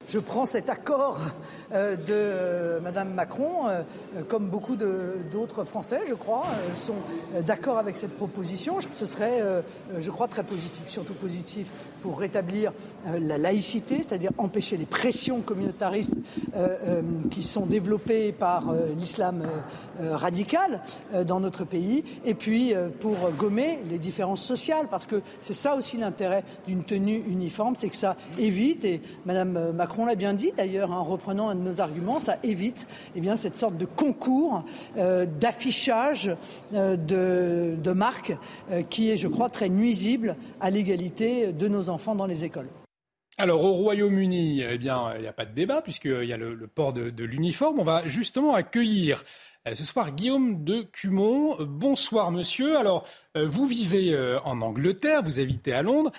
Je 0.07 0.17
prends 0.17 0.45
cet 0.45 0.69
accord 0.69 1.19
euh, 1.71 1.95
de 1.95 2.81
Mme 2.81 3.13
Macron, 3.13 3.67
euh, 3.67 3.83
comme 4.27 4.47
beaucoup 4.47 4.75
d'autres 4.75 5.65
Français, 5.65 5.99
je 6.07 6.15
crois, 6.15 6.45
euh, 6.47 6.73
sont 6.73 6.95
d'accord 7.45 7.77
avec 7.77 7.97
cette 7.97 8.15
proposition. 8.15 8.77
Ce 8.93 9.05
serait, 9.05 9.43
je 9.97 10.09
crois, 10.09 10.27
très 10.27 10.43
positif, 10.43 10.87
surtout 10.87 11.13
positif 11.13 11.67
pour 12.01 12.19
rétablir 12.19 12.71
la 13.19 13.37
laïcité, 13.37 13.97
c'est-à-dire 13.97 14.31
empêcher 14.37 14.77
les 14.77 14.85
pressions 14.85 15.41
communautaristes 15.41 16.15
qui 17.29 17.43
sont 17.43 17.65
développées 17.65 18.31
par 18.31 18.73
l'islam 18.97 19.43
radical 19.99 20.81
dans 21.25 21.39
notre 21.39 21.65
pays, 21.65 22.03
et 22.25 22.33
puis 22.33 22.73
pour 22.99 23.15
gommer 23.37 23.79
les 23.89 23.97
différences 23.97 24.43
sociales, 24.43 24.87
parce 24.89 25.05
que 25.05 25.21
c'est 25.41 25.53
ça 25.53 25.75
aussi 25.75 25.97
l'intérêt 25.97 26.43
d'une 26.67 26.83
tenue 26.83 27.23
uniforme, 27.29 27.75
c'est 27.75 27.89
que 27.89 27.95
ça 27.95 28.15
évite, 28.37 28.85
et 28.85 29.01
Mme 29.25 29.71
Macron 29.73 29.88
Macron 29.89 30.05
l'a 30.05 30.13
bien 30.13 30.35
dit 30.35 30.51
d'ailleurs 30.55 30.91
en 30.91 31.03
reprenant 31.03 31.49
un 31.49 31.55
de 31.55 31.61
nos 31.61 31.81
arguments, 31.81 32.19
ça 32.19 32.37
évite 32.43 32.87
eh 33.15 33.21
bien, 33.21 33.35
cette 33.35 33.55
sorte 33.55 33.75
de 33.75 33.85
concours 33.85 34.63
euh, 34.97 35.25
d'affichage 35.25 36.29
euh, 36.75 36.95
de, 36.95 37.91
marques 37.91 38.37
euh, 38.71 38.83
qui 38.83 39.09
est, 39.09 39.17
je 39.17 39.27
crois, 39.27 39.49
très 39.49 39.67
nuisible 39.67 40.35
à 40.61 40.69
l'égalité 40.69 41.51
de 41.53 41.67
nos 41.67 41.89
enfants 41.89 42.13
dans 42.13 42.27
les 42.27 42.45
écoles. 42.45 42.67
Alors 43.39 43.63
au 43.63 43.73
Royaume-Uni, 43.73 44.61
eh 44.61 44.77
bien, 44.77 45.11
il 45.15 45.21
n'y 45.21 45.27
a 45.27 45.33
pas 45.33 45.45
de 45.45 45.55
débat 45.55 45.81
puisqu'il 45.81 46.25
y 46.25 46.33
a 46.33 46.37
le, 46.37 46.55
port 46.67 46.93
de, 46.93 47.09
de 47.09 47.23
l'uniforme. 47.23 47.79
On 47.79 47.83
va 47.83 48.07
justement 48.07 48.53
accueillir 48.53 49.23
ce 49.73 49.83
soir 49.83 50.11
Guillaume 50.11 50.63
de 50.63 50.83
Cumont. 50.83 51.57
Bonsoir 51.61 52.29
monsieur. 52.29 52.77
Alors 52.77 53.07
vous 53.33 53.65
vivez 53.65 54.15
en 54.45 54.61
Angleterre, 54.61 55.23
vous 55.23 55.39
habitez 55.39 55.73
à 55.73 55.81
Londres 55.81 56.11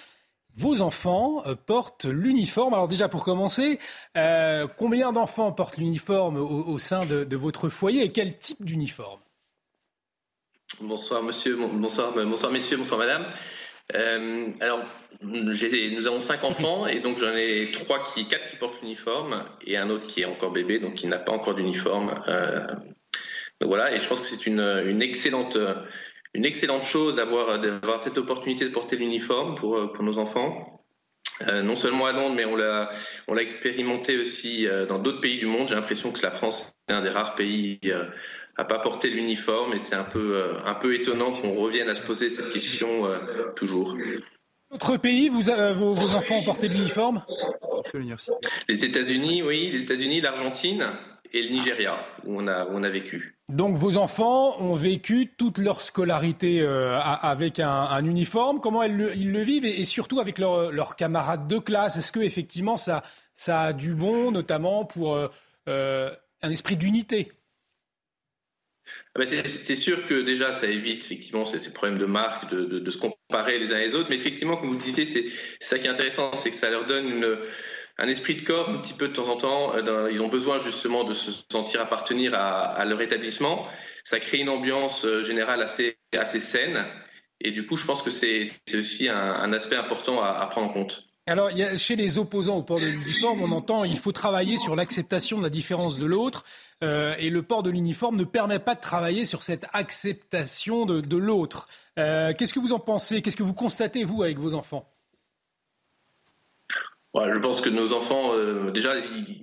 vos 0.57 0.81
enfants 0.83 1.43
euh, 1.47 1.55
portent 1.55 2.05
l'uniforme. 2.05 2.75
Alors 2.75 2.89
déjà 2.89 3.09
pour 3.09 3.25
commencer, 3.25 3.79
euh, 4.17 4.67
combien 4.79 5.13
d'enfants 5.13 5.53
portent 5.53 5.77
l'uniforme 5.77 6.37
au, 6.37 6.79
sein 6.79 7.05
de, 7.07 7.37
votre 7.37 7.69
foyer 7.69 8.03
et 8.05 8.11
quel 8.11 8.37
type 8.39 8.65
d'uniforme? 8.65 9.21
Bonsoir 10.81 11.23
monsieur, 11.23 11.57
bonsoir, 11.57 12.13
bonsoir 12.13 12.53
messieurs, 12.53 12.77
bonsoir 12.77 12.99
madame. 12.99 13.27
Euh, 13.95 14.51
alors 14.61 14.81
nous 15.23 16.07
avons 16.07 16.21
cinq 16.21 16.45
enfants 16.45 16.87
et 16.87 17.01
donc 17.01 17.19
j'en 17.19 17.35
ai 17.35 17.73
trois 17.73 18.05
qui, 18.05 18.29
quatre 18.29 18.49
qui 18.49 18.57
portent 18.57 18.81
l'uniforme 18.83 19.45
et 19.67 19.77
un 19.77 19.91
autre 19.91 20.07
qui 20.07 20.21
est 20.21 20.27
encore 20.27 20.53
bébé 20.53 20.79
donc 20.79 20.95
qui 20.95 21.09
n'a 21.09 21.19
pas 21.19 21.33
encore 21.33 21.57
d'uniforme. 21.57 22.15
donc 23.61 23.69
voilà 23.69 23.93
et 23.93 23.99
je 23.99 24.09
pense 24.09 24.21
que 24.21 24.27
c'est 24.27 24.47
une 24.47 25.03
excellente 25.03 25.59
une 26.35 26.45
excellente 26.45 26.85
chose 26.85 27.17
d'avoir 27.17 27.61
d'avoir 27.61 28.01
cette 28.01 28.19
opportunité 28.19 28.65
de 28.65 28.71
porter 28.71 28.97
l'uniforme 28.97 29.55
pour 29.55 29.77
euh, 29.77 29.93
pour 29.93 30.05
nos 30.05 30.19
enfants. 30.19 30.77
Euh, 31.49 31.63
non 31.63 31.77
seulement 31.77 32.07
à 32.07 32.13
Londres, 32.13 32.35
mais 32.37 32.45
on 32.45 32.57
l'a 32.57 32.91
on 33.27 33.35
l'a 33.35 33.43
expérimenté 33.43 34.19
aussi 34.19 34.67
euh, 34.67 34.87
dans 34.87 34.99
d'autres 34.99 35.21
pays 35.21 35.39
du 35.39 35.47
monde. 35.47 35.69
J'ai 35.69 35.75
l'impression 35.75 36.13
que 36.13 36.23
la 36.23 36.31
France 36.31 36.73
est 36.89 36.93
un 36.93 37.03
des 37.03 37.09
rares 37.09 37.35
pays 37.35 37.79
euh, 37.87 38.05
à 38.57 38.65
pas 38.65 38.79
porter 38.79 39.09
l'uniforme 39.09 39.73
et 39.73 39.79
c'est 39.79 39.95
un 39.95 40.05
peu 40.05 40.37
euh, 40.37 40.59
un 40.65 40.75
peu 40.75 40.95
étonnant 40.95 41.31
qu'on 41.31 41.55
revienne 41.55 41.89
à 41.89 41.95
se 41.95 42.03
poser 42.03 42.29
cette 42.29 42.53
question 42.53 43.05
toujours. 43.57 43.97
Autre 44.71 44.99
pays, 44.99 45.29
vous, 45.29 45.41
vos, 45.41 45.95
vos, 45.95 46.15
enfants 46.15 46.37
ont 46.37 46.45
porté 46.45 46.69
l'uniforme? 46.69 47.25
Les 48.69 48.85
États-Unis, 48.85 49.43
oui, 49.43 49.71
les 49.71 49.81
États-Unis, 49.81 50.21
l'Argentine 50.21 50.93
et 51.33 51.43
le 51.43 51.49
Nigeria 51.49 52.05
où 52.25 52.39
on 52.39 52.47
a 52.47 52.67
où 52.67 52.73
on 52.75 52.83
a 52.83 52.91
vécu. 52.91 53.40
Donc 53.51 53.77
vos 53.77 53.97
enfants 53.97 54.61
ont 54.61 54.75
vécu 54.75 55.29
toute 55.37 55.59
leur 55.59 55.81
scolarité 55.81 56.61
euh, 56.61 56.99
avec 57.01 57.59
un, 57.59 58.05
uniforme. 58.05 58.61
Comment 58.61 58.85
ils 58.85 58.97
le, 58.97 59.41
vivent 59.41 59.67
et, 59.67 59.85
surtout 59.85 60.21
avec 60.21 60.39
leurs 60.39 60.97
camarades 60.97 61.49
de 61.49 61.59
classe? 61.59 61.97
Est-ce 61.97 62.13
que 62.13 62.21
effectivement 62.21 62.77
ça, 62.77 63.03
a 63.49 63.73
du 63.73 63.95
bon, 63.95 64.31
notamment 64.31 64.85
pour 64.85 65.17
euh, 65.17 65.29
euh, 65.69 66.11
un 66.43 66.51
esprit 66.51 66.77
d'unité? 66.77 67.33
Ah 69.15 69.21
ben, 69.21 69.27
c'est 69.27 69.75
sûr 69.75 70.07
que 70.07 70.23
déjà, 70.23 70.53
ça 70.53 70.67
évite 70.67 71.05
effectivement 71.05 71.45
ces, 71.45 71.73
problèmes 71.73 71.99
de 71.99 72.07
marque, 72.07 72.51
de, 72.53 72.79
de, 72.79 72.91
se 72.91 72.99
comparer 72.99 73.59
les 73.59 73.73
uns 73.73 73.79
les 73.79 73.95
autres. 73.95 74.09
Mais 74.11 74.17
effectivement, 74.17 74.57
comme 74.57 74.69
vous 74.69 74.79
le 74.79 74.81
disiez, 74.81 75.07
c'est 75.07 75.27
ça 75.61 75.79
qui 75.79 75.89
est 75.89 75.91
intéressant, 75.91 76.33
c'est 76.35 76.51
que 76.51 76.57
ça 76.57 76.71
leur 76.71 76.87
donne 76.87 77.09
une, 77.09 77.39
un 78.01 78.09
esprit 78.09 78.35
de 78.35 78.41
corps 78.41 78.71
un 78.71 78.79
petit 78.79 78.95
peu 78.95 79.09
de 79.09 79.13
temps 79.13 79.29
en 79.29 79.37
temps. 79.37 79.75
Euh, 79.75 80.11
ils 80.11 80.23
ont 80.23 80.29
besoin 80.29 80.59
justement 80.59 81.05
de 81.05 81.13
se 81.13 81.31
sentir 81.53 81.83
appartenir 81.83 82.35
à, 82.35 82.85
leur 82.87 83.01
établissement. 83.03 83.67
Ça 84.05 84.19
crée 84.19 84.39
une 84.39 84.49
ambiance 84.49 85.05
euh, 85.05 85.23
générale 85.23 85.63
assez, 85.63 85.99
saine. 86.41 86.87
Et 87.43 87.51
du 87.51 87.67
coup, 87.67 87.77
je 87.77 87.87
pense 87.87 88.03
que 88.03 88.11
c'est 88.11 88.51
aussi 88.75 89.09
un, 89.09 89.53
aspect 89.53 89.77
important 89.77 90.23
à, 90.23 90.47
prendre 90.47 90.71
en 90.71 90.73
compte. 90.73 91.05
Alors, 91.27 91.51
chez 91.77 91.97
les 91.97 92.19
opposants 92.19 92.57
au 92.57 92.63
port 92.63 92.81
de 92.81 92.87
l'uniforme, 92.87 93.43
on 93.43 93.53
entend 93.53 93.85
qu'il 93.85 93.99
faut 93.99 94.13
travailler 94.13 94.59
sur 94.59 94.75
l'acceptation 94.77 95.39
de 95.39 95.43
la 95.43 95.51
différence 95.51 95.99
de 95.99 96.05
l'autre. 96.05 96.45
Euh, 96.83 97.15
et 97.19 97.31
le 97.31 97.43
port 97.43 97.63
de 97.63 97.71
l'uniforme 97.71 98.17
ne 98.17 98.25
permet 98.25 98.59
pas 98.59 98.75
de 98.75 98.81
travailler 98.81 99.25
sur 99.25 99.43
cette 99.43 99.67
acceptation 99.73 100.87
de, 100.87 101.17
l'autre. 101.17 101.69
Qu'est-ce 101.97 102.53
que 102.53 102.61
vous 102.61 102.73
en 102.73 102.79
pensez? 102.79 103.23
Qu'est-ce 103.23 103.37
que 103.37 103.43
vous 103.43 103.55
constatez, 103.55 104.05
vous, 104.05 104.23
avec 104.23 104.39
vos 104.39 104.55
enfants? 104.55 104.91
Je 107.15 107.39
pense 107.39 107.61
que 107.61 107.69
nos 107.69 107.93
enfants, 107.93 108.35
euh, 108.35 108.71
déjà, 108.71 108.95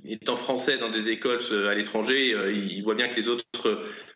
étant 0.06 0.35
français 0.35 0.77
dans 0.77 0.89
des 0.89 1.10
écoles 1.10 1.39
euh, 1.52 1.69
à 1.69 1.76
l'étranger, 1.76 2.34
euh, 2.34 2.53
ils 2.53 2.81
voient 2.81 2.95
bien 2.95 3.10
que 3.10 3.15
les 3.15 3.27
autres, 3.27 3.45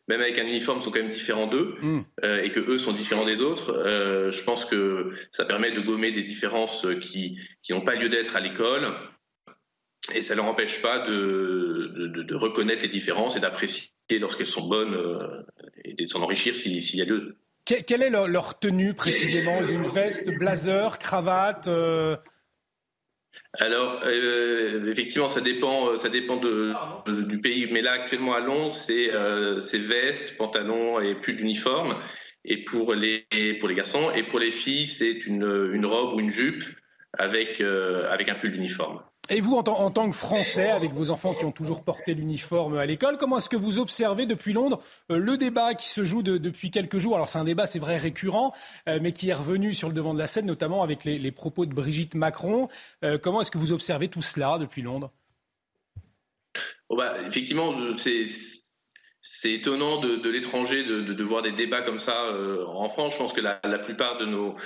même 0.07 0.21
avec 0.21 0.39
un 0.39 0.45
uniforme, 0.45 0.81
sont 0.81 0.91
quand 0.91 1.01
même 1.01 1.13
différents 1.13 1.47
d'eux 1.47 1.75
mm. 1.81 2.01
et 2.43 2.51
que 2.51 2.59
eux 2.59 2.77
sont 2.77 2.93
différents 2.93 3.25
des 3.25 3.41
autres. 3.41 3.83
je 4.31 4.43
pense 4.43 4.65
que 4.65 5.11
ça 5.31 5.45
permet 5.45 5.71
de 5.71 5.81
gommer 5.81 6.11
des 6.11 6.23
différences 6.23 6.87
qui, 7.01 7.37
qui 7.61 7.73
n'ont 7.73 7.81
pas 7.81 7.95
lieu 7.95 8.09
d'être 8.09 8.35
à 8.35 8.39
l'école 8.39 8.87
et 10.13 10.21
ça 10.21 10.33
ne 10.33 10.37
leur 10.37 10.47
empêche 10.47 10.81
pas 10.81 11.07
de, 11.07 11.93
de, 11.95 12.23
de, 12.23 12.35
reconnaître 12.35 12.81
les 12.81 12.89
différences 12.89 13.35
et 13.35 13.39
d'apprécier 13.39 13.91
lorsqu'elles 14.19 14.47
sont 14.47 14.67
bonnes 14.67 14.97
et 15.85 15.93
de 15.93 16.07
s'en 16.07 16.21
enrichir 16.23 16.55
s'il 16.55 16.95
y 16.95 17.01
a 17.01 17.05
lieu. 17.05 17.37
Quelle 17.63 18.01
est 18.01 18.09
leur, 18.09 18.27
leur 18.27 18.59
tenue 18.59 18.93
précisément? 18.95 19.63
Une 19.63 19.87
veste, 19.87 20.29
blazer, 20.39 20.97
cravate 20.97 21.69
alors, 23.59 24.01
euh, 24.05 24.89
effectivement, 24.89 25.27
ça 25.27 25.41
dépend, 25.41 25.89
euh, 25.89 25.97
ça 25.97 26.07
dépend 26.07 26.37
de, 26.37 26.73
du 27.27 27.41
pays. 27.41 27.67
Mais 27.71 27.81
là, 27.81 27.91
actuellement 27.91 28.33
à 28.33 28.39
Londres, 28.39 28.73
c'est 28.73 29.13
euh, 29.13 29.57
veste, 29.73 30.37
pantalon 30.37 30.99
et 31.01 31.15
plus 31.15 31.33
d'uniforme. 31.33 31.97
Et 32.45 32.63
pour 32.63 32.93
les, 32.93 33.25
pour 33.59 33.67
les 33.67 33.75
garçons 33.75 34.09
et 34.11 34.23
pour 34.23 34.39
les 34.39 34.51
filles, 34.51 34.87
c'est 34.87 35.25
une, 35.25 35.69
une 35.73 35.85
robe 35.85 36.15
ou 36.15 36.19
une 36.19 36.31
jupe 36.31 36.63
avec, 37.17 37.59
euh, 37.59 38.09
avec 38.09 38.29
un 38.29 38.35
pull 38.35 38.53
d'uniforme. 38.53 39.01
Et 39.33 39.39
vous, 39.39 39.55
en, 39.55 39.63
tant 39.63 40.09
que 40.09 40.15
Français, 40.15 40.71
avec 40.71 40.91
vos 40.91 41.09
enfants 41.09 41.33
qui 41.33 41.45
ont 41.45 41.53
toujours 41.53 41.81
porté 41.83 42.13
l'uniforme 42.13 42.77
à 42.77 42.85
l'école, 42.85 43.17
comment 43.17 43.37
est-ce 43.37 43.47
que 43.47 43.55
vous 43.55 43.79
observez 43.79 44.25
depuis 44.25 44.51
Londres 44.51 44.83
euh, 45.09 45.17
le 45.17 45.37
débat 45.37 45.73
qui 45.73 45.87
se 45.87 46.03
joue 46.03 46.21
depuis 46.21 46.69
quelques 46.69 46.97
jours? 46.97 47.15
Alors 47.15 47.29
c'est 47.29 47.39
un 47.39 47.45
débat, 47.45 47.65
c'est 47.65 47.79
vrai, 47.79 47.95
récurrent, 47.95 48.53
euh, 48.89 48.99
mais 49.01 49.13
qui 49.13 49.29
est 49.29 49.33
revenu 49.33 49.73
sur 49.73 49.87
le 49.87 49.93
devant 49.93 50.13
de 50.13 50.19
la 50.19 50.27
scène, 50.27 50.45
notamment 50.47 50.83
avec 50.83 51.05
les, 51.05 51.31
propos 51.31 51.65
de 51.65 51.73
Brigitte 51.73 52.13
Macron. 52.13 52.67
Euh, 53.05 53.17
comment 53.17 53.39
est-ce 53.39 53.51
que 53.51 53.57
vous 53.57 53.71
observez 53.71 54.09
tout 54.09 54.21
cela 54.21 54.57
depuis 54.57 54.81
Londres? 54.81 55.13
Bah, 56.89 57.15
Effectivement, 57.25 57.73
c'est 59.21 59.53
étonnant 59.53 60.01
de, 60.01 60.29
l'étranger 60.29 60.83
de, 60.83 61.23
voir 61.23 61.41
des 61.41 61.53
débats 61.53 61.83
comme 61.83 61.99
ça 61.99 62.33
en 62.67 62.89
France. 62.89 63.13
Je 63.13 63.17
pense 63.19 63.31
que 63.31 63.39
la 63.39 63.79
plupart 63.79 64.17
de 64.17 64.25
nos 64.25 64.57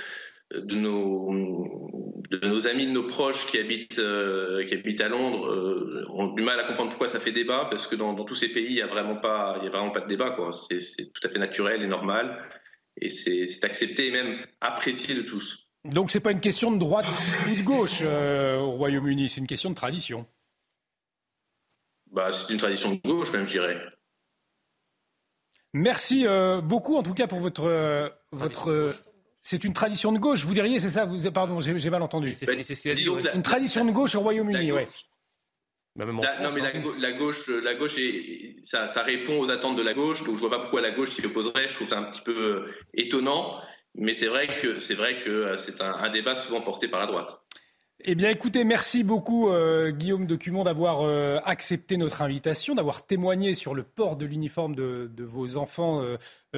de 0.52 0.76
nos, 0.76 2.20
de 2.30 2.46
nos 2.46 2.66
amis, 2.66 2.86
de 2.86 2.92
nos 2.92 3.06
proches 3.06 3.46
qui 3.46 3.58
habitent, 3.58 3.98
euh, 3.98 4.64
qui 4.66 4.74
habitent 4.74 5.00
à 5.00 5.08
Londres 5.08 5.46
euh, 5.46 6.06
ont 6.10 6.32
du 6.32 6.42
mal 6.42 6.58
à 6.60 6.64
comprendre 6.64 6.90
pourquoi 6.90 7.08
ça 7.08 7.20
fait 7.20 7.32
débat, 7.32 7.66
parce 7.70 7.86
que 7.86 7.96
dans, 7.96 8.12
dans 8.12 8.24
tous 8.24 8.36
ces 8.36 8.48
pays, 8.48 8.66
il 8.66 8.74
n'y 8.74 8.82
a, 8.82 8.86
vraiment 8.86 9.16
pas, 9.16 9.58
il 9.60 9.66
a 9.66 9.70
vraiment 9.70 9.90
pas 9.90 10.00
de 10.00 10.08
débat. 10.08 10.36
C'est 10.78 11.12
tout 11.12 11.26
à 11.26 11.30
fait 11.30 11.38
naturel 11.38 11.82
et 11.82 11.86
normal, 11.86 12.44
et 13.00 13.10
c'est 13.10 13.64
accepté 13.64 14.08
et 14.08 14.10
même 14.10 14.38
apprécié 14.60 15.14
de 15.14 15.22
tous. 15.22 15.68
Donc 15.84 16.10
c'est 16.10 16.20
pas 16.20 16.32
une 16.32 16.40
question 16.40 16.72
de 16.72 16.78
droite 16.78 17.16
ou 17.48 17.54
de 17.54 17.62
gauche 17.62 18.00
euh, 18.02 18.58
au 18.58 18.70
Royaume-Uni, 18.72 19.28
c'est 19.28 19.40
une 19.40 19.46
question 19.46 19.70
de 19.70 19.76
tradition. 19.76 20.26
Bah, 22.12 22.30
c'est 22.32 22.52
une 22.52 22.58
tradition 22.58 22.94
de 22.94 23.00
gauche, 23.04 23.32
même, 23.32 23.46
je 23.46 23.52
dirais. 23.52 23.80
Merci 25.74 26.24
beaucoup, 26.62 26.96
en 26.96 27.02
tout 27.02 27.12
cas, 27.12 27.26
pour 27.26 27.40
votre, 27.40 28.10
votre 28.32 28.94
c'est 29.46 29.62
une 29.62 29.72
tradition 29.72 30.10
de 30.10 30.18
gauche, 30.18 30.44
vous 30.44 30.54
diriez, 30.54 30.80
c'est 30.80 30.88
ça 30.88 31.04
vous, 31.04 31.30
Pardon, 31.30 31.60
j'ai 31.60 31.90
mal 31.90 32.02
entendu. 32.02 32.34
C'est 32.34 32.46
ce 32.46 32.82
qu'il 32.82 32.90
a 32.90 32.94
dit. 32.94 33.08
Une 33.32 33.42
tradition 33.44 33.84
de 33.84 33.92
gauche 33.92 34.16
au 34.16 34.20
Royaume-Uni, 34.20 34.72
oui. 34.72 34.82
Bah, 35.94 36.04
non, 36.04 36.50
mais 36.52 36.60
la, 36.98 37.12
gauche, 37.12 37.46
la 37.46 37.74
gauche 37.74 37.96
ça, 38.62 38.86
répond 39.02 39.38
aux 39.38 39.50
attentes 39.52 39.76
de 39.76 39.82
la 39.82 39.94
gauche, 39.94 40.24
donc 40.24 40.34
je 40.34 40.40
vois 40.40 40.50
pas 40.50 40.58
pourquoi 40.58 40.80
la 40.80 40.90
gauche 40.90 41.14
s'y 41.14 41.24
opposerait. 41.24 41.68
Je 41.68 41.76
trouve 41.76 41.88
ça 41.88 41.98
un 41.98 42.10
petit 42.10 42.22
peu 42.22 42.36
euh, 42.36 42.74
étonnant, 42.92 43.60
mais 43.94 44.14
c'est 44.14 44.26
vrai 44.26 44.48
que 44.48 44.80
c'est 44.80 44.94
vrai 44.94 45.22
que 45.22 45.30
euh, 45.30 45.56
c'est 45.56 45.80
un, 45.80 46.10
débat 46.10 46.34
souvent 46.34 46.60
porté 46.60 46.88
par 46.88 46.98
la 46.98 47.06
droite. 47.06 47.40
Eh 48.04 48.14
bien, 48.14 48.30
écoutez, 48.30 48.62
merci 48.64 49.04
beaucoup, 49.04 49.48
euh, 49.48 49.90
Guillaume 49.90 50.26
de 50.26 50.36
Cumont, 50.36 50.64
d'avoir 50.64 51.02
accepté 51.46 51.96
notre 51.96 52.22
invitation, 52.22 52.74
d'avoir 52.74 53.06
témoigné 53.06 53.54
sur 53.54 53.74
le 53.74 53.82
port 53.82 54.16
de 54.16 54.26
l'uniforme 54.26 54.74
de, 54.74 55.10
vos 55.18 55.56
enfants 55.56 56.04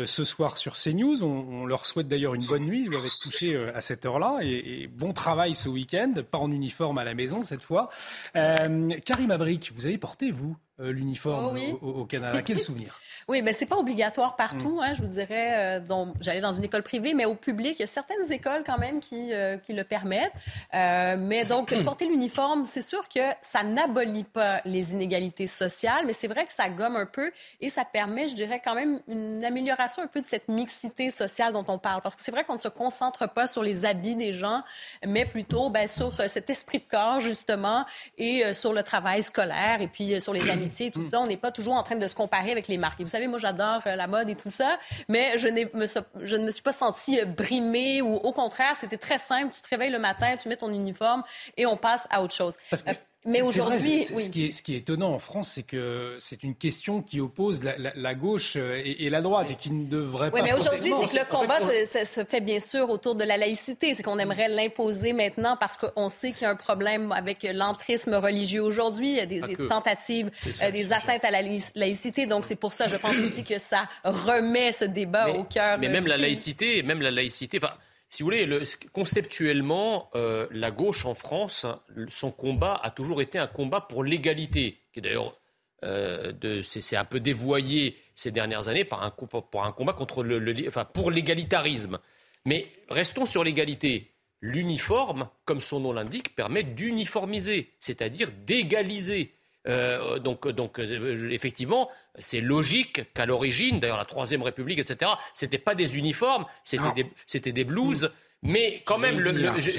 ce 0.05 0.25
soir 0.25 0.59
sur 0.59 0.75
CNews. 0.75 1.23
On, 1.23 1.65
leur 1.65 1.87
souhaite 1.87 2.09
d'ailleurs 2.09 2.35
une 2.35 2.47
bonne 2.47 2.65
nuit. 2.65 2.83
Ils 2.85 2.91
doivent 2.91 3.07
être 3.07 3.23
couchés 3.23 3.57
à 3.57 3.81
cette 3.81 4.05
heure-là. 4.05 4.39
Et, 4.43 4.89
bon 4.89 5.13
travail 5.13 5.55
ce 5.55 5.69
week-end, 5.69 6.13
pas 6.29 6.39
en 6.39 6.51
uniforme 6.51 6.99
à 6.99 7.05
la 7.05 7.15
maison 7.15 7.45
cette 7.45 7.63
fois. 7.65 7.89
Karim 8.35 9.31
Abrik, 9.31 9.73
vous 9.75 9.87
avez 9.87 9.97
porté, 9.97 10.33
vous, 10.33 10.57
l'uniforme 10.79 11.57
oh 11.57 11.79
au, 11.81 11.89
au, 12.01 12.05
Canada. 12.05 12.43
Quel 12.43 12.59
souvenir? 12.61 12.99
Oui, 13.29 13.43
mais 13.43 13.53
c'est 13.53 13.67
pas 13.67 13.77
obligatoire 13.77 14.37
partout. 14.37 14.77
Mm. 14.77 14.83
Hein, 14.83 14.95
je 14.95 15.03
vous 15.03 15.09
dirais, 15.09 15.81
euh, 15.81 16.05
j'allais 16.21 16.41
dans 16.41 16.53
une 16.53 16.65
école 16.65 16.83
privée, 16.83 17.13
mais 17.13 17.27
au 17.27 17.35
public, 17.35 17.75
il 17.79 17.81
y 17.81 17.85
a 17.85 17.87
certaines 17.87 18.33
écoles 18.33 18.63
quand 18.65 18.79
même 18.79 19.01
qui, 19.01 19.35
euh, 19.35 19.59
qui 19.59 19.75
le 19.75 19.85
permettent. 19.85 20.33
Euh, 20.73 21.17
mais 21.21 21.45
donc, 21.45 21.75
porter 21.85 22.07
l'uniforme, 22.07 22.65
c'est 22.65 22.81
sûr 22.81 23.07
que 23.07 23.21
ça 23.43 23.63
n'abolit 23.63 24.25
pas 24.25 24.61
les 24.65 24.93
inégalités 24.93 25.47
sociales, 25.47 26.05
mais 26.07 26.15
c'est 26.15 26.27
vrai 26.27 26.47
que 26.47 26.53
ça 26.53 26.71
gomme 26.71 26.97
un 26.97 27.05
peu 27.05 27.31
et 27.61 27.69
ça 27.69 27.85
permet, 27.85 28.29
je 28.29 28.35
dirais, 28.35 28.63
quand 28.65 28.75
même 28.75 29.01
une 29.09 29.45
amélioration 29.45 30.03
un 30.03 30.07
peu 30.07 30.23
de 30.23 30.27
cette 30.27 30.49
mixité 30.49 31.11
sociale 31.11 31.53
dont 31.53 31.67
on 31.69 31.79
parle. 31.79 32.01
Parce 32.01 32.17
que 32.17 32.23
c'est 32.23 32.33
vrai 32.33 32.45
qu'on 32.45 32.55
ne 32.55 32.59
se 32.59 32.69
concentre 32.69 33.29
pas 33.29 33.47
sur 33.47 33.63
les 33.63 33.85
habits 33.85 34.17
des 34.17 34.33
gens, 34.33 34.63
mais 35.07 35.27
plutôt 35.27 35.69
ben, 35.69 35.87
sur 35.87 36.15
cet 36.29 36.49
esprit 36.49 36.79
de 36.79 36.85
corps, 36.91 37.21
justement, 37.21 37.85
et 38.17 38.55
sur 38.55 38.73
le 38.73 38.83
travail 38.83 39.23
scolaire 39.23 39.83
et 39.83 39.89
puis 39.89 40.19
sur 40.21 40.33
les 40.33 40.49
amitiés 40.49 40.87
et 40.87 40.91
tout 40.91 41.03
ça. 41.03 41.21
On 41.21 41.27
n'est 41.27 41.37
pas 41.37 41.53
toujours 41.53 41.75
en 41.75 41.83
train 41.83 41.97
de 41.97 42.09
se 42.09 42.15
comparer 42.15 42.53
avec 42.53 42.69
les 42.69 42.79
marques. 42.79 43.01
Et 43.01 43.05
vous 43.05 43.11
savez, 43.11 43.18
moi, 43.27 43.39
j'adore 43.39 43.83
euh, 43.87 43.97
la 43.97 44.07
mode 44.07 44.31
et 44.31 44.37
tout 44.37 44.51
ça, 44.51 44.79
mais 45.09 45.39
je, 45.39 45.49
me, 45.49 45.87
je 46.25 46.37
ne 46.37 46.45
me 46.45 46.51
suis 46.51 46.63
pas 46.63 46.73
sentie 46.73 47.21
euh, 47.21 47.25
brimée 47.25 48.03
ou 48.03 48.15
au 48.15 48.33
contraire, 48.33 48.77
c'était 48.77 48.99
très 48.99 49.19
simple. 49.19 49.55
Tu 49.55 49.61
te 49.61 49.69
réveilles 49.69 49.91
le 49.91 49.99
matin, 49.99 50.37
tu 50.37 50.49
mets 50.49 50.57
ton 50.57 50.71
uniforme 50.71 51.23
et 51.57 51.67
on 51.67 51.77
passe 51.77 52.07
à 52.11 52.23
autre 52.23 52.35
chose. 52.35 52.57
Euh, 52.73 52.93
mais 53.27 53.43
aujourd'hui, 53.43 54.05
ce, 54.05 54.31
qui 54.31 54.47
est, 54.47 54.51
ce 54.53 54.63
qui 54.63 54.75
est 54.75 54.79
étonnant 54.79 55.13
en 55.13 55.19
France, 55.19 55.51
c'est 55.55 55.65
que 55.65 56.17
c'est 56.21 56.45
une 56.45 56.55
question 56.55 57.03
qui 57.03 57.21
oppose 57.21 57.63
la, 57.65 58.15
gauche 58.15 58.57
et, 58.57 59.11
la 59.11 59.21
droite 59.21 59.51
et 59.51 59.55
qui 59.57 59.73
ne 59.73 59.87
devrait 59.87 60.31
pas. 60.31 60.39
Oui, 60.39 60.43
mais 60.45 60.53
aujourd'hui, 60.53 60.93
c'est 61.01 61.19
que 61.19 61.25
le 61.25 61.29
combat 61.29 61.59
ça, 61.87 62.05
se 62.05 62.25
fait 62.25 62.41
bien 62.41 62.61
sûr 62.61 62.89
autour 62.91 63.17
de 63.17 63.25
la 63.25 63.37
laïcité. 63.37 63.95
C'est 63.95 64.05
qu'on 64.05 64.21
aimerait 64.21 64.49
l'imposer 64.49 65.13
maintenant 65.13 65.57
parce 65.59 65.77
qu'on 65.77 66.09
sait 66.09 66.31
qu'il 66.31 66.43
y 66.43 66.45
a 66.45 66.51
un 66.51 66.57
problème 66.57 67.11
avec 67.11 67.43
l'entrisme 67.53 68.15
religieux 68.15 68.63
aujourd'hui. 68.63 69.11
Il 69.11 69.17
y 69.17 69.21
a 69.21 69.27
des, 69.27 69.41
tentatives, 69.69 70.31
euh, 70.63 70.71
des 70.71 70.93
atteintes 70.93 71.25
à 71.25 71.33
la 71.33 71.43
laïcité. 71.75 72.27
Donc 72.27 72.47
c'est 72.47 72.57
pour 72.57 72.73
ça, 72.73 72.87
je 72.87 72.97
pense 72.97 73.17
aussi 73.17 73.43
que 73.43 73.59
ça 73.59 73.89
remet 74.05 74.71
ce 74.71 74.85
débat 74.85 75.31
au 75.31 75.43
cœur. 75.43 75.79
Mais 75.79 75.89
même 75.89 76.07
la 76.07 76.19
laïcité, 76.19 76.85
même 76.85 77.03
la 77.03 77.11
laïcité. 77.11 77.59
Enfin, 77.61 77.75
si 78.11 78.23
vous 78.23 78.27
voulez, 78.27 78.49
conceptuellement, 78.93 80.11
euh, 80.15 80.47
la 80.51 80.71
gauche 80.71 81.05
en 81.05 81.15
France, 81.15 81.67
son 82.09 82.31
combat 82.31 82.81
a 82.83 82.91
toujours 82.91 83.21
été 83.21 83.39
un 83.39 83.47
combat 83.47 83.83
pour 83.83 84.03
l'égalité, 84.03 84.81
qui 84.93 85.01
d'ailleurs 85.01 85.39
euh, 85.85 86.33
c'est 86.63 86.97
un 86.97 87.05
peu 87.05 87.21
dévoyé 87.21 87.97
ces 88.15 88.31
dernières 88.31 88.69
années 88.69 88.85
par 88.85 89.03
un, 89.03 89.11
pour 89.11 89.65
un 89.65 89.73
combat 89.73 89.93
contre 89.93 90.25
le, 90.25 90.55
enfin, 90.67 90.85
pour 90.85 91.11
l'égalitarisme. 91.11 91.99
Mais 92.45 92.67
restons 92.89 93.27
sur 93.27 93.45
l'égalité. 93.45 94.15
L'uniforme, 94.41 95.29
comme 95.45 95.61
son 95.61 95.81
nom 95.81 95.93
l'indique, 95.93 96.35
permet 96.35 96.63
d'uniformiser, 96.63 97.75
c'est-à-dire 97.81 98.31
d'égaliser. 98.47 99.35
Euh, 99.69 100.19
donc, 100.19 100.49
donc 100.49 100.79
euh, 100.79 101.31
effectivement, 101.31 101.91
c'est 102.19 102.41
logique 102.41 103.13
qu'à 103.13 103.27
l'origine, 103.27 103.81
d'ailleurs 103.81 103.99
la 103.99 104.05
Troisième 104.05 104.43
République, 104.43 104.79
etc., 104.79 105.11
c'était 105.35 105.59
pas 105.59 105.75
des 105.75 105.99
uniformes, 105.99 106.47
c'était 106.65 107.53
des, 107.53 107.65
blouses. 107.65 108.05
Mm. 108.43 108.51
Mais 108.51 108.83
quand 108.87 108.99
même, 108.99 109.19
le, 109.19 109.33
je, 109.61 109.71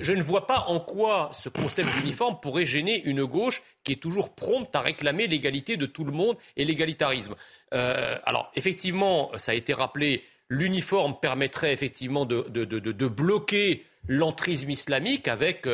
je, 0.00 0.12
ne 0.12 0.22
vois 0.22 0.46
pas 0.46 0.64
en 0.68 0.80
quoi 0.80 1.30
ce 1.32 1.48
concept 1.48 1.88
d'uniforme 1.96 2.40
pourrait 2.40 2.64
gêner 2.64 3.02
une 3.04 3.24
gauche 3.24 3.62
qui 3.84 3.92
est 3.92 4.02
toujours 4.02 4.34
prompte 4.34 4.74
à 4.74 4.80
réclamer 4.80 5.26
l'égalité 5.26 5.76
de 5.76 5.86
tout 5.86 6.04
le 6.04 6.12
monde 6.12 6.36
et 6.56 6.64
l'égalitarisme. 6.64 7.36
Euh, 7.72 8.18
alors, 8.24 8.50
effectivement, 8.56 9.30
ça 9.36 9.52
a 9.52 9.54
été 9.54 9.74
rappelé, 9.74 10.24
l'uniforme 10.48 11.14
permettrait 11.20 11.72
effectivement 11.72 12.24
de, 12.24 12.46
de, 12.48 12.64
de, 12.64 12.78
de 12.78 13.08
bloquer 13.08 13.84
l'entrisme 14.08 14.70
islamique 14.70 15.28
avec 15.28 15.68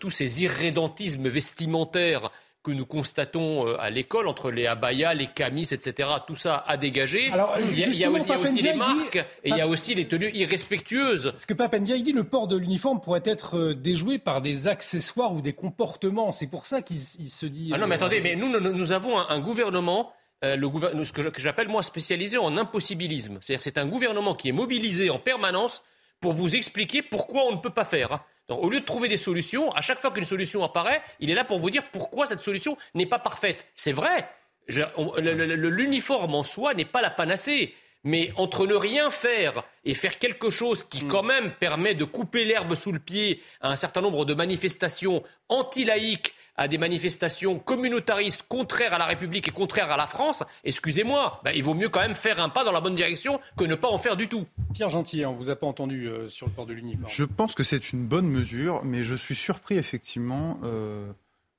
tous 0.00 0.10
ces 0.10 0.42
irrédentismes 0.42 1.28
vestimentaires 1.28 2.32
que 2.68 2.74
nous 2.74 2.86
constatons 2.86 3.66
euh, 3.66 3.80
à 3.80 3.88
l'école 3.88 4.28
entre 4.28 4.50
les 4.50 4.66
abayas, 4.66 5.14
les 5.14 5.26
camis, 5.26 5.68
etc. 5.72 6.08
Tout 6.26 6.36
ça 6.36 6.62
a 6.66 6.76
dégagé. 6.76 7.30
Alors, 7.30 7.54
il 7.58 7.78
y 7.78 8.04
a, 8.04 8.10
aussi, 8.10 8.62
les 8.62 8.74
marques 8.74 9.16
et 9.16 9.50
il 9.50 9.56
y 9.56 9.60
a 9.60 9.66
aussi 9.66 9.94
les 9.94 10.06
tenues 10.06 10.30
irrespectueuses. 10.34 11.32
Ce 11.36 11.46
que 11.46 11.54
Papendia 11.54 11.96
dit, 11.98 12.12
le 12.12 12.24
port 12.24 12.46
de 12.46 12.56
l'uniforme 12.56 13.00
pourrait 13.00 13.22
être 13.24 13.56
euh, 13.56 13.74
déjoué 13.74 14.18
par 14.18 14.40
des 14.40 14.68
accessoires 14.68 15.32
ou 15.32 15.40
des 15.40 15.54
comportements. 15.54 16.30
C'est 16.30 16.48
pour 16.48 16.66
ça 16.66 16.82
qu'il 16.82 16.98
se 16.98 17.46
dit. 17.46 17.70
Ah 17.74 17.78
non, 17.78 17.86
mais 17.86 17.94
euh, 17.94 17.96
attendez, 17.96 18.20
mais 18.20 18.36
nous, 18.36 18.48
nous, 18.48 18.92
avons 18.92 19.18
un, 19.18 19.40
gouvernement. 19.40 20.12
le 20.42 21.04
ce 21.04 21.12
que 21.12 21.40
j'appelle 21.40 21.68
moi 21.68 21.82
spécialisé 21.82 22.36
en 22.36 22.56
impossibilisme. 22.58 23.38
C'est-à-dire 23.40 23.62
c'est 23.62 23.78
un 23.78 23.86
gouvernement 23.86 24.34
qui 24.34 24.50
est 24.50 24.52
mobilisé 24.52 25.08
en 25.08 25.18
permanence 25.18 25.82
pour 26.20 26.32
vous 26.34 26.54
expliquer 26.54 27.00
pourquoi 27.00 27.44
on 27.46 27.52
ne 27.52 27.60
peut 27.60 27.70
pas 27.70 27.84
faire. 27.84 28.20
Donc, 28.48 28.62
au 28.62 28.70
lieu 28.70 28.80
de 28.80 28.84
trouver 28.84 29.08
des 29.08 29.16
solutions, 29.16 29.70
à 29.72 29.80
chaque 29.80 30.00
fois 30.00 30.10
qu'une 30.10 30.24
solution 30.24 30.64
apparaît, 30.64 31.02
il 31.20 31.30
est 31.30 31.34
là 31.34 31.44
pour 31.44 31.58
vous 31.58 31.70
dire 31.70 31.84
pourquoi 31.92 32.26
cette 32.26 32.42
solution 32.42 32.76
n'est 32.94 33.06
pas 33.06 33.18
parfaite. 33.18 33.66
C'est 33.74 33.92
vrai. 33.92 34.28
L'uniforme 34.68 36.34
en 36.34 36.42
soi 36.42 36.74
n'est 36.74 36.84
pas 36.84 37.02
la 37.02 37.10
panacée. 37.10 37.74
Mais 38.04 38.32
entre 38.36 38.66
ne 38.66 38.74
rien 38.74 39.10
faire 39.10 39.64
et 39.84 39.92
faire 39.92 40.18
quelque 40.18 40.50
chose 40.50 40.84
qui, 40.84 41.06
quand 41.06 41.24
même, 41.24 41.50
permet 41.50 41.94
de 41.94 42.04
couper 42.04 42.44
l'herbe 42.44 42.74
sous 42.74 42.92
le 42.92 43.00
pied 43.00 43.42
à 43.60 43.70
un 43.70 43.76
certain 43.76 44.00
nombre 44.00 44.24
de 44.24 44.34
manifestations 44.34 45.24
anti-laïques 45.48 46.34
à 46.58 46.66
des 46.66 46.76
manifestations 46.76 47.58
communautaristes 47.60 48.42
contraires 48.48 48.92
à 48.92 48.98
la 48.98 49.06
République 49.06 49.46
et 49.46 49.52
contraires 49.52 49.90
à 49.92 49.96
la 49.96 50.08
France, 50.08 50.42
excusez-moi, 50.64 51.40
ben, 51.44 51.52
il 51.54 51.62
vaut 51.62 51.72
mieux 51.72 51.88
quand 51.88 52.00
même 52.00 52.16
faire 52.16 52.40
un 52.40 52.48
pas 52.48 52.64
dans 52.64 52.72
la 52.72 52.80
bonne 52.80 52.96
direction 52.96 53.40
que 53.56 53.64
ne 53.64 53.76
pas 53.76 53.88
en 53.88 53.96
faire 53.96 54.16
du 54.16 54.28
tout. 54.28 54.44
Pierre 54.74 54.90
Gentil, 54.90 55.24
on 55.24 55.34
vous 55.34 55.50
a 55.50 55.56
pas 55.56 55.68
entendu 55.68 56.08
euh, 56.08 56.28
sur 56.28 56.46
le 56.46 56.52
port 56.52 56.66
de 56.66 56.72
l'uniforme. 56.72 57.08
Je 57.08 57.24
pense 57.24 57.54
que 57.54 57.62
c'est 57.62 57.92
une 57.92 58.04
bonne 58.04 58.26
mesure, 58.26 58.84
mais 58.84 59.04
je 59.04 59.14
suis 59.14 59.36
surpris 59.36 59.76
effectivement 59.76 60.58
euh, 60.64 61.08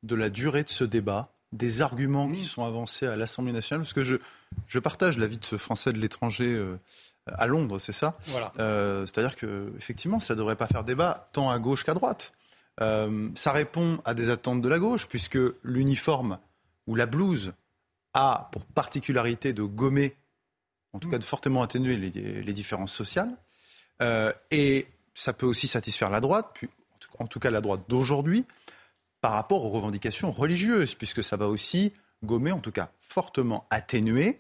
de 0.04 0.16
la 0.16 0.30
durée 0.30 0.64
de 0.64 0.70
ce 0.70 0.84
débat 0.84 1.30
des 1.54 1.82
arguments 1.82 2.30
qui 2.30 2.44
sont 2.44 2.66
avancés 2.66 3.08
à 3.08 3.16
l'Assemblée 3.16 3.54
nationale, 3.54 3.82
parce 3.82 3.94
que 3.94 4.04
je, 4.04 4.18
je 4.68 4.80
partage 4.80 5.18
l'avis 5.18 5.38
de 5.38 5.46
ce 5.46 5.56
Français 5.56 5.94
de 5.94 5.98
l'étranger 5.98 6.54
euh, 6.54 6.78
à 7.26 7.48
Londres, 7.48 7.80
c'est 7.80 7.94
ça? 7.94 8.18
Voilà. 8.28 8.52
C'est-à-dire 9.06 9.36
que 9.36 9.72
effectivement, 9.78 10.20
ça 10.20 10.34
ne 10.34 10.40
devrait 10.40 10.56
pas 10.58 10.68
faire 10.68 10.84
débat 10.84 11.30
tant 11.32 11.50
à 11.50 11.58
gauche 11.58 11.86
qu'à 11.86 11.94
droite. 11.94 12.34
Euh, 12.82 13.30
ça 13.36 13.52
répond 13.52 14.00
à 14.06 14.14
des 14.14 14.30
attentes 14.30 14.62
de 14.62 14.70
la 14.70 14.80
gauche, 14.80 15.08
puisque 15.08 15.40
l'uniforme 15.64 16.40
ou 16.88 16.96
la 16.96 17.06
blouse 17.06 17.54
a 18.14 18.50
pour 18.52 18.66
particularité 18.66 19.54
de 19.54 19.64
gommer, 19.64 20.16
en 20.94 21.00
tout 21.00 21.10
cas 21.10 21.18
de 21.18 21.24
fortement 21.24 21.62
atténuer 21.62 21.98
les, 21.98 22.54
différences 22.54 22.94
sociales. 22.94 23.36
Euh, 24.02 24.32
et 24.50 24.88
ça 25.14 25.34
peut 25.34 25.46
aussi 25.46 25.68
satisfaire 25.68 26.10
la 26.10 26.22
droite, 26.22 26.50
puis, 26.54 26.70
en 27.20 27.28
tout 27.28 27.40
cas 27.40 27.52
la 27.52 27.62
droite 27.62 27.82
d'aujourd'hui, 27.90 28.46
par 29.22 29.34
rapport 29.34 29.66
aux 29.66 29.70
revendications 29.70 30.32
religieuses, 30.32 30.96
puisque 30.96 31.24
ça 31.24 31.36
va 31.36 31.48
aussi 31.48 31.94
gommer, 32.24 32.52
en 32.52 32.60
tout 32.60 32.72
cas 32.72 32.92
fortement 33.00 33.68
atténuer 33.70 34.40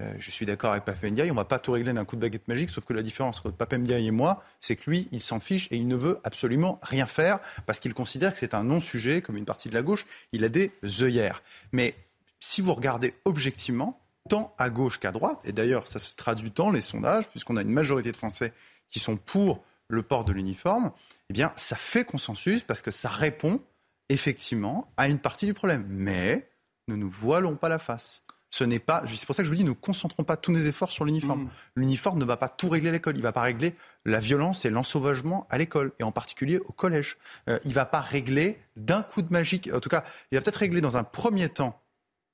euh, 0.00 0.12
je 0.18 0.30
suis 0.30 0.44
d'accord 0.44 0.72
avec 0.72 0.84
Papendiaï, 0.84 1.30
on 1.30 1.34
ne 1.34 1.38
va 1.38 1.44
pas 1.44 1.60
tout 1.60 1.70
régler 1.70 1.92
d'un 1.92 2.04
coup 2.04 2.16
de 2.16 2.20
baguette 2.20 2.48
magique, 2.48 2.70
sauf 2.70 2.84
que 2.84 2.92
la 2.92 3.02
différence 3.02 3.38
entre 3.38 3.50
Papendiaï 3.52 4.08
et 4.08 4.10
moi, 4.10 4.42
c'est 4.60 4.74
que 4.74 4.90
lui, 4.90 5.08
il 5.12 5.22
s'en 5.22 5.38
fiche 5.38 5.68
et 5.70 5.76
il 5.76 5.86
ne 5.86 5.94
veut 5.94 6.18
absolument 6.24 6.80
rien 6.82 7.06
faire 7.06 7.38
parce 7.66 7.78
qu'il 7.78 7.94
considère 7.94 8.32
que 8.32 8.38
c'est 8.38 8.54
un 8.54 8.64
non-sujet, 8.64 9.22
comme 9.22 9.36
une 9.36 9.44
partie 9.44 9.68
de 9.68 9.74
la 9.74 9.82
gauche, 9.82 10.04
il 10.32 10.42
a 10.42 10.48
des 10.48 10.72
œillères. 11.00 11.42
Mais 11.70 11.94
si 12.40 12.60
vous 12.60 12.74
regardez 12.74 13.14
objectivement, 13.24 14.00
tant 14.28 14.52
à 14.58 14.68
gauche 14.68 14.98
qu'à 14.98 15.12
droite, 15.12 15.40
et 15.44 15.52
d'ailleurs 15.52 15.86
ça 15.86 16.00
se 16.00 16.16
traduit 16.16 16.50
dans 16.50 16.70
les 16.70 16.80
sondages, 16.80 17.28
puisqu'on 17.28 17.56
a 17.56 17.62
une 17.62 17.70
majorité 17.70 18.10
de 18.10 18.16
Français 18.16 18.52
qui 18.88 18.98
sont 18.98 19.16
pour 19.16 19.62
le 19.88 20.02
port 20.02 20.24
de 20.24 20.32
l'uniforme, 20.32 20.90
eh 21.30 21.32
bien 21.32 21.52
ça 21.54 21.76
fait 21.76 22.04
consensus 22.04 22.62
parce 22.62 22.82
que 22.82 22.90
ça 22.90 23.08
répond 23.08 23.60
effectivement 24.08 24.90
à 24.96 25.08
une 25.08 25.20
partie 25.20 25.46
du 25.46 25.54
problème. 25.54 25.86
Mais 25.88 26.48
ne 26.88 26.96
nous 26.96 27.08
voilons 27.08 27.54
pas 27.54 27.68
la 27.68 27.78
face 27.78 28.24
ce 28.54 28.62
n'est 28.62 28.78
pas. 28.78 29.02
C'est 29.08 29.26
pour 29.26 29.34
ça 29.34 29.42
que 29.42 29.46
je 29.46 29.50
vous 29.50 29.56
dis, 29.56 29.64
ne 29.64 29.72
concentrons 29.72 30.22
pas 30.22 30.36
tous 30.36 30.52
nos 30.52 30.60
efforts 30.60 30.92
sur 30.92 31.04
l'uniforme. 31.04 31.42
Mm. 31.42 31.50
L'uniforme 31.74 32.18
ne 32.20 32.24
va 32.24 32.36
pas 32.36 32.48
tout 32.48 32.68
régler 32.68 32.90
à 32.90 32.92
l'école. 32.92 33.16
Il 33.16 33.18
ne 33.18 33.24
va 33.24 33.32
pas 33.32 33.40
régler 33.40 33.74
la 34.04 34.20
violence 34.20 34.64
et 34.64 34.70
l'ensauvagement 34.70 35.44
à 35.50 35.58
l'école, 35.58 35.90
et 35.98 36.04
en 36.04 36.12
particulier 36.12 36.58
au 36.58 36.70
collège. 36.70 37.16
Euh, 37.48 37.58
il 37.64 37.70
ne 37.70 37.74
va 37.74 37.84
pas 37.84 38.00
régler 38.00 38.60
d'un 38.76 39.02
coup 39.02 39.22
de 39.22 39.32
magique. 39.32 39.68
En 39.74 39.80
tout 39.80 39.88
cas, 39.88 40.04
il 40.30 40.38
va 40.38 40.42
peut-être 40.42 40.54
régler 40.54 40.80
dans 40.80 40.96
un 40.96 41.02
premier 41.02 41.48
temps 41.48 41.82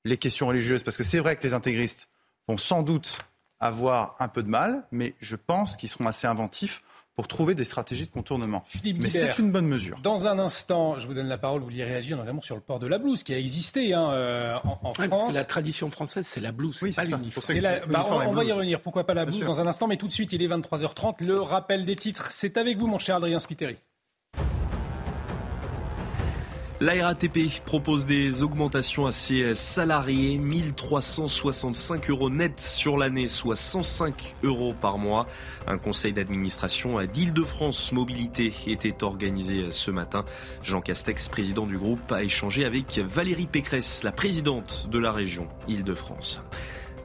les 0.05 0.17
questions 0.17 0.45
religieuses, 0.45 0.83
parce 0.83 0.95
que 0.95 1.03
c'est 1.03 1.17
vrai 1.17 1.37
que 1.37 1.43
les 1.43 1.55
intégristes 1.55 2.07
vont 2.47 2.57
sans 2.57 2.83
doute 2.83 3.25
avoir 3.59 4.15
un 4.19 4.27
peu 4.27 4.43
de 4.43 4.49
mal, 4.49 4.85
mais 4.91 5.15
je 5.21 5.35
pense 5.35 5.75
qu'ils 5.75 5.89
seront 5.89 6.05
assez 6.05 6.27
inventifs 6.27 6.83
pour 7.21 7.27
trouver 7.27 7.53
des 7.53 7.65
stratégies 7.65 8.07
de 8.07 8.11
contournement. 8.11 8.63
Mais 8.83 9.11
c'est 9.11 9.37
une 9.37 9.51
bonne 9.51 9.67
mesure. 9.67 9.99
Dans 10.01 10.25
un 10.25 10.39
instant, 10.39 10.97
je 10.97 11.05
vous 11.05 11.13
donne 11.13 11.27
la 11.27 11.37
parole, 11.37 11.59
vous 11.59 11.67
vouliez 11.67 11.83
réagir 11.83 12.17
notamment 12.17 12.41
sur 12.41 12.55
le 12.55 12.61
port 12.61 12.79
de 12.79 12.87
la 12.87 12.97
blouse 12.97 13.21
qui 13.21 13.31
a 13.31 13.37
existé 13.37 13.93
hein, 13.93 14.09
euh, 14.09 14.55
en, 14.63 14.91
France. 14.91 15.07
Parce 15.07 15.29
que 15.29 15.35
la 15.35 15.43
tradition 15.43 15.91
française, 15.91 16.25
c'est 16.25 16.41
la 16.41 16.51
blouse, 16.51 16.81
oui, 16.81 16.93
pas 16.93 17.03
l'uniforme. 17.03 17.59
Bah, 17.89 18.07
on, 18.09 18.31
va 18.31 18.43
y 18.43 18.51
revenir, 18.51 18.81
pourquoi 18.81 19.03
pas 19.03 19.13
la 19.13 19.25
blouse 19.25 19.41
dans 19.41 19.61
un 19.61 19.67
instant, 19.67 19.85
mais 19.85 19.97
tout 19.97 20.07
de 20.07 20.11
suite, 20.11 20.33
il 20.33 20.41
est 20.41 20.47
23h30. 20.47 21.23
Le 21.23 21.39
rappel 21.39 21.85
des 21.85 21.95
titres, 21.95 22.29
c'est 22.31 22.57
avec 22.57 22.79
vous, 22.79 22.87
mon 22.87 22.97
cher 22.97 23.17
Adrien 23.17 23.37
Spiteri. 23.37 23.77
La 26.81 26.93
RATP 27.05 27.61
propose 27.63 28.07
des 28.07 28.41
augmentations 28.41 29.05
à 29.05 29.11
ses 29.11 29.53
salariés, 29.53 30.39
1365 30.39 32.09
euros 32.09 32.31
net 32.31 32.59
sur 32.59 32.97
l'année, 32.97 33.27
soit 33.27 33.55
105 33.55 34.35
euros 34.41 34.73
par 34.73 34.97
mois. 34.97 35.27
Un 35.67 35.77
conseil 35.77 36.11
d'administration 36.11 36.99
d'Île-de-France 37.05 37.91
Mobilité 37.91 38.51
était 38.65 39.03
organisé 39.03 39.69
ce 39.69 39.91
matin. 39.91 40.25
Jean 40.63 40.81
Castex, 40.81 41.29
président 41.29 41.67
du 41.67 41.77
groupe, 41.77 42.11
a 42.11 42.23
échangé 42.23 42.65
avec 42.65 42.97
Valérie 42.97 43.45
Pécresse, 43.45 44.01
la 44.01 44.11
présidente 44.11 44.87
de 44.89 44.97
la 44.97 45.11
région 45.11 45.47
Île-de-France. 45.67 46.41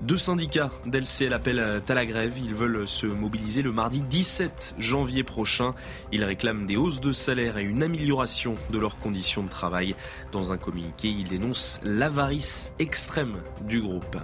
Deux 0.02 0.18
syndicats 0.18 0.70
d'LCL 0.84 1.32
appellent 1.32 1.82
à 1.88 1.94
la 1.94 2.06
grève. 2.06 2.34
Ils 2.36 2.54
veulent 2.54 2.86
se 2.86 3.06
mobiliser 3.06 3.62
le 3.62 3.72
mardi 3.72 4.02
17 4.02 4.74
janvier 4.78 5.24
prochain. 5.24 5.74
Ils 6.12 6.22
réclament 6.22 6.66
des 6.66 6.76
hausses 6.76 7.00
de 7.00 7.12
salaire 7.12 7.58
et 7.58 7.62
une 7.62 7.82
amélioration 7.82 8.56
de 8.70 8.78
leurs 8.78 8.98
conditions 8.98 9.42
de 9.42 9.48
travail. 9.48 9.94
Dans 10.32 10.52
un 10.52 10.58
communiqué, 10.58 11.08
ils 11.08 11.28
dénoncent 11.28 11.80
l'avarice 11.82 12.72
extrême 12.78 13.36
du 13.62 13.80
groupe. 13.80 14.16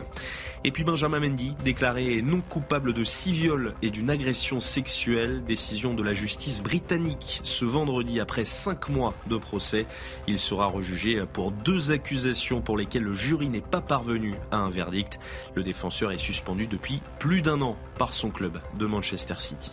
Et 0.64 0.70
puis 0.70 0.84
Benjamin 0.84 1.18
Mendy, 1.18 1.56
déclaré 1.64 2.22
non 2.22 2.40
coupable 2.40 2.92
de 2.92 3.02
six 3.02 3.32
viols 3.32 3.74
et 3.82 3.90
d'une 3.90 4.10
agression 4.10 4.60
sexuelle, 4.60 5.42
décision 5.42 5.92
de 5.92 6.04
la 6.04 6.14
justice 6.14 6.62
britannique 6.62 7.40
ce 7.42 7.64
vendredi 7.64 8.20
après 8.20 8.44
cinq 8.44 8.88
mois 8.88 9.12
de 9.26 9.36
procès. 9.36 9.86
Il 10.28 10.38
sera 10.38 10.66
rejugé 10.66 11.24
pour 11.32 11.50
deux 11.50 11.90
accusations 11.90 12.60
pour 12.60 12.76
lesquelles 12.76 13.02
le 13.02 13.14
jury 13.14 13.48
n'est 13.48 13.60
pas 13.60 13.80
parvenu 13.80 14.34
à 14.52 14.58
un 14.58 14.70
verdict. 14.70 15.18
Le 15.56 15.64
défenseur 15.64 16.12
est 16.12 16.18
suspendu 16.18 16.68
depuis 16.68 17.02
plus 17.18 17.42
d'un 17.42 17.60
an 17.60 17.76
par 17.98 18.14
son 18.14 18.30
club 18.30 18.60
de 18.78 18.86
Manchester 18.86 19.34
City. 19.38 19.72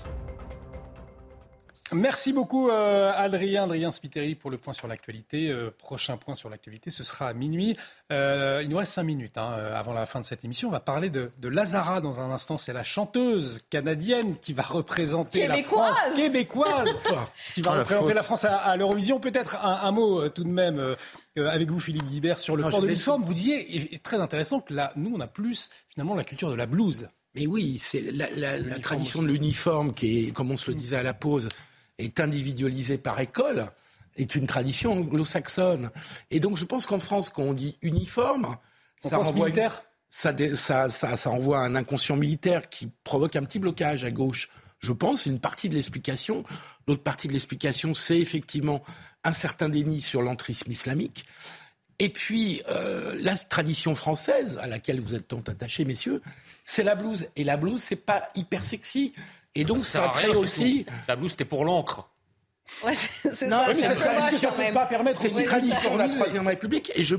Merci 1.94 2.34
beaucoup 2.34 2.70
euh, 2.70 3.12
Adrien, 3.16 3.64
Adrien 3.64 3.90
Spiteri 3.90 4.36
pour 4.36 4.52
le 4.52 4.58
point 4.58 4.74
sur 4.74 4.88
l'actualité. 4.88 5.50
Euh, 5.50 5.72
prochain 5.76 6.18
point 6.18 6.36
sur 6.36 6.50
l'actualité, 6.50 6.92
ce 6.92 7.04
sera 7.04 7.28
à 7.28 7.34
minuit. 7.34 7.78
Euh, 8.12 8.62
il 8.64 8.70
nous 8.70 8.78
reste 8.78 8.94
cinq 8.94 9.04
minutes 9.04 9.38
hein, 9.38 9.52
avant 9.74 9.94
la 9.94 10.06
fin 10.06 10.20
de 10.20 10.26
cette 10.26 10.46
émission. 10.46 10.68
On 10.68 10.72
va 10.72 10.80
parler 10.80 11.10
de, 11.10 11.32
de 11.40 11.48
Lazara 11.48 12.00
dans 12.00 12.22
un 12.22 12.32
instant. 12.32 12.58
C'est 12.58 12.74
la 12.74 12.84
chanteuse 12.84 13.62
canadienne 13.70 14.38
qui 14.38 14.54
va 14.54 14.64
représenter 14.64 15.48
la 15.48 15.64
France 15.64 15.98
québécoise, 16.16 16.90
qui 17.56 17.62
va 17.62 17.72
ah, 17.72 17.80
représenter 17.80 18.14
la 18.14 18.24
France 18.24 18.46
à, 18.46 18.76
l'Eurovision. 18.76 19.20
Peut-être 19.20 19.56
un, 19.56 19.92
mot 19.92 20.30
tout 20.30 20.44
de 20.44 20.50
même 20.50 20.96
avec 21.36 21.70
vous, 21.72 21.80
Philippe 21.80 22.08
Guibert, 22.08 22.40
sur 22.40 22.56
le 22.56 22.64
port 22.64 22.82
de 22.82 22.88
l'uniforme. 22.88 23.24
Vous 23.24 23.34
disiez, 23.34 23.94
est 23.96 24.04
très 24.04 24.18
intéressant 24.18 24.60
que 24.60 24.74
là, 24.74 24.94
nous, 24.96 25.12
on 25.16 25.20
a 25.20 25.28
plus 25.28 25.70
finalement 25.90 26.16
la 26.16 26.24
culture 26.24 26.50
de 26.50 26.56
la 26.56 26.66
blouse. 26.66 27.08
Mais 27.36 27.46
oui, 27.48 27.78
c'est 27.80 28.12
la, 28.12 28.58
la 28.58 28.80
tradition 28.80 29.22
de 29.22 29.28
l'uniforme 29.28 29.94
qui 29.94 30.28
est, 30.28 30.32
comme 30.32 30.52
on 30.52 30.58
se 30.58 30.70
le 30.70 30.76
disait 30.76 30.98
à 30.98 31.04
la 31.04 31.14
pause, 31.14 31.48
est 32.00 32.20
individualisé 32.20 32.98
par 32.98 33.20
école 33.20 33.68
est 34.16 34.36
une 34.36 34.48
tradition 34.48 34.94
anglo-saxonne. 34.94 35.92
Et 36.32 36.40
donc 36.40 36.58
je 36.58 36.66
pense 36.66 36.86
qu'en 36.86 37.00
France, 37.00 37.30
quand 37.30 37.44
on 37.44 37.54
dit 37.54 37.78
uniforme, 37.82 38.58
ça 39.00 39.18
renvoie, 39.18 39.50
ça, 40.10 40.34
ça, 40.56 40.90
ça, 40.90 41.18
ça 41.18 41.30
envoie 41.30 41.60
un 41.60 41.76
inconscient 41.76 42.16
militaire 42.16 42.70
qui 42.70 42.90
provoque 43.04 43.36
un 43.36 43.44
petit 43.44 43.60
blocage 43.60 44.04
à 44.04 44.12
gauche. 44.12 44.50
Je 44.80 44.92
pense 44.92 45.26
une 45.26 45.40
partie 45.40 45.70
de 45.70 45.76
l'explication. 45.76 46.44
L'autre 46.88 47.04
partie 47.04 47.28
de 47.28 47.34
l'explication, 47.34 47.94
c'est 47.94 48.18
effectivement 48.18 48.82
un 49.24 49.34
certain 49.34 49.70
déni 49.70 50.02
sur 50.02 50.22
l'entrisme 50.22 50.72
islamique. 50.72 51.26
Et 52.00 52.10
puis, 52.10 52.62
euh, 52.70 53.14
la 53.20 53.36
tradition 53.36 53.94
française, 53.94 54.58
à 54.62 54.68
laquelle 54.68 55.02
vous 55.02 55.16
êtes 55.16 55.28
tant 55.28 55.44
attachés, 55.48 55.84
messieurs, 55.84 56.22
c'est 56.64 56.84
la 56.84 56.96
blouse. 56.96 57.28
Et 57.36 57.44
la 57.44 57.58
blouse, 57.58 57.82
c'est 57.82 57.98
pas 57.98 58.30
hyper 58.36 58.64
sexy. 58.64 59.14
Et 59.56 59.64
donc, 59.64 59.86
ça, 59.86 60.12
crée 60.14 60.30
aussi. 60.30 60.86
La 61.08 61.16
blouse, 61.16 61.32
c'était 61.32 61.46
pour 61.46 61.66
l'encre. 61.66 62.10
Ouais, 62.84 62.94
c'est 62.94 63.48
non, 63.48 63.64
ça. 63.66 63.74
cette 63.74 63.98
tradition 63.98 64.52
ne 64.52 64.68
peut 64.68 64.74
pas 64.74 64.86
permettre. 64.86 65.20
C'est 65.20 65.30
une 65.30 65.46
tradition 65.46 65.94
de 65.96 66.00
la 66.00 66.10
Troisième 66.10 66.48
République. 66.48 66.92
Et 66.96 67.04
je 67.04 67.16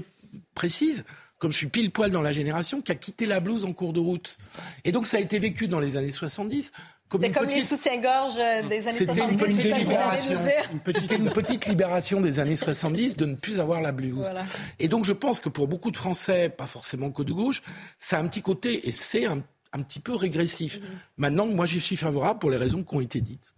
précise, 0.54 1.04
comme 1.38 1.50
je 1.50 1.56
suis 1.56 1.66
pile 1.66 1.90
poil 1.90 2.10
dans 2.10 2.22
la 2.22 2.32
génération, 2.32 2.80
qui 2.80 2.92
a 2.92 2.94
quitté 2.94 3.26
la 3.26 3.40
blouse 3.40 3.64
en 3.64 3.72
cours 3.72 3.92
de 3.92 4.00
route. 4.00 4.38
Et 4.84 4.92
donc, 4.92 5.06
ça 5.06 5.16
a 5.16 5.20
été 5.20 5.38
vécu 5.38 5.68
dans 5.68 5.80
les 5.80 5.96
années 5.96 6.12
70 6.12 6.72
comme, 7.10 7.22
comme 7.32 7.46
petite... 7.46 7.62
les 7.62 7.66
soutiens-gorge 7.66 8.34
euh, 8.38 8.68
des 8.68 8.86
années 8.86 8.92
70. 8.92 8.92
C'était 8.92 9.20
une 9.20 9.36
petite 9.36 9.76
libération. 9.76 10.38
C'était 10.86 11.16
une 11.16 11.30
petite 11.30 11.66
libération 11.66 12.20
des 12.20 12.38
années 12.38 12.54
70 12.54 13.16
de 13.16 13.26
ne 13.26 13.34
plus 13.34 13.58
avoir 13.58 13.80
la 13.80 13.90
blouse. 13.90 14.18
Voilà. 14.20 14.44
Et 14.78 14.86
donc, 14.86 15.04
je 15.04 15.12
pense 15.12 15.40
que 15.40 15.48
pour 15.48 15.66
beaucoup 15.66 15.90
de 15.90 15.96
Français, 15.96 16.50
pas 16.50 16.66
forcément 16.66 17.10
que 17.10 17.24
de 17.24 17.32
gauche, 17.32 17.62
ça 17.98 18.18
a 18.18 18.20
un 18.20 18.28
petit 18.28 18.42
côté, 18.42 18.86
et 18.86 18.92
c'est 18.92 19.26
un 19.26 19.42
un 19.72 19.82
petit 19.82 20.00
peu 20.00 20.14
régressif. 20.14 20.80
Maintenant, 21.16 21.46
moi, 21.46 21.66
j'y 21.66 21.80
suis 21.80 21.96
favorable 21.96 22.38
pour 22.38 22.50
les 22.50 22.56
raisons 22.56 22.82
qui 22.82 22.94
ont 22.94 23.00
été 23.00 23.20
dites. 23.20 23.54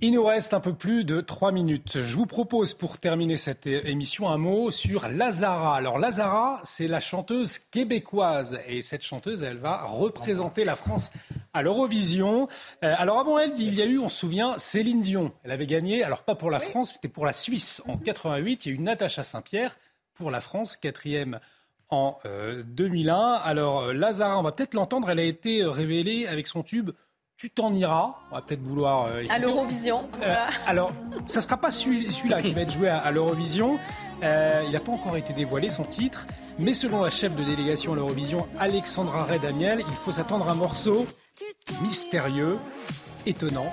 Il 0.00 0.12
nous 0.12 0.24
reste 0.24 0.54
un 0.54 0.60
peu 0.60 0.74
plus 0.74 1.02
de 1.02 1.20
trois 1.20 1.50
minutes. 1.50 2.00
Je 2.00 2.14
vous 2.14 2.26
propose 2.26 2.72
pour 2.72 2.98
terminer 2.98 3.36
cette 3.36 3.66
émission 3.66 4.28
un 4.28 4.38
mot 4.38 4.70
sur 4.70 5.08
Lazara. 5.08 5.74
Alors 5.74 5.98
Lazara, 5.98 6.60
c'est 6.62 6.86
la 6.86 7.00
chanteuse 7.00 7.58
québécoise 7.58 8.60
et 8.68 8.82
cette 8.82 9.02
chanteuse, 9.02 9.42
elle 9.42 9.56
va 9.56 9.82
représenter 9.82 10.62
la 10.62 10.76
France 10.76 11.10
à 11.52 11.62
l'Eurovision. 11.62 12.46
Euh, 12.84 12.94
alors 12.96 13.18
avant 13.18 13.40
elle, 13.40 13.58
il 13.58 13.74
y 13.74 13.82
a 13.82 13.86
eu, 13.86 13.98
on 13.98 14.08
se 14.08 14.20
souvient, 14.20 14.56
Céline 14.56 15.02
Dion. 15.02 15.32
Elle 15.42 15.50
avait 15.50 15.66
gagné, 15.66 16.04
alors 16.04 16.22
pas 16.22 16.36
pour 16.36 16.52
la 16.52 16.60
France, 16.60 16.92
c'était 16.94 17.08
pour 17.08 17.26
la 17.26 17.32
Suisse 17.32 17.82
en 17.88 17.96
88. 17.96 18.66
Il 18.66 18.68
y 18.68 18.72
a 18.72 18.74
eu 18.76 18.80
Natacha 18.80 19.24
Saint-Pierre 19.24 19.76
pour 20.14 20.30
la 20.30 20.40
France, 20.40 20.76
quatrième 20.76 21.40
en 21.90 22.18
2001. 22.66 23.14
Euh, 23.14 23.38
Alors, 23.44 23.80
euh, 23.80 23.92
Lazara, 23.92 24.38
on 24.38 24.42
va 24.42 24.52
peut-être 24.52 24.74
l'entendre, 24.74 25.10
elle 25.10 25.20
a 25.20 25.24
été 25.24 25.62
euh, 25.62 25.70
révélée 25.70 26.26
avec 26.26 26.46
son 26.46 26.62
tube 26.62 26.90
tu 27.36 27.50
t'en 27.50 27.72
iras. 27.72 28.16
On 28.32 28.34
va 28.34 28.42
peut-être 28.42 28.62
vouloir. 28.62 29.10
à 29.28 29.38
l'Eurovision. 29.38 30.10
alors, 30.66 30.92
ça 31.24 31.38
ne 31.38 31.44
sera 31.44 31.56
pas 31.56 31.70
celui-là 31.70 32.42
qui 32.42 32.52
va 32.52 32.62
être 32.62 32.72
joué 32.72 32.88
à, 32.88 33.08
l'Eurovision. 33.12 33.78
il 34.20 34.72
n'a 34.72 34.80
pas 34.80 34.90
encore 34.90 35.16
été 35.16 35.32
dévoilé 35.34 35.70
son 35.70 35.84
titre. 35.84 36.26
Mais 36.58 36.74
selon 36.74 37.00
la 37.00 37.10
chef 37.10 37.36
de 37.36 37.44
délégation 37.44 37.92
à 37.92 37.94
l'Eurovision, 37.94 38.42
Alexandra 38.58 39.22
Redamiel, 39.22 39.84
il 39.88 39.96
faut 39.98 40.10
s'attendre 40.10 40.48
à 40.48 40.50
un 40.50 40.56
morceau 40.56 41.06
mystérieux, 41.80 42.58
étonnant, 43.24 43.72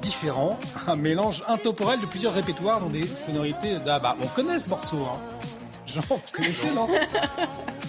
différent, 0.00 0.58
un 0.86 0.96
mélange 0.96 1.44
intemporel 1.48 2.00
de 2.00 2.06
plusieurs 2.06 2.32
répertoires 2.32 2.80
dans 2.80 2.88
des 2.88 3.06
sonorités. 3.06 3.76
Ah 3.86 3.98
bah, 3.98 4.16
on 4.22 4.26
connaît 4.28 4.58
ce 4.58 4.70
morceau. 4.70 4.96
Hein. 4.96 5.20
Connaissez, 6.32 6.74
non 6.74 6.88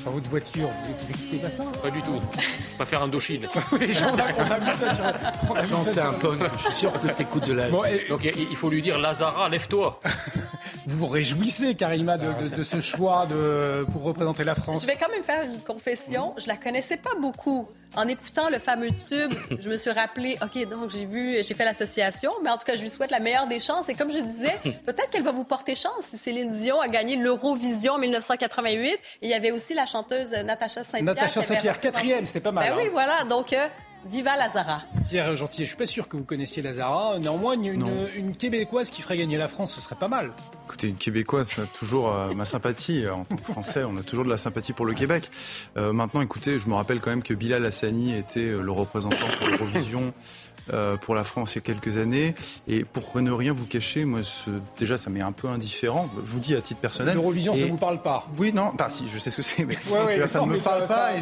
Dans 0.05 0.11
votre 0.11 0.29
voiture, 0.29 0.69
vous 0.81 0.87
n'écoutez 1.07 1.37
pas 1.37 1.49
ça 1.49 1.63
Pas 1.81 1.89
du 1.89 2.01
tout. 2.01 2.15
On 2.15 2.77
va 2.77 2.85
faire 2.85 3.03
un 3.03 3.07
on 3.11 3.15
a, 3.15 4.73
ça 4.73 4.93
sur... 4.93 5.63
Jean, 5.65 5.79
c'est 5.79 6.01
un 6.01 6.13
punk. 6.13 6.39
Je 6.57 6.63
suis 6.63 6.73
sûr 6.73 6.91
que 6.93 7.07
tu 7.07 7.21
écoutes 7.21 7.45
de 7.45 7.53
la... 7.53 7.69
Bon, 7.69 7.83
Donc 8.09 8.23
il 8.23 8.55
faut 8.55 8.69
lui 8.69 8.81
dire, 8.81 8.99
Lazara, 8.99 9.49
lève-toi. 9.49 9.99
vous 10.85 10.97
vous 10.97 11.07
réjouissez, 11.07 11.75
Karima, 11.75 12.17
de, 12.17 12.49
de, 12.55 12.63
ce 12.63 12.81
choix 12.81 13.25
de, 13.25 13.85
pour 13.91 14.03
représenter 14.03 14.43
la 14.43 14.55
France? 14.55 14.81
Je 14.81 14.87
vais 14.87 14.97
quand 14.99 15.09
même 15.09 15.23
faire 15.23 15.43
une 15.43 15.59
confession. 15.59 16.33
Je 16.37 16.47
la 16.47 16.57
connaissais 16.57 16.97
pas 16.97 17.15
beaucoup. 17.19 17.67
En 17.95 18.07
écoutant 18.07 18.49
le 18.49 18.59
fameux 18.59 18.89
tube, 18.89 19.33
je 19.59 19.69
me 19.69 19.77
suis 19.77 19.91
rappelé, 19.91 20.37
OK, 20.41 20.67
donc 20.67 20.89
j'ai 20.89 21.05
vu, 21.05 21.37
j'ai 21.43 21.53
fait 21.53 21.65
l'association, 21.65 22.31
mais 22.43 22.49
en 22.49 22.57
tout 22.57 22.65
cas, 22.65 22.75
je 22.75 22.81
lui 22.81 22.89
souhaite 22.89 23.11
la 23.11 23.19
meilleure 23.19 23.47
des 23.47 23.59
chances. 23.59 23.87
Et 23.89 23.93
comme 23.93 24.11
je 24.11 24.19
disais, 24.19 24.59
peut-être 24.85 25.09
qu'elle 25.11 25.23
va 25.23 25.31
vous 25.31 25.43
porter 25.43 25.75
chance 25.75 26.05
si 26.05 26.17
Céline 26.17 26.49
Dion 26.49 26.81
a 26.81 26.87
gagné 26.87 27.15
l'Eurovision 27.15 27.93
en 27.93 27.99
1988. 27.99 28.89
Et 28.89 28.99
il 29.21 29.29
y 29.29 29.33
avait 29.33 29.51
aussi 29.51 29.73
la 29.73 29.85
chanteuse 29.85 30.31
Natacha 30.31 30.83
Saint-Pierre. 30.83 31.03
Natacha 31.03 31.41
Saint-Pierre, 31.41 31.79
quatrième, 31.79 32.25
c'était 32.25 32.39
pas 32.39 32.51
mal. 32.51 32.69
Ben 32.69 32.75
oui, 32.77 32.85
hein? 32.87 32.89
voilà. 32.91 33.23
Donc, 33.23 33.53
euh, 33.53 33.67
Viva 34.05 34.35
Lazara. 34.35 34.81
Thierry 35.01 35.35
Gentil, 35.35 35.63
je 35.63 35.67
suis 35.67 35.77
pas 35.77 35.85
sûr 35.85 36.07
que 36.07 36.17
vous 36.17 36.23
connaissiez 36.23 36.61
Lazara. 36.61 37.17
Néanmoins, 37.19 37.53
une, 37.53 38.07
une, 38.15 38.35
Québécoise 38.35 38.89
qui 38.89 39.01
ferait 39.01 39.17
gagner 39.17 39.37
la 39.37 39.47
France, 39.47 39.73
ce 39.73 39.81
serait 39.81 39.95
pas 39.95 40.07
mal. 40.07 40.31
Écoutez, 40.65 40.87
une 40.87 40.95
Québécoise, 40.95 41.47
ça 41.49 41.61
a 41.63 41.65
toujours 41.65 42.13
euh, 42.13 42.33
ma 42.33 42.45
sympathie. 42.45 43.07
En 43.07 43.23
tant 43.23 43.35
que 43.35 43.43
Français, 43.43 43.83
on 43.83 43.95
a 43.97 44.03
toujours 44.03 44.25
de 44.25 44.29
la 44.29 44.37
sympathie 44.37 44.73
pour 44.73 44.85
le 44.85 44.93
Québec. 44.93 45.29
Euh, 45.77 45.93
maintenant, 45.93 46.21
écoutez, 46.21 46.59
je 46.59 46.67
me 46.67 46.73
rappelle 46.73 46.99
quand 46.99 47.11
même 47.11 47.23
que 47.23 47.33
Bilal 47.33 47.65
Hassani 47.65 48.15
était 48.15 48.49
euh, 48.49 48.61
le 48.61 48.71
représentant 48.71 49.25
pour 49.39 49.47
l'Eurovision 49.47 50.13
euh, 50.71 50.95
pour 50.97 51.15
la 51.15 51.23
France 51.23 51.53
il 51.53 51.55
y 51.55 51.59
a 51.59 51.61
quelques 51.61 51.97
années. 51.97 52.33
Et 52.67 52.83
pour 52.85 53.21
ne 53.21 53.31
rien 53.31 53.53
vous 53.53 53.65
cacher, 53.65 54.05
moi, 54.05 54.21
déjà, 54.77 54.97
ça 54.97 55.09
m'est 55.09 55.21
un 55.21 55.31
peu 55.31 55.47
indifférent. 55.47 56.09
Je 56.23 56.31
vous 56.31 56.39
dis 56.39 56.55
à 56.55 56.61
titre 56.61 56.79
personnel. 56.79 57.15
L'Eurovision, 57.15 57.55
ça 57.55 57.63
ne 57.63 57.69
vous 57.69 57.77
parle 57.77 58.01
pas 58.01 58.27
Oui, 58.37 58.53
non, 58.53 58.71
bah 58.77 58.89
si, 58.89 59.07
je 59.07 59.17
sais 59.17 59.29
ce 59.29 59.37
que 59.37 59.41
c'est, 59.41 59.65
mais 59.65 59.75
ça 60.27 60.41
ne 60.41 60.47
me 60.47 60.59
parle 60.59 60.85
pas. 60.85 61.17
et 61.17 61.21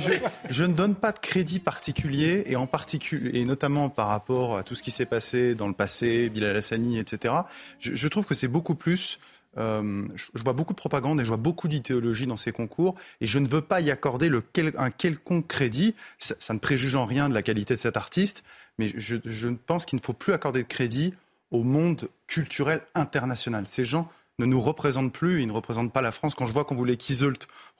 je, 0.49 0.63
ne 0.63 0.73
donne 0.73 0.95
pas 0.95 1.11
de 1.11 1.19
crédit 1.19 1.59
particulier, 1.59 2.43
et 2.47 2.55
en 2.55 2.67
particulier, 2.67 3.39
et 3.39 3.45
notamment 3.45 3.89
par 3.89 4.07
rapport 4.07 4.57
à 4.57 4.63
tout 4.63 4.75
ce 4.75 4.83
qui 4.83 4.91
s'est 4.91 5.05
passé 5.05 5.55
dans 5.55 5.67
le 5.67 5.73
passé, 5.73 6.29
Bilal 6.29 6.55
Hassani, 6.55 6.99
etc. 6.99 7.33
Je, 7.79 8.07
trouve 8.07 8.25
que 8.25 8.35
c'est 8.35 8.47
beaucoup 8.47 8.75
plus 8.75 9.19
euh, 9.57 10.07
je, 10.15 10.43
vois 10.43 10.53
beaucoup 10.53 10.73
de 10.73 10.77
propagande 10.77 11.19
et 11.19 11.23
je 11.23 11.27
vois 11.27 11.37
beaucoup 11.37 11.67
d'idéologie 11.67 12.25
dans 12.25 12.37
ces 12.37 12.51
concours 12.51 12.95
et 13.19 13.27
je 13.27 13.37
ne 13.39 13.47
veux 13.47 13.61
pas 13.61 13.81
y 13.81 13.91
accorder 13.91 14.31
un 14.77 14.91
quelconque 14.91 15.47
crédit. 15.47 15.93
Ça, 16.19 16.35
ça, 16.39 16.53
ne 16.53 16.59
préjuge 16.59 16.95
en 16.95 17.05
rien 17.05 17.27
de 17.27 17.33
la 17.33 17.41
qualité 17.41 17.73
de 17.73 17.79
cet 17.79 17.97
artiste, 17.97 18.43
mais 18.77 18.91
je, 18.95 19.47
pense 19.49 19.85
qu'il 19.85 19.97
ne 19.97 20.03
faut 20.03 20.13
plus 20.13 20.33
accorder 20.33 20.63
de 20.63 20.67
crédit 20.67 21.13
au 21.51 21.63
monde 21.63 22.07
culturel 22.27 22.81
international. 22.95 23.65
Ces 23.67 23.83
gens 23.83 24.09
ne 24.39 24.45
nous 24.45 24.59
représente 24.61 25.13
plus, 25.13 25.41
il 25.41 25.47
ne 25.47 25.51
représente 25.51 25.91
pas 25.93 26.01
la 26.01 26.11
France. 26.11 26.33
Quand 26.35 26.45
je 26.47 26.53
vois 26.53 26.63
qu'on 26.65 26.73
voulait 26.75 26.97
qu'Iseult 26.97 27.33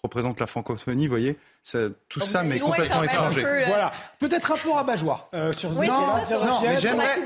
représente 0.03 0.39
la 0.39 0.45
francophonie, 0.47 1.07
vous 1.07 1.11
voyez, 1.11 1.37
tout 2.09 2.19
Donc, 2.19 2.27
ça 2.27 2.43
m'est 2.43 2.59
complètement 2.59 3.03
étranger. 3.03 3.41
peu, 3.41 3.47
euh, 3.47 3.65
Voilà, 3.67 3.91
peut-être 4.19 4.51
un 4.51 4.55
peu 4.57 4.69
rabat-joie 4.71 5.29
euh, 5.33 5.51
sur 5.53 5.75
Oui, 5.77 5.87
non, 5.87 6.23
ça, 6.23 6.37
Non, 6.37 6.61
mais 6.63 6.79
j'aimerais, 6.79 7.21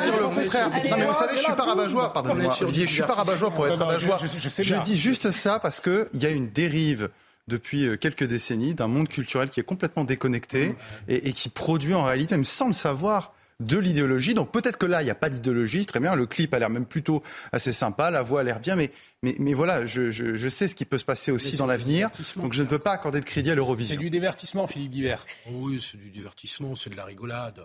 dire 0.00 0.16
le 0.18 0.34
contraire. 0.34 0.70
Allez, 0.72 0.90
Non, 0.90 0.96
mais 0.98 1.06
vous 1.06 1.14
savez, 1.14 1.36
je 1.36 1.42
suis 1.42 1.52
pas 1.52 1.64
rabat-joie, 1.64 2.12
pardonnez-moi, 2.12 2.56
Olivier, 2.62 2.86
je 2.86 2.92
suis 2.92 3.02
pas 3.02 3.14
rabat-joie 3.14 3.50
pour 3.50 3.66
être 3.66 3.72
Non, 3.74 3.78
non, 3.80 3.86
rabat-joie. 3.86 4.18
je- 4.22 4.26
je- 4.26 4.38
je 4.38 4.48
sais 4.48 4.62
Je 4.62 4.74
bien. 4.74 4.82
dis 4.82 4.96
juste 4.96 5.30
ça 5.30 5.58
parce 5.60 5.80
qu'il 5.80 6.08
y 6.14 6.26
a 6.26 6.30
une 6.30 6.48
dérive 6.50 7.10
depuis 7.48 7.86
euh, 7.86 7.96
quelques 7.96 8.24
décennies 8.24 8.74
d'un 8.74 8.86
monde 8.86 9.08
culturel 9.08 9.50
qui 9.50 9.60
est 9.60 9.64
complètement 9.64 10.04
déconnecté 10.04 10.74
et, 11.08 11.28
et 11.28 11.32
qui 11.32 11.48
produit 11.48 11.94
en 11.94 12.04
réalité, 12.04 12.34
même 12.36 12.44
sans 12.44 12.68
le 12.68 12.72
savoir, 12.72 13.32
de 13.60 13.78
l'idéologie. 13.78 14.34
Donc 14.34 14.50
peut-être 14.50 14.76
que 14.78 14.86
là, 14.86 15.02
il 15.02 15.04
n'y 15.04 15.10
a 15.10 15.14
pas 15.14 15.30
d'idéologie, 15.30 15.80
c'est 15.80 15.86
très 15.86 16.00
bien. 16.00 16.14
Le 16.14 16.26
clip 16.26 16.52
a 16.54 16.58
l'air 16.58 16.70
même 16.70 16.86
plutôt 16.86 17.22
assez 17.52 17.72
sympa, 17.72 18.10
la 18.10 18.22
voix 18.22 18.40
a 18.40 18.42
l'air 18.42 18.58
bien, 18.60 18.74
mais, 18.74 18.90
mais, 19.22 19.36
mais 19.38 19.54
voilà, 19.54 19.86
je, 19.86 20.10
je, 20.10 20.34
je 20.34 20.48
sais 20.48 20.66
ce 20.66 20.74
qui 20.74 20.84
peut 20.84 20.98
se 20.98 21.04
passer 21.04 21.30
aussi 21.30 21.52
c'est 21.52 21.56
dans 21.58 21.66
l'avenir. 21.66 22.10
Donc 22.36 22.52
je 22.52 22.62
ne 22.62 22.68
veux 22.68 22.78
pas 22.78 22.92
accorder 22.92 23.20
de 23.20 23.24
crédit 23.24 23.50
à 23.50 23.52
C'est 23.52 23.56
l'Eurovision. 23.56 24.00
du 24.00 24.10
divertissement, 24.10 24.66
Philippe 24.66 24.90
Guibert. 24.92 25.24
Oui, 25.52 25.80
c'est 25.80 25.98
du 25.98 26.10
divertissement, 26.10 26.74
c'est 26.74 26.90
de 26.90 26.96
la 26.96 27.04
rigolade. 27.04 27.60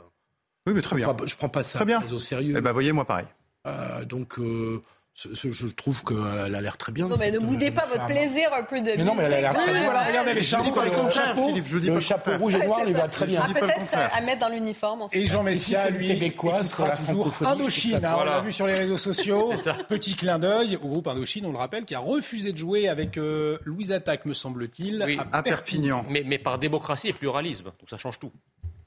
Oui, 0.67 0.73
mais 0.75 0.81
très 0.81 0.97
Je 0.97 1.03
bien. 1.05 1.15
Je 1.25 1.35
prends 1.35 1.49
pas 1.49 1.63
ça 1.63 1.79
Très 1.79 1.85
bien. 1.85 2.01
très 2.01 2.11
au 2.13 2.19
sérieux. 2.19 2.55
Eh 2.57 2.61
ben, 2.61 2.71
voyez, 2.71 2.91
moi 2.91 3.05
pareil. 3.05 3.27
Euh, 3.67 4.03
donc, 4.05 4.37
euh, 4.39 4.81
je 5.15 5.67
trouve 5.73 6.03
qu'elle 6.03 6.55
a 6.55 6.61
l'air 6.61 6.77
très 6.77 6.91
bien. 6.91 7.07
Non, 7.07 7.15
mais 7.17 7.31
ne 7.31 7.39
boudez 7.39 7.67
jeune 7.67 7.73
pas 7.73 7.85
votre 7.85 8.05
plaisir 8.05 8.49
un 8.53 8.63
peu 8.63 8.81
de 8.81 8.91
Mais 8.97 9.03
non, 9.03 9.15
mais 9.15 9.23
elle 9.23 9.33
a 9.33 9.41
l'air 9.41 9.53
très 9.53 9.71
bien. 9.71 9.83
Voilà, 9.85 10.03
regardez, 10.05 10.43
charmante 10.43 10.75
pas 10.75 10.81
avec 10.81 10.93
le 10.93 10.99
son 10.99 11.09
chapeau. 11.09 11.47
Philippe, 11.47 11.67
je 11.67 11.77
dis 11.77 11.87
Le 11.87 11.99
chapeau 12.01 12.37
rouge 12.37 12.55
et 12.55 12.65
noir 12.65 12.83
lui 12.85 12.93
va 12.93 13.07
très 13.07 13.25
bien. 13.25 13.41
Ah, 13.45 13.53
Peut-être 13.53 13.93
à 13.93 14.21
mettre 14.21 14.41
dans 14.41 14.49
l'uniforme. 14.49 15.07
Et. 15.13 15.25
Jean 15.25 15.43
Messia, 15.43 15.89
lui, 15.89 16.07
québécoise 16.07 16.71
pour 16.71 16.85
écoutera 16.85 16.95
la 16.95 16.97
toujours 16.97 17.33
francophonie, 17.33 17.61
Indochine. 17.61 17.95
on 17.97 18.23
l'a 18.23 18.41
vu 18.41 18.51
sur 18.51 18.67
les 18.67 18.73
réseaux 18.73 18.97
sociaux. 18.97 19.53
Petit 19.89 20.15
clin 20.15 20.37
d'œil 20.39 20.75
au 20.75 20.87
groupe 20.87 21.07
Indochine, 21.07 21.45
on 21.45 21.51
le 21.51 21.57
rappelle, 21.57 21.85
qui 21.85 21.95
a 21.95 21.99
refusé 21.99 22.51
de 22.51 22.57
jouer 22.57 22.89
avec 22.89 23.17
euh, 23.17 23.57
Louise 23.63 23.91
Attaque, 23.91 24.25
me 24.25 24.33
semble-t-il, 24.33 25.03
Oui. 25.05 25.17
à 25.31 25.43
Perpignan. 25.43 26.05
Mais, 26.09 26.37
par 26.37 26.59
démocratie 26.59 27.07
et 27.09 27.13
pluralisme, 27.13 27.65
donc 27.65 27.89
ça 27.89 27.97
change 27.97 28.19
tout. 28.19 28.31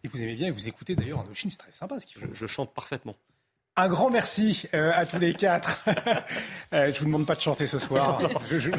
Et 0.05 0.09
vous 0.09 0.23
aimez 0.23 0.35
bien, 0.35 0.49
et 0.49 0.51
vous 0.51 0.69
écoutez 0.69 0.95
d'ailleurs 0.95 1.21
Indochine, 1.21 1.51
c'est 1.51 1.57
très 1.59 1.73
sympa 1.73 1.99
ce 1.99 2.07
qu'ils 2.07 2.21
font. 2.21 2.29
je 2.33 2.47
chante 2.47 2.73
parfaitement. 2.73 3.17
Un 3.79 3.89
grand 3.89 4.11
merci 4.11 4.67
euh, 4.75 4.91
à 4.95 5.07
tous 5.07 5.19
les 5.19 5.33
quatre. 5.35 5.85
Euh, 6.75 6.93
je 6.93 6.99
vous 6.99 7.07
demande 7.07 7.25
pas 7.25 7.35
de 7.35 7.41
chanter 7.41 7.67
ce 7.67 7.79
soir. 7.79 8.21
Je- 8.51 8.59
je- 8.59 8.71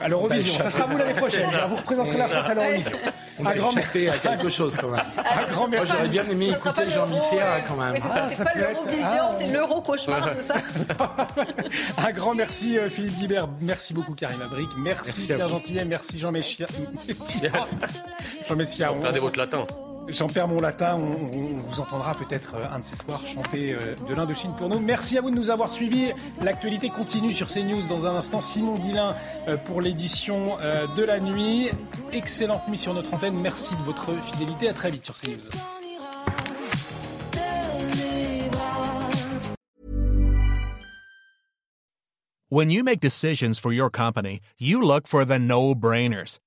À 0.00 0.08
l'Eurovision, 0.08 0.62
ça 0.62 0.70
sera 0.70 0.86
vous 0.86 0.96
l'année 0.96 1.12
prochaine. 1.12 1.42
C'est 1.42 1.54
ça. 1.56 1.66
Vous 1.66 1.76
représenterez 1.76 2.16
la 2.16 2.26
C'est. 2.26 2.32
France 2.32 2.48
à 2.48 2.54
l'Eurovision. 2.54 2.92
On 3.38 3.44
Un 3.44 3.50
a 3.50 3.54
grand 3.54 3.70
échappé 3.76 4.08
à 4.08 4.16
quelque 4.18 4.48
chose 4.48 4.78
quand 4.80 4.88
même. 4.88 5.02
Ah, 5.18 5.40
Un 5.46 5.52
grand 5.52 5.68
merci. 5.68 5.92
j'aurais 5.94 6.08
bien 6.08 6.26
aimé 6.26 6.50
ça 6.52 6.56
écouter 6.70 6.88
Jean 6.90 7.04
l'euro, 7.06 7.20
euh, 7.34 7.58
quand 7.68 7.76
même. 7.76 7.92
Oui, 7.92 8.00
c'est 8.02 8.08
Ah, 8.18 8.28
c'est 8.30 8.44
pas 8.44 8.50
peut 8.52 8.60
être- 8.60 8.70
l'Eurovision, 8.72 9.06
ah. 9.10 9.34
c'est 9.38 9.46
l'Euro-cauchemar, 9.52 10.28
c'est 10.32 10.42
ça 10.42 10.54
Un 11.98 12.10
grand 12.12 12.34
merci 12.34 12.78
euh, 12.78 12.88
Philippe 12.88 13.18
Guibert, 13.18 13.48
merci 13.60 13.92
beaucoup 13.92 14.14
Karim 14.14 14.40
Abric, 14.40 14.70
merci, 14.78 15.02
Merci 15.06 15.26
Pierre. 15.26 15.48
Gentillet, 15.50 15.84
merci 15.84 16.18
Jean 16.18 16.32
Messia. 16.32 16.66
Jean 18.48 18.56
Messia, 18.56 18.88
Regardez 18.88 19.20
votre 19.20 19.36
latin. 19.38 19.66
J'en 20.08 20.26
perds 20.26 20.48
mon 20.48 20.60
latin, 20.60 20.96
on, 20.96 21.16
vous 21.68 21.80
entendra 21.80 22.12
peut-être 22.14 22.54
euh, 22.54 22.68
un 22.70 22.80
de 22.80 22.84
ces 22.84 22.96
soirs 22.96 23.20
chanter 23.26 23.72
euh, 23.72 23.94
de 24.08 24.14
l'Indochine 24.14 24.54
pour 24.56 24.68
nous. 24.68 24.78
Merci 24.78 25.18
à 25.18 25.20
vous 25.20 25.30
de 25.30 25.34
nous 25.34 25.50
avoir 25.50 25.70
suivis. 25.70 26.12
L'actualité 26.42 26.90
continue 26.90 27.32
sur 27.32 27.48
CNews 27.48 27.88
dans 27.88 28.06
un 28.06 28.14
instant. 28.14 28.40
Simon 28.40 28.76
Guillain 28.76 29.16
euh, 29.48 29.56
pour 29.56 29.80
l'édition 29.80 30.58
de 30.96 31.02
la 31.02 31.20
nuit. 31.20 31.70
Excellente 32.12 32.68
nuit 32.68 32.78
sur 32.78 32.94
notre 32.94 33.12
antenne. 33.14 33.34
Merci 33.40 33.74
de 33.76 33.82
votre 33.82 34.12
fidélité. 34.22 34.68
À 34.68 34.72
très 34.72 34.90
vite 34.90 35.04
sur 35.04 35.18
CNews. 35.18 35.50
When. 42.48 42.70